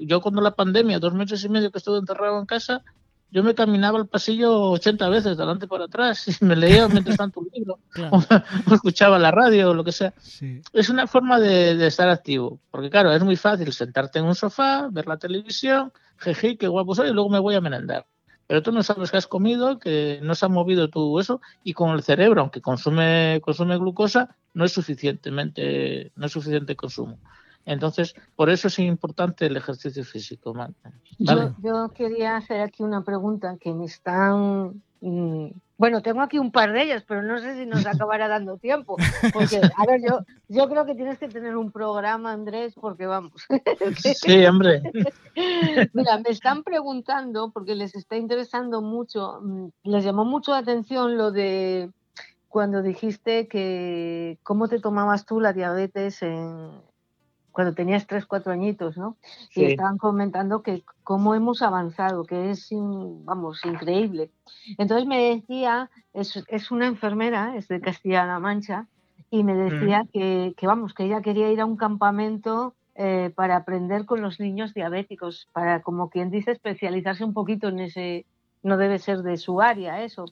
Yo 0.00 0.20
cuando 0.20 0.40
la 0.40 0.54
pandemia, 0.54 0.98
dos 0.98 1.14
meses 1.14 1.44
y 1.44 1.48
medio 1.48 1.70
que 1.70 1.78
estuve 1.78 1.98
encerrado 1.98 2.38
en 2.38 2.46
casa, 2.46 2.82
yo 3.30 3.42
me 3.42 3.54
caminaba 3.54 3.98
el 3.98 4.06
pasillo 4.06 4.70
80 4.72 5.08
veces, 5.08 5.36
de 5.36 5.42
adelante 5.42 5.66
para 5.66 5.84
atrás, 5.84 6.26
y 6.28 6.44
me 6.44 6.56
leía 6.56 6.88
mientras 6.88 7.16
tanto 7.16 7.40
un 7.40 7.48
libro, 7.52 7.78
o, 8.10 8.20
escuchaba 8.74 9.18
la 9.18 9.30
radio, 9.30 9.70
o 9.70 9.74
lo 9.74 9.84
que 9.84 9.92
sea. 9.92 10.14
Es 10.72 10.88
una 10.88 11.06
forma 11.06 11.38
de, 11.38 11.76
de, 11.76 11.86
estar 11.86 12.08
activo, 12.08 12.60
porque 12.70 12.90
claro, 12.90 13.12
es 13.12 13.22
muy 13.22 13.36
fácil 13.36 13.72
sentarte 13.72 14.18
en 14.18 14.26
un 14.26 14.34
sofá, 14.34 14.88
ver 14.90 15.06
la 15.06 15.18
televisión, 15.18 15.92
jeje, 16.18 16.56
qué 16.56 16.68
guapo 16.68 16.94
soy, 16.94 17.10
y 17.10 17.12
luego 17.12 17.30
me 17.30 17.38
voy 17.38 17.54
a 17.54 17.60
merendar 17.60 18.06
pero 18.50 18.64
tú 18.64 18.72
no 18.72 18.82
sabes 18.82 19.12
que 19.12 19.16
has 19.16 19.28
comido, 19.28 19.78
que 19.78 20.18
no 20.24 20.34
se 20.34 20.44
ha 20.44 20.48
movido 20.48 20.90
tu 20.90 21.20
eso 21.20 21.40
y 21.62 21.72
con 21.72 21.90
el 21.90 22.02
cerebro, 22.02 22.40
aunque 22.40 22.60
consume 22.60 23.40
consume 23.44 23.78
glucosa, 23.78 24.34
no 24.54 24.64
es 24.64 24.72
suficientemente 24.72 26.10
no 26.16 26.26
es 26.26 26.32
suficiente 26.32 26.74
consumo. 26.74 27.20
Entonces, 27.66 28.14
por 28.36 28.50
eso 28.50 28.68
es 28.68 28.78
importante 28.78 29.46
el 29.46 29.56
ejercicio 29.56 30.04
físico. 30.04 30.54
Yo, 31.18 31.88
quería 31.94 32.36
hacer 32.36 32.60
aquí 32.60 32.82
una 32.82 33.04
pregunta 33.04 33.56
que 33.60 33.72
me 33.72 33.84
están 33.84 34.82
mm, 35.00 35.50
bueno, 35.80 36.02
tengo 36.02 36.20
aquí 36.20 36.38
un 36.38 36.52
par 36.52 36.74
de 36.74 36.82
ellas, 36.82 37.04
pero 37.08 37.22
no 37.22 37.38
sé 37.38 37.56
si 37.56 37.64
nos 37.64 37.86
acabará 37.86 38.28
dando 38.28 38.58
tiempo. 38.58 38.98
Porque, 39.32 39.62
a 39.78 39.86
ver, 39.86 40.02
yo, 40.06 40.26
yo 40.48 40.68
creo 40.68 40.84
que 40.84 40.94
tienes 40.94 41.18
que 41.18 41.28
tener 41.28 41.56
un 41.56 41.72
programa, 41.72 42.32
Andrés, 42.32 42.74
porque 42.78 43.06
vamos. 43.06 43.46
Sí, 44.14 44.44
hombre. 44.44 44.82
Mira, 45.94 46.18
me 46.18 46.28
están 46.28 46.64
preguntando, 46.64 47.50
porque 47.50 47.74
les 47.74 47.94
está 47.94 48.18
interesando 48.18 48.82
mucho, 48.82 49.40
mm, 49.40 49.68
les 49.84 50.04
llamó 50.04 50.26
mucho 50.26 50.50
la 50.50 50.58
atención 50.58 51.16
lo 51.16 51.30
de 51.30 51.90
cuando 52.48 52.82
dijiste 52.82 53.48
que 53.48 54.38
cómo 54.42 54.68
te 54.68 54.80
tomabas 54.80 55.24
tú 55.24 55.40
la 55.40 55.54
diabetes 55.54 56.20
en, 56.20 56.72
cuando 57.60 57.74
tenías 57.74 58.06
tres, 58.06 58.24
cuatro 58.24 58.52
añitos, 58.52 58.96
¿no? 58.96 59.18
Y 59.54 59.64
estaban 59.64 59.98
comentando 59.98 60.62
que 60.62 60.82
cómo 61.04 61.34
hemos 61.34 61.60
avanzado, 61.60 62.24
que 62.24 62.52
es, 62.52 62.70
vamos, 62.72 63.62
increíble. 63.66 64.30
Entonces 64.78 65.06
me 65.06 65.34
decía, 65.34 65.90
es, 66.14 66.42
es 66.48 66.70
una 66.70 66.86
enfermera, 66.86 67.54
es 67.58 67.68
de 67.68 67.82
Castilla-La 67.82 68.38
Mancha, 68.38 68.86
y 69.30 69.44
me 69.44 69.54
decía 69.54 70.06
que, 70.10 70.54
que, 70.56 70.66
vamos, 70.66 70.94
que 70.94 71.04
ella 71.04 71.20
quería 71.20 71.52
ir 71.52 71.60
a 71.60 71.66
un 71.66 71.76
campamento 71.76 72.72
eh, 72.94 73.30
para 73.34 73.56
aprender 73.56 74.06
con 74.06 74.22
los 74.22 74.40
niños 74.40 74.72
diabéticos, 74.72 75.46
para, 75.52 75.82
como 75.82 76.08
quien 76.08 76.30
dice, 76.30 76.52
especializarse 76.52 77.24
un 77.24 77.34
poquito 77.34 77.68
en 77.68 77.80
ese, 77.80 78.24
no 78.62 78.78
debe 78.78 78.98
ser 78.98 79.18
de 79.18 79.36
su 79.36 79.60
área 79.60 80.02
eso. 80.02 80.24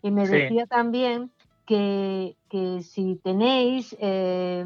Y 0.00 0.12
me 0.12 0.28
decía 0.28 0.66
también 0.66 1.32
que, 1.66 2.36
que, 2.48 2.84
si 2.84 3.16
tenéis 3.16 3.96
eh, 3.98 4.64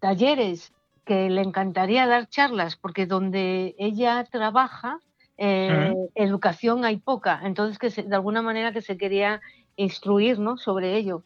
talleres 0.00 0.72
que 1.06 1.30
le 1.30 1.40
encantaría 1.40 2.06
dar 2.06 2.28
charlas, 2.28 2.76
porque 2.76 3.06
donde 3.06 3.76
ella 3.78 4.24
trabaja, 4.24 4.98
eh, 5.38 5.94
educación 6.16 6.84
hay 6.84 6.96
poca, 6.96 7.40
entonces 7.44 7.78
que 7.78 8.02
de 8.02 8.14
alguna 8.14 8.42
manera 8.42 8.72
que 8.72 8.82
se 8.82 8.98
quería 8.98 9.40
instruir 9.76 10.40
¿no? 10.40 10.58
sobre 10.58 10.96
ello. 10.96 11.22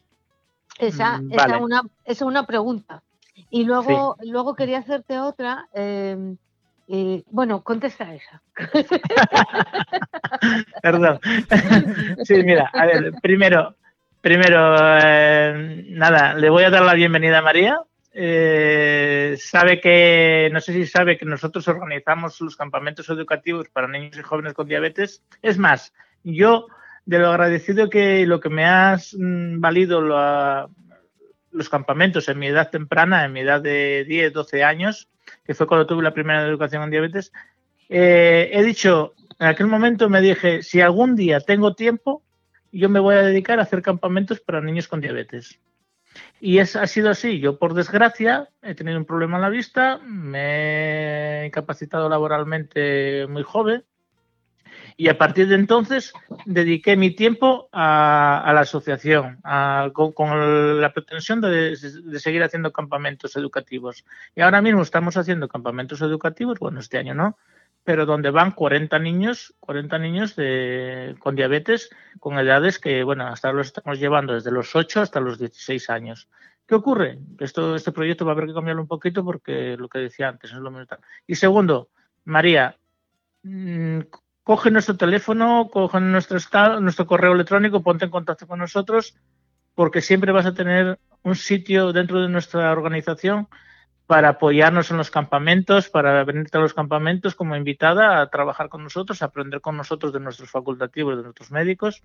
Esa, 0.77 1.17
mm, 1.17 1.33
esa, 1.33 1.57
una, 1.57 1.81
es 2.05 2.21
una 2.21 2.45
pregunta. 2.45 3.01
Y 3.49 3.63
luego, 3.63 4.17
luego 4.23 4.55
quería 4.55 4.79
hacerte 4.79 5.19
otra. 5.19 5.67
Em, 5.73 6.37
bueno, 7.29 7.63
contesta 7.63 8.13
esa. 8.13 8.41
Perdón. 10.81 11.19
sí, 12.23 12.43
mira, 12.43 12.69
a 12.73 12.85
ver, 12.85 13.13
primero, 13.21 13.75
primero, 14.19 14.75
eh, 15.01 15.85
nada, 15.89 16.33
le 16.35 16.49
voy 16.49 16.65
a 16.65 16.69
dar 16.69 16.83
la 16.83 16.93
bienvenida 16.93 17.39
a 17.39 17.41
María. 17.41 17.79
Eh, 18.13 19.37
sabe 19.39 19.79
que, 19.79 20.49
no 20.51 20.59
sé 20.59 20.73
si 20.73 20.85
sabe 20.85 21.17
que 21.17 21.25
nosotros 21.25 21.67
organizamos 21.67 22.39
los 22.41 22.57
campamentos 22.57 23.09
educativos 23.09 23.69
para 23.69 23.87
niños 23.87 24.17
y 24.17 24.21
jóvenes 24.21 24.53
con 24.53 24.67
diabetes. 24.67 25.23
Es 25.41 25.57
más, 25.57 25.93
yo 26.23 26.67
de 27.05 27.19
lo 27.19 27.29
agradecido 27.29 27.89
que 27.89 28.25
lo 28.25 28.39
que 28.39 28.49
me 28.49 28.65
has 28.65 29.15
mm, 29.17 29.59
valido 29.59 30.01
los 31.51 31.69
campamentos 31.69 32.27
en 32.29 32.39
mi 32.39 32.47
edad 32.47 32.69
temprana, 32.69 33.25
en 33.25 33.33
mi 33.33 33.41
edad 33.41 33.61
de 33.61 34.05
10, 34.05 34.33
12 34.33 34.63
años, 34.63 35.09
que 35.45 35.53
fue 35.53 35.67
cuando 35.67 35.87
tuve 35.87 36.03
la 36.03 36.13
primera 36.13 36.45
educación 36.45 36.83
en 36.83 36.91
diabetes, 36.91 37.31
eh, 37.89 38.49
he 38.53 38.63
dicho, 38.63 39.13
en 39.39 39.47
aquel 39.47 39.67
momento 39.67 40.09
me 40.09 40.21
dije, 40.21 40.63
si 40.63 40.81
algún 40.81 41.15
día 41.15 41.39
tengo 41.39 41.73
tiempo, 41.75 42.23
yo 42.71 42.89
me 42.89 42.99
voy 42.99 43.15
a 43.15 43.23
dedicar 43.23 43.59
a 43.59 43.63
hacer 43.63 43.81
campamentos 43.81 44.39
para 44.39 44.61
niños 44.61 44.87
con 44.87 45.01
diabetes. 45.01 45.59
Y 46.43 46.57
es, 46.57 46.75
ha 46.75 46.87
sido 46.87 47.11
así. 47.11 47.39
Yo, 47.39 47.59
por 47.59 47.75
desgracia, 47.75 48.49
he 48.63 48.73
tenido 48.73 48.97
un 48.97 49.05
problema 49.05 49.37
en 49.37 49.43
la 49.43 49.49
vista, 49.49 49.99
me 49.99 51.43
he 51.43 51.45
incapacitado 51.45 52.09
laboralmente 52.09 53.27
muy 53.27 53.43
joven 53.43 53.85
y 54.97 55.07
a 55.07 55.17
partir 55.17 55.47
de 55.47 55.55
entonces 55.55 56.13
dediqué 56.45 56.95
mi 56.95 57.11
tiempo 57.11 57.69
a, 57.71 58.51
la 58.53 58.61
asociación, 58.61 59.39
con, 59.93 60.81
la 60.81 60.93
pretensión 60.93 61.41
de, 61.41 61.75
seguir 62.19 62.43
haciendo 62.43 62.71
campamentos 62.71 63.35
educativos. 63.35 64.03
Y 64.35 64.41
ahora 64.41 64.61
mismo 64.61 64.81
estamos 64.81 65.17
haciendo 65.17 65.47
campamentos 65.47 66.01
educativos, 66.01 66.59
bueno, 66.59 66.79
este 66.79 66.97
año 66.97 67.13
no, 67.13 67.37
pero 67.83 68.05
donde 68.05 68.29
van 68.29 68.51
40 68.51 68.99
niños, 68.99 69.55
40 69.59 69.97
niños 69.97 70.35
con 71.19 71.35
diabetes, 71.35 71.89
con 72.19 72.37
edades 72.37 72.79
que, 72.79 73.03
bueno, 73.03 73.27
hasta 73.27 73.51
los 73.51 73.67
estamos 73.67 73.99
llevando 73.99 74.33
desde 74.33 74.51
los 74.51 74.75
8 74.75 75.01
hasta 75.01 75.19
los 75.19 75.39
16 75.39 75.89
años. 75.89 76.29
¿Qué 76.67 76.75
ocurre? 76.75 77.19
Esto, 77.39 77.75
este 77.75 77.91
proyecto 77.91 78.23
va 78.23 78.31
a 78.31 78.35
haber 78.35 78.47
que 78.47 78.53
cambiarlo 78.53 78.83
un 78.83 78.87
poquito 78.87 79.25
porque 79.25 79.75
lo 79.77 79.89
que 79.89 79.99
decía 79.99 80.29
antes 80.29 80.51
es 80.51 80.57
lo 80.57 80.71
mismo. 80.71 80.97
Y 81.25 81.35
segundo, 81.35 81.89
María, 82.23 82.77
mm, 83.43 83.99
coge 84.43 84.71
nuestro 84.71 84.95
teléfono, 84.95 85.69
coge 85.71 85.99
nuestro, 85.99 86.39
nuestro 86.79 87.07
correo 87.07 87.33
electrónico, 87.33 87.81
ponte 87.81 88.05
en 88.05 88.11
contacto 88.11 88.47
con 88.47 88.59
nosotros, 88.59 89.15
porque 89.73 90.01
siempre 90.01 90.31
vas 90.31 90.45
a 90.45 90.53
tener 90.53 90.99
un 91.23 91.35
sitio 91.35 91.93
dentro 91.93 92.21
de 92.21 92.29
nuestra 92.29 92.71
organización 92.71 93.47
para 94.11 94.27
apoyarnos 94.27 94.91
en 94.91 94.97
los 94.97 95.09
campamentos, 95.09 95.87
para 95.87 96.25
venirte 96.25 96.57
a 96.57 96.59
los 96.59 96.73
campamentos 96.73 97.33
como 97.33 97.55
invitada 97.55 98.19
a 98.19 98.29
trabajar 98.29 98.67
con 98.67 98.83
nosotros, 98.83 99.21
a 99.21 99.27
aprender 99.27 99.61
con 99.61 99.77
nosotros 99.77 100.11
de 100.11 100.19
nuestros 100.19 100.51
facultativos, 100.51 101.15
de 101.15 101.23
nuestros 101.23 101.49
médicos, 101.49 102.03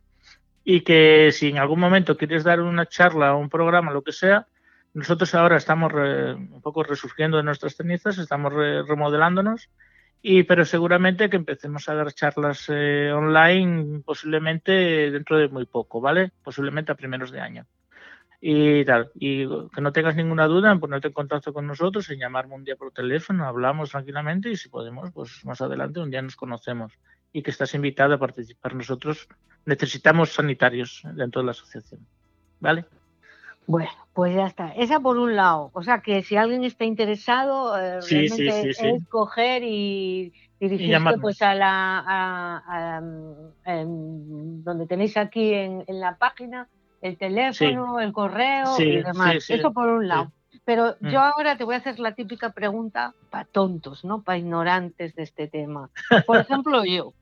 y 0.62 0.82
que 0.82 1.32
si 1.32 1.48
en 1.48 1.58
algún 1.58 1.80
momento 1.80 2.16
quieres 2.16 2.44
dar 2.44 2.60
una 2.60 2.86
charla 2.86 3.34
un 3.34 3.50
programa, 3.50 3.90
lo 3.90 4.02
que 4.02 4.12
sea, 4.12 4.46
nosotros 4.94 5.34
ahora 5.34 5.56
estamos 5.56 5.92
un 5.92 6.60
poco 6.62 6.84
resurgiendo 6.84 7.38
de 7.38 7.42
nuestras 7.42 7.74
cenizas, 7.74 8.18
estamos 8.18 8.52
remodelándonos 8.52 9.68
y, 10.22 10.44
pero 10.44 10.64
seguramente 10.64 11.28
que 11.28 11.36
empecemos 11.36 11.88
a 11.88 11.96
dar 11.96 12.12
charlas 12.12 12.66
eh, 12.68 13.10
online 13.12 14.02
posiblemente 14.04 15.10
dentro 15.10 15.38
de 15.38 15.48
muy 15.48 15.66
poco, 15.66 16.00
¿vale? 16.00 16.30
Posiblemente 16.44 16.92
a 16.92 16.94
primeros 16.94 17.32
de 17.32 17.40
año. 17.40 17.66
Y 18.40 18.84
tal, 18.84 19.10
y 19.14 19.46
que 19.46 19.80
no 19.80 19.92
tengas 19.92 20.14
ninguna 20.14 20.46
duda 20.46 20.70
en 20.70 20.80
ponerte 20.80 21.08
en 21.08 21.14
contacto 21.14 21.52
con 21.52 21.66
nosotros, 21.66 22.08
en 22.10 22.18
llamarme 22.18 22.54
un 22.54 22.64
día 22.64 22.76
por 22.76 22.92
teléfono, 22.92 23.46
hablamos 23.46 23.90
tranquilamente 23.90 24.50
y 24.50 24.56
si 24.56 24.68
podemos, 24.68 25.10
pues 25.12 25.44
más 25.44 25.60
adelante 25.60 26.00
un 26.00 26.10
día 26.10 26.22
nos 26.22 26.36
conocemos 26.36 26.92
y 27.32 27.42
que 27.42 27.50
estás 27.50 27.74
invitada 27.74 28.16
a 28.16 28.18
participar. 28.18 28.74
Nosotros 28.74 29.28
necesitamos 29.64 30.32
sanitarios 30.32 31.02
dentro 31.14 31.40
de 31.40 31.46
la 31.46 31.50
asociación, 31.52 32.06
¿vale? 32.60 32.84
Bueno, 33.66 33.90
pues 34.12 34.34
ya 34.34 34.46
está. 34.46 34.72
Esa 34.76 35.00
por 35.00 35.18
un 35.18 35.34
lado. 35.34 35.70
O 35.72 35.82
sea 35.82 36.00
que 36.00 36.22
si 36.22 36.36
alguien 36.36 36.62
está 36.64 36.84
interesado, 36.84 37.76
eh, 37.76 38.00
realmente 38.00 38.70
es 38.70 38.78
coger 39.08 39.62
y 39.64 40.32
dirigirse 40.60 41.18
pues 41.20 41.42
a 41.42 41.54
la 41.54 43.02
em, 43.64 44.62
donde 44.62 44.86
tenéis 44.86 45.16
aquí 45.16 45.52
en, 45.52 45.84
la 45.88 46.16
página 46.16 46.68
el 47.00 47.16
teléfono, 47.18 48.00
el 48.00 48.12
correo 48.12 48.80
y 48.80 49.02
demás. 49.02 49.48
Eso 49.48 49.72
por 49.72 49.88
un 49.88 50.08
lado. 50.08 50.32
Pero 50.64 50.96
mm. 51.00 51.08
yo 51.08 51.20
ahora 51.20 51.56
te 51.56 51.64
voy 51.64 51.76
a 51.76 51.78
hacer 51.78 51.98
la 51.98 52.14
típica 52.14 52.50
pregunta 52.50 53.14
para 53.30 53.44
tontos, 53.44 54.04
¿no? 54.04 54.22
Para 54.22 54.38
ignorantes 54.38 55.14
de 55.14 55.22
este 55.22 55.48
tema. 55.48 55.90
Por 56.26 56.38
ejemplo, 56.38 56.84
yo. 56.84 57.12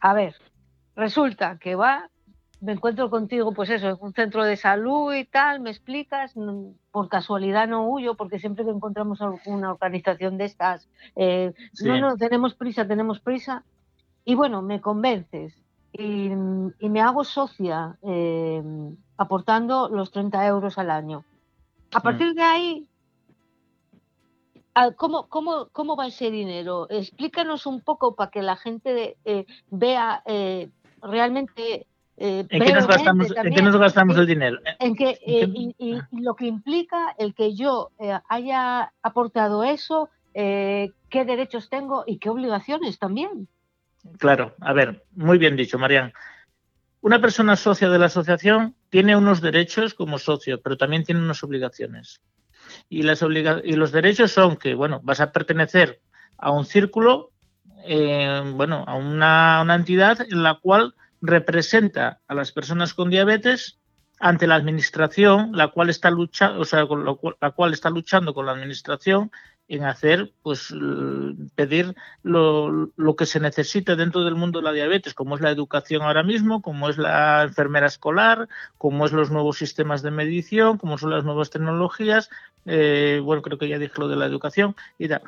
A 0.00 0.14
ver, 0.14 0.34
resulta 0.94 1.58
que 1.58 1.74
va 1.74 2.08
me 2.60 2.72
encuentro 2.72 3.08
contigo, 3.08 3.52
pues 3.52 3.70
eso, 3.70 3.88
en 3.88 3.96
un 4.00 4.12
centro 4.12 4.44
de 4.44 4.56
salud 4.56 5.14
y 5.14 5.24
tal, 5.24 5.60
me 5.60 5.70
explicas, 5.70 6.34
por 6.90 7.08
casualidad 7.08 7.68
no 7.68 7.88
huyo, 7.88 8.16
porque 8.16 8.38
siempre 8.38 8.64
que 8.64 8.70
encontramos 8.70 9.20
alguna 9.20 9.72
organización 9.72 10.38
de 10.38 10.44
estas, 10.46 10.88
eh, 11.14 11.52
no, 11.82 12.00
no, 12.00 12.16
tenemos 12.16 12.54
prisa, 12.54 12.86
tenemos 12.86 13.20
prisa, 13.20 13.64
y 14.24 14.34
bueno, 14.34 14.62
me 14.62 14.80
convences 14.80 15.54
y, 15.92 16.30
me 16.88 17.00
hago 17.00 17.24
socia 17.24 17.98
eh, 18.02 18.62
aportando 19.16 19.88
los 19.88 20.10
30 20.10 20.46
euros 20.46 20.78
al 20.78 20.90
año. 20.90 21.24
A 21.92 22.00
partir 22.00 22.34
de 22.34 22.42
ahí, 22.42 22.88
¿Cómo, 24.96 25.28
cómo, 25.28 25.70
¿Cómo 25.72 25.96
va 25.96 26.06
ese 26.06 26.30
dinero? 26.30 26.86
Explícanos 26.88 27.66
un 27.66 27.80
poco 27.80 28.14
para 28.14 28.30
que 28.30 28.42
la 28.42 28.54
gente 28.54 29.16
eh, 29.24 29.44
vea 29.70 30.22
realmente 31.02 31.88
eh, 32.20 32.44
¿En, 32.50 32.64
qué 32.64 32.72
nos 32.72 32.86
gastamos, 33.76 34.16
el 34.16 34.26
dinero? 34.26 34.58
En 34.80 34.96
que, 34.96 35.18
eh, 35.24 35.48
y, 35.78 35.98
lo 36.10 36.34
que 36.34 36.46
implica 36.46 37.14
el 37.16 37.32
que 37.32 37.54
yo 37.54 37.90
eh, 38.00 38.18
haya 38.28 38.92
aportado 39.02 39.62
eso, 39.62 40.10
qué 40.34 41.24
derechos 41.24 41.68
tengo 41.68 42.04
y 42.06 42.18
qué 42.18 42.30
obligaciones 42.30 42.98
también. 42.98 43.48
Claro, 44.18 44.54
a 44.60 44.72
ver, 44.72 45.04
muy 45.14 45.38
bien 45.38 45.56
dicho, 45.56 45.78
Marian. 45.78 46.12
Una 47.00 47.20
persona 47.20 47.56
socia 47.56 47.88
de 47.88 47.98
la 47.98 48.06
asociación 48.06 48.74
tiene 48.90 49.16
unos 49.16 49.40
derechos 49.40 49.94
como 49.94 50.18
socio, 50.18 50.60
pero 50.60 50.76
también 50.76 51.04
tiene 51.04 51.20
unas 51.20 51.42
obligaciones. 51.44 52.20
Y, 52.88 53.02
las 53.02 53.22
los 53.22 53.92
derechos 53.92 54.32
son 54.32 54.56
que, 54.56 54.74
bueno, 54.74 55.00
vas 55.02 55.20
a 55.20 55.32
pertenecer 55.32 56.00
a 56.36 56.50
un 56.50 56.64
círculo, 56.64 57.30
bueno, 57.86 58.84
a 58.86 58.94
una, 58.96 59.74
entidad 59.74 60.20
en 60.20 60.42
la 60.42 60.58
cual 60.60 60.94
representa 61.20 62.20
a 62.26 62.34
las 62.34 62.52
personas 62.52 62.94
con 62.94 63.10
diabetes 63.10 63.78
ante 64.20 64.46
la 64.46 64.56
administración, 64.56 65.52
la 65.52 65.68
cual 65.68 65.90
está 65.90 66.10
luchando, 66.10 66.60
o 66.60 66.64
sea, 66.64 66.86
la 67.40 67.50
cual 67.52 67.72
está 67.72 67.90
luchando 67.90 68.34
con 68.34 68.46
la 68.46 68.52
administración 68.52 69.30
en 69.68 69.84
hacer, 69.84 70.32
pues, 70.42 70.74
pedir 71.54 71.94
lo, 72.22 72.90
lo, 72.96 73.16
que 73.16 73.26
se 73.26 73.38
necesita 73.38 73.96
dentro 73.96 74.24
del 74.24 74.34
mundo 74.34 74.60
de 74.60 74.64
la 74.64 74.72
diabetes, 74.72 75.12
como 75.12 75.34
es 75.34 75.42
la 75.42 75.50
educación 75.50 76.02
ahora 76.02 76.22
mismo, 76.22 76.62
como 76.62 76.88
es 76.88 76.96
la 76.96 77.42
enfermera 77.42 77.86
escolar, 77.86 78.48
como 78.78 79.04
es 79.04 79.12
los 79.12 79.30
nuevos 79.30 79.58
sistemas 79.58 80.02
de 80.02 80.10
medición, 80.10 80.78
como 80.78 80.96
son 80.96 81.10
las 81.10 81.24
nuevas 81.24 81.50
tecnologías. 81.50 82.30
Eh, 82.64 83.20
bueno, 83.22 83.42
creo 83.42 83.58
que 83.58 83.68
ya 83.68 83.78
dije 83.78 83.94
lo 83.98 84.08
de 84.08 84.16
la 84.16 84.26
educación 84.26 84.74
y 84.98 85.08
tal. 85.08 85.22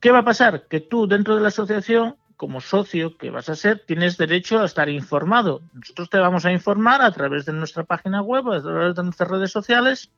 ¿Qué 0.00 0.10
va 0.10 0.18
a 0.18 0.24
pasar? 0.24 0.66
Que 0.66 0.80
tú 0.80 1.06
dentro 1.06 1.36
de 1.36 1.42
la 1.42 1.48
asociación 1.48 2.16
como 2.36 2.60
socio 2.60 3.16
que 3.16 3.30
vas 3.30 3.48
a 3.48 3.54
ser, 3.54 3.84
tienes 3.86 4.16
derecho 4.18 4.58
a 4.58 4.64
estar 4.64 4.88
informado. 4.88 5.62
Nosotros 5.74 6.10
te 6.10 6.18
vamos 6.18 6.44
a 6.44 6.50
informar 6.50 7.00
a 7.00 7.12
través 7.12 7.44
de 7.44 7.52
nuestra 7.52 7.84
página 7.84 8.20
web, 8.20 8.50
a 8.50 8.60
través 8.60 8.96
de 8.96 9.04
nuestras 9.04 9.30
redes 9.30 9.52
sociales 9.52 10.10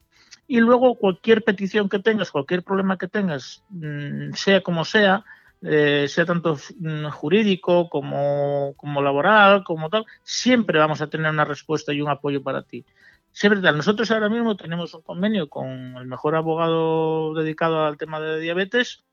y 0.46 0.60
luego 0.60 0.96
cualquier 0.96 1.42
petición 1.42 1.88
que 1.88 1.98
tengas, 1.98 2.30
cualquier 2.30 2.62
problema 2.62 2.98
que 2.98 3.08
tengas, 3.08 3.64
mm, 3.70 4.32
sea 4.34 4.62
como 4.62 4.84
sea, 4.84 5.24
eh, 5.62 6.06
sea 6.08 6.26
tanto 6.26 6.58
mm, 6.78 7.08
jurídico 7.10 7.88
como, 7.88 8.74
como 8.76 9.02
laboral, 9.02 9.64
como 9.64 9.88
tal, 9.88 10.04
siempre 10.22 10.78
vamos 10.78 11.00
a 11.00 11.08
tener 11.08 11.30
una 11.30 11.44
respuesta 11.44 11.92
y 11.92 12.00
un 12.00 12.10
apoyo 12.10 12.42
para 12.42 12.62
ti. 12.62 12.84
Siempre 13.32 13.60
tal. 13.60 13.76
Nosotros 13.76 14.10
ahora 14.10 14.28
mismo 14.28 14.56
tenemos 14.56 14.94
un 14.94 15.02
convenio 15.02 15.48
con 15.48 15.96
el 15.96 16.06
mejor 16.06 16.36
abogado 16.36 17.34
dedicado 17.34 17.84
al 17.84 17.96
tema 17.96 18.20
de 18.20 18.38
diabetes 18.40 19.04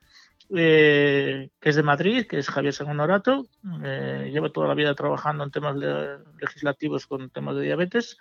eh, 0.53 1.49
que 1.60 1.70
es 1.70 1.76
de 1.76 1.84
Madrid, 1.84 2.26
que 2.28 2.38
es 2.38 2.49
Javier 2.49 2.74
Sangonorato, 2.74 3.48
eh, 3.84 4.30
lleva 4.34 4.52
toda 4.52 4.68
la 4.68 4.74
vida 4.74 4.94
trabajando 4.95 5.44
en 5.44 5.52
temas 5.52 5.78
legislativos 6.40 7.08
con 7.08 7.30
temas 7.30 7.56
de 7.56 7.64
diabetes. 7.64 8.18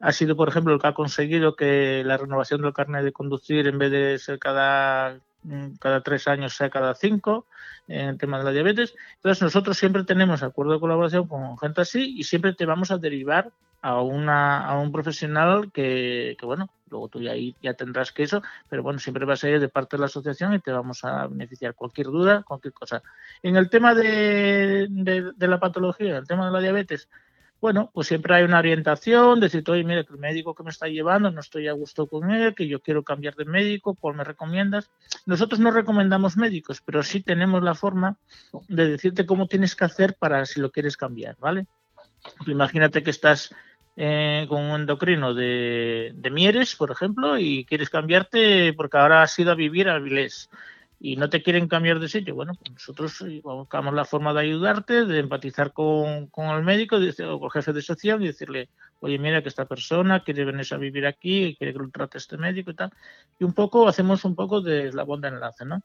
Ha 0.00 0.12
sido, 0.12 0.36
por 0.36 0.48
ejemplo, 0.48 0.74
el 0.74 0.80
que 0.80 0.88
ha 0.88 0.94
conseguido 0.94 1.56
que 1.56 2.02
la 2.04 2.16
renovación 2.16 2.62
del 2.62 2.72
carnet 2.72 3.04
de 3.04 3.12
conducir, 3.12 3.66
en 3.66 3.78
vez 3.78 3.90
de 3.90 4.18
ser 4.18 4.38
cada 4.38 5.20
mm, 5.42 5.76
cada 5.78 6.02
tres 6.02 6.26
años 6.26 6.54
sea 6.54 6.70
cada 6.70 6.94
cinco 6.94 7.46
en 7.88 8.08
el 8.08 8.18
tema 8.18 8.38
de 8.38 8.44
la 8.44 8.50
diabetes. 8.52 8.94
Entonces 9.16 9.42
nosotros 9.42 9.76
siempre 9.76 10.04
tenemos 10.04 10.42
acuerdo 10.42 10.72
de 10.72 10.80
colaboración 10.80 11.28
con 11.28 11.58
gente 11.58 11.82
así 11.82 12.14
y 12.18 12.24
siempre 12.24 12.54
te 12.54 12.66
vamos 12.66 12.90
a 12.90 12.98
derivar 12.98 13.50
a, 13.82 14.00
una, 14.00 14.78
un 14.78 14.92
profesional 14.92 15.70
que, 15.72 16.36
bueno, 16.42 16.68
luego 16.90 17.08
tú 17.08 17.20
ya, 17.20 17.32
ya 17.62 17.74
tendrás 17.74 18.12
que 18.12 18.24
eso, 18.24 18.42
pero 18.68 18.82
bueno, 18.82 18.98
siempre 18.98 19.24
vas 19.24 19.42
a 19.44 19.48
ir 19.48 19.60
de 19.60 19.68
parte 19.68 19.96
de 19.96 20.00
la 20.00 20.06
asociación 20.06 20.54
y 20.54 20.60
te 20.60 20.72
vamos 20.72 21.04
a 21.04 21.26
beneficiar. 21.26 21.74
Cualquier 21.74 22.08
duda, 22.08 22.42
cualquier 22.42 22.74
cosa. 22.74 23.02
En 23.42 23.56
el 23.56 23.70
tema 23.70 23.94
de, 23.94 24.86
de, 24.90 25.48
la 25.48 25.60
patología, 25.60 26.18
el 26.18 26.26
tema 26.26 26.46
de 26.46 26.52
la 26.52 26.60
diabetes, 26.60 27.08
bueno, 27.60 27.90
pues 27.92 28.08
siempre 28.08 28.34
hay 28.34 28.44
una 28.44 28.58
orientación, 28.58 29.38
decir, 29.38 29.62
oye, 29.68 29.84
mira, 29.84 30.04
que 30.04 30.14
el 30.14 30.18
médico 30.18 30.54
que 30.54 30.62
me 30.62 30.70
está 30.70 30.88
llevando 30.88 31.30
no 31.30 31.40
estoy 31.40 31.68
a 31.68 31.72
gusto 31.72 32.06
con 32.06 32.30
él, 32.30 32.54
que 32.54 32.66
yo 32.66 32.80
quiero 32.80 33.02
cambiar 33.02 33.34
de 33.34 33.44
médico, 33.44 33.94
¿cuál 33.94 34.16
me 34.16 34.24
recomiendas? 34.24 34.90
Nosotros 35.26 35.60
no 35.60 35.70
recomendamos 35.70 36.36
médicos, 36.36 36.82
pero 36.84 37.02
sí 37.02 37.20
tenemos 37.20 37.62
la 37.62 37.74
forma 37.74 38.16
de 38.68 38.88
decirte 38.88 39.26
cómo 39.26 39.46
tienes 39.46 39.76
que 39.76 39.84
hacer 39.84 40.14
para 40.14 40.46
si 40.46 40.60
lo 40.60 40.70
quieres 40.70 40.96
cambiar, 40.96 41.36
¿vale? 41.38 41.66
Imagínate 42.46 43.02
que 43.02 43.10
estás 43.10 43.54
eh, 43.96 44.46
con 44.48 44.62
un 44.62 44.80
endocrino 44.80 45.34
de, 45.34 46.14
Mieres, 46.32 46.76
por 46.76 46.90
ejemplo, 46.90 47.38
y 47.38 47.66
quieres 47.66 47.90
cambiarte 47.90 48.72
porque 48.72 48.96
ahora 48.96 49.22
has 49.22 49.38
ido 49.38 49.52
a 49.52 49.56
vivir 49.56 49.90
a 49.90 49.98
Vilés 49.98 50.48
y 51.02 51.16
no 51.16 51.30
te 51.30 51.42
quieren 51.42 51.66
cambiar 51.66 51.98
de 51.98 52.10
sitio, 52.10 52.34
bueno, 52.34 52.52
pues 52.54 52.72
nosotros 52.72 53.22
eh, 53.22 53.40
buscamos 53.42 53.94
la 53.94 54.04
forma 54.04 54.34
de 54.34 54.40
ayudarte, 54.40 55.06
de 55.06 55.20
empatizar 55.20 55.72
con, 55.72 56.28
el 56.36 56.62
médico 56.62 56.96
o 56.96 57.40
con 57.40 57.46
el 57.46 57.52
jefe 57.52 57.72
de 57.72 57.80
social 57.80 58.22
y 58.22 58.26
decirle, 58.26 58.68
oye, 59.00 59.18
mira 59.18 59.42
que 59.42 59.48
esta 59.48 59.64
persona 59.64 60.22
quiere 60.22 60.44
venir 60.44 60.66
a 60.70 60.76
vivir 60.76 61.06
aquí 61.06 61.56
quiere 61.56 61.72
que 61.72 61.78
lo 61.78 61.88
trate 61.88 62.18
este 62.18 62.36
médico 62.36 62.70
y 62.70 62.74
tal. 62.74 62.92
Y 63.38 63.44
un 63.44 63.54
poco, 63.54 63.88
hacemos 63.88 64.26
un 64.26 64.34
poco 64.34 64.60
de 64.60 64.92
la 64.92 65.06
de 65.06 65.28
enlace, 65.28 65.64
¿no? 65.64 65.82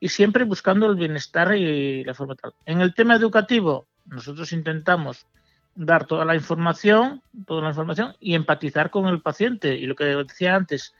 Y 0.00 0.08
siempre 0.08 0.44
buscando 0.44 0.86
el 0.86 0.96
bienestar 0.96 1.54
y 1.54 2.02
la 2.02 2.14
forma 2.14 2.34
tal. 2.34 2.54
En 2.64 2.80
el 2.80 2.94
tema 2.94 3.16
educativo, 3.16 3.86
nosotros 4.06 4.50
intentamos 4.52 5.26
dar 5.74 6.06
toda 6.06 6.24
la 6.24 6.36
información, 6.36 7.20
toda 7.46 7.62
la 7.62 7.68
información 7.68 8.16
y 8.18 8.34
empatizar 8.34 8.90
con 8.90 9.08
el 9.08 9.20
paciente. 9.20 9.74
Y 9.74 9.84
lo 9.84 9.94
que 9.94 10.04
decía 10.04 10.54
antes, 10.54 10.94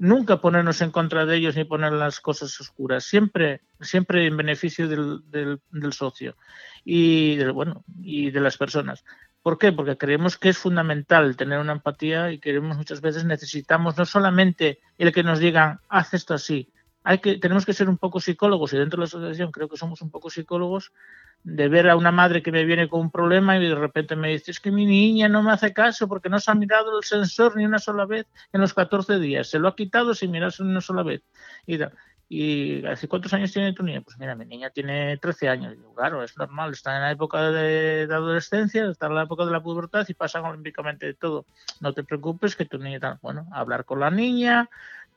nunca 0.00 0.40
ponernos 0.40 0.80
en 0.80 0.90
contra 0.90 1.26
de 1.26 1.36
ellos 1.36 1.56
ni 1.56 1.64
poner 1.64 1.92
las 1.92 2.20
cosas 2.20 2.58
oscuras, 2.58 3.04
siempre, 3.04 3.60
siempre 3.80 4.26
en 4.26 4.36
beneficio 4.36 4.88
del, 4.88 5.20
del, 5.30 5.92
socio 5.92 6.36
y 6.86 7.36
de, 7.36 7.50
bueno, 7.50 7.84
y 8.00 8.30
de 8.30 8.40
las 8.40 8.56
personas. 8.56 9.04
¿Por 9.42 9.58
qué? 9.58 9.72
Porque 9.72 9.98
creemos 9.98 10.38
que 10.38 10.48
es 10.48 10.56
fundamental 10.58 11.36
tener 11.36 11.58
una 11.58 11.72
empatía 11.72 12.32
y 12.32 12.38
queremos 12.38 12.78
muchas 12.78 13.02
veces 13.02 13.26
necesitamos 13.26 13.98
no 13.98 14.06
solamente 14.06 14.80
el 14.96 15.12
que 15.12 15.22
nos 15.22 15.38
digan 15.38 15.80
haz 15.90 16.14
esto 16.14 16.32
así, 16.32 16.72
hay 17.02 17.18
que, 17.18 17.38
tenemos 17.38 17.64
que 17.64 17.72
ser 17.72 17.88
un 17.88 17.98
poco 17.98 18.20
psicólogos 18.20 18.72
y 18.72 18.78
dentro 18.78 18.98
de 18.98 19.02
la 19.02 19.04
asociación 19.06 19.52
creo 19.52 19.68
que 19.68 19.76
somos 19.76 20.02
un 20.02 20.10
poco 20.10 20.30
psicólogos 20.30 20.92
de 21.42 21.68
ver 21.68 21.88
a 21.88 21.96
una 21.96 22.12
madre 22.12 22.42
que 22.42 22.52
me 22.52 22.64
viene 22.64 22.88
con 22.88 23.00
un 23.00 23.10
problema 23.10 23.56
y 23.56 23.66
de 23.66 23.74
repente 23.74 24.16
me 24.16 24.28
dice, 24.28 24.50
es 24.50 24.60
que 24.60 24.70
mi 24.70 24.84
niña 24.84 25.28
no 25.28 25.42
me 25.42 25.52
hace 25.52 25.72
caso 25.72 26.06
porque 26.08 26.28
no 26.28 26.38
se 26.38 26.50
ha 26.50 26.54
mirado 26.54 26.98
el 26.98 27.04
sensor 27.04 27.56
ni 27.56 27.64
una 27.64 27.78
sola 27.78 28.04
vez 28.04 28.26
en 28.52 28.60
los 28.60 28.74
14 28.74 29.18
días, 29.18 29.48
se 29.48 29.58
lo 29.58 29.68
ha 29.68 29.76
quitado 29.76 30.14
sin 30.14 30.30
mirarse 30.30 30.62
una 30.62 30.82
sola 30.82 31.02
vez. 31.02 31.22
Y, 31.66 31.78
y 32.32 32.86
¿hace 32.86 33.08
cuántos 33.08 33.32
años 33.32 33.52
tiene 33.52 33.72
tu 33.72 33.82
niña? 33.82 34.02
Pues 34.02 34.16
mira, 34.16 34.36
mi 34.36 34.44
niña 34.44 34.70
tiene 34.70 35.16
13 35.16 35.48
años. 35.48 35.76
claro, 35.96 36.22
es 36.22 36.38
normal, 36.38 36.70
está 36.70 36.94
en 36.94 37.02
la 37.02 37.10
época 37.10 37.50
de, 37.50 38.06
adolescencia, 38.08 38.88
está 38.88 39.06
en 39.06 39.16
la 39.16 39.24
época 39.24 39.44
de 39.44 39.50
la 39.50 39.60
pubertad 39.60 40.06
y 40.08 40.14
pasa 40.14 40.40
olímpicamente 40.40 41.06
de 41.06 41.14
todo. 41.14 41.44
No 41.80 41.92
te 41.92 42.04
preocupes 42.04 42.54
que 42.54 42.66
tu 42.66 42.78
niña 42.78 42.96
está, 42.96 43.18
bueno, 43.20 43.48
hablar 43.50 43.84
con 43.84 43.98
la 43.98 44.10
niña 44.10 44.70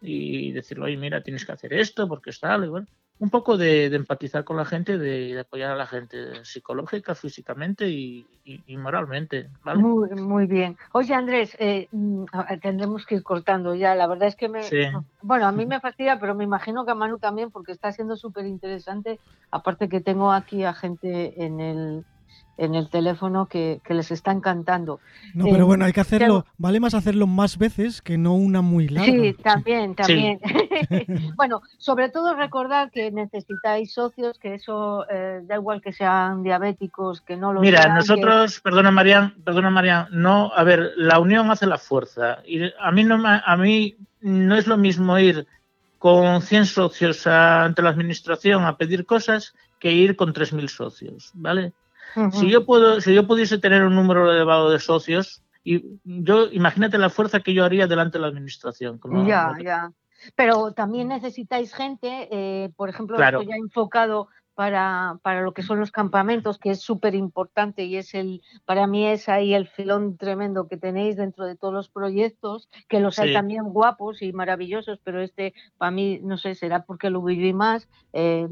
y 0.04 0.52
decirle, 0.52 0.86
oye, 0.86 0.98
mira, 0.98 1.24
tienes 1.24 1.46
que 1.46 1.52
hacer 1.54 1.74
esto 1.74 2.08
porque 2.08 2.30
está, 2.30 2.56
y 2.58 2.68
bueno 2.68 2.88
un 3.20 3.30
poco 3.30 3.58
de, 3.58 3.86
empatizar 3.86 4.44
con 4.44 4.58
la 4.58 4.66
gente, 4.66 4.98
de, 4.98 5.40
apoyar 5.40 5.72
a 5.72 5.76
la 5.76 5.88
gente 5.88 6.44
psicológica, 6.44 7.16
físicamente 7.16 7.88
y, 7.90 8.26
moralmente. 8.78 9.50
Muy, 9.76 10.46
bien. 10.46 10.78
Oye, 10.92 11.14
Andrés, 11.14 11.56
eh, 11.60 11.88
mm, 11.92 12.26
tendremos 12.62 13.06
que 13.06 13.16
ir 13.16 13.24
cortando 13.24 13.76
ya. 13.76 13.96
La 13.96 14.08
verdad 14.08 14.28
es 14.28 14.36
que 14.36 14.50
me. 14.50 14.62
Bueno, 15.22 15.48
a 15.48 15.54
mí 15.54 15.66
me 15.66 15.80
fastidia, 15.80 16.20
pero 16.20 16.36
me 16.36 16.44
imagino 16.44 16.84
que 16.84 16.92
a 16.92 16.96
Manu 16.96 17.18
también, 17.18 17.50
porque 17.50 17.72
está 17.72 17.94
siendo 17.94 18.18
súper 18.18 18.46
interesante. 18.46 19.22
Aparte 19.52 19.88
que 19.88 20.02
tengo 20.02 20.34
aquí 20.34 20.66
a 20.66 20.74
gente 20.74 21.46
en 21.46 21.62
el, 21.62 22.06
en 22.58 22.76
el 22.76 22.90
teléfono 22.90 23.48
que, 23.48 23.82
les 23.90 24.12
está 24.12 24.32
encantando. 24.32 25.00
No, 25.34 25.46
pero 25.46 25.66
bueno, 25.66 25.86
hay 25.86 25.94
que 25.94 26.02
hacerlo, 26.02 26.46
vale 26.58 26.80
más 26.80 26.94
hacerlo 26.94 27.28
más 27.28 27.58
veces 27.58 28.02
que 28.02 28.18
no 28.18 28.36
una 28.36 28.62
muy 28.62 28.88
larga. 28.88 29.12
Sí, 29.12 29.34
también, 29.42 29.96
también. 29.96 30.40
bueno, 31.36 31.62
sobre 31.78 32.10
todo 32.10 32.36
recordar 32.36 32.92
que 32.92 33.12
necesitáis 33.12 33.94
socios, 33.94 34.38
que 34.40 34.56
eso 34.56 35.06
eh, 35.10 35.42
da 35.44 35.56
igual 35.56 35.82
que 35.82 35.94
sean 35.94 36.44
diabéticos, 36.44 37.22
que 37.22 37.38
no 37.38 37.54
lo 37.54 37.62
Mira, 37.62 37.94
nosotros, 37.94 38.60
perdona 38.62 38.92
Marian, 38.92 39.36
perdona 39.44 39.70
Marian, 39.70 40.08
no, 40.12 40.52
a 40.56 40.64
ver, 40.64 40.92
la 40.96 41.20
unión 41.20 41.50
hace 41.52 41.66
la 41.66 41.78
fuerza. 41.78 42.40
Y 42.46 42.62
a 42.80 42.92
mí 42.92 43.04
no, 43.04 43.22
a 43.26 43.58
mí 43.58 43.98
no 44.22 44.56
es 44.56 44.68
lo 44.68 44.78
mismo 44.78 45.18
ir 45.20 45.48
con 45.98 46.42
100 46.42 46.66
socios 46.66 47.26
ante 47.28 47.82
la 47.82 47.90
administración 47.90 48.66
a 48.66 48.78
pedir 48.78 49.06
cosas 49.06 49.56
que 49.80 49.92
ir 49.94 50.16
con 50.16 50.34
3.000 50.34 50.68
socios, 50.68 51.32
¿vale? 51.34 51.74
Si 52.32 52.50
yo 52.50 52.66
puedo, 52.66 53.02
si 53.02 53.14
yo 53.14 53.28
pudiese 53.28 53.58
tener 53.58 53.84
un 53.84 53.96
número 53.96 54.32
elevado 54.32 54.70
de 54.70 54.80
socios, 54.80 55.44
y 55.64 56.00
yo 56.04 56.48
imagínate 56.52 56.98
la 56.98 57.10
fuerza 57.10 57.40
que 57.40 57.54
yo 57.54 57.64
haría 57.64 57.88
delante 57.88 58.18
de 58.18 58.22
la 58.22 58.28
administración. 58.28 59.00
ya, 59.26 59.56
ya. 59.64 59.92
Pero 60.36 60.72
también 60.72 61.10
necesitáis 61.10 61.74
gente, 61.74 62.30
eh, 62.32 62.70
por 62.76 62.90
ejemplo, 62.90 63.18
claro. 63.18 63.42
ya 63.42 63.56
enfocado 63.56 64.30
para, 64.56 65.20
para, 65.22 65.42
lo 65.42 65.54
que 65.54 65.64
son 65.64 65.80
los 65.80 65.92
campamentos, 65.92 66.58
que 66.58 66.72
es 66.72 66.82
súper 66.82 67.16
importante 67.16 67.84
y 67.84 67.98
es 67.98 68.14
el, 68.14 68.42
para 68.66 68.88
mí 68.88 69.06
es 69.06 69.30
ahí 69.30 69.54
el 69.54 69.68
filón 69.68 70.18
tremendo 70.18 70.68
que 70.68 70.78
tenéis 70.78 71.16
dentro 71.16 71.46
de 71.46 71.56
todos 71.56 71.74
los 71.74 71.90
proyectos, 71.90 72.70
que 72.88 73.00
los 73.00 73.20
hay 73.20 73.34
también 73.34 73.66
guapos 73.66 74.22
y 74.22 74.34
maravillosos, 74.34 75.00
pero 75.04 75.22
este 75.22 75.54
para 75.78 75.92
mí, 75.92 76.20
no 76.24 76.38
sé, 76.38 76.56
será 76.56 76.84
porque 76.84 77.10
lo 77.10 77.22
viví 77.22 77.54
más, 77.54 77.88
eh, 78.14 78.48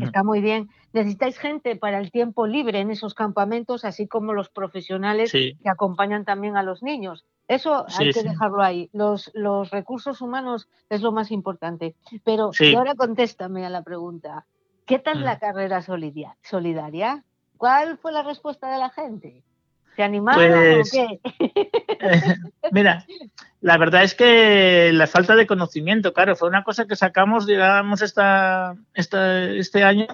está 0.00 0.22
muy 0.22 0.40
bien 0.40 0.68
necesitáis 0.94 1.38
gente 1.38 1.76
para 1.76 1.98
el 1.98 2.10
tiempo 2.10 2.46
libre 2.46 2.78
en 2.78 2.90
esos 2.90 3.14
campamentos, 3.14 3.84
así 3.84 4.06
como 4.06 4.32
los 4.32 4.48
profesionales 4.48 5.32
que 5.32 5.56
acompañan 5.66 6.24
también 6.24 6.56
a 6.56 6.62
los 6.62 6.82
niños. 6.82 7.24
Eso 7.48 7.84
hay 7.98 8.12
que 8.12 8.22
dejarlo 8.22 8.62
ahí. 8.62 8.88
Los, 8.92 9.30
los, 9.34 9.70
recursos 9.70 10.22
humanos 10.22 10.68
es 10.88 11.02
lo 11.02 11.12
más 11.12 11.30
importante. 11.32 11.96
Pero 12.24 12.52
ahora 12.76 12.94
contéstame 12.94 13.66
a 13.66 13.70
la 13.70 13.82
pregunta. 13.82 14.46
¿Qué 14.86 14.98
tal 14.98 15.24
la 15.24 15.38
carrera 15.38 15.82
solidaria? 15.82 17.24
¿Cuál 17.56 17.98
fue 17.98 18.12
la 18.12 18.22
respuesta 18.22 18.70
de 18.70 18.78
la 18.78 18.90
gente? 18.90 19.42
¿Se 19.96 20.02
animaron 20.02 20.52
o 20.52 20.74
pues, 20.74 20.90
qué? 20.90 21.20
mira, 22.72 23.06
la 23.60 23.78
verdad 23.78 24.02
es 24.02 24.14
que 24.14 24.90
la 24.92 25.06
falta 25.06 25.36
de 25.36 25.46
conocimiento, 25.46 26.12
claro, 26.12 26.36
fue 26.36 26.48
una 26.48 26.64
cosa 26.64 26.86
que 26.86 26.96
sacamos, 26.96 27.46
digamos, 27.46 28.02
esta, 28.02 28.74
esta, 28.92 29.44
este 29.50 29.84
año 29.84 30.06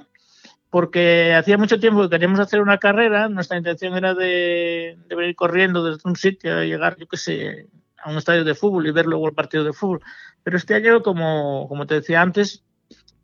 porque 0.71 1.35
hacía 1.35 1.59
mucho 1.59 1.81
tiempo 1.81 2.03
que 2.03 2.11
queríamos 2.11 2.39
hacer 2.39 2.61
una 2.61 2.79
carrera, 2.79 3.29
nuestra 3.29 3.59
intención 3.59 3.97
era 3.97 4.15
de, 4.15 4.97
venir 5.09 5.35
corriendo 5.35 5.85
desde 5.85 6.09
un 6.09 6.15
sitio 6.15 6.57
a 6.57 6.65
llegar, 6.65 6.97
yo 6.97 7.09
qué 7.09 7.17
sé, 7.17 7.67
a 7.99 8.11
un 8.11 8.19
estadio 8.19 8.45
de 8.45 8.55
fútbol 8.55 8.87
y 8.87 8.93
ver 8.93 9.07
luego 9.07 9.27
el 9.27 9.35
partido 9.35 9.65
de 9.65 9.73
fútbol. 9.73 10.01
Pero 10.45 10.57
este 10.57 10.75
año, 10.75 11.03
como, 11.03 11.67
como 11.69 11.87
te 11.87 11.97
decía 11.97 12.23
antes, 12.23 12.65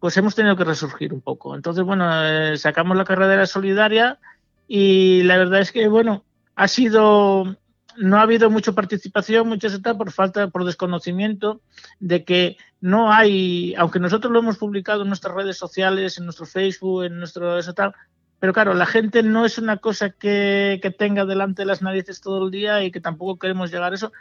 pues 0.07 0.17
hemos 0.19 0.37
tenido 0.37 0.55
que 0.55 0.63
resurgir 0.63 1.13
un 1.13 1.21
poco. 1.21 1.57
Entonces, 1.57 1.83
bueno, 1.83 2.09
eh, 2.25 2.57
sacamos 2.59 2.97
la 2.97 3.05
carrera 3.05 3.45
solidaria 3.45 4.21
y 4.69 5.25
la 5.25 5.37
verdad 5.37 5.59
es 5.59 5.73
que, 5.73 5.89
bueno, 5.89 6.25
ha 6.55 6.69
sido 6.69 7.57
no 7.97 8.17
ha 8.17 8.23
habido 8.23 8.49
mucha 8.49 8.71
participación, 8.71 9.49
muchas 9.49 9.75
etapas 9.75 9.99
por 9.99 10.13
falta, 10.13 10.47
por 10.47 10.65
desconocimiento 10.65 11.61
de 11.99 12.23
que 12.23 12.57
no 12.81 13.13
hay, 13.13 13.75
aunque 13.75 13.99
nosotros 13.99 14.33
lo 14.33 14.39
hemos 14.39 14.59
publicado 14.59 15.03
en 15.03 15.09
nuestras 15.09 15.35
redes 15.35 15.59
sociales, 15.59 16.19
en 16.19 16.25
nuestro 16.27 16.47
Facebook, 16.47 17.03
en 17.03 17.19
nuestro 17.19 17.59
eso 17.59 17.75
tal, 17.75 17.93
pero 18.39 18.53
claro, 18.53 18.75
la 18.75 18.87
gente 18.87 19.25
no 19.25 19.45
es 19.45 19.59
una 19.59 19.79
cosa 19.79 20.11
que, 20.11 20.79
que 20.81 20.93
tenga 20.93 21.25
delante 21.25 21.63
de 21.63 21.67
las 21.67 21.83
narices 21.83 22.21
todo 22.21 22.45
el 22.45 22.53
día 22.53 22.85
y 22.85 22.93
que 22.93 23.01
tampoco 23.01 23.41
queremos 23.41 23.73
llegar 23.73 23.91
a 23.91 23.97
eso. 23.97 24.13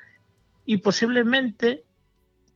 Y 0.66 0.78
posiblemente, 0.78 1.84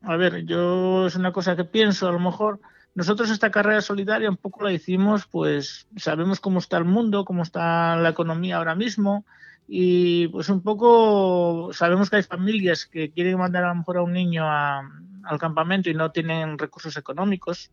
a 0.02 0.16
ver, 0.16 0.46
yo 0.46 1.06
es 1.06 1.16
una 1.16 1.32
cosa 1.32 1.56
que 1.56 1.64
pienso, 1.64 2.08
a 2.08 2.12
lo 2.12 2.20
mejor 2.20 2.60
nosotros 2.96 3.30
esta 3.30 3.52
carrera 3.52 3.82
solidaria 3.82 4.30
un 4.30 4.38
poco 4.38 4.64
la 4.64 4.74
hicimos, 4.74 5.26
pues 5.28 5.88
sabemos 5.96 6.40
cómo 6.40 6.60
está 6.60 6.78
el 6.78 6.86
mundo, 6.86 7.26
cómo 7.26 7.44
está 7.44 7.96
la 7.96 8.10
economía 8.10 8.58
ahora 8.58 8.76
mismo, 8.76 9.26
y 9.68 10.28
pues 10.30 10.50
un 10.50 10.62
poco 10.62 11.70
sabemos 11.74 12.10
que 12.10 12.18
hay 12.18 12.24
familias 12.24 12.88
que 12.88 13.12
quieren 13.12 13.38
mandar 13.38 13.64
a 13.64 13.70
lo 13.70 13.76
mejor 13.76 13.98
a 13.98 14.02
un 14.02 14.14
niño 14.14 14.44
al 14.50 15.40
campamento 15.40 15.90
y 15.90 15.94
no 15.94 16.12
tienen 16.12 16.58
recursos 16.58 16.98
económicos. 16.98 17.72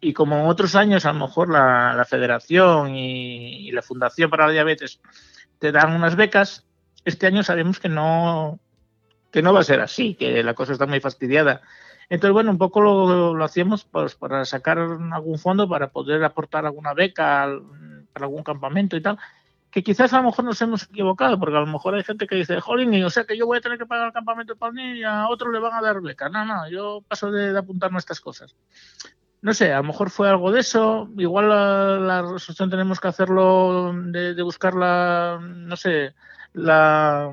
Y 0.00 0.12
como 0.12 0.36
en 0.38 0.46
otros 0.46 0.76
años 0.76 1.06
a 1.06 1.12
lo 1.12 1.20
mejor 1.20 1.48
la, 1.48 2.04
federación 2.08 2.94
y, 2.94 3.70
la 3.72 3.82
Fundación 3.82 4.30
para 4.30 4.46
la 4.46 4.52
Diabetes 4.52 5.00
te 5.58 5.72
dan 5.72 5.92
unas 5.92 6.16
becas, 6.16 6.66
este 7.04 7.26
año 7.26 7.42
sabemos 7.42 7.80
que 7.80 7.88
no, 7.88 8.60
que 9.32 9.42
no 9.42 9.52
va 9.52 9.60
a 9.60 9.64
ser 9.64 9.80
así, 9.80 10.14
que 10.14 10.42
la 10.42 10.54
cosa 10.54 10.72
está 10.74 10.86
muy 10.86 11.00
fastidiada. 11.00 11.62
Entonces, 12.08 12.32
bueno, 12.32 12.50
un 12.50 12.58
poco 12.58 12.80
lo, 12.80 13.44
hacíamos 13.44 13.84
pues, 13.84 14.14
para 14.14 14.44
sacar 14.44 14.78
algún 14.78 15.38
fondo, 15.38 15.68
para 15.68 15.88
poder 15.88 16.22
aportar 16.24 16.66
alguna 16.66 16.94
beca 16.94 17.48
para 18.12 18.26
algún 18.26 18.44
campamento 18.44 18.96
y 18.96 19.02
tal, 19.02 19.18
que 19.70 19.82
quizás 19.82 20.12
a 20.12 20.18
lo 20.18 20.24
mejor 20.24 20.44
nos 20.44 20.62
hemos 20.62 20.84
equivocado, 20.84 21.38
porque 21.38 21.56
a 21.56 21.60
lo 21.60 21.66
mejor 21.66 21.94
hay 21.94 22.04
gente 22.04 22.26
que 22.26 22.36
dice, 22.36 22.60
jolín, 22.60 23.04
o 23.04 23.10
sea 23.10 23.24
que 23.24 23.36
yo 23.36 23.46
voy 23.46 23.58
a 23.58 23.60
tener 23.60 23.76
que 23.76 23.86
pagar 23.86 24.06
el 24.06 24.12
campamento 24.12 24.56
para 24.56 24.72
mí 24.72 25.00
y 25.00 25.04
a 25.04 25.28
otro 25.28 25.52
le 25.52 25.58
van 25.58 25.74
a 25.74 25.82
dar 25.82 26.00
beca. 26.00 26.28
No, 26.28 26.44
no, 26.44 26.68
yo 26.70 27.02
paso 27.06 27.30
de, 27.30 27.52
de 27.52 27.58
apuntarme 27.58 27.96
a 27.96 27.98
estas 27.98 28.20
cosas. 28.20 28.54
No 29.42 29.54
sé, 29.54 29.72
a 29.72 29.78
lo 29.78 29.84
mejor 29.84 30.10
fue 30.10 30.28
algo 30.28 30.50
de 30.50 30.60
eso, 30.60 31.08
igual 31.18 31.48
la, 31.48 32.22
resolución 32.22 32.70
tenemos 32.70 33.00
que 33.00 33.08
hacerlo 33.08 33.92
de, 33.94 34.42
buscar 34.42 34.74
la, 34.74 35.38
no 35.40 35.76
sé, 35.76 36.14
la, 36.52 37.30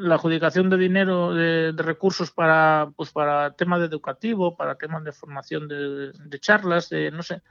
la 0.00 0.14
adjudicación 0.16 0.70
de 0.70 0.76
dinero, 0.76 1.34
de, 1.34 1.72
recursos 1.76 2.30
para, 2.30 2.90
pues 2.96 3.10
para 3.10 3.52
temas 3.52 3.80
de 3.80 3.86
educativo, 3.86 4.56
para 4.56 4.76
temas 4.76 5.04
de 5.04 5.12
formación 5.12 5.68
de, 5.68 6.40
charlas, 6.40 6.88
de 6.88 7.10
no 7.10 7.22
sé. 7.22 7.42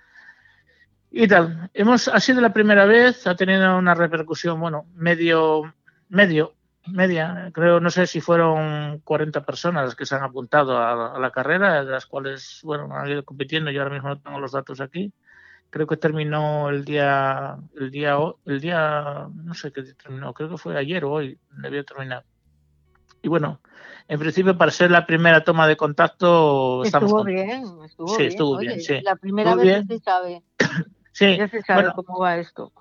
Y 1.11 1.27
tal. 1.27 1.69
Hemos, 1.73 2.07
ha 2.07 2.19
sido 2.19 2.41
la 2.41 2.53
primera 2.53 2.85
vez, 2.85 3.25
ha 3.27 3.35
tenido 3.35 3.77
una 3.77 3.95
repercusión, 3.95 4.59
bueno, 4.59 4.85
medio, 4.95 5.73
medio, 6.09 6.55
media, 6.87 7.49
creo, 7.53 7.79
no 7.79 7.89
sé 7.89 8.07
si 8.07 8.21
fueron 8.21 8.99
40 8.99 9.45
personas 9.45 9.85
las 9.85 9.95
que 9.95 10.05
se 10.05 10.15
han 10.15 10.23
apuntado 10.23 10.77
a, 10.77 11.19
la 11.19 11.31
carrera, 11.31 11.83
de 11.83 11.91
las 11.91 12.05
cuales, 12.05 12.61
bueno, 12.63 12.95
han 12.95 13.09
ido 13.09 13.23
compitiendo, 13.23 13.71
yo 13.71 13.81
ahora 13.81 13.93
mismo 13.93 14.09
no 14.09 14.19
tengo 14.19 14.39
los 14.39 14.51
datos 14.51 14.81
aquí. 14.81 15.13
Creo 15.71 15.85
que 15.85 15.97
terminó 15.97 16.69
el 16.69 16.83
día, 16.83 17.57
el 17.79 17.91
día, 17.91 18.17
el 18.45 18.59
día, 18.59 19.27
no 19.33 19.53
sé 19.53 19.71
qué 19.71 19.83
terminó, 19.83 20.33
creo 20.33 20.49
que 20.49 20.57
fue 20.57 20.77
ayer 20.77 21.05
o 21.05 21.11
hoy, 21.11 21.39
debió 21.51 21.85
terminar. 21.85 22.23
Y 23.21 23.27
bueno, 23.27 23.59
en 24.07 24.19
principio 24.19 24.57
para 24.57 24.71
ser 24.71 24.91
la 24.91 25.05
primera 25.05 25.43
toma 25.43 25.67
de 25.67 25.77
contacto 25.77 26.83
estuvo 26.83 27.23
bien, 27.23 27.63
estuvo 27.85 28.07
sí, 28.07 28.17
bien. 28.17 28.29
Estuvo 28.29 28.57
bien 28.57 28.81
sí. 28.81 29.01
La 29.01 29.15
primera 29.15 29.55
vez 29.55 29.87
que 29.87 29.97
se 29.97 30.03
sabe. 30.03 30.43
sí. 31.11 31.37
Ya 31.37 31.47
se 31.47 31.61
sabe 31.61 31.91
cómo 31.95 32.19
va 32.19 32.37
esto. 32.37 32.71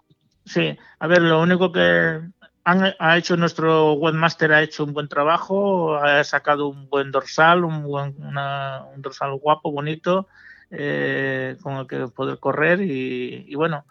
Sí, 0.45 0.77
a 0.99 1.07
ver, 1.07 1.21
lo 1.21 1.43
único 1.43 1.71
que 1.71 2.21
han, 2.65 2.95
ha 2.99 3.19
hecho 3.19 3.37
nuestro 3.37 3.93
webmaster 3.95 4.53
ha 4.53 4.63
hecho 4.63 4.85
un 4.85 4.95
buen 4.95 5.09
trabajo, 5.09 5.97
ha 5.97 6.25
sacado 6.25 6.69
un 6.69 6.89
buen 6.89 7.11
dorsal, 7.11 7.65
un 7.65 7.83
buen 7.83 8.17
un 8.19 9.03
dorsal 9.03 9.35
guapo, 9.39 9.71
bonito, 9.71 10.29
eh, 10.71 11.57
con 11.63 11.75
el 11.75 11.87
que 11.87 12.09
poder 12.09 12.39
correr 12.39 12.81
y, 12.81 13.45
y 13.47 13.55
bueno, 13.55 13.85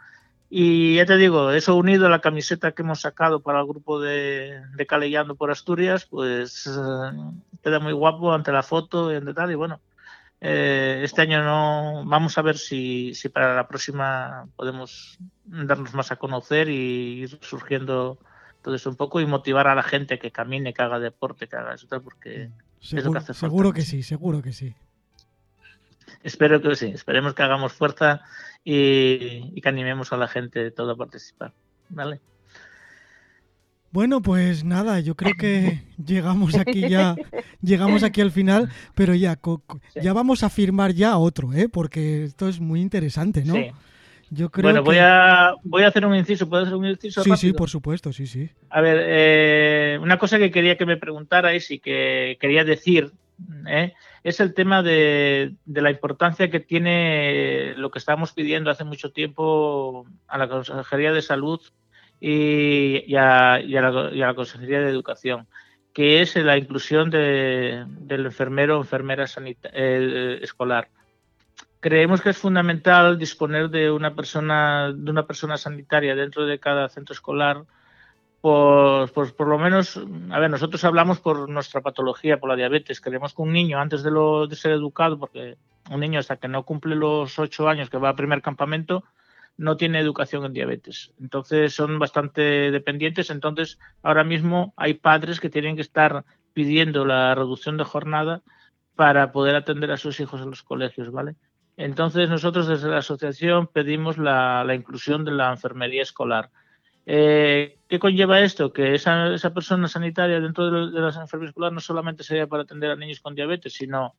y 0.49 0.95
ya 0.95 1.06
te 1.06 1.18
digo, 1.18 1.52
eso 1.52 1.76
unido 1.76 2.07
a 2.07 2.10
la 2.10 2.22
camiseta 2.22 2.72
que 2.72 2.82
hemos 2.82 3.02
sacado 3.02 3.41
para 3.41 3.60
el 3.60 3.68
grupo 3.68 3.99
de, 3.99 4.61
de 4.76 4.86
Calellando 4.86 5.36
por 5.36 5.52
Asturias, 5.52 6.06
pues 6.06 6.68
eh, 6.68 7.18
queda 7.61 7.80
muy 7.80 7.94
guapo 7.94 8.34
ante 8.34 8.53
la 8.53 8.64
foto 8.64 9.11
y 9.11 9.18
en 9.18 9.26
detalle. 9.26 9.53
Y 9.53 9.56
bueno, 9.56 9.82
eh, 10.40 11.02
este 11.03 11.24
año 11.24 11.44
no 11.44 12.06
vamos 12.06 12.38
a 12.38 12.41
ver 12.41 12.57
si, 12.57 13.14
si 13.14 13.28
para 13.28 13.56
la 13.56 13.68
próxima 13.68 14.48
podemos 14.56 15.18
darnos 15.44 15.94
más 15.94 16.11
a 16.11 16.15
conocer 16.15 16.69
y 16.69 17.24
ir 17.24 17.40
surgiendo 17.41 18.18
todo 18.61 18.76
eso 18.76 18.90
un 18.90 18.95
poco 18.95 19.19
y 19.19 19.26
motivar 19.26 19.68
a 19.68 19.76
la 19.76 19.84
gente 19.84 20.18
que 20.18 20.32
camine, 20.32 20.74
que 20.74 20.82
haga 20.82 20.99
deporte, 20.99 21.48
que 21.48 21.57
haga 21.57 21.74
eso, 21.74 21.88
porque 22.02 22.52
seguro, 22.80 23.22
que 23.26 23.34
Seguro 23.34 23.74
que 23.74 23.82
sí, 23.82 24.03
seguro 24.03 24.41
que 24.41 24.53
sí. 24.53 24.76
Espero 26.23 26.61
que 26.61 26.76
sí, 26.76 26.88
esperemos 26.88 27.34
que 27.34 27.44
hagamos 27.44 27.73
fuerza 27.73 28.22
y, 28.64 29.61
que 29.61 29.69
animemos 29.69 30.11
a 30.11 30.18
la 30.18 30.27
gente 30.27 30.64
de 30.64 30.72
todo 30.72 30.91
a 30.91 30.98
participar. 30.98 31.53
¿Vale? 31.89 32.19
Bueno, 33.91 34.22
pues 34.22 34.64
nada, 34.64 34.99
yo 34.99 35.15
creo 35.15 35.34
que 35.39 35.81
llegamos 36.06 36.56
aquí 36.56 36.88
ya, 36.89 37.15
llegamos 37.61 38.03
aquí 38.03 38.22
al 38.22 38.31
final, 38.31 38.69
pero 38.94 39.15
ya, 39.15 39.39
ya 40.02 40.14
vamos 40.14 40.44
a 40.44 40.49
firmar 40.49 40.94
ya 40.94 41.18
otro, 41.18 41.53
¿eh? 41.53 41.69
porque 41.69 42.26
esto 42.26 42.49
es 42.49 42.60
muy 42.60 42.81
interesante, 42.81 43.45
¿no? 43.45 43.53
Sí. 43.53 43.72
Yo 44.30 44.49
creo 44.49 44.64
bueno, 44.64 44.84
voy, 44.84 44.98
a, 44.98 45.53
voy 45.64 45.84
a 45.84 45.88
hacer 45.88 46.06
un 46.06 46.14
inciso. 46.14 46.49
¿Puedo 46.49 46.64
hacer 46.64 46.76
un 46.76 46.85
inciso? 46.85 47.23
Sí, 47.23 47.31
sí, 47.38 47.53
por 47.53 47.69
supuesto, 47.69 48.11
sí, 48.11 48.27
sí. 48.27 48.49
A 48.69 48.81
ver, 48.81 48.98
eh, 49.02 49.99
una 50.02 50.18
cosa 50.18 50.38
que 50.38 50.52
quería 50.52 50.77
que 50.77 50.85
me 50.85 50.98
preguntarais 50.98 51.72
y 51.72 51.80
que 51.80 52.38
quería 52.39 52.65
decir 52.65 53.14
¿eh? 53.68 53.93
es 54.23 54.39
el 54.39 54.53
tema 54.53 54.84
de, 54.84 55.55
la 55.65 55.91
importancia 55.91 56.49
que 56.49 56.59
tiene 56.59 57.73
lo 57.77 57.91
que 57.91 57.99
estábamos 57.99 58.34
pidiendo 58.34 58.69
hace 58.69 58.84
mucho 58.84 59.11
tiempo 59.11 60.05
a 60.27 60.38
la 60.38 60.47
Consejería 60.47 61.11
de 61.11 61.22
Salud 61.22 61.61
y, 62.19 63.15
a, 63.15 63.59
la, 63.59 64.34
Consejería 64.35 64.81
de 64.81 64.89
Educación, 64.89 65.47
que 65.93 66.22
es 66.22 66.35
la 66.35 66.57
inclusión 66.57 67.09
del 67.09 68.26
enfermero 68.26 68.77
o 68.77 68.81
enfermera 68.81 69.26
escolar. 69.26 70.89
Creemos 71.80 72.22
que 72.22 72.31
es 72.31 72.38
fundamental 72.38 73.19
disponer 73.19 73.69
de 73.69 73.91
una 73.91 74.15
persona, 74.15 74.91
de 74.93 75.11
una 75.11 75.27
persona 75.27 75.57
sanitaria 75.57 76.15
dentro 76.15 76.45
de 76.45 76.59
cada 76.59 76.89
centro 76.89 77.14
escolar 77.14 77.64
pues, 78.48 79.11
pues 79.11 79.34
por 79.34 79.49
lo 79.49 79.60
menos, 79.60 79.99
a 80.32 80.40
ver, 80.40 80.49
nosotros 80.49 80.82
hablamos 80.86 81.19
por 81.19 81.49
nuestra 81.49 81.82
patología, 81.82 82.40
por 82.40 82.49
la 82.49 82.56
diabetes. 82.56 83.02
Creemos 83.02 83.34
que 83.34 83.41
un 83.41 83.52
niño, 83.52 83.78
antes 83.78 84.03
de, 84.03 84.11
lo, 84.11 84.48
de 84.48 84.56
ser 84.56 84.72
educado, 84.72 85.19
porque 85.19 85.57
un 85.91 85.99
niño 85.99 86.22
hasta 86.22 86.38
que 86.38 86.48
no 86.48 86.64
cumple 86.64 86.95
los 86.95 87.38
ocho 87.40 87.68
años 87.68 87.90
que 87.90 87.98
va 87.98 88.07
al 88.07 88.15
primer 88.15 88.41
campamento, 88.41 89.03
no 89.57 89.76
tiene 89.76 89.99
educación 89.99 90.45
en 90.45 90.53
diabetes. 90.53 91.11
Entonces 91.19 91.74
son 91.74 91.99
bastante 91.99 92.72
dependientes. 92.72 93.32
Entonces 93.32 93.80
ahora 94.02 94.24
mismo 94.24 94.74
hay 94.78 94.94
padres 94.94 95.41
que 95.41 95.49
tienen 95.49 95.76
que 95.76 95.82
estar 95.82 96.24
pidiendo 96.53 97.03
la 97.03 97.36
reducción 97.36 97.76
de 97.76 97.84
jornada 97.84 98.44
para 98.95 99.34
poder 99.34 99.57
atender 99.57 99.91
a 99.91 99.98
sus 99.98 100.22
hijos 100.22 100.40
en 100.40 100.52
los 100.52 100.64
colegios, 100.64 101.11
¿vale? 101.11 101.36
Entonces 101.76 102.30
nosotros 102.30 102.65
desde 102.65 102.88
la 102.88 102.99
asociación 102.99 103.68
pedimos 103.68 104.18
la 104.18 104.74
inclusión 104.74 105.26
de 105.26 105.32
la 105.32 105.52
enfermería 105.52 106.02
escolar 106.02 106.49
eh, 107.09 107.79
¿Qué 107.88 107.99
conlleva 107.99 108.41
esto? 108.41 108.73
Que 108.73 108.93
esa, 108.93 109.34
esa 109.34 109.53
persona 109.53 109.88
sanitaria 109.88 110.41
dentro 110.41 110.69
de, 110.69 110.99
las 110.99 111.15
enfermedades 111.15 111.51
escolares 111.51 111.73
no 111.73 111.79
solamente 111.79 112.23
sería 112.23 112.47
para 112.47 112.63
atender 112.63 112.91
a 112.91 112.97
niños 112.97 113.21
con 113.21 113.34
diabetes, 113.34 113.73
sino 113.73 114.15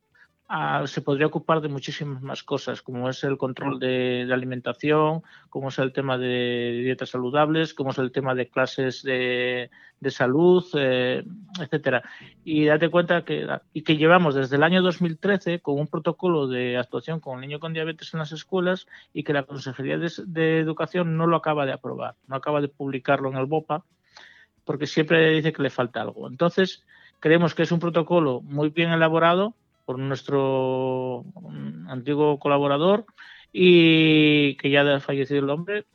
se 0.85 1.01
podría 1.01 1.27
ocupar 1.27 1.61
de 1.61 1.69
muchísimas 1.69 2.23
más 2.23 2.41
cosas, 2.41 2.81
como 2.81 3.07
es 3.07 3.23
el 3.23 3.37
control 3.37 3.79
de, 3.79 4.27
alimentación, 4.31 5.21
como 5.49 5.69
es 5.69 5.77
el 5.77 5.93
tema 5.93 6.17
de 6.17 6.81
dietas 6.83 7.09
saludables, 7.09 7.75
como 7.75 7.91
es 7.91 7.99
el 7.99 8.11
tema 8.11 8.33
de 8.33 8.47
clases 8.47 9.03
de, 9.03 9.69
salud, 10.09 10.65
eh, 10.73 11.23
etcétera. 11.59 12.01
Y 12.43 12.65
date 12.65 12.89
cuenta 12.89 13.23
que, 13.23 13.47
y 13.73 13.83
que 13.83 13.97
llevamos 13.97 14.33
desde 14.33 14.55
el 14.55 14.63
año 14.63 14.81
2013 14.81 15.59
con 15.59 15.79
un 15.79 15.87
protocolo 15.87 16.47
de 16.47 16.77
actuación 16.77 17.19
con 17.19 17.35
el 17.35 17.41
niño 17.41 17.59
con 17.59 17.73
diabetes 17.73 18.11
en 18.15 18.19
las 18.19 18.31
escuelas 18.31 18.87
y 19.13 19.23
que 19.23 19.33
la 19.33 19.43
Consejería 19.43 19.99
de, 19.99 20.11
de 20.25 20.59
Educación 20.59 21.15
no 21.15 21.27
lo 21.27 21.35
acaba 21.35 21.67
de 21.67 21.73
aprobar, 21.73 22.15
no 22.27 22.35
acaba 22.35 22.59
de 22.59 22.69
publicarlo 22.69 23.29
en 23.29 23.37
el 23.37 23.45
BOPA, 23.45 23.83
porque 24.65 24.87
siempre 24.87 25.29
dice 25.29 25.53
que 25.53 25.61
le 25.61 25.69
falta 25.69 26.01
algo. 26.01 26.27
Entonces, 26.27 26.83
creemos 27.19 27.53
que 27.53 27.63
es 27.63 27.71
un 27.71 27.79
protocolo 27.79 28.41
muy 28.41 28.69
bien 28.69 28.91
elaborado, 28.91 29.53
por 29.89 29.97
nuestro 29.97 31.25
antiguo 31.87 32.37
colaborador 32.37 33.05
y 33.51 34.55
que 34.57 34.69
ya 34.69 34.81
ha 34.81 34.99
fallecido 34.99 35.39
el 35.39 35.49
hombre, 35.49 35.87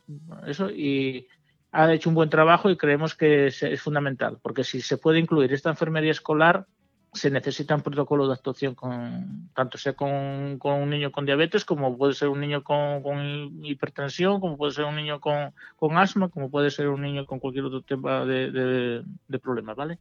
eso, 0.47 0.69
y 0.69 1.29
ha 1.71 1.93
hecho 1.93 2.09
un 2.09 2.15
buen 2.15 2.29
trabajo 2.29 2.69
y 2.69 2.75
creemos 2.75 3.15
que 3.15 3.47
es, 3.47 3.81
fundamental, 3.81 4.37
porque 4.41 4.65
si 4.65 4.81
se 4.81 4.97
puede 4.97 5.19
incluir 5.19 5.53
esta 5.53 5.69
enfermería 5.69 6.11
escolar, 6.11 6.65
se 7.13 7.31
necesita 7.31 7.73
un 7.73 7.83
protocolo 7.83 8.27
de 8.27 8.33
actuación 8.33 8.75
con 8.75 9.49
tanto 9.53 9.77
sea 9.77 9.93
con, 9.93 10.59
un 10.61 10.89
niño 10.89 11.13
con 11.13 11.25
diabetes 11.25 11.63
como 11.63 11.97
puede 11.97 12.15
ser 12.15 12.27
un 12.27 12.41
niño 12.41 12.65
con, 12.65 13.63
hipertensión 13.63 14.41
como 14.41 14.57
puede 14.57 14.73
ser 14.73 14.83
un 14.83 14.97
niño 14.97 15.21
con, 15.21 15.53
asma 15.97 16.27
como 16.27 16.51
puede 16.51 16.69
ser 16.69 16.89
un 16.89 17.01
niño 17.01 17.25
con 17.25 17.39
cualquier 17.39 17.63
otro 17.63 17.81
tipo 17.81 18.09
de, 18.25 18.51
de, 18.51 19.03
de 19.29 19.39
problemas 19.39 19.77
vale 19.77 19.99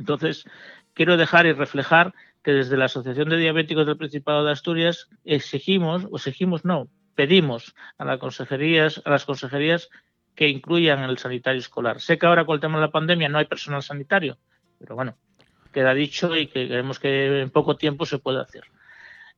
entonces 0.00 0.44
quiero 0.94 1.16
dejar 1.16 1.46
y 1.46 1.52
reflejar 1.52 2.12
que 2.42 2.52
desde 2.52 2.76
la 2.76 2.86
Asociación 2.86 3.28
de 3.28 3.36
Diabéticos 3.36 3.86
del 3.86 3.96
Principado 3.96 4.44
de 4.44 4.52
Asturias 4.52 5.08
exigimos, 5.24 6.06
o 6.10 6.16
exigimos 6.16 6.64
no, 6.64 6.88
pedimos 7.14 7.74
a 7.98 8.04
las 8.04 8.18
consejerías, 8.18 9.02
a 9.04 9.10
las 9.10 9.24
consejerías 9.24 9.90
que 10.34 10.48
incluyan 10.48 11.00
el 11.00 11.18
sanitario 11.18 11.60
escolar. 11.60 12.00
Sé 12.00 12.18
que 12.18 12.26
ahora 12.26 12.46
con 12.46 12.54
el 12.54 12.60
tema 12.60 12.78
de 12.78 12.86
la 12.86 12.90
pandemia 12.90 13.28
no 13.28 13.38
hay 13.38 13.44
personal 13.44 13.82
sanitario, 13.82 14.38
pero 14.78 14.94
bueno, 14.94 15.16
queda 15.72 15.92
dicho 15.92 16.34
y 16.34 16.46
que 16.46 16.66
queremos 16.66 16.98
que 16.98 17.42
en 17.42 17.50
poco 17.50 17.76
tiempo 17.76 18.06
se 18.06 18.18
pueda 18.18 18.42
hacer. 18.42 18.64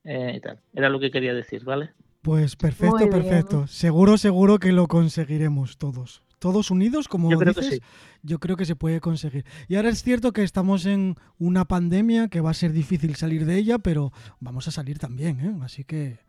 Eh, 0.05 0.41
Era 0.73 0.89
lo 0.89 0.99
que 0.99 1.11
quería 1.11 1.33
decir, 1.33 1.63
¿vale? 1.63 1.91
Pues 2.21 2.55
perfecto, 2.55 3.09
perfecto. 3.09 3.67
Seguro, 3.67 4.17
seguro 4.17 4.59
que 4.59 4.71
lo 4.71 4.87
conseguiremos 4.87 5.77
todos 5.77 6.23
todos 6.43 6.71
unidos, 6.71 7.07
como 7.07 7.31
yo 7.31 7.39
creo 7.39 7.53
dices, 7.53 7.79
que 7.79 7.85
yo 8.21 8.37
creo 8.37 8.57
que 8.57 8.65
se 8.65 8.75
puede 8.75 8.99
conseguir. 8.99 9.45
Y 9.69 9.77
ahora 9.77 9.87
es 9.87 10.03
cierto 10.03 10.33
que 10.33 10.43
estamos 10.43 10.85
en 10.85 11.15
una 11.39 11.63
pandemia 11.63 12.27
que 12.27 12.41
va 12.41 12.51
a 12.51 12.53
ser 12.53 12.73
difícil 12.73 13.15
salir 13.15 13.45
de 13.45 13.55
ella, 13.55 13.79
pero 13.79 14.11
vamos 14.41 14.67
a 14.67 14.71
salir 14.71 14.99
también, 14.99 15.39
¿eh? 15.39 15.55
Así 15.63 15.85
que... 15.85 16.19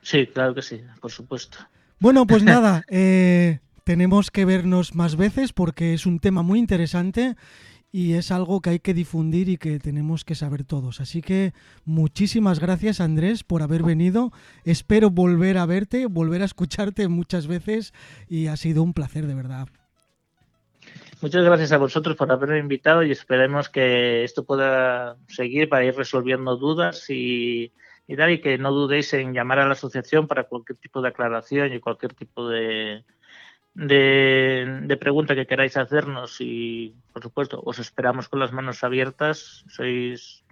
Sí, 0.00 0.26
claro 0.28 0.54
que 0.54 0.62
sí, 0.62 0.80
por 0.98 1.10
supuesto. 1.10 1.58
Bueno, 2.00 2.26
pues 2.26 2.42
nada, 2.54 2.86
eh, 2.88 3.58
tenemos 3.84 4.30
que 4.30 4.46
vernos 4.46 4.94
más 4.94 5.16
veces 5.16 5.52
porque 5.52 5.92
es 5.92 6.06
un 6.06 6.20
tema 6.20 6.42
muy 6.42 6.58
interesante 6.58 7.36
y 7.94 8.14
es 8.14 8.32
algo 8.32 8.60
que 8.60 8.70
hay 8.70 8.80
que 8.80 8.92
difundir 8.92 9.48
y 9.48 9.56
que 9.56 9.78
tenemos 9.78 10.24
que 10.24 10.34
saber 10.34 10.64
todos. 10.64 11.00
Así 11.00 11.22
que 11.22 11.52
muchísimas 11.84 12.58
gracias 12.58 13.00
Andrés 13.00 13.44
por 13.44 13.62
haber 13.62 13.84
venido. 13.84 14.32
Espero 14.64 15.10
volver 15.10 15.58
a 15.58 15.64
verte, 15.64 16.06
volver 16.06 16.42
a 16.42 16.46
escucharte 16.46 17.06
muchas 17.06 17.46
veces 17.46 17.94
y 18.28 18.48
ha 18.48 18.56
sido 18.56 18.82
un 18.82 18.94
placer 18.94 19.28
de 19.28 19.36
verdad. 19.36 19.68
Muchas 21.22 21.44
gracias 21.44 21.70
a 21.70 21.76
vosotros 21.76 22.16
por 22.16 22.32
haberme 22.32 22.58
invitado 22.58 23.04
y 23.04 23.12
esperemos 23.12 23.68
que 23.68 24.24
esto 24.24 24.44
pueda 24.44 25.16
seguir 25.28 25.68
para 25.68 25.84
ir 25.84 25.94
resolviendo 25.94 26.56
dudas 26.56 27.08
y, 27.10 27.70
y, 28.08 28.20
y 28.20 28.40
que 28.40 28.58
no 28.58 28.72
dudéis 28.72 29.14
en 29.14 29.34
llamar 29.34 29.60
a 29.60 29.66
la 29.66 29.74
asociación 29.74 30.26
para 30.26 30.48
cualquier 30.48 30.78
tipo 30.78 31.00
de 31.00 31.10
aclaración 31.10 31.72
y 31.72 31.78
cualquier 31.78 32.12
tipo 32.14 32.48
de, 32.48 33.04
de, 33.74 34.80
de, 34.82 34.96
pregunta 34.96 35.34
que 35.34 35.46
queráis 35.46 35.76
hacernos 35.76 36.36
y, 36.40 36.94
por 37.12 37.22
supuesto, 37.22 37.60
os 37.64 37.78
esperamos 37.78 38.28
con 38.28 38.40
las 38.40 38.52
manos 38.52 38.84
abiertas. 38.84 39.64
Sois 39.68 40.44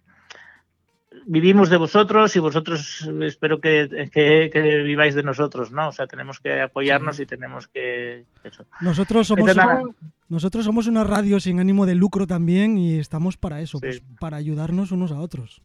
vivimos 1.27 1.69
de 1.69 1.77
vosotros 1.77 2.35
y 2.37 2.39
vosotros 2.39 3.09
espero 3.23 3.61
que, 3.61 4.09
que, 4.13 4.51
que, 4.53 4.83
viváis 4.83 5.15
de 5.15 5.23
nosotros, 5.23 5.71
¿no? 5.71 5.89
O 5.89 5.93
sea, 5.93 6.07
tenemos 6.07 6.41
que 6.41 6.61
apoyarnos 6.61 7.17
sí. 7.17 7.23
y 7.23 7.27
tenemos 7.27 7.69
que... 7.69 8.25
Eso. 8.45 8.65
Nosotros 8.81 9.27
somos, 9.27 9.53
una, 9.53 9.83
nosotros 10.29 10.65
somos 10.65 10.87
una 10.87 11.05
radio 11.05 11.41
sin 11.41 11.61
ánimo 11.61 11.87
de 11.87 11.95
lucro 11.95 12.27
también 12.27 12.79
y 12.79 12.99
estamos 12.99 13.37
para 13.37 13.61
eso, 13.61 13.79
sí. 13.79 13.87
pues, 13.87 14.03
para 14.21 14.37
ayudarnos 14.37 14.93
unos 14.93 15.13
a 15.13 15.21
otros. 15.21 15.63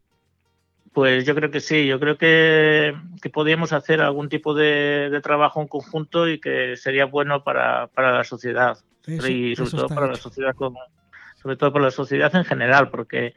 Pues 0.98 1.26
yo 1.26 1.36
creo 1.36 1.52
que 1.52 1.60
sí, 1.60 1.86
yo 1.86 2.00
creo 2.00 2.18
que, 2.18 2.92
que 3.22 3.30
podríamos 3.30 3.72
hacer 3.72 4.02
algún 4.02 4.30
tipo 4.30 4.56
de, 4.56 5.12
de, 5.12 5.22
trabajo 5.22 5.62
en 5.62 5.68
conjunto 5.68 6.28
y 6.28 6.40
que 6.40 6.76
sería 6.76 7.06
bueno 7.06 7.44
para, 7.44 7.86
para 7.86 8.18
la 8.18 8.24
sociedad 8.24 8.80
eso, 9.06 9.28
y 9.28 9.56
sobre 9.56 9.70
todo 9.70 9.90
para 9.90 10.08
hecho. 10.08 10.12
la 10.14 10.18
sociedad 10.18 10.56
como, 10.56 10.80
sobre 11.40 11.56
todo 11.56 11.72
para 11.72 11.86
la 11.86 11.92
sociedad 11.92 12.36
en 12.36 12.46
general, 12.46 12.90
porque 12.90 13.36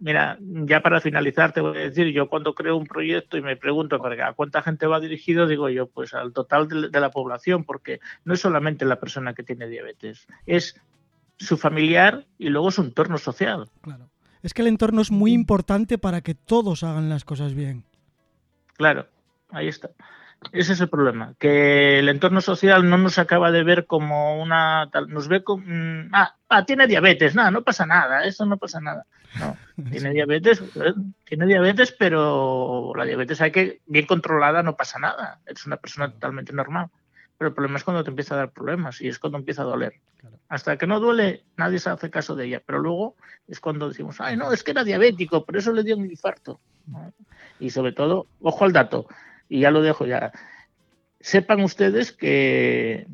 mira, 0.00 0.38
ya 0.40 0.82
para 0.82 1.00
finalizar 1.00 1.52
te 1.52 1.60
voy 1.60 1.78
a 1.78 1.82
decir, 1.82 2.08
yo 2.08 2.28
cuando 2.28 2.52
creo 2.56 2.76
un 2.76 2.88
proyecto 2.88 3.36
y 3.36 3.42
me 3.42 3.56
pregunto 3.56 3.94
a 4.04 4.32
cuánta 4.32 4.62
gente 4.62 4.88
va 4.88 4.98
dirigido, 4.98 5.46
digo 5.46 5.68
yo, 5.68 5.86
pues 5.86 6.14
al 6.14 6.32
total 6.32 6.66
de, 6.66 6.88
de 6.88 7.00
la 7.00 7.12
población, 7.12 7.62
porque 7.62 8.00
no 8.24 8.34
es 8.34 8.40
solamente 8.40 8.84
la 8.84 8.98
persona 8.98 9.34
que 9.34 9.44
tiene 9.44 9.68
diabetes, 9.68 10.26
es 10.46 10.74
su 11.36 11.58
familiar 11.58 12.26
y 12.38 12.48
luego 12.48 12.72
su 12.72 12.82
entorno 12.82 13.18
social. 13.18 13.70
Claro. 13.82 14.10
Es 14.42 14.54
que 14.54 14.62
el 14.62 14.68
entorno 14.68 15.00
es 15.00 15.10
muy 15.10 15.32
importante 15.32 15.98
para 15.98 16.20
que 16.20 16.34
todos 16.34 16.82
hagan 16.82 17.08
las 17.08 17.24
cosas 17.24 17.54
bien. 17.54 17.84
Claro, 18.76 19.06
ahí 19.50 19.68
está. 19.68 19.90
Ese 20.52 20.72
es 20.72 20.80
el 20.80 20.88
problema, 20.88 21.34
que 21.38 21.98
el 21.98 22.08
entorno 22.08 22.40
social 22.40 22.88
no 22.88 22.96
nos 22.96 23.18
acaba 23.18 23.50
de 23.50 23.64
ver 23.64 23.86
como 23.86 24.40
una 24.40 24.88
tal, 24.92 25.08
nos 25.08 25.26
ve 25.26 25.42
como 25.42 25.64
ah, 26.12 26.36
ah, 26.48 26.64
tiene 26.64 26.86
diabetes, 26.86 27.34
nada, 27.34 27.50
no 27.50 27.62
pasa 27.62 27.86
nada, 27.86 28.24
eso 28.24 28.46
no 28.46 28.56
pasa 28.56 28.80
nada. 28.80 29.04
No, 29.38 29.56
tiene 29.90 30.10
diabetes, 30.10 30.62
eh, 30.76 30.94
tiene 31.24 31.46
diabetes, 31.46 31.90
pero 31.90 32.92
la 32.94 33.04
diabetes 33.04 33.40
hay 33.40 33.50
que 33.50 33.80
bien 33.86 34.06
controlada 34.06 34.62
no 34.62 34.76
pasa 34.76 35.00
nada, 35.00 35.40
es 35.44 35.66
una 35.66 35.76
persona 35.76 36.10
totalmente 36.10 36.52
normal. 36.52 36.88
Pero 37.38 37.48
el 37.50 37.54
problema 37.54 37.78
es 37.78 37.84
cuando 37.84 38.02
te 38.02 38.10
empieza 38.10 38.34
a 38.34 38.38
dar 38.38 38.50
problemas 38.50 39.00
y 39.00 39.08
es 39.08 39.18
cuando 39.20 39.38
empieza 39.38 39.62
a 39.62 39.66
doler. 39.66 39.94
Claro. 40.18 40.36
Hasta 40.48 40.76
que 40.76 40.88
no 40.88 40.98
duele, 40.98 41.44
nadie 41.56 41.78
se 41.78 41.88
hace 41.88 42.10
caso 42.10 42.34
de 42.34 42.46
ella. 42.46 42.60
Pero 42.66 42.80
luego 42.80 43.14
es 43.46 43.60
cuando 43.60 43.88
decimos, 43.88 44.20
ay, 44.20 44.36
no, 44.36 44.52
es 44.52 44.64
que 44.64 44.72
era 44.72 44.82
diabético, 44.82 45.44
por 45.44 45.56
eso 45.56 45.72
le 45.72 45.84
dio 45.84 45.96
un 45.96 46.04
infarto. 46.04 46.60
Y 47.60 47.70
sobre 47.70 47.92
todo, 47.92 48.26
ojo 48.40 48.64
al 48.64 48.72
dato, 48.72 49.06
y 49.48 49.60
ya 49.60 49.70
lo 49.70 49.82
dejo 49.82 50.04
ya. 50.04 50.32
Sepan 51.20 51.60
ustedes 51.60 52.12
que, 52.12 53.06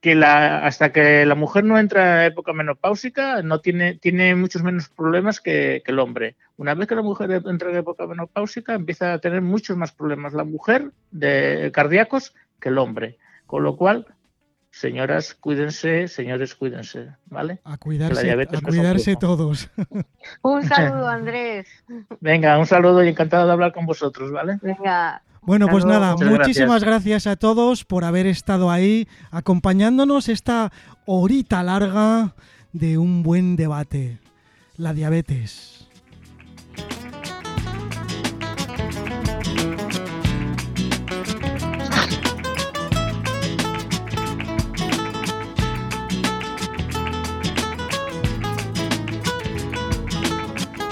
que 0.00 0.14
la, 0.14 0.64
hasta 0.64 0.92
que 0.92 1.24
la 1.24 1.34
mujer 1.34 1.64
no 1.64 1.78
entra 1.78 2.24
en 2.24 2.32
época 2.32 2.52
menopáusica, 2.52 3.42
no 3.42 3.60
tiene, 3.60 3.96
tiene 3.96 4.34
muchos 4.34 4.62
menos 4.62 4.88
problemas 4.88 5.40
que, 5.40 5.82
que 5.84 5.92
el 5.92 5.98
hombre. 6.00 6.36
Una 6.56 6.74
vez 6.74 6.88
que 6.88 6.94
la 6.94 7.02
mujer 7.02 7.30
entra 7.30 7.70
en 7.70 7.76
época 7.76 8.06
menopáusica, 8.06 8.74
empieza 8.74 9.12
a 9.12 9.18
tener 9.18 9.42
muchos 9.42 9.76
más 9.76 9.92
problemas 9.92 10.34
la 10.34 10.44
mujer 10.44 10.90
de 11.12 11.70
cardíacos 11.72 12.34
que 12.60 12.70
el 12.70 12.78
hombre. 12.78 13.18
Con 13.48 13.62
lo 13.62 13.76
cual, 13.78 14.04
señoras, 14.70 15.32
cuídense, 15.32 16.06
señores, 16.06 16.54
cuídense, 16.54 17.12
¿vale? 17.30 17.60
A 17.64 17.78
cuidarse, 17.78 18.30
a 18.30 18.60
cuidarse 18.60 19.16
todos. 19.16 19.70
Un 20.42 20.64
saludo, 20.64 21.08
Andrés. 21.08 21.66
Venga, 22.20 22.58
un 22.58 22.66
saludo 22.66 23.02
y 23.02 23.08
encantado 23.08 23.46
de 23.46 23.52
hablar 23.52 23.72
con 23.72 23.86
vosotros, 23.86 24.30
¿vale? 24.30 24.58
Venga. 24.60 25.22
Bueno, 25.40 25.66
pues 25.68 25.86
nada, 25.86 26.12
Muchas 26.12 26.28
muchísimas 26.30 26.84
gracias. 26.84 27.24
gracias. 27.24 27.26
a 27.26 27.36
todos 27.36 27.86
por 27.86 28.04
haber 28.04 28.26
estado 28.26 28.70
ahí 28.70 29.08
acompañándonos 29.30 30.28
esta 30.28 30.70
horita 31.06 31.62
larga 31.62 32.34
de 32.74 32.98
un 32.98 33.22
buen 33.22 33.56
debate. 33.56 34.18
La 34.76 34.92
diabetes. 34.92 35.77